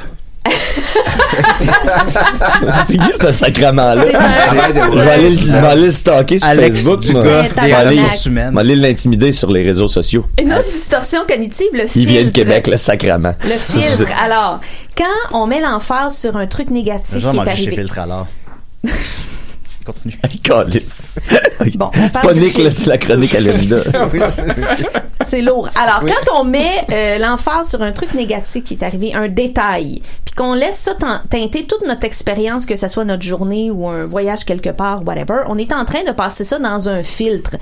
C'est 2.87 2.97
qui 2.97 3.11
ce 3.21 3.31
sacrement-là? 3.31 4.05
Je 4.05 4.97
vais 4.97 5.09
aller, 5.11 5.29
le- 5.35 5.53
aller 5.65 5.91
stalker 5.91 6.39
sur 6.39 6.47
Alex 6.47 6.77
Facebook. 6.77 7.01
Je 7.03 7.13
vais 7.13 7.73
aller- 8.55 8.75
l'intimider 8.75 9.31
sur 9.31 9.51
les 9.51 9.63
réseaux 9.63 9.87
sociaux. 9.87 10.25
Une 10.41 10.53
autre 10.53 10.69
distorsion 10.69 11.21
cognitive, 11.27 11.67
le 11.73 11.83
Il 11.83 11.89
filtre. 11.89 12.11
vient 12.11 12.23
de 12.25 12.29
Québec, 12.29 12.67
le 12.67 12.77
sacrement. 12.77 13.33
Le 13.43 13.57
filtre. 13.59 14.09
Alors, 14.23 14.59
quand 14.97 15.05
on 15.37 15.47
met 15.47 15.59
l'emphase 15.61 16.17
sur 16.17 16.35
un 16.37 16.47
truc 16.47 16.69
négatif 16.69 17.19
qui 17.29 17.35
est 17.37 17.39
arrivé. 17.49 17.75
Filtre 17.75 17.99
alors. 17.99 18.27
Continue. 19.87 20.19
Calice. 20.43 21.19
Bon, 21.75 21.89
on 21.93 22.09
C'est 22.13 22.21
pas 22.21 22.33
Nick, 22.33 22.57
là, 22.59 22.69
c'est 22.69 22.85
la 22.85 22.97
chronique 22.97 23.33
à 23.33 23.39
Linda. 23.39 23.77
C'est 25.25 25.41
lourd. 25.41 25.69
Alors, 25.75 26.01
quand 26.01 26.39
on 26.39 26.43
met 26.43 26.85
euh, 26.91 27.17
l'emphase 27.17 27.71
sur 27.71 27.81
un 27.81 27.91
truc 27.91 28.13
négatif 28.13 28.63
qui 28.63 28.75
est 28.75 28.83
arrivé, 28.83 29.13
un 29.13 29.27
détail, 29.27 30.01
puis 30.23 30.35
qu'on 30.35 30.53
laisse 30.53 30.77
ça 30.77 30.93
teinter 31.29 31.65
toute 31.65 31.85
notre 31.85 32.05
expérience, 32.05 32.65
que 32.65 32.75
ce 32.75 32.87
soit 32.87 33.03
notre 33.03 33.23
journée 33.23 33.71
ou 33.71 33.87
un 33.87 34.05
voyage 34.05 34.45
quelque 34.45 34.69
part, 34.69 35.03
whatever, 35.05 35.41
on 35.47 35.57
est 35.57 35.73
en 35.73 35.83
train 35.83 36.03
de 36.03 36.11
passer 36.11 36.43
ça 36.43 36.59
dans 36.59 36.87
un 36.87 37.01
filtre. 37.03 37.55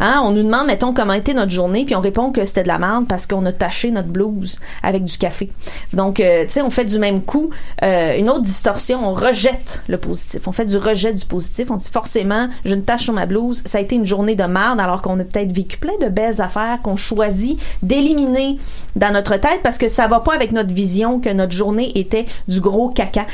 Hein? 0.00 0.22
On 0.24 0.30
nous 0.30 0.42
demande, 0.42 0.66
mettons, 0.66 0.94
comment 0.94 1.12
était 1.12 1.34
notre 1.34 1.52
journée, 1.52 1.84
puis 1.84 1.94
on 1.94 2.00
répond 2.00 2.32
que 2.32 2.44
c'était 2.46 2.62
de 2.62 2.68
la 2.68 2.78
merde 2.78 3.06
parce 3.06 3.26
qu'on 3.26 3.44
a 3.44 3.52
taché 3.52 3.90
notre 3.90 4.08
blouse 4.08 4.58
avec 4.82 5.04
du 5.04 5.18
café. 5.18 5.50
Donc, 5.92 6.18
euh, 6.18 6.44
tu 6.46 6.52
sais, 6.52 6.62
on 6.62 6.70
fait 6.70 6.86
du 6.86 6.98
même 6.98 7.22
coup 7.22 7.50
euh, 7.82 8.16
une 8.16 8.30
autre 8.30 8.42
distorsion, 8.42 9.06
on 9.06 9.12
rejette 9.12 9.82
le 9.88 9.98
positif. 9.98 10.48
On 10.48 10.52
fait 10.52 10.64
du 10.64 10.78
rejet 10.78 11.12
du 11.12 11.24
positif. 11.26 11.70
Forcément, 11.78 12.48
j'ai 12.64 12.74
une 12.74 12.82
tache 12.82 13.02
sur 13.02 13.12
ma 13.12 13.26
blouse, 13.26 13.62
ça 13.64 13.78
a 13.78 13.80
été 13.80 13.96
une 13.96 14.06
journée 14.06 14.36
de 14.36 14.44
merde, 14.44 14.80
alors 14.80 15.02
qu'on 15.02 15.18
a 15.20 15.24
peut-être 15.24 15.52
vécu 15.52 15.78
plein 15.78 15.96
de 16.00 16.08
belles 16.08 16.40
affaires 16.40 16.78
qu'on 16.82 16.96
choisit 16.96 17.60
d'éliminer 17.82 18.58
dans 18.96 19.12
notre 19.12 19.36
tête 19.36 19.60
parce 19.62 19.78
que 19.78 19.88
ça 19.88 20.06
va 20.06 20.20
pas 20.20 20.34
avec 20.34 20.52
notre 20.52 20.72
vision 20.72 21.20
que 21.20 21.30
notre 21.30 21.52
journée 21.52 21.92
était 21.98 22.26
du 22.48 22.60
gros 22.60 22.88
caca. 22.88 23.26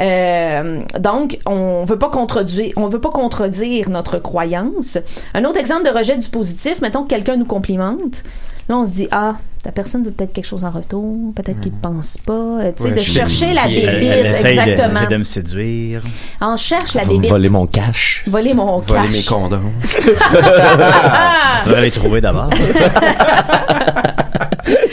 Euh, 0.00 0.80
donc, 0.98 1.38
on 1.46 1.84
veut 1.84 1.96
veut 1.96 3.00
pas 3.00 3.10
contredire 3.10 3.90
notre 3.90 4.18
croyance. 4.18 4.98
Un 5.34 5.44
autre 5.44 5.58
exemple 5.58 5.84
de 5.84 5.90
rejet 5.90 6.16
du 6.16 6.28
positif, 6.28 6.80
mettons 6.80 7.02
que 7.02 7.08
quelqu'un 7.08 7.36
nous 7.36 7.44
complimente. 7.44 8.22
Là, 8.68 8.76
on 8.78 8.84
se 8.84 8.90
dit, 8.92 9.08
ah, 9.12 9.36
ta 9.62 9.70
personne 9.70 10.02
veut 10.04 10.10
peut-être 10.10 10.32
quelque 10.32 10.46
chose 10.46 10.64
en 10.64 10.70
retour, 10.70 11.32
peut-être 11.34 11.60
qu'il 11.60 11.70
pense 11.72 12.18
pas. 12.18 12.32
Euh, 12.32 12.72
Tu 12.76 12.82
sais, 12.82 12.88
Ouais, 12.90 12.94
de 12.96 13.00
chercher 13.00 13.52
la 13.54 13.64
bébite, 13.66 13.84
elle 13.86 14.26
essaye 14.26 14.56
de, 14.56 14.60
elle 14.62 14.68
exactement. 14.70 15.00
essaie 15.00 15.06
de 15.12 15.16
me 15.18 15.24
séduire. 15.24 16.02
On 16.40 16.56
cherche 16.56 16.94
la 16.94 17.04
bébite. 17.04 17.30
voler 17.30 17.48
mon 17.48 17.66
cash. 17.66 18.24
Voler 18.26 18.54
mon 18.54 18.78
voler 18.80 19.02
cash. 19.02 19.12
mes 19.12 19.22
condoms. 19.22 19.70
Ah! 20.32 21.62
Devrais 21.64 21.82
les 21.82 21.90
trouver 21.92 22.20
d'abord. 22.20 22.50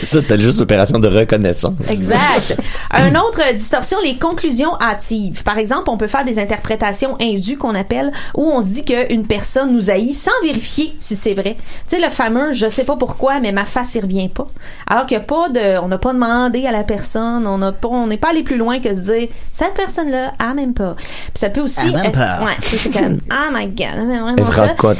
Ça, 0.04 0.22
c'était 0.22 0.40
juste 0.40 0.60
opération 0.62 1.00
de 1.00 1.08
reconnaissance. 1.08 1.76
Exact. 1.90 2.58
Un 2.92 3.16
autre 3.16 3.40
euh, 3.48 3.54
distorsion, 3.54 3.98
les 4.04 4.18
conclusions 4.18 4.80
hâtives. 4.80 5.44
Par 5.44 5.58
exemple, 5.58 5.90
on 5.90 5.98
peut 5.98 6.08
faire 6.08 6.26
des 6.26 6.40
interprétations 6.40 7.16
indues 7.22 7.58
qu'on 7.58 7.76
appelle 7.76 8.12
où 8.36 8.44
on 8.52 8.62
se 8.62 8.68
dit 8.68 8.86
qu'une 8.86 9.26
personne 9.26 9.72
nous 9.74 9.90
haït 9.90 10.14
sans 10.14 10.32
vérifier 10.44 10.94
si 11.00 11.16
c'est 11.16 11.34
vrai. 11.34 11.56
Tu 11.90 11.96
sais, 11.96 12.02
le 12.02 12.10
fameux 12.10 12.54
je 12.54 12.68
sais 12.68 12.84
pas 12.84 12.96
pourquoi, 12.96 13.40
mais 13.40 13.52
ma 13.52 13.66
face 13.66 13.96
y 13.96 14.00
revient 14.00 14.30
pas. 14.30 14.48
Alors 14.88 15.06
qu'il 15.06 15.16
y 15.18 15.20
a 15.20 15.24
pas 15.24 15.50
de, 15.50 15.80
on 15.82 15.88
n'a 15.88 15.98
pas 15.98 16.14
demandé 16.14 16.66
à 16.66 16.72
la 16.72 16.84
personne, 16.84 17.48
on 17.48 17.58
n'a 17.58 17.72
pas, 17.72 17.88
on 17.88 18.08
n'est 18.08 18.18
pas 18.18 18.30
allé 18.30 18.44
plus 18.44 18.58
loin 18.58 18.80
que 18.80 18.90
se 18.96 19.12
dire 19.12 19.28
cette 19.52 19.74
personne-là, 19.74 20.34
ah 20.40 20.54
même 20.54 20.74
pas. 20.74 20.96
Puis 20.96 21.32
ça 21.36 21.50
peut 21.50 21.62
aussi, 21.62 21.80
Ah, 21.96 22.02
même 22.04 22.12
pas. 22.12 22.40
ouais, 22.42 22.56
ça, 22.62 22.78
c'est 22.78 22.92
comme, 22.92 23.20
ah 23.30 23.50
my 23.54 23.68
god, 23.68 24.06
mais 24.08 24.18
vraiment 24.18 24.36
pas. 24.76 24.94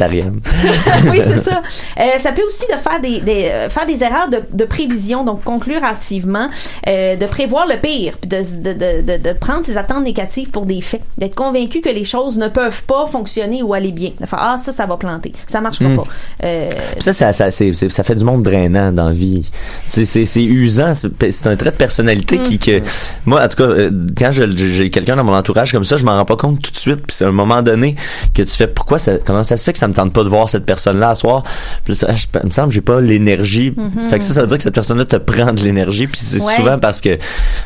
oui, 1.12 1.22
c'est 1.26 1.44
ça. 1.44 1.62
Euh, 2.00 2.20
ça 2.20 2.32
peut 2.32 2.44
aussi 2.46 2.66
de 2.68 2.78
faire 2.78 3.00
des, 3.02 3.20
des 3.20 3.50
euh, 3.52 3.70
faire 3.70 3.86
des 3.86 4.04
erreurs 4.04 4.30
de, 4.30 4.42
de 4.52 4.66
prévision, 4.66 4.93
donc 5.24 5.44
conclure 5.44 5.84
activement, 5.84 6.48
euh, 6.88 7.16
de 7.16 7.26
prévoir 7.26 7.68
le 7.68 7.76
pire, 7.80 8.14
puis 8.20 8.30
de, 8.30 8.38
de, 8.74 9.02
de, 9.02 9.18
de, 9.18 9.34
prendre 9.38 9.64
ses 9.66 9.78
attentes 9.78 10.04
négatives 10.04 10.50
pour 10.52 10.66
des 10.66 10.82
faits, 10.82 11.02
d'être 11.18 11.36
convaincu 11.36 11.82
que 11.82 11.90
les 11.90 12.04
choses 12.04 12.38
ne 12.38 12.48
peuvent 12.48 12.84
pas 12.84 13.06
fonctionner 13.08 13.62
ou 13.64 13.74
aller 13.74 13.92
bien, 13.92 14.12
de 14.20 14.26
faire 14.26 14.40
ah 14.42 14.58
ça 14.58 14.72
ça 14.72 14.86
va 14.86 14.98
planter, 14.98 15.32
ça 15.48 15.62
marchera 15.62 15.90
Hmm. 15.90 15.98
pas. 15.98 16.04
Euh, 16.46 16.70
ça, 17.00 17.12
ça, 17.14 17.34
ça, 17.34 17.50
ça 17.52 18.04
fait 18.04 18.16
du 18.16 18.24
monde 18.24 18.44
drainant 18.44 18.92
dans 18.92 19.08
la 19.08 19.14
vie. 19.14 19.44
C'est, 19.88 20.06
c'est, 20.06 20.26
c'est 20.26 20.44
usant. 20.44 20.94
C'est, 20.94 21.10
c'est 21.32 21.48
un 21.48 21.56
trait 21.58 21.72
de 21.72 21.76
personnalité 21.76 22.40
qui, 22.40 22.58
que, 22.60 22.82
moi, 23.26 23.44
en 23.44 23.48
tout 23.48 23.58
cas, 23.58 23.64
euh, 23.64 23.92
quand 24.18 24.32
je- 24.32 24.56
j'ai 24.56 24.90
quelqu'un 24.90 25.16
dans 25.16 25.24
mon 25.24 25.36
entourage 25.36 25.72
comme 25.72 25.84
ça, 25.84 25.98
je 25.98 26.06
m'en 26.06 26.16
rends 26.16 26.26
pas 26.26 26.36
compte 26.38 26.62
tout 26.62 26.72
de 26.72 26.78
suite. 26.78 27.02
Puis 27.08 27.16
c'est 27.18 27.26
un 27.26 27.32
moment 27.32 27.62
donné 27.62 27.96
que 28.34 28.42
tu 28.44 28.52
fais, 28.56 28.68
pourquoi 28.68 28.98
ça, 29.00 29.14
comment 29.26 29.44
ça 29.44 29.58
se 29.58 29.64
fait 29.66 29.74
que 29.74 29.80
ça 29.80 29.88
me 29.88 29.94
tente 29.94 30.14
pas 30.14 30.24
de 30.24 30.30
voir 30.30 30.48
cette 30.50 30.66
personne-là 30.66 31.10
à 31.10 31.16
soir? 31.16 31.44
Puis 31.84 31.96
là, 31.96 32.08
ah, 32.10 32.16
je- 32.16 32.28
il 32.42 32.46
me 32.46 32.52
semble 32.52 32.72
j'ai 32.72 32.82
pas 32.82 33.02
l'énergie. 33.02 33.74
Fait 34.10 34.20
que 34.20 34.24
ça, 34.24 34.34
ça 34.34 34.42
veut 34.42 34.48
dire 34.48 34.58
que 34.58 34.64
cette 34.64 34.74
personne-là 34.84 35.06
te 35.06 35.16
prend 35.16 35.52
de 35.54 35.62
l'énergie. 35.62 36.08
Puis 36.08 36.22
c'est 36.24 36.42
Ouais. 36.42 36.56
souvent 36.56 36.78
parce 36.80 37.00
que, 37.02 37.18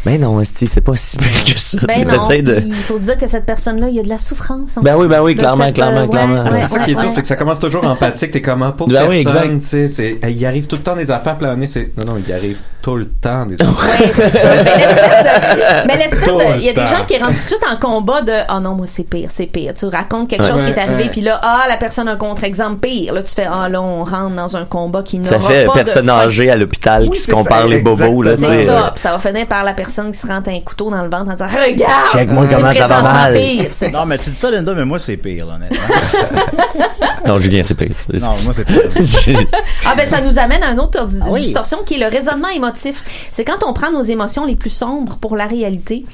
ben 0.05 0.19
non, 0.21 0.41
c'est 0.43 0.81
pas 0.81 0.95
si 0.95 1.17
pire 1.17 1.43
que 1.53 1.59
ça. 1.59 1.77
ben 1.87 1.93
Tu 2.01 2.05
non, 2.05 2.13
essaies 2.25 2.41
de, 2.41 2.61
il 2.65 2.73
faut 2.73 2.97
se 2.97 3.03
dire 3.03 3.17
que 3.17 3.27
cette 3.27 3.45
personne-là, 3.45 3.89
il 3.89 3.95
y 3.95 3.99
a 3.99 4.03
de 4.03 4.09
la 4.09 4.17
souffrance. 4.17 4.77
en 4.77 4.81
Ben 4.81 4.95
oui, 4.97 5.07
ben 5.07 5.21
oui, 5.21 5.35
clairement, 5.35 5.65
cette, 5.65 5.75
clairement, 5.75 6.03
ouais, 6.03 6.09
clairement. 6.09 6.43
ouais, 6.43 6.49
Ah, 6.53 6.57
c'est 6.57 6.67
ça 6.67 6.79
qui 6.79 6.91
est 6.91 6.95
ouais, 6.95 7.01
dur, 7.01 7.09
c'est 7.09 7.21
que 7.21 7.27
ça 7.27 7.35
commence 7.35 7.59
toujours 7.59 7.85
empathique. 7.85 8.31
T'es 8.31 8.41
comment 8.41 8.71
pour 8.71 8.87
Ben 8.87 9.07
oui, 9.09 9.23
personne, 9.23 9.53
exact. 9.53 9.59
tu 9.59 9.87
sais, 9.87 10.17
c'est, 10.19 10.31
il 10.31 10.45
arrive 10.45 10.67
tout 10.67 10.75
le 10.77 10.83
temps 10.83 10.95
des 10.95 11.09
affaires 11.11 11.37
planées, 11.37 11.67
c'est, 11.67 11.91
non, 11.97 12.05
non, 12.05 12.21
il 12.25 12.31
arrive 12.33 12.61
tout 12.87 12.95
le 12.95 13.05
temps 13.07 13.45
des. 13.45 13.55
Ouais, 13.55 14.11
c'est 14.13 14.31
ça. 14.31 14.49
Mais 14.49 14.55
l'espèce 14.55 14.87
de- 14.87 15.87
Mais 15.87 15.97
l'espèce 15.97 16.23
Tout 16.23 16.37
de. 16.37 16.43
le 16.43 16.55
Il 16.57 16.63
y 16.63 16.69
a 16.69 16.73
des 16.73 16.85
gens 16.87 17.03
qui 17.05 17.17
rentrent 17.17 17.33
tout 17.33 17.33
de 17.33 17.47
suite 17.47 17.63
en 17.69 17.75
combat 17.77 18.21
de 18.21 18.31
Ah 18.47 18.59
non, 18.61 18.75
moi 18.75 18.85
c'est 18.87 19.03
pire, 19.03 19.29
c'est 19.29 19.45
pire. 19.47 19.73
Tu 19.77 19.85
racontes 19.87 20.29
quelque 20.29 20.43
Ouais. 20.43 20.49
chose 20.49 20.63
qui 20.63 20.71
est 20.71 20.79
arrivé, 20.79 21.09
puis 21.09 21.19
là, 21.21 21.37
ah, 21.43 21.65
la 21.67 21.75
personne 21.75 22.07
a 22.07 22.11
un 22.13 22.15
contre-exemple 22.15 22.77
pire. 22.87 23.13
Là, 23.13 23.23
tu 23.23 23.33
fais 23.33 23.47
Ah 23.51 23.67
là, 23.67 23.81
on 23.81 24.05
rentre 24.05 24.35
dans 24.35 24.55
un 24.55 24.63
combat 24.63 25.03
qui 25.03 25.19
n'aura 25.19 25.37
ça 25.37 25.45
fait 25.45 25.65
pas 25.65 25.73
personne 25.73 26.09
âgée 26.09 26.49
à 26.49 26.55
l'hôpital 26.55 27.03
Oui, 27.03 27.09
qui 27.11 27.19
se 27.19 27.31
compare 27.31 27.63
ça, 27.63 27.67
les 27.67 27.79
bobos, 27.79 28.23
là. 28.23 28.37
C'est 28.37 28.65
ça. 28.65 28.91
Puis 28.95 29.01
ça 29.01 29.11
va 29.11 29.19
finir 29.19 29.45
par 29.47 29.65
la 29.65 29.73
personne 29.73 30.11
qui 30.11 30.17
se 30.19 30.27
rentre 30.27 30.49
un 30.49 30.59
couteau 30.61 30.89
dans 30.89 31.03
le 31.03 31.09
ventre 31.09 31.29
en 31.29 31.33
disant 31.33 31.47
Regarde! 31.47 32.07
Check-moi 32.13 32.47
comment 32.49 32.71
ça 32.73 32.87
va 32.87 33.01
mal. 33.01 33.33
pire, 33.33 33.65
c'est 33.71 33.89
ça. 33.89 33.99
Non, 33.99 34.05
mais 34.05 34.17
tu 34.17 34.29
dis 34.29 34.35
ça, 34.37 34.49
Linda, 34.49 34.73
mais 34.73 34.85
moi, 34.85 34.99
c'est 34.99 35.17
pire, 35.17 35.45
là, 35.45 35.55
honnêtement. 35.55 35.77
Non, 37.25 37.39
Julien, 37.39 37.61
c'est 37.61 37.73
pire. 37.75 37.89
non, 38.21 38.35
moi, 38.45 38.53
c'est 38.55 38.63
pire. 38.65 38.77
Ah 39.85 39.93
ben 39.97 40.07
ça 40.07 40.21
nous 40.21 40.37
amène 40.39 40.63
à 40.63 40.71
une 40.71 40.79
autre 40.79 40.99
Ah 41.01 41.37
distorsion 41.37 41.79
qui 41.85 41.95
est 41.95 41.97
le 41.97 42.07
raisonnement 42.07 42.47
émotif. 42.49 42.76
Émotif. 42.77 43.29
C'est 43.31 43.43
quand 43.43 43.63
on 43.65 43.73
prend 43.73 43.91
nos 43.91 44.03
émotions 44.03 44.45
les 44.45 44.55
plus 44.55 44.69
sombres 44.69 45.17
pour 45.17 45.35
la 45.35 45.47
réalité. 45.47 46.05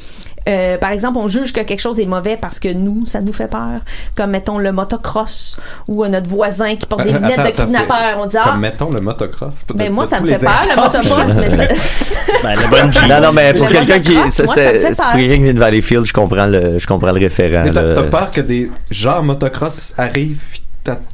Euh, 0.49 0.77
par 0.77 0.91
exemple, 0.91 1.19
on 1.19 1.29
juge 1.29 1.53
que 1.53 1.61
quelque 1.61 1.79
chose 1.79 2.01
est 2.01 2.05
mauvais 2.05 2.35
parce 2.35 2.59
que 2.59 2.67
nous, 2.67 3.05
ça 3.05 3.21
nous 3.21 3.31
fait 3.31 3.47
peur. 3.47 3.79
Comme, 4.13 4.31
mettons, 4.31 4.57
le 4.57 4.73
motocross 4.73 5.57
ou 5.87 6.03
euh, 6.03 6.09
notre 6.09 6.27
voisin 6.27 6.75
qui 6.75 6.85
porte 6.85 7.03
des 7.03 7.13
lunettes 7.13 7.39
Attends, 7.39 7.43
de 7.43 7.47
attends, 7.47 7.65
kidnappeur. 7.65 8.17
On 8.19 8.25
dit, 8.25 8.35
ah, 8.37 8.49
Comme 8.49 8.59
mettons 8.59 8.91
le 8.91 8.99
motocross. 8.99 9.63
ben 9.73 9.93
moi, 9.93 10.05
ça 10.05 10.19
me 10.19 10.27
fait 10.27 10.45
peur, 10.45 10.53
le 10.69 10.81
motocross, 10.81 11.35
mais 11.37 11.49
ça... 11.49 11.63
Ben, 12.43 12.55
le 12.55 12.69
bungee. 12.69 13.07
Non, 13.07 13.21
non, 13.21 13.31
mais 13.31 13.53
pour 13.53 13.67
quelqu'un 13.67 13.99
qui, 13.99 14.17
c'est, 14.29 14.43
de 14.45 15.59
Valleyfield, 15.59 16.05
je 16.05 16.13
comprends 16.13 16.45
le, 16.45 16.77
je 16.77 16.87
comprends 16.87 17.11
le 17.11 17.19
référent, 17.19 17.63
Mais 17.63 17.71
t'as 17.71 18.03
peur 18.03 18.31
que 18.31 18.41
des 18.41 18.69
gens 18.91 19.19
en 19.19 19.23
motocross 19.23 19.93
arrivent 19.97 20.62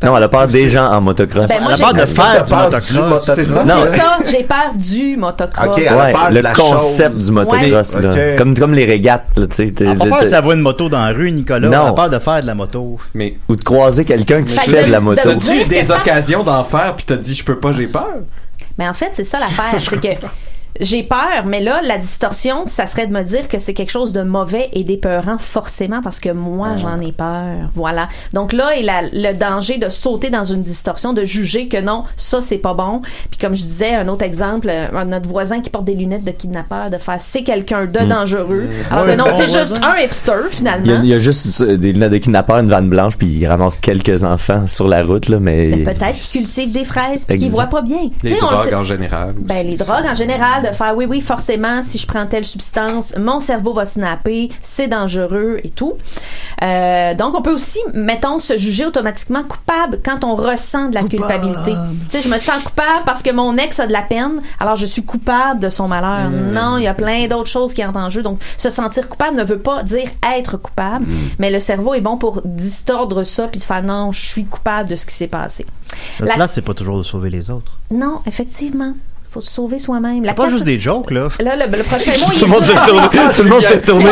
Non, 0.04 0.18
elle 0.18 0.24
a 0.24 0.30
peur 0.30 0.48
des 0.48 0.68
gens 0.68 0.90
en 0.92 1.00
motocross. 1.02 1.48
Ben, 1.48 1.62
moi, 1.62 1.74
Elle 1.76 1.84
a 1.84 1.86
peur 1.86 1.94
de 1.94 2.06
faire 2.06 2.44
du 2.44 2.54
motocross. 2.54 3.32
C'est 3.36 3.46
ça. 3.46 3.64
Non, 3.64 3.76
C'est 3.86 3.98
ça, 3.98 4.18
j'ai 4.26 4.44
peur 4.44 4.74
du 4.76 5.16
motocross. 5.18 5.78
Ouais, 5.78 6.14
le 6.32 6.42
concept 6.56 7.14
chose. 7.14 7.26
du 7.26 7.32
motocross, 7.32 7.96
Ouais. 7.96 8.02
là. 8.02 8.10
Ok. 8.34 8.38
Comme, 8.38 8.58
comme 8.58 8.74
les 8.74 8.86
régates, 8.86 9.26
là, 9.36 9.46
tu 9.48 9.56
sais. 9.56 9.72
t'es- 9.72 9.84
Elle 9.86 9.92
a 9.92 9.96
pas 9.96 10.06
peur 10.08 10.20
t'es- 10.20 10.26
de 10.26 10.30
savoir 10.32 10.56
une 10.56 10.62
moto 10.62 10.90
dans 10.90 11.06
la 11.06 11.12
rue, 11.12 11.32
Nicolas. 11.32 11.68
Non. 11.70 11.84
Elle 11.84 11.90
a 11.90 11.94
peur 11.94 12.10
de 12.10 12.20
faire 12.20 12.42
de 12.42 12.48
la 12.48 12.56
moto. 12.56 12.98
Mais 13.14 13.36
Ou 13.48 13.56
de 13.56 13.64
croiser 13.64 14.06
quelqu'un 14.06 14.44
qui 14.44 14.56
Fait 14.56 14.86
de- 14.88 14.92
la 14.92 15.00
moto. 15.00 15.22
t'as-tu 15.24 15.64
des 15.66 15.92
occasions 15.92 16.44
d'en 16.44 16.64
faire 16.64 16.96
puis 16.96 17.06
t'as 17.06 17.18
dit 17.18 17.36
je 17.36 17.44
peux 17.44 17.58
pas, 17.60 17.72
j'ai 17.72 17.88
peur? 17.88 18.08
Mais 18.78 18.88
en 18.88 18.94
fait, 18.94 19.10
c'est 19.14 19.24
ça 19.24 19.40
l'affaire, 19.40 19.76
c'est 19.80 20.00
que 20.00 20.08
j'ai 20.80 21.04
peur, 21.04 21.46
mais 21.46 21.60
là, 21.60 21.82
la 21.84 21.98
distorsion, 21.98 22.64
ça 22.66 22.86
serait 22.88 23.08
de 23.08 23.14
me 23.14 23.24
dire 23.24 23.48
que 23.48 23.60
c'est 23.60 23.74
quelque 23.74 23.90
chose 23.92 24.14
de 24.14 24.22
mauvais 24.22 24.70
et 24.74 24.84
d'épeurant 24.84 25.38
forcément 25.38 26.02
parce 26.02 26.20
que 26.20 26.30
moi, 26.30 26.78
j'en 26.78 27.00
ai 27.02 27.12
peur. 27.12 27.70
Voilà. 27.76 28.08
Donc 28.34 28.54
là, 28.54 28.76
il 28.80 28.90
a 28.90 29.02
le 29.02 29.34
danger 29.34 29.78
de 29.78 29.90
sauter 29.90 30.30
dans 30.30 30.46
une 30.46 30.64
distorsion, 30.64 31.14
de 31.14 31.26
juger 31.26 31.68
que 31.68 31.80
non, 31.82 32.04
ça, 32.16 32.42
c'est 32.42 32.58
pas 32.58 32.74
bon. 32.74 33.02
Puis 33.30 33.40
comme 33.40 33.56
je 33.56 33.62
disais, 33.64 33.96
un 33.96 34.08
autre 34.08 34.24
exemple, 34.24 34.68
euh, 34.70 35.04
notre 35.06 35.28
voisin 35.28 35.62
qui 35.62 35.70
porte 35.70 35.86
des 35.86 35.96
lunettes 35.96 36.24
de 36.24 36.32
kidnappeur, 36.32 36.90
de 36.90 36.98
faire 36.98 37.18
c'est 37.20 37.44
quelqu'un 37.44 37.86
de 37.86 38.00
dangereux. 38.06 38.70
Alors 38.92 39.06
que 39.06 39.10
Ouais, 39.10 39.16
non, 39.16 39.26
bon 39.26 39.32
c'est 39.36 39.48
juste 39.60 39.78
un 39.82 39.98
hipster, 39.98 40.32
Il 40.34 40.44
y, 40.44 40.46
a, 40.46 40.50
finalement. 40.50 41.00
il 41.04 41.10
y 41.10 41.14
a 41.14 41.20
juste 41.20 41.62
des 41.64 41.94
lunettes 41.94 42.12
de 42.12 42.18
kidnappeur, 42.18 42.58
une 42.60 42.70
vanne 42.70 42.90
blanche, 42.90 43.18
puis 43.18 43.28
il 43.28 43.48
ramasse 43.48 43.78
quelques 43.78 44.24
enfants 44.24 44.68
sur 44.68 44.88
la 44.88 45.02
route, 45.04 45.30
là, 45.30 45.40
mais. 45.40 45.68
Mais 45.78 45.84
peut-être 45.84 46.14
qu'il 46.16 46.42
cultive 46.42 46.74
des 46.74 46.86
fraises 46.86 47.26
puis 47.26 47.38
qu'il 47.38 47.50
voit 47.50 47.66
pas 47.68 47.82
bien. 47.82 48.10
Les 48.24 48.32
on 48.42 48.50
le 48.50 48.56
drogues 48.56 48.70
sait- 48.70 48.76
en 48.76 48.84
général. 48.84 49.34
Ben, 49.38 49.66
les 49.66 49.76
drogues 49.76 50.06
en 50.10 50.14
général, 50.16 50.69
de 50.70 50.76
faire 50.76 50.96
oui, 50.96 51.06
oui, 51.10 51.22
forcément, 51.22 51.82
si 51.84 51.98
je 51.98 52.08
prends 52.08 52.26
telle 52.26 52.46
substance, 52.46 53.16
mon 53.18 53.40
cerveau 53.40 53.74
va 53.74 53.86
snapper, 53.86 54.50
c'est 54.62 54.88
dangereux 54.88 55.60
et 55.64 55.70
tout. 55.70 55.94
Euh, 56.62 57.14
donc, 57.14 57.36
on 57.36 57.42
peut 57.42 57.54
aussi, 57.54 57.80
mettons, 57.94 58.40
se 58.40 58.58
juger 58.58 58.86
automatiquement 58.86 59.44
coupable 59.44 60.00
quand 60.04 60.24
on 60.24 60.36
ressent 60.36 60.90
de 60.90 60.96
la 60.96 61.04
culpabilité. 61.04 61.74
Tu 62.10 62.10
sais, 62.10 62.22
je 62.22 62.30
me 62.30 62.40
sens 62.40 62.64
coupable 62.64 63.04
parce 63.06 63.22
que 63.22 63.32
mon 63.32 63.58
ex 63.58 63.80
a 63.80 63.88
de 63.88 63.94
la 63.94 64.02
peine, 64.02 64.42
alors 64.60 64.76
je 64.76 64.86
suis 64.86 65.04
coupable 65.04 65.60
de 65.60 65.70
son 65.70 65.88
malheur. 65.88 66.30
Non, 66.30 66.78
il 66.78 66.84
y 66.84 66.88
a 66.88 66.94
plein 66.94 67.28
d'autres 67.28 67.50
choses 67.50 67.74
qui 67.74 67.84
entrent 67.86 68.00
en 68.00 68.10
jeu. 68.10 68.24
Donc, 68.24 68.40
se 68.58 68.70
sentir 68.70 69.08
coupable 69.10 69.38
ne 69.38 69.44
veut 69.44 69.60
pas 69.60 69.84
dire 69.84 70.10
être 70.36 70.58
coupable, 70.58 71.06
mais 71.38 71.50
le 71.52 71.60
cerveau 71.60 71.94
est 71.94 72.02
bon 72.02 72.18
pour 72.18 72.42
distordre 72.44 73.24
ça 73.24 73.48
puis 73.48 73.60
de 73.60 73.64
faire 73.66 73.84
non, 73.84 74.12
je 74.12 74.26
suis 74.26 74.46
coupable 74.46 74.90
de 74.90 74.96
ce 74.96 75.06
qui 75.06 75.14
s'est 75.16 75.28
passé. 75.28 75.66
Notre 76.20 76.30
La- 76.30 76.36
place, 76.36 76.54
c'est 76.54 76.62
pas 76.62 76.74
toujours 76.74 76.98
de 76.98 77.04
sauver 77.04 77.30
les 77.30 77.50
autres. 77.50 77.78
Non, 77.92 78.22
effectivement. 78.26 78.94
Faut 79.32 79.42
se 79.42 79.52
sauver 79.52 79.78
soi-même. 79.78 80.24
La 80.24 80.32
C'est 80.32 80.36
pas 80.36 80.44
carte- 80.44 80.54
juste 80.54 80.64
des 80.66 80.80
jokes, 80.80 81.12
là. 81.12 81.28
Là, 81.40 81.56
le, 81.56 81.66
le 81.78 81.84
prochain 81.84 82.10
mot, 82.20 82.28
il 82.34 82.40
Tout 82.40 82.46
le 82.46 82.52
monde 82.52 82.64
est 82.64 82.66
s'est 82.66 82.80
retourné. 82.80 83.08
Tout 83.36 83.44
le 83.44 83.50
monde 83.50 83.62
s'est 83.62 83.76
retourné. 83.76 84.10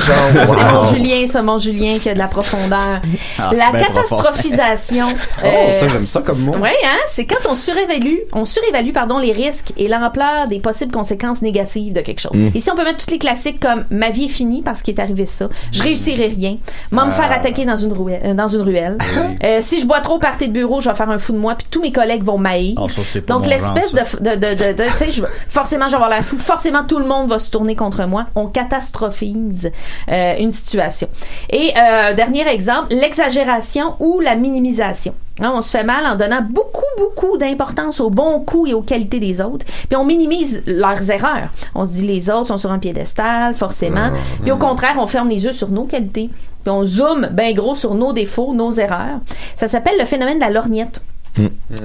Ça, 0.00 0.46
c'est 0.46 0.46
mon 0.46 0.84
Julien, 0.84 1.26
ça, 1.26 1.42
mon 1.42 1.58
Julien 1.58 1.98
qui 1.98 2.08
a 2.08 2.14
de 2.14 2.18
la 2.18 2.26
profondeur. 2.28 3.02
Ah, 3.38 3.50
la 3.54 3.70
ben 3.70 3.80
profond. 3.84 4.16
catastrophisation. 4.16 5.08
Oh, 5.44 5.72
ça, 5.72 5.86
j'aime 5.88 5.98
ça 5.98 6.22
comme 6.22 6.38
mot. 6.40 6.54
Oui, 6.60 6.70
hein? 6.84 6.96
C'est 7.08 7.24
quand 7.24 7.48
on 7.48 7.54
surévalue, 7.54 8.16
on 8.32 8.44
surévalue, 8.44 8.90
pardon, 8.92 9.18
les 9.18 9.32
risques 9.32 9.72
et 9.76 9.86
l'ampleur 9.88 10.48
des 10.48 10.58
possibles 10.58 10.90
conséquences 10.90 11.42
négatives 11.42 11.92
de 11.92 12.00
quelque 12.00 12.18
chose. 12.20 12.32
Mm. 12.34 12.48
Ici, 12.56 12.70
on 12.72 12.76
peut 12.76 12.84
mettre 12.84 13.04
tous 13.04 13.10
les 13.12 13.18
classiques 13.18 13.60
comme 13.60 13.84
ma 13.90 14.10
vie 14.10 14.24
est 14.24 14.28
finie 14.28 14.62
parce 14.62 14.82
qu'il 14.82 14.94
est 14.94 15.00
arrivé 15.00 15.26
ça. 15.26 15.48
Je 15.70 15.82
réussirai 15.82 16.26
rien. 16.26 16.56
Moi, 16.90 17.04
me 17.06 17.10
Ah. 17.10 17.14
faire 17.14 17.30
attaquer 17.32 17.64
dans 17.66 17.76
une 17.76 17.92
ruelle. 17.92 18.20
euh, 18.24 18.34
Dans 18.34 18.48
une 18.48 18.62
ruelle. 18.62 18.98
Euh, 19.44 19.58
si 19.60 19.80
je 19.80 19.86
bois 19.86 20.00
trop 20.00 20.14
au 20.16 20.18
party 20.18 20.48
de 20.48 20.52
bureau, 20.52 20.80
je 20.80 20.88
vais 20.90 20.96
faire 20.96 21.08
un 21.10 21.18
fou 21.18 21.32
de 21.32 21.38
moi 21.38 21.54
puis 21.54 21.66
tous 21.70 21.80
mes 21.82 21.92
collègues 21.92 22.24
vont 22.24 22.38
m'haïr. 22.38 22.74
Ah, 22.78 22.86
ça, 22.94 23.02
c'est 23.12 23.20
pas 23.20 23.34
Donc 23.34 23.46
l'espèce. 23.46 23.92
De, 24.20 24.30
de, 24.30 24.34
de, 24.36 24.54
de, 24.54 24.72
de- 24.72 24.84
tu 24.84 24.96
sais, 24.96 25.10
je- 25.10 25.24
forcément, 25.48 25.84
je 25.86 25.90
vais 25.90 25.96
avoir 25.96 26.10
l'air 26.10 26.24
fou. 26.24 26.38
Forcément, 26.38 26.84
tout 26.84 26.98
le 26.98 27.06
monde 27.06 27.28
va 27.28 27.38
se 27.38 27.50
tourner 27.50 27.76
contre 27.76 28.04
moi. 28.06 28.26
On 28.34 28.46
catastrophise 28.46 29.70
euh, 30.10 30.34
une 30.38 30.52
situation. 30.52 31.08
Et 31.50 31.72
euh, 31.78 32.14
dernier 32.14 32.46
exemple, 32.48 32.94
l'exagération 32.94 33.94
ou 34.00 34.20
la 34.20 34.34
minimisation. 34.34 35.14
Hein, 35.40 35.52
on 35.54 35.62
se 35.62 35.70
fait 35.70 35.84
mal 35.84 36.04
en 36.04 36.16
donnant 36.16 36.40
beaucoup, 36.42 36.82
beaucoup 36.98 37.38
d'importance 37.38 38.00
aux 38.00 38.10
bons 38.10 38.40
coups 38.40 38.70
et 38.70 38.74
aux 38.74 38.82
qualités 38.82 39.20
des 39.20 39.40
autres. 39.40 39.64
Puis 39.88 39.96
on 39.96 40.04
minimise 40.04 40.62
leurs 40.66 41.10
erreurs. 41.10 41.48
On 41.76 41.84
se 41.84 41.90
dit 41.92 42.06
les 42.06 42.28
autres 42.28 42.48
sont 42.48 42.58
sur 42.58 42.72
un 42.72 42.80
piédestal, 42.80 43.54
forcément. 43.54 44.10
Puis 44.42 44.50
au 44.50 44.56
contraire, 44.56 44.96
on 44.98 45.06
ferme 45.06 45.28
les 45.28 45.44
yeux 45.44 45.52
sur 45.52 45.68
nos 45.68 45.84
qualités. 45.84 46.28
Puis 46.64 46.70
on 46.72 46.82
zoome 46.84 47.28
bien 47.30 47.52
gros 47.52 47.76
sur 47.76 47.94
nos 47.94 48.12
défauts, 48.12 48.52
nos 48.52 48.72
erreurs. 48.72 49.20
Ça 49.54 49.68
s'appelle 49.68 49.96
le 49.98 50.06
phénomène 50.06 50.38
de 50.38 50.44
la 50.44 50.50
lorgnette. 50.50 51.00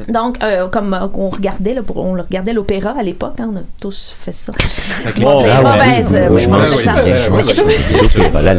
Donc, 0.09 0.43
euh, 0.43 0.67
comme 0.67 0.93
euh, 0.93 1.07
on 1.13 1.29
regardait, 1.29 1.73
là, 1.73 1.81
pour, 1.81 1.97
on 1.97 2.13
regardait 2.13 2.53
l'opéra 2.53 2.95
à 2.97 3.03
l'époque, 3.03 3.35
hein, 3.39 3.49
on 3.53 3.57
a 3.57 3.61
tous 3.79 4.15
fait 4.19 4.31
ça. 4.31 4.51
Oh, 5.23 5.43
ah 5.49 5.61
euh, 6.13 6.37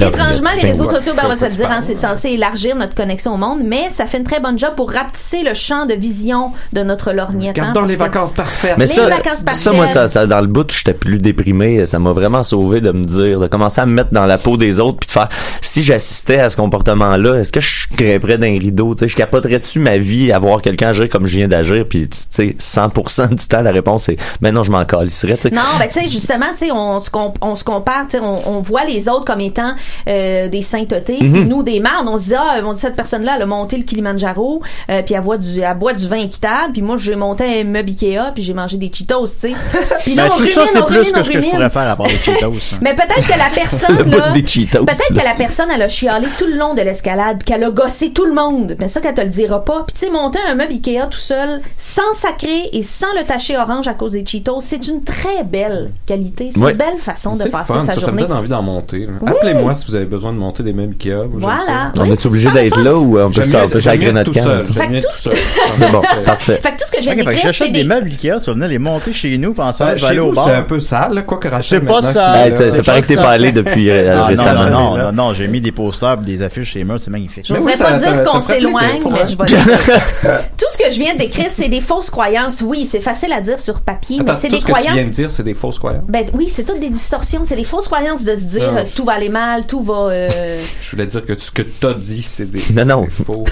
Étrangement, 0.09 0.51
les 0.55 0.62
ben, 0.62 0.70
réseaux 0.70 0.88
sociaux, 0.88 1.14
ben, 1.16 1.22
on 1.26 1.28
va 1.28 1.36
se 1.36 1.45
le 1.47 1.51
dire, 1.53 1.70
hein, 1.70 1.80
c'est 1.82 1.95
censé 1.95 2.30
élargir 2.30 2.76
notre 2.76 2.95
connexion 2.95 3.34
au 3.34 3.36
monde, 3.36 3.61
mais 3.64 3.90
ça 3.90 4.07
fait 4.07 4.18
une 4.18 4.24
très 4.24 4.40
bonne 4.40 4.59
job 4.59 4.74
pour 4.76 4.90
rapetisser 4.90 5.42
le 5.42 5.55
champ 5.55 5.86
de 5.86 5.95
vision 5.95 6.53
de 6.72 6.82
notre 6.82 7.12
lorgnette. 7.12 7.59
hein, 7.59 7.72
parce 7.74 7.88
les 7.88 7.97
vacances 7.97 8.32
parfaites. 8.32 8.76
Mais 8.78 8.86
Les 8.86 8.92
ça, 8.92 9.09
vacances 9.09 9.45
ça, 9.53 9.72
moi, 9.72 9.86
ça, 9.86 10.03
partielles. 10.03 10.11
ça, 10.11 10.26
dans 10.26 10.40
le 10.40 10.47
bout, 10.47 10.70
où 10.70 10.74
j'étais 10.74 10.95
plus 10.95 11.18
déprimé. 11.18 11.86
Ça 11.86 11.99
m'a 11.99 12.12
vraiment 12.12 12.42
sauvé 12.42 12.80
de 12.80 12.92
me 12.92 13.05
dire, 13.05 13.40
de 13.40 13.47
commencer 13.47 13.80
à 13.80 13.86
me 13.86 13.92
mettre 13.92 14.12
dans 14.12 14.26
la 14.26 14.38
peau 14.38 14.57
des 14.57 14.80
autres, 14.80 14.99
puis 14.99 15.07
de 15.07 15.12
faire, 15.12 15.28
si 15.61 15.82
j'assistais 15.82 16.38
à 16.38 16.51
ce 16.51 16.57
comportement-là, 16.57 17.40
est-ce 17.40 17.53
que 17.53 17.61
je 17.61 17.88
crèverais 17.97 18.38
d'un 18.38 18.59
rideau, 18.59 18.95
tu 18.95 19.01
sais, 19.01 19.09
je 19.09 19.16
capoterais-tu 19.16 19.80
ma 19.80 19.99
vie 19.99 20.32
à 20.32 20.38
voir 20.38 20.62
quelqu'un 20.62 20.84
agir 20.85 21.09
comme 21.09 21.26
je 21.26 21.37
viens 21.39 21.49
d'agir, 21.49 21.85
puis 21.89 22.09
tu 22.09 22.18
sais, 22.30 22.57
100% 22.61 23.35
du 23.35 23.47
temps, 23.49 23.62
la 23.62 23.70
réponse 23.72 24.09
est, 24.09 24.16
ben 24.41 24.53
non, 24.53 24.62
je 24.62 24.70
m'en 24.70 24.85
calisserais, 24.85 25.37
tu 25.37 25.43
sais. 25.43 25.51
Non, 25.51 25.62
ben 25.78 25.87
tu 25.89 26.01
sais 26.01 26.09
justement, 26.09 26.47
tu 26.57 26.66
sais 26.66 26.72
on 26.72 27.01
se 27.01 27.11
com- 27.11 27.32
on 27.41 27.55
se 27.55 27.64
compare, 27.64 28.05
tu 28.09 28.18
sais 28.18 28.22
on, 28.22 28.49
on 28.57 28.61
voit 28.61 28.85
les 28.85 29.09
autres 29.09 29.24
comme 29.24 29.41
étant 29.41 29.74
euh, 30.09 30.49
des 30.49 30.62
saintetés, 30.62 31.16
puis 31.18 31.28
nous 31.28 31.62
des 31.62 31.80
mardes, 31.80 32.07
on 32.09 32.16
se 32.18 32.24
dit 32.28 32.35
ah, 32.37 32.61
on 32.64 32.72
dit 32.72 32.80
cette 32.80 32.97
personne-là 32.97 33.35
elle 33.37 33.43
a 33.43 33.47
monté 33.47 33.76
le 33.76 33.85
Kilimanjaro, 33.85 34.62
euh, 34.91 35.03
puis 35.03 35.14
elle 35.14 35.22
boit 35.22 35.39
du 35.39 35.61
elle 35.61 35.78
boit 35.78 35.93
du 35.95 36.07
vin 36.09 36.16
équitable, 36.18 36.72
puis 36.72 36.82
moi 36.82 36.97
j'ai 36.97 37.16
monté 37.16 37.61
un 37.61 37.64
meuble 37.64 37.91
Ikea, 37.91 38.32
puis 38.35 38.43
j'ai 38.43 38.55
mangé 38.55 38.76
des 38.76 38.91
Cheetos, 38.93 39.26
tu 39.26 39.32
sais. 39.41 39.55
Puis 40.05 40.14
là 40.14 40.24
Ben, 40.24 40.30
on 40.35 40.37
tout 40.37 40.43
rumine, 40.43 40.55
ça, 40.55 40.62
c'est 40.66 40.78
on 40.82 40.85
plus 40.87 40.97
rumine, 40.99 41.12
que 41.12 41.18
on 41.20 41.24
ce 41.24 41.30
que 41.30 41.41
je 41.41 41.49
pourrais 41.51 41.70
faire 41.70 41.91
à 41.91 41.97
part 41.97 42.07
des 42.07 42.16
Cheetos. 42.18 42.53
hein. 42.74 42.78
Mais 42.80 42.95
peut-être 42.95 43.26
que 43.26 43.39
la 43.39 43.51
personne 43.55 43.97
là, 44.11 44.32
peut-être 44.32 45.11
là. 45.11 45.20
que 45.20 45.24
la 45.24 45.35
personne 45.35 45.68
elle 45.74 45.82
a 45.82 45.89
chialé 45.89 46.26
tout 46.39 46.47
le 46.47 46.57
long 46.57 46.74
de 46.74 46.82
l'escalade, 46.82 47.39
puis 47.39 47.47
qu'elle 47.47 47.64
a 47.64 47.70
gossé 47.70 48.12
tout 48.12 48.24
le 48.24 48.32
monde. 48.35 48.76
Mais 48.78 48.89
ça 48.89 49.01
qu'elle 49.01 49.14
te 49.14 49.20
le 49.20 49.28
dira 49.28 49.64
pas. 49.64 49.85
Puis 49.87 49.95
tu 49.99 50.07
sais 50.07 50.11
monter 50.12 50.39
un 50.49 50.55
meuble 50.55 50.64
Ikea 50.71 51.07
tout 51.11 51.19
seul, 51.19 51.61
sans 51.77 52.12
sacrer 52.15 52.69
et 52.73 52.83
sans 52.83 53.12
le 53.19 53.25
tacher 53.25 53.57
orange 53.57 53.89
à 53.89 53.95
cause 53.95 54.12
des 54.12 54.25
Cheetos, 54.27 54.61
c'est 54.61 54.87
une 54.89 55.03
très 55.03 55.45
belle 55.45 55.91
qualité, 56.07 56.51
c'est 56.53 56.61
Ouais. 56.61 56.73
une 56.73 56.79
belle 56.79 56.99
façon 56.99 57.35
de 57.35 57.45
passer 57.49 57.73
fun, 57.75 57.81
sa 57.81 57.87
ça, 57.87 57.95
ça 57.95 58.01
me 58.01 58.19
journée. 58.19 58.23
donne 58.23 58.33
envie 58.39 58.49
d'en 58.49 58.62
monter. 58.62 59.07
là. 59.07 59.12
Appelez-moi 59.31 59.75
si 59.75 59.87
vous 59.87 59.95
avez 59.95 60.05
besoin 60.07 60.33
de 60.33 60.39
monter 60.39 60.62
des 60.62 60.73
meubles 60.73 60.95
Ikea. 60.95 61.27
Voilà. 61.33 61.61
ça. 61.61 61.93
On 61.99 62.03
Oui, 62.03 62.11
est 62.12 62.17
c'est 62.21 62.29
obligé 62.29 62.51
d'être 62.51 62.81
là 62.81 62.95
ou 62.97 63.19
on 63.19 63.31
peut 63.31 63.41
mieux 63.41 64.12
notre 64.12 64.33
tout 64.33 64.39
seul. 64.39 64.65
camp? 64.67 65.31
C'est 65.79 65.91
bon, 65.93 66.03
parfait. 66.25 66.61
Fait 66.62 66.71
que 66.73 66.77
tout 66.77 66.85
ce 66.87 66.93
que 66.93 66.99
je 66.99 67.03
viens 67.03 67.12
que 67.15 67.19
d'écrire, 67.21 67.39
c'est 67.41 67.47
j'achète 67.49 67.73
des 67.73 67.85
meubles 67.85 68.09
Ikea, 68.09 68.39
tu 68.41 68.47
vas 68.47 68.53
venir 68.55 68.69
les 68.69 68.79
monter 68.79 69.12
chez 69.12 69.37
nous, 69.39 69.55
pensant 69.55 69.91
que 69.91 69.97
je 69.97 70.03
vais 70.05 70.11
aller 70.11 70.21
au 70.21 70.33
bar. 70.33 70.45
c'est 70.45 70.55
un 70.55 70.62
peu 70.62 70.81
sale, 70.81 71.25
quoi 71.27 71.39
que 71.39 71.49
Rachel. 71.49 71.81
C'est 71.81 71.87
pas 71.87 72.03
sale. 72.03 72.15
là. 72.15 72.71
ça- 72.71 72.83
paraît 72.83 73.01
pas 73.01 73.03
que 73.03 73.07
t'es 73.07 73.17
pas 73.17 73.31
allé 73.31 73.53
depuis 73.53 73.91
euh, 73.91 74.12
Ah, 74.15 74.19
non, 74.19 74.25
récemment. 74.27 74.65
non, 74.65 74.71
non, 74.71 74.99
non, 75.05 75.12
non, 75.12 75.33
j'ai 75.33 75.49
mis 75.49 75.61
des 75.61 75.73
posters 75.73 76.19
des 76.19 76.43
affiches 76.43 76.73
chez 76.73 76.85
moi, 76.85 76.97
c'est 76.99 77.11
magnifique. 77.11 77.47
Je 77.47 77.53
Mais 77.53 77.59
voudrais 77.59 77.75
oui, 77.75 77.81
pas 77.83 77.93
dire 77.95 78.23
qu'on 78.23 78.41
s'éloigne, 78.41 79.03
mais 79.11 79.27
je 79.27 79.37
vais. 79.37 80.39
Tout 80.57 80.66
ce 80.70 80.78
que 80.78 80.90
je 80.90 80.98
viens 81.00 81.14
d'écrire, 81.14 81.46
c'est 81.50 81.68
des 81.68 81.80
fausses 81.80 82.11
croyances. 82.11 82.62
Oui, 82.64 82.86
c'est 82.90 83.00
facile 83.00 83.32
à 83.32 83.40
dire 83.40 83.59
sur 83.59 83.80
papier, 83.80 84.20
Attends, 84.20 84.32
mais 84.32 84.38
c'est 84.38 84.48
tout 84.48 84.55
des 84.55 84.61
ce 84.61 84.66
que 84.66 84.72
tu 84.72 84.92
viens 84.92 85.05
de 85.05 85.11
dire, 85.11 85.30
c'est 85.30 85.42
des 85.42 85.55
fausses 85.55 85.78
croyances? 85.78 86.05
Ben 86.09 86.26
oui, 86.34 86.48
c'est 86.48 86.64
toutes 86.64 86.80
des 86.80 86.90
distorsions, 86.90 87.42
c'est 87.44 87.57
des 87.57 87.64
fausses 87.64 87.86
croyances 87.88 88.24
de 88.24 88.34
se 88.36 88.42
dire 88.44 88.72
euh, 88.76 88.84
tout 88.94 89.05
va 89.05 89.14
aller 89.14 89.28
mal, 89.28 89.66
tout 89.66 89.82
va. 89.82 90.09
euh, 90.11 90.61
Je 90.80 90.90
voulais 90.92 91.07
dire 91.07 91.24
que 91.24 91.36
ce 91.38 91.50
que 91.50 91.62
t'as 91.62 91.94
dit, 91.94 92.22
c'est 92.22 92.50
des. 92.50 92.62
Non, 92.72 92.84
non. 92.84 93.07
c'est 93.09 93.24
faux. 93.24 93.44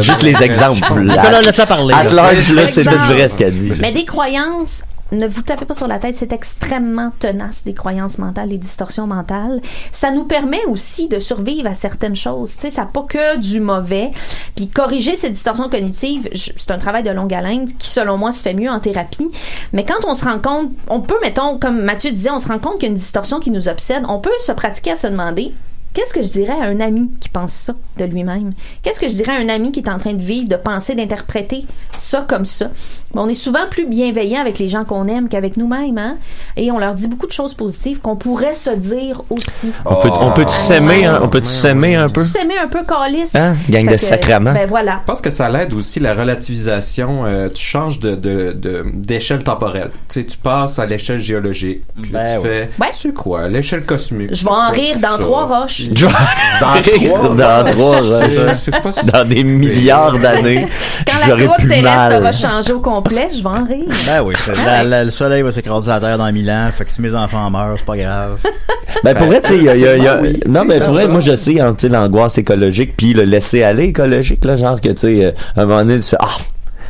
Juste 0.00 0.22
les 0.22 0.40
exemples. 0.42 1.02
Nicolas, 1.02 1.40
laisse-la 1.42 1.66
parler. 1.66 1.94
At 1.94 2.04
là. 2.04 2.32
là, 2.32 2.66
c'est 2.68 2.84
tout 2.84 2.90
vrai 3.08 3.28
ce 3.28 3.36
qu'elle 3.38 3.54
dit. 3.54 3.72
Mais 3.80 3.92
des 3.92 4.04
croyances, 4.04 4.82
ne 5.12 5.26
vous 5.26 5.42
tapez 5.42 5.64
pas 5.64 5.74
sur 5.74 5.86
la 5.86 5.98
tête, 5.98 6.16
c'est 6.16 6.32
extrêmement 6.32 7.10
tenace, 7.18 7.64
des 7.64 7.74
croyances 7.74 8.18
mentales, 8.18 8.48
des 8.48 8.58
distorsions 8.58 9.06
mentales. 9.06 9.60
Ça 9.92 10.10
nous 10.10 10.24
permet 10.24 10.64
aussi 10.66 11.08
de 11.08 11.18
survivre 11.18 11.68
à 11.68 11.74
certaines 11.74 12.16
choses. 12.16 12.52
Tu 12.54 12.60
sais, 12.60 12.70
ça 12.70 12.82
n'a 12.82 12.88
pas 12.88 13.02
que 13.02 13.38
du 13.38 13.60
mauvais. 13.60 14.10
Puis 14.56 14.68
corriger 14.68 15.14
ces 15.14 15.30
distorsions 15.30 15.68
cognitives, 15.68 16.28
c'est 16.32 16.70
un 16.70 16.78
travail 16.78 17.02
de 17.02 17.10
longue 17.10 17.34
haleine 17.34 17.66
qui, 17.66 17.88
selon 17.88 18.16
moi, 18.16 18.32
se 18.32 18.42
fait 18.42 18.54
mieux 18.54 18.70
en 18.70 18.80
thérapie. 18.80 19.30
Mais 19.72 19.84
quand 19.84 20.04
on 20.06 20.14
se 20.14 20.24
rend 20.24 20.38
compte, 20.38 20.72
on 20.88 21.00
peut, 21.00 21.18
mettons, 21.22 21.58
comme 21.58 21.82
Mathieu 21.82 22.10
disait, 22.10 22.30
on 22.30 22.38
se 22.38 22.48
rend 22.48 22.58
compte 22.58 22.74
qu'il 22.74 22.84
y 22.84 22.86
a 22.86 22.90
une 22.90 22.96
distorsion 22.96 23.40
qui 23.40 23.50
nous 23.50 23.68
obsède, 23.68 24.04
on 24.08 24.18
peut 24.18 24.30
se 24.40 24.52
pratiquer 24.52 24.92
à 24.92 24.96
se 24.96 25.06
demander 25.06 25.52
Qu'est-ce 25.94 26.12
que 26.12 26.22
je 26.22 26.28
dirais 26.32 26.52
à 26.60 26.64
un 26.64 26.80
ami 26.80 27.10
qui 27.20 27.28
pense 27.28 27.52
ça 27.52 27.72
de 27.98 28.04
lui-même? 28.04 28.50
Qu'est-ce 28.82 28.98
que 29.00 29.08
je 29.08 29.14
dirais 29.14 29.32
à 29.32 29.40
un 29.40 29.48
ami 29.48 29.70
qui 29.72 29.80
est 29.80 29.88
en 29.88 29.96
train 29.98 30.12
de 30.12 30.22
vivre, 30.22 30.48
de 30.48 30.56
penser, 30.56 30.94
d'interpréter 30.94 31.64
ça 31.96 32.24
comme 32.28 32.44
ça? 32.44 32.66
On 33.14 33.28
est 33.28 33.34
souvent 33.34 33.68
plus 33.70 33.86
bienveillant 33.86 34.40
avec 34.40 34.58
les 34.58 34.68
gens 34.68 34.84
qu'on 34.84 35.06
aime 35.06 35.28
qu'avec 35.28 35.56
nous-mêmes, 35.56 35.96
hein? 35.98 36.16
Et 36.56 36.72
on 36.72 36.78
leur 36.78 36.94
dit 36.96 37.06
beaucoup 37.06 37.28
de 37.28 37.32
choses 37.32 37.54
positives 37.54 38.00
qu'on 38.00 38.16
pourrait 38.16 38.54
se 38.54 38.70
dire 38.70 39.22
aussi. 39.30 39.70
On 39.86 39.94
peut, 39.96 40.10
on 40.20 40.32
peut 40.32 40.44
s'aimer, 40.48 41.04
hein? 41.06 41.20
on 41.22 41.28
peut 41.28 41.44
s'aimer 41.44 41.94
un 41.94 42.08
peu? 42.08 42.24
S'aimer 42.24 42.58
un 42.58 42.66
peu 42.68 42.82
calice. 42.84 43.34
Hein? 43.36 43.54
Gang 43.70 43.86
de 43.86 43.92
que, 43.92 43.96
sacraments. 43.98 44.52
Ben 44.52 44.68
voilà. 44.68 44.98
Je 45.02 45.06
pense 45.06 45.20
que 45.20 45.30
ça 45.30 45.48
l'aide 45.48 45.72
aussi 45.74 46.00
la 46.00 46.14
relativisation. 46.14 47.24
euh, 47.24 47.48
tu 47.48 47.62
changes 47.62 48.00
de 48.00 48.14
de- 48.16 48.52
de- 48.52 48.84
d'échelle 48.94 49.44
temporelle. 49.44 49.90
Tu 50.08 50.20
sais, 50.20 50.26
tu 50.26 50.38
passes 50.38 50.78
à 50.78 50.86
l'échelle 50.86 51.20
géologique. 51.20 51.82
Puis 52.00 52.10
Ben 52.10 52.40
tu 52.40 52.46
ouais. 52.48 52.68
fais. 52.78 52.90
C'est 52.92 53.12
quoi? 53.14 53.48
L'échelle 53.48 53.84
cosmique 53.84 54.34
Je 54.34 54.44
vais 54.44 54.50
en 54.50 54.70
rire 54.70 54.96
dans 54.98 55.16
Ça. 55.16 55.18
trois 55.18 55.44
roches. 55.60 55.83
Je 55.92 56.06
vais 56.06 56.96
rire 56.98 57.12
dans 57.34 57.64
trois 57.72 57.96
C'est- 58.28 58.38
heures. 58.38 58.54
c'est 58.56 58.80
pas 58.82 58.92
si- 58.92 59.06
Dans 59.10 59.24
des 59.28 59.44
milliards 59.44 60.12
d'années, 60.18 60.66
Quand 61.06 61.28
la 61.36 61.44
croûte 61.46 61.68
terrestre 61.68 62.06
aura 62.16 62.20
mal. 62.20 62.34
changé 62.34 62.72
au 62.72 62.80
complet, 62.80 63.28
je 63.36 63.42
vais 63.42 63.48
en 63.48 63.64
rire. 63.64 63.84
Ben 64.06 64.22
oui, 64.24 64.34
c'est- 64.38 64.52
Ah 64.56 64.64
la- 64.66 64.78
ouais. 64.82 64.88
la- 64.88 65.04
le 65.04 65.10
soleil 65.10 65.42
va 65.42 65.52
s'écraser 65.52 65.90
à 65.90 65.94
la 65.94 66.00
terre 66.00 66.18
dans 66.18 66.32
mille 66.32 66.50
ans, 66.50 66.68
fait 66.72 66.84
que 66.84 66.90
si 66.90 67.02
mes 67.02 67.14
enfants 67.14 67.50
meurent, 67.50 67.74
c'est 67.76 67.84
pas 67.86 67.96
grave. 67.96 68.38
Ben 69.02 69.14
pour 69.14 69.26
vrai, 69.26 69.40
tu 69.42 69.48
sais, 69.48 69.56
il 69.58 69.64
y 69.64 69.68
a, 69.68 69.74
il 69.76 69.82
y 69.82 69.86
a- 69.88 69.96
il 69.96 70.04
y 70.04 70.08
a- 70.08 70.18
Oui, 70.22 70.40
non 70.46 70.64
mais 70.64 70.78
pour 70.80 70.94
vrai, 70.94 71.06
moi 71.06 71.20
je 71.20 71.34
sais, 71.36 71.60
hein, 71.60 71.74
tu 71.76 71.82
sais, 71.86 71.92
l'angoisse 71.92 72.38
écologique 72.38 72.94
puis 72.96 73.12
le 73.12 73.24
laisser 73.24 73.62
aller 73.62 73.84
écologique 73.86 74.44
là, 74.44 74.56
genre 74.56 74.80
que 74.80 74.88
tu 74.90 74.96
sais, 74.98 75.24
euh, 75.24 75.32
à 75.56 75.62
un 75.62 75.66
moment 75.66 75.84
donné 75.84 75.98
tu 75.98 76.08
fais 76.10 76.16
ah 76.20 76.38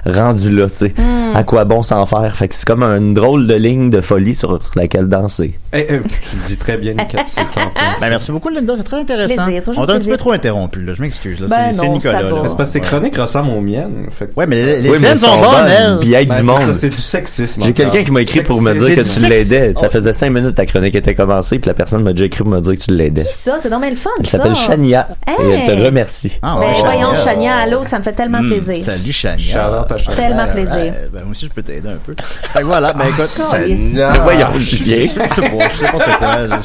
rendu 0.06 0.54
là, 0.54 0.66
tu 0.68 0.78
sais, 0.78 0.94
Hmm. 0.96 1.34
à 1.34 1.42
quoi 1.44 1.64
bon 1.64 1.82
s'en 1.82 2.04
faire, 2.06 2.36
fait 2.36 2.46
que 2.48 2.54
c'est 2.54 2.66
comme 2.66 2.82
une 2.82 3.14
drôle 3.14 3.46
de 3.46 3.54
ligne 3.54 3.90
de 3.90 4.00
folie 4.00 4.34
sur 4.34 4.58
laquelle 4.76 5.08
danser. 5.08 5.58
Eh, 5.76 5.80
eh, 5.80 5.86
tu 5.86 6.36
le 6.36 6.46
dis 6.48 6.56
très 6.56 6.76
bien, 6.76 6.92
Nicolas. 6.92 7.24
c'est 7.26 7.40
ton- 7.40 7.48
ton- 7.64 8.00
Ben 8.00 8.08
merci 8.10 8.30
beaucoup 8.30 8.48
Linda, 8.48 8.74
c'est 8.76 8.84
très 8.84 8.98
intéressant. 9.00 9.44
Plaisir, 9.44 9.62
toujours 9.64 9.82
On 9.82 9.86
t'a 9.86 9.94
un 9.94 9.98
petit 9.98 10.08
peu 10.08 10.16
trop 10.16 10.32
interrompu 10.32 10.80
là, 10.82 10.92
je 10.96 11.02
m'excuse 11.02 11.40
là, 11.40 11.46
Ben 11.48 11.56
c'est 11.74 11.88
Nicolas. 11.88 12.20
c'est 12.20 12.30
parce 12.30 12.54
que 12.54 12.64
ces 12.64 12.78
Ouais. 12.80 12.86
chroniques 12.86 13.16
ressemblent 13.16 13.50
aux 13.50 13.60
miennes. 13.60 14.06
Fait 14.16 14.26
que- 14.26 14.38
Ouais, 14.38 14.46
mais 14.46 14.62
les, 14.62 14.80
les 14.82 14.90
Oui, 14.90 14.98
mais 15.00 15.08
scènes 15.08 15.18
sont 15.30 15.36
bonnes, 15.40 15.66
elles. 15.68 15.98
Puis 16.00 16.14
aide 16.14 16.28
Ben, 16.28 16.34
du 16.34 16.40
c'est 16.40 16.46
monde. 16.46 16.58
ça, 16.60 16.72
c'est 16.72 16.88
du 16.90 16.96
sexisme. 17.00 17.62
J'ai 17.64 17.72
quelqu'un 17.72 18.04
qui 18.04 18.10
m'a 18.12 18.22
écrit 18.22 18.42
pour 18.42 18.62
me 18.62 18.72
dire 18.72 18.86
que 18.88 18.94
Sexisme. 18.94 19.24
tu 19.24 19.30
l'aidais. 19.30 19.74
Ça 19.80 19.88
faisait 19.88 20.12
cinq 20.12 20.30
minutes 20.30 20.52
que 20.52 20.56
ta 20.56 20.66
chronique 20.66 20.94
était 20.94 21.14
commencée, 21.14 21.58
puis 21.58 21.66
la 21.68 21.74
personne 21.74 22.02
m'a 22.02 22.12
déjà 22.12 22.26
écrit 22.26 22.44
pour 22.44 22.52
me 22.52 22.60
dire 22.60 22.72
que 22.74 22.78
tu 22.80 22.90
l'aidais. 22.92 23.22
Qui 23.24 23.32
ça? 23.32 23.56
C'est 23.58 23.70
normal 23.70 23.90
le 23.90 23.96
fun, 23.96 24.10
Elle 24.20 24.26
ça. 24.26 24.38
s'appelle 24.38 24.54
Chania 24.54 25.08
et 25.26 25.42
elle 25.42 25.76
te 25.76 25.84
remercie. 25.84 26.32
Ah, 26.42 26.56
Ben 26.60 26.72
voyons, 26.84 27.14
Chania. 27.16 27.56
Allô, 27.56 27.82
ça 27.82 27.98
me 27.98 28.04
fait 28.04 28.12
tellement 28.12 28.40
Hmm, 28.42 28.48
plaisir. 28.50 28.84
Salut 28.84 29.12
Chania. 29.12 29.86
Tellement 30.14 30.44
Ben, 30.44 30.52
plaisir. 30.52 30.76
ben, 30.76 30.94
ben, 31.12 31.20
moi 31.22 31.30
aussi 31.32 31.46
je 31.46 31.50
peux 31.52 31.62
t'aider 31.62 31.88
un 31.88 31.98
peu. 32.04 32.14
Voilà, 32.62 32.92
ben 32.92 33.06
écoute. 33.08 33.24
Seigneur. 33.24 34.22
Voyons, 34.22 34.58
Julien. 34.58 35.06
je 35.72 35.76
sais 35.78 35.84
pas, 35.92 35.98
quoi. 35.98 36.58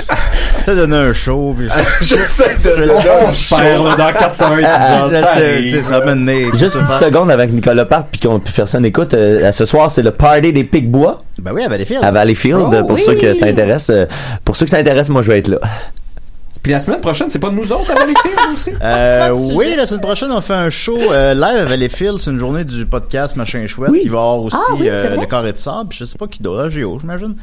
Je 0.60 0.66
t'ai 0.66 0.76
donné 0.76 0.96
un 0.96 1.14
show, 1.14 1.56
puis 1.58 1.68
J'essaie 2.02 2.58
de 2.64 2.70
le 2.70 2.92
On 2.92 3.32
se 3.32 3.56
perd 3.56 3.86
là, 3.88 3.96
dans 3.96 4.14
401 4.20 4.58
épisodes. 4.58 5.12
je 5.14 5.20
ça 5.22 5.34
sais, 5.34 5.42
arrive. 5.54 5.64
tu 5.64 5.70
sais, 5.78 5.84
ça 5.84 6.00
m'a 6.00 6.06
donné. 6.06 6.48
Juste 6.54 6.76
une 6.76 6.88
seconde 6.90 7.32
avant 7.32 7.46
que 7.46 7.52
Nicolas 7.52 7.86
parte 7.86 8.08
puis 8.12 8.20
qu'on 8.22 8.40
plus 8.40 8.54
personne 8.54 8.86
écoute. 8.86 9.14
euh, 9.14 9.52
ce 9.52 9.66
soir, 9.66 9.90
c'est 9.92 10.04
le 10.04 10.12
party 10.12 10.54
des 10.54 10.64
Picbois 10.64 11.24
Ben 11.40 11.52
oui, 11.54 11.64
à 11.64 11.70
Valleyfield. 11.70 12.04
à 12.04 12.12
Valleyfield. 12.12 12.60
Oh, 12.60 12.70
pour 12.82 12.92
oui. 12.92 13.02
ceux 13.06 13.16
que 13.16 13.34
ça 13.34 13.46
intéresse, 13.48 13.90
euh, 13.90 14.06
pour 14.46 14.56
ceux 14.56 14.66
que 14.66 14.72
ça 14.72 14.78
intéresse, 14.78 15.10
moi 15.10 15.22
je 15.22 15.32
vais 15.32 15.40
être 15.40 15.48
là. 15.48 15.60
Puis 16.62 16.74
la 16.74 16.82
semaine 16.82 17.00
prochaine, 17.00 17.30
c'est 17.30 17.40
pas 17.40 17.52
nous 17.52 17.72
autres 17.72 17.90
à 17.92 18.06
l'écrire 18.06 18.34
aussi? 18.54 18.72
Euh, 18.82 19.34
oui, 19.54 19.76
la 19.78 19.86
semaine 19.86 20.02
prochaine, 20.02 20.30
on 20.32 20.42
fait 20.42 20.54
un 20.54 20.70
show 20.70 20.98
euh, 21.12 21.34
live 21.34 21.58
à 21.62 21.64
Valleyfield. 21.66 22.18
C'est 22.20 22.32
une 22.32 22.40
journée 22.40 22.66
du 22.66 22.86
podcast 22.86 23.38
Machin 23.38 23.66
Chouette. 23.66 23.92
Oui. 23.92 24.02
Il 24.04 24.12
va 24.12 24.18
y 24.18 24.20
avoir 24.20 24.40
aussi 24.42 24.58
Ah 24.60 24.74
oui, 24.74 24.80
c'est 24.84 24.90
euh, 24.90 25.08
vrai? 25.10 25.18
le 25.22 25.26
carré 25.26 25.54
de 25.54 25.58
sable. 25.58 25.88
puis 25.90 26.00
Je 26.00 26.04
sais 26.06 26.18
pas 26.18 26.28
qui 26.28 26.44
d'autre. 26.44 26.68
Géo, 26.70 26.98
j'imagine. 27.00 27.36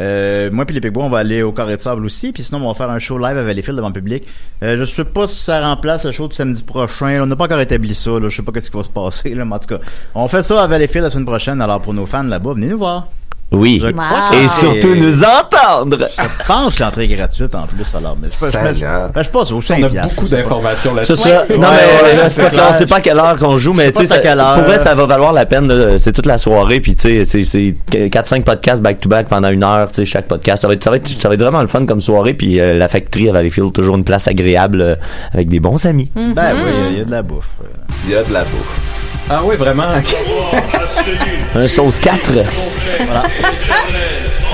Euh, 0.00 0.50
moi 0.50 0.64
puis 0.64 0.74
les 0.74 0.80
Pigbois, 0.80 1.04
on 1.04 1.10
va 1.10 1.18
aller 1.18 1.42
au 1.42 1.52
carré 1.52 1.76
de 1.76 1.80
sable 1.80 2.04
aussi. 2.04 2.32
Puis 2.32 2.42
sinon, 2.42 2.64
on 2.64 2.68
va 2.68 2.74
faire 2.74 2.90
un 2.90 2.98
show 2.98 3.18
live 3.18 3.36
à 3.36 3.42
Valleyfield 3.42 3.76
devant 3.76 3.88
le 3.88 3.94
public. 3.94 4.24
Euh, 4.62 4.78
je 4.78 4.84
sais 4.84 5.04
pas 5.04 5.28
si 5.28 5.40
ça 5.40 5.60
remplace 5.60 6.04
le 6.04 6.12
show 6.12 6.28
de 6.28 6.32
samedi 6.32 6.62
prochain. 6.62 7.20
On 7.22 7.26
n'a 7.26 7.36
pas 7.36 7.44
encore 7.44 7.60
établi 7.60 7.94
ça. 7.94 8.10
Là. 8.10 8.28
Je 8.28 8.36
sais 8.36 8.42
pas 8.42 8.52
qu'est-ce 8.52 8.70
qui 8.70 8.76
va 8.76 8.84
se 8.84 8.90
passer. 8.90 9.34
Là, 9.34 9.44
mais 9.44 9.54
en 9.54 9.58
tout 9.58 9.76
cas, 9.76 9.78
on 10.14 10.28
fait 10.28 10.42
ça 10.42 10.62
à 10.62 10.66
Valleyfield 10.66 11.04
la 11.04 11.10
semaine 11.10 11.26
prochaine. 11.26 11.60
Alors 11.60 11.80
pour 11.80 11.94
nos 11.94 12.06
fans 12.06 12.22
là-bas, 12.22 12.54
venez 12.54 12.68
nous 12.68 12.78
voir. 12.78 13.08
Oui. 13.52 13.80
Wow. 13.82 13.90
Et 14.34 14.48
c'est- 14.48 14.60
surtout 14.80 14.94
nous 14.94 15.22
entendre. 15.24 16.08
Je 16.18 16.46
pense 16.46 16.76
que 16.76 16.82
l'entrée 16.82 17.04
est 17.04 17.08
gratuite 17.08 17.54
en 17.54 17.62
plus. 17.66 17.86
Alors, 17.94 18.16
mais 18.20 18.28
c'est 18.30 18.50
pas, 18.52 18.72
je, 18.72 18.78
je, 18.80 18.84
je, 19.16 19.22
je 19.22 19.30
pense 19.30 19.52
au 19.52 19.60
5 19.60 19.78
On 19.80 19.86
a 19.86 19.88
piastres, 19.90 20.14
beaucoup 20.14 20.28
d'informations 20.28 20.90
C'est 21.02 21.12
là-dessus. 21.12 21.16
ça. 21.28 21.44
Ouais. 21.48 21.56
non, 21.58 21.68
Ouais, 21.68 21.74
mais 22.02 22.02
ouais, 22.08 22.16
là, 22.16 22.22
c'est 22.24 22.30
c'est 22.30 22.42
pas 22.44 22.50
clair. 22.50 22.86
pas 22.88 22.96
à 22.96 23.00
quelle 23.00 23.18
heure 23.18 23.36
qu'on 23.36 23.56
joue, 23.56 23.72
mais 23.74 23.92
tu 23.92 24.00
sais, 24.00 24.06
c'est 24.06 24.12
à 24.14 24.16
ça- 24.16 24.22
quelle 24.22 24.40
heure. 24.40 24.54
pour 24.54 24.64
vrai, 24.64 24.78
ça 24.78 24.94
va 24.94 25.06
valoir 25.06 25.32
la 25.32 25.46
peine. 25.46 25.98
C'est 25.98 26.12
toute 26.12 26.26
la 26.26 26.38
soirée, 26.38 26.80
puis 26.80 26.94
tu 26.94 27.24
sais, 27.24 27.24
c'est- 27.24 27.44
c'est 27.44 27.74
4-5 28.10 28.44
podcasts 28.44 28.82
back-to-back 28.82 29.28
pendant 29.28 29.48
une 29.50 29.62
heure, 29.64 29.88
tu 29.90 29.96
sais, 29.96 30.04
chaque 30.04 30.26
podcast. 30.28 30.62
Ça 30.62 30.68
va, 30.68 30.74
être, 30.74 30.84
ça, 30.84 30.90
va 30.90 30.96
être, 30.96 31.08
ça 31.08 31.28
va 31.28 31.34
être 31.34 31.42
vraiment 31.42 31.60
le 31.60 31.66
fun 31.68 31.84
comme 31.86 32.00
soirée, 32.00 32.34
puis 32.34 32.60
euh, 32.60 32.74
la 32.74 32.88
factory 32.88 33.28
à 33.28 33.32
Valleyfield, 33.32 33.72
toujours 33.72 33.96
une 33.96 34.04
place 34.04 34.28
agréable 34.28 34.80
euh, 34.80 34.94
avec 35.34 35.48
des 35.48 35.60
bons 35.60 35.84
amis. 35.86 36.10
Ben 36.14 36.54
oui, 36.54 36.60
il 36.66 36.82
y 36.82 36.86
a- 36.86 36.88
il 36.92 36.98
y, 36.98 37.00
a 37.00 37.04
de 37.04 37.10
la 37.10 37.22
bouffe. 37.22 37.48
Euh, 37.62 37.66
Il 38.06 38.12
y 38.12 38.16
a 38.16 38.22
de 38.22 38.32
la 38.32 38.40
bouffe. 38.40 38.91
Ah 39.34 39.40
oui, 39.42 39.56
vraiment. 39.56 39.84
Un 41.54 41.66
sauce 41.66 41.98
4. 42.00 42.32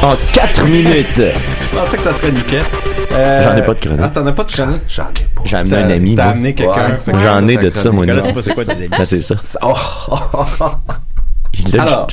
En 0.03 0.15
4 0.33 0.65
minutes. 0.67 1.21
Je 1.21 1.77
pensais 1.77 1.97
que 1.97 2.03
ça 2.05 2.13
serait 2.13 2.31
nickel. 2.31 2.63
Euh, 3.11 3.43
J'en 3.43 3.57
ai 3.57 3.63
pas 3.63 3.75
de 3.75 3.81
chronique. 3.81 4.01
Ah, 4.05 4.09
t'en 4.09 4.25
as 4.25 4.33
pas 4.33 4.45
de 4.45 4.53
chronique? 4.53 4.83
J'en 4.89 5.09
ai 5.09 5.27
pas. 5.35 5.43
J'ai 5.45 5.57
amené 5.57 5.77
un 5.79 5.91
ami, 5.91 6.15
T'as 6.15 6.27
amené 6.27 6.55
quelqu'un. 6.55 6.97
J'en 7.09 7.49
ai 7.49 7.57
de 7.57 7.71
ça, 7.71 7.91
c'est 8.41 8.55
tes 8.55 8.71
amis. 8.71 8.89
Ben, 8.89 9.05
c'est 9.05 9.21
ça. 9.21 9.35
Oh, 9.63 9.75
oh, 10.13 10.17
oh, 10.35 10.47
oh. 10.61 10.71
Alors, 11.77 12.07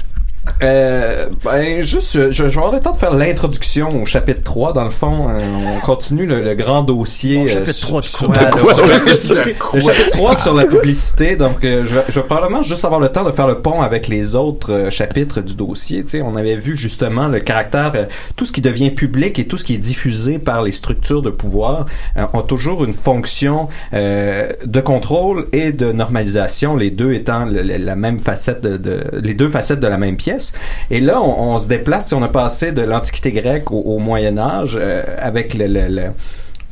euh, 0.62 1.28
ben, 1.44 1.82
juste, 1.82 2.14
je, 2.14 2.32
je 2.32 2.44
vais 2.44 2.58
avoir 2.58 2.72
le 2.72 2.80
temps 2.80 2.92
de 2.92 2.98
faire 2.98 3.14
l'introduction 3.14 3.90
au 4.02 4.06
chapitre 4.06 4.42
3. 4.44 4.74
Dans 4.74 4.84
le 4.86 4.90
fond, 4.90 5.30
euh, 5.30 5.40
on 5.78 5.86
continue 5.86 6.26
le, 6.26 6.42
le 6.42 6.56
grand 6.56 6.82
dossier. 6.84 7.42
Euh, 7.46 7.48
chapitre 7.66 7.72
sur- 7.74 7.88
3 7.90 8.02
de 8.02 8.06
sur- 8.06 8.28
quoi, 8.28 8.38
de 8.38 8.44
là? 8.44 8.52
quoi? 8.52 8.76
Ouais, 8.76 8.82
Ouais, 8.84 9.00
c'est 9.04 9.16
c'est 9.18 9.34
ça. 9.36 9.44
ça. 9.44 9.50
Le 9.74 9.80
chapitre 9.82 10.10
3 10.12 10.38
sur 10.38 10.54
la 10.54 10.66
publicité. 10.66 11.36
Donc, 11.36 11.64
euh, 11.66 11.84
je, 11.86 11.96
vais- 11.96 12.04
je 12.10 12.20
vais 12.20 12.26
probablement 12.26 12.62
juste 12.62 12.86
avoir 12.86 13.00
le 13.02 13.10
temps 13.10 13.24
de 13.24 13.32
faire 13.32 13.48
le 13.48 13.60
pont 13.60 13.82
avec 13.82 14.08
les 14.08 14.36
autres 14.36 14.88
chapitres 14.90 15.42
du 15.42 15.56
dossier. 15.56 16.04
Tu 16.04 16.12
sais, 16.12 16.22
on 16.22 16.36
avait 16.36 16.56
vu 16.56 16.78
justement 16.78 17.28
le 17.28 17.40
caractère, 17.40 17.92
tout 18.36 18.46
ce 18.46 18.52
qui 18.52 18.62
devient 18.62 18.92
public 18.92 19.38
et 19.40 19.46
tout 19.48 19.58
ce 19.58 19.64
qui 19.66 19.74
est 19.76 19.78
diffusé 19.80 20.40
par 20.40 20.62
les 20.64 20.72
structures 20.72 21.22
de 21.22 21.30
pouvoir 21.30 21.86
euh, 22.18 22.26
ont 22.34 22.42
toujours 22.42 22.84
une 22.86 22.94
fonction 22.94 23.68
euh, 23.94 24.48
de 24.66 24.80
contrôle 24.82 25.48
et 25.52 25.72
de 25.72 25.92
normalisation, 25.92 26.76
les 26.76 26.92
deux 26.92 27.14
étant 27.14 27.46
le- 27.46 27.62
le- 27.62 27.78
la 27.78 27.96
même 27.96 28.20
facette 28.20 28.62
de, 28.62 28.78
de- 28.78 29.04
les 29.22 29.34
deux 29.34 29.50
facettes 29.50 29.80
de 29.80 29.88
la 29.88 29.98
même 29.98 30.16
pièce. 30.18 30.45
Et 30.92 31.00
là, 31.00 31.22
on, 31.22 31.58
se 31.60 31.68
déplace, 31.68 32.12
on 32.14 32.24
a 32.24 32.28
passé 32.28 32.72
de 32.72 32.82
l'Antiquité 32.82 33.32
grecque 33.32 33.72
au, 33.72 33.98
Moyen 34.00 34.38
Âge 34.38 34.78
euh, 34.80 35.04
avec 35.20 35.54
le- 35.54 36.12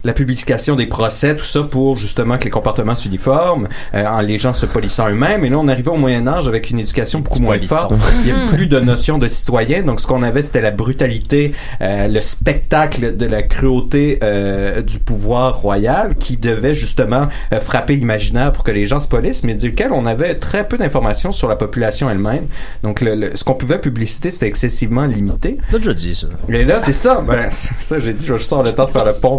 la 0.03 0.13
publication 0.13 0.75
des 0.75 0.85
procès, 0.87 1.35
tout 1.35 1.45
ça 1.45 1.63
pour 1.63 1.95
justement 1.95 2.37
que 2.37 2.43
les 2.45 2.49
comportements 2.49 2.95
s'uniforment, 2.95 3.67
euh, 3.93 4.05
en 4.05 4.19
les 4.21 4.37
gens 4.37 4.53
se 4.53 4.65
polissant 4.65 5.09
eux-mêmes. 5.09 5.45
Et 5.45 5.49
là, 5.49 5.57
on 5.57 5.67
arrivait 5.67 5.89
au 5.91 5.97
Moyen 5.97 6.27
Âge 6.27 6.47
avec 6.47 6.69
une 6.69 6.79
éducation 6.79 7.19
beaucoup 7.19 7.41
moins 7.41 7.59
forte. 7.59 7.93
Il 8.21 8.27
y 8.29 8.31
a 8.31 8.47
plus 8.47 8.67
de 8.67 8.79
notion 8.79 9.17
de 9.17 9.27
citoyen. 9.27 9.83
Donc, 9.83 9.99
ce 9.99 10.07
qu'on 10.07 10.23
avait, 10.23 10.41
c'était 10.41 10.61
la 10.61 10.71
brutalité, 10.71 11.53
euh, 11.81 12.07
le 12.07 12.21
spectacle 12.21 13.15
de 13.17 13.25
la 13.25 13.43
cruauté 13.43 14.19
euh, 14.23 14.81
du 14.81 14.99
pouvoir 14.99 15.57
royal 15.61 16.15
qui 16.15 16.37
devait 16.37 16.75
justement 16.75 17.27
euh, 17.51 17.59
frapper 17.59 17.95
l'imaginaire 17.95 18.51
pour 18.51 18.63
que 18.63 18.71
les 18.71 18.85
gens 18.85 18.99
se 18.99 19.07
polissent, 19.07 19.43
mais 19.43 19.53
duquel 19.55 19.91
on 19.91 20.05
avait 20.05 20.35
très 20.35 20.67
peu 20.67 20.77
d'informations 20.77 21.31
sur 21.31 21.47
la 21.47 21.55
population 21.55 22.09
elle-même. 22.09 22.45
Donc, 22.83 23.01
le, 23.01 23.15
le- 23.15 23.35
ce 23.35 23.43
qu'on 23.43 23.55
pouvait 23.55 23.79
publiciter, 23.79 24.31
c'était 24.31 24.47
excessivement 24.47 25.05
limité. 25.05 25.57
T'as 25.71 25.77
déjà 25.77 25.93
dit 25.93 26.15
ça. 26.15 26.27
Et 26.49 26.65
là, 26.65 26.79
c'est 26.79 26.93
ça. 26.93 27.21
Ben, 27.25 27.49
ça, 27.79 27.99
j'ai 27.99 28.13
dit, 28.13 28.25
je 28.25 28.33
avoir 28.33 28.63
le 28.63 28.73
temps 28.73 28.85
de 28.85 28.91
faire 28.91 29.05
le 29.05 29.13
pont 29.13 29.37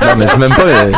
Non, 0.00 0.16
mais 0.16 0.26
c'est 0.26 0.38
même 0.38 0.50
pas. 0.50 0.62
euh, 0.62 0.92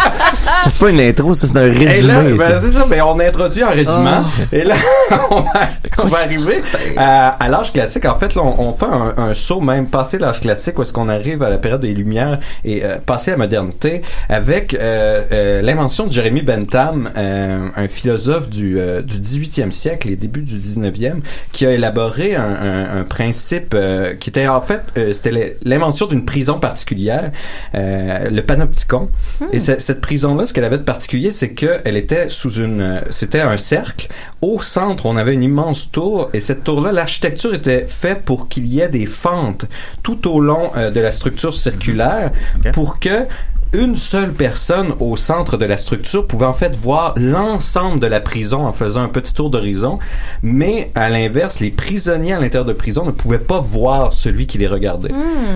c'est 0.57 0.77
pas 0.79 0.91
une 0.91 1.01
intro, 1.01 1.35
ça, 1.35 1.47
c'est 1.47 1.57
un 1.59 1.67
Et 1.67 1.71
résumé. 1.87 2.13
là, 2.13 2.23
ben, 2.23 2.61
c'est 2.61 2.71
ça, 2.71 2.87
ben, 2.89 3.03
on 3.03 3.19
introduit 3.21 3.65
en 3.65 3.71
résumant. 3.71 4.25
Et 4.53 4.63
là, 4.65 4.75
on 5.31 5.41
va, 5.43 5.53
on 5.99 6.07
va 6.07 6.19
arriver 6.19 6.63
à, 6.97 7.29
à 7.31 7.49
l'âge 7.49 7.73
classique. 7.73 8.05
En 8.07 8.17
fait, 8.19 8.35
là, 8.35 8.43
on, 8.43 8.69
on 8.69 8.73
fait 8.73 8.87
un, 8.87 9.15
un 9.17 9.35
saut 9.35 9.61
même 9.61 9.87
passé 9.87 10.19
l'âge 10.19 10.41
classique 10.41 10.79
où 10.79 10.83
est-ce 10.83 10.93
qu'on 10.93 11.09
arrive 11.09 11.43
à 11.43 11.51
la 11.51 11.59
période 11.59 11.81
des 11.81 11.93
Lumières 11.95 12.39
et 12.65 12.85
euh, 12.85 12.97
passer 13.05 13.31
à 13.31 13.35
la 13.35 13.39
modernité 13.39 14.03
avec 14.29 14.75
euh, 14.75 15.23
euh, 15.33 15.63
l'invention 15.63 16.07
de 16.07 16.13
Jérémy 16.13 16.43
Bentham, 16.43 17.11
euh, 17.17 17.69
un 17.77 17.89
philosophe 17.89 18.49
du, 18.49 18.79
euh, 18.79 19.03
du 19.03 19.19
18e 19.19 19.73
siècle 19.73 20.09
et 20.11 20.17
début 20.17 20.43
du 20.43 20.57
19e, 20.57 21.21
qui 21.53 21.67
a 21.67 21.73
élaboré 21.73 22.35
un, 22.37 22.43
un- 22.43 23.01
un 23.01 23.05
principe 23.05 23.75
euh, 23.75 24.15
qui 24.15 24.31
était 24.31 24.49
en 24.49 24.61
fait, 24.61 24.83
euh, 24.97 25.13
c'était 25.13 25.31
l'in- 25.31 25.49
l'invention 25.65 26.07
d'une 26.07 26.25
prison 26.25 26.59
particulière, 26.59 27.31
euh, 27.75 28.00
le 28.31 28.41
panopticon. 28.43 29.09
Et 29.53 29.61
ce- 29.61 29.79
cette 29.79 30.01
prison-là, 30.01 30.47
ce 30.47 30.53
qu'elle 30.55 30.65
avait 30.65 30.79
de 30.79 30.83
particulier, 30.85 31.31
c'est 31.31 31.51
qu'elle 31.55 31.97
était 31.97 32.29
sous 32.29 32.55
une, 32.61 32.81
euh, 32.81 33.01
c'était 33.11 33.41
un 33.41 33.57
cercle. 33.57 34.09
Au 34.41 34.61
centre, 34.61 35.07
on 35.07 35.17
avait 35.17 35.35
une 35.35 35.43
immense 35.43 35.91
tour, 35.91 36.31
et 36.33 36.41
cette 36.41 36.65
tour-là, 36.65 36.93
l'architecture 36.93 37.55
était 37.55 37.87
faite 37.87 38.23
pour 38.25 38.49
qu'il 38.49 38.67
y 38.67 38.81
ait 38.81 38.89
des 38.89 39.07
fentes 39.07 39.65
tout 40.03 40.31
au 40.31 40.41
long 40.41 40.71
euh, 40.77 40.91
de 40.91 41.01
la 41.01 41.11
structure 41.13 41.55
circulaire, 41.55 42.31
Ok. 42.59 42.73
pour 42.73 42.99
que 43.01 43.27
une 43.73 43.95
seule 43.95 44.33
personne 44.33 44.95
au 44.99 45.17
centre 45.17 45.57
de 45.57 45.65
la 45.65 45.77
structure 45.77 46.27
pouvait 46.27 46.47
en 46.47 46.53
fait 46.53 46.75
voir 46.77 47.15
l'ensemble 47.17 48.01
de 48.01 48.07
la 48.07 48.21
prison 48.21 48.67
en 48.67 48.73
faisant 48.73 49.03
un 49.03 49.09
petit 49.09 49.35
tour 49.35 49.51
d'horizon, 49.51 49.99
mais 50.43 50.91
à 50.95 51.09
l'inverse, 51.09 51.61
les 51.61 51.71
prisonniers 51.71 52.33
à 52.33 52.41
l'intérieur 52.41 52.67
de 52.67 52.73
prison 52.73 53.05
ne 53.05 53.13
pouvaient 53.13 53.39
pas 53.39 53.61
voir 53.61 54.13
celui 54.13 54.47
qui 54.47 54.59
les 54.59 54.67
regardait. 54.67 55.13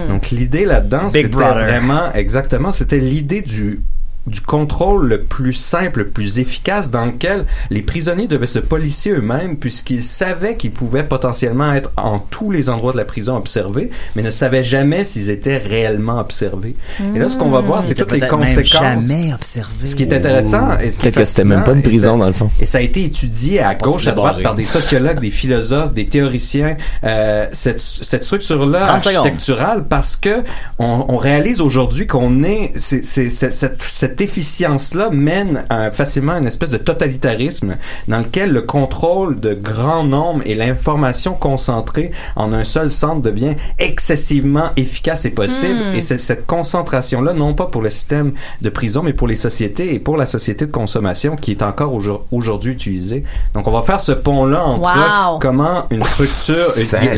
Donc 0.08 0.30
l'idée 0.30 0.64
là-dedans, 0.64 1.10
c'était 1.10 1.28
vraiment 1.28 2.12
exactement, 2.14 2.72
c'était 2.72 3.00
l'idée 3.00 3.42
du 3.42 3.80
du 4.26 4.40
contrôle 4.40 5.06
le 5.08 5.20
plus 5.22 5.52
simple, 5.52 6.00
le 6.00 6.08
plus 6.08 6.38
efficace 6.38 6.90
dans 6.90 7.04
lequel 7.04 7.44
les 7.70 7.82
prisonniers 7.82 8.26
devaient 8.26 8.46
se 8.46 8.58
policier 8.58 9.12
eux-mêmes 9.12 9.56
puisqu'ils 9.58 10.02
savaient 10.02 10.56
qu'ils 10.56 10.70
pouvaient 10.72 11.04
potentiellement 11.04 11.72
être 11.74 11.90
en 11.96 12.18
tous 12.18 12.50
les 12.50 12.70
endroits 12.70 12.92
de 12.92 12.96
la 12.96 13.04
prison 13.04 13.36
observés, 13.36 13.90
mais 14.16 14.22
ne 14.22 14.30
savaient 14.30 14.64
jamais 14.64 15.04
s'ils 15.04 15.28
étaient 15.30 15.58
réellement 15.58 16.18
observés. 16.20 16.74
Et 17.14 17.18
là, 17.18 17.28
ce 17.28 17.36
qu'on 17.36 17.50
va 17.50 17.60
voir, 17.60 17.82
c'est 17.82 17.94
toutes 17.94 18.12
les 18.12 18.20
conséquences. 18.26 18.80
jamais 19.06 19.34
observé. 19.34 19.84
Ce 19.86 19.94
qui 19.96 20.04
est 20.04 20.12
intéressant 20.14 20.78
et 20.78 20.90
ce 20.90 21.00
qui 21.00 21.08
est 21.08 21.12
que 21.12 21.24
c'était 21.24 21.44
même 21.44 21.64
pas 21.64 21.72
une 21.72 21.82
prison, 21.82 22.12
ça- 22.12 22.18
dans 22.18 22.26
le 22.26 22.32
fond. 22.32 22.50
Et 22.60 22.66
ça 22.66 22.78
a 22.78 22.80
été 22.80 23.04
étudié 23.04 23.60
à 23.60 23.74
gauche, 23.74 24.06
à 24.06 24.12
droite 24.12 24.42
par 24.42 24.54
des 24.54 24.64
sociologues, 24.64 25.20
des 25.20 25.30
philosophes, 25.30 25.92
des 25.92 26.06
théoriciens. 26.06 26.76
Euh, 27.04 27.46
cette, 27.52 27.80
cette 27.80 28.24
structure-là 28.24 28.86
30 28.86 29.04
secondes. 29.04 29.16
architecturale, 29.18 29.84
parce 29.88 30.16
que 30.16 30.44
on, 30.78 31.04
on 31.08 31.16
réalise 31.18 31.60
aujourd'hui 31.60 32.06
qu'on 32.06 32.42
est, 32.42 32.72
c'est, 32.76 33.04
c'est- 33.04 33.28
c'est- 33.30 33.50
cette, 33.50 33.82
cette 34.14 34.20
efficience-là 34.20 35.10
mène 35.10 35.64
à, 35.70 35.90
facilement 35.90 36.34
à 36.34 36.38
une 36.38 36.46
espèce 36.46 36.70
de 36.70 36.76
totalitarisme 36.76 37.76
dans 38.06 38.18
lequel 38.20 38.52
le 38.52 38.62
contrôle 38.62 39.40
de 39.40 39.54
grands 39.54 40.04
nombres 40.04 40.42
et 40.46 40.54
l'information 40.54 41.34
concentrée 41.34 42.12
en 42.36 42.52
un 42.52 42.62
seul 42.62 42.92
centre 42.92 43.22
devient 43.22 43.54
excessivement 43.80 44.70
efficace 44.76 45.24
et 45.24 45.30
possible. 45.30 45.80
Hmm. 45.90 45.94
Et 45.94 46.00
c'est 46.00 46.20
cette 46.20 46.46
concentration-là, 46.46 47.32
non 47.32 47.54
pas 47.54 47.66
pour 47.66 47.82
le 47.82 47.90
système 47.90 48.34
de 48.62 48.68
prison, 48.70 49.02
mais 49.02 49.14
pour 49.14 49.26
les 49.26 49.34
sociétés 49.34 49.94
et 49.94 49.98
pour 49.98 50.16
la 50.16 50.26
société 50.26 50.66
de 50.66 50.70
consommation 50.70 51.34
qui 51.34 51.50
est 51.50 51.62
encore 51.62 51.92
aujourd- 51.92 52.24
aujourd'hui 52.30 52.72
utilisée. 52.72 53.24
Donc, 53.54 53.66
on 53.66 53.72
va 53.72 53.82
faire 53.82 53.98
ce 54.00 54.12
pont-là 54.12 54.62
entre 54.64 54.84
Wow. 55.32 55.38
comment 55.40 55.86
une 55.90 56.04
structure, 56.04 56.56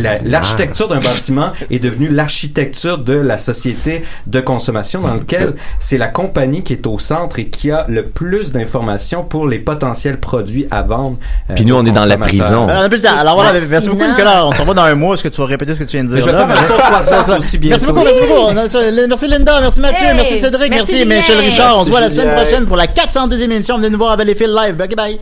la- 0.01 0.19
l'architecture 0.21 0.89
d'un 0.89 1.01
bâtiment 1.01 1.51
est 1.71 1.79
devenue 1.79 2.09
l'architecture 2.09 2.97
de 2.99 3.13
la 3.15 3.37
société 3.37 4.03
de 4.27 4.41
consommation 4.41 5.03
dans 5.03 5.15
lequel 5.15 5.57
c'est 5.79 5.99
la 5.99 6.09
compagnie 6.09 6.63
qui 6.63 6.73
est 6.73 6.86
au 6.87 6.99
centre 6.99 7.39
et 7.39 7.47
qui 7.49 7.71
a 7.71 7.85
le 7.89 8.05
plus 8.07 8.53
d'informations 8.53 9.23
pour 9.25 9.47
les 9.49 9.59
potentiels 9.59 10.19
produits 10.19 10.67
à 10.71 10.83
vendre. 10.83 11.17
euh, 11.51 11.55
Puis 11.55 11.65
nous, 11.65 11.75
on 11.75 11.85
est 11.85 11.91
dans 11.91 12.05
la 12.05 12.17
prison. 12.19 12.69
Alors, 12.69 12.83
on 12.83 12.85
a 12.85 12.89
plus 12.89 13.03
de 13.03 13.07
temps. 13.09 13.17
Alors 13.17 13.35
voilà, 13.35 13.53
merci 13.69 13.89
beaucoup 13.89 14.05
Nicolas. 14.07 14.47
On 14.47 14.53
se 14.53 14.59
revoit 14.61 14.75
dans 14.75 14.83
un 14.85 14.95
mois. 14.95 15.15
Est-ce 15.15 15.23
que 15.23 15.29
tu 15.29 15.41
vas 15.41 15.47
répéter 15.47 15.75
ce 15.75 15.81
que 15.81 15.85
tu 15.85 15.97
viens 15.97 16.05
de 16.05 16.09
dire 16.11 16.21
je 16.21 16.27
vais 16.27 16.33
là? 16.33 16.47
faire 16.47 16.59
un 16.59 16.67
saut 16.67 16.75
60 16.79 17.05
C'est 17.05 17.31
ça. 17.31 17.39
aussi 17.39 17.59
Merci 17.63 17.87
beaucoup, 17.87 18.03
merci 18.05 18.21
beaucoup. 18.21 18.53
Merci 19.09 19.29
Linda, 19.29 19.61
merci 19.61 19.81
Mathieu, 19.81 20.07
Hey, 20.07 20.15
merci 20.17 20.39
Cédric, 20.39 20.71
merci. 20.71 21.05
Michel 21.07 21.39
Richard. 21.39 21.79
On 21.81 21.85
se 21.85 21.91
voit 21.91 22.01
la 22.01 22.11
semaine 22.11 22.35
prochaine 22.35 22.65
pour 22.67 22.77
la 22.77 22.87
402e 22.87 23.41
émission. 23.51 23.77
Venez 23.77 23.91
nous 23.91 23.99
voir 23.99 24.13
à 24.13 24.17
Belle 24.17 24.29
live. 24.29 24.75
Bye 24.77 24.89
bye. 24.97 25.19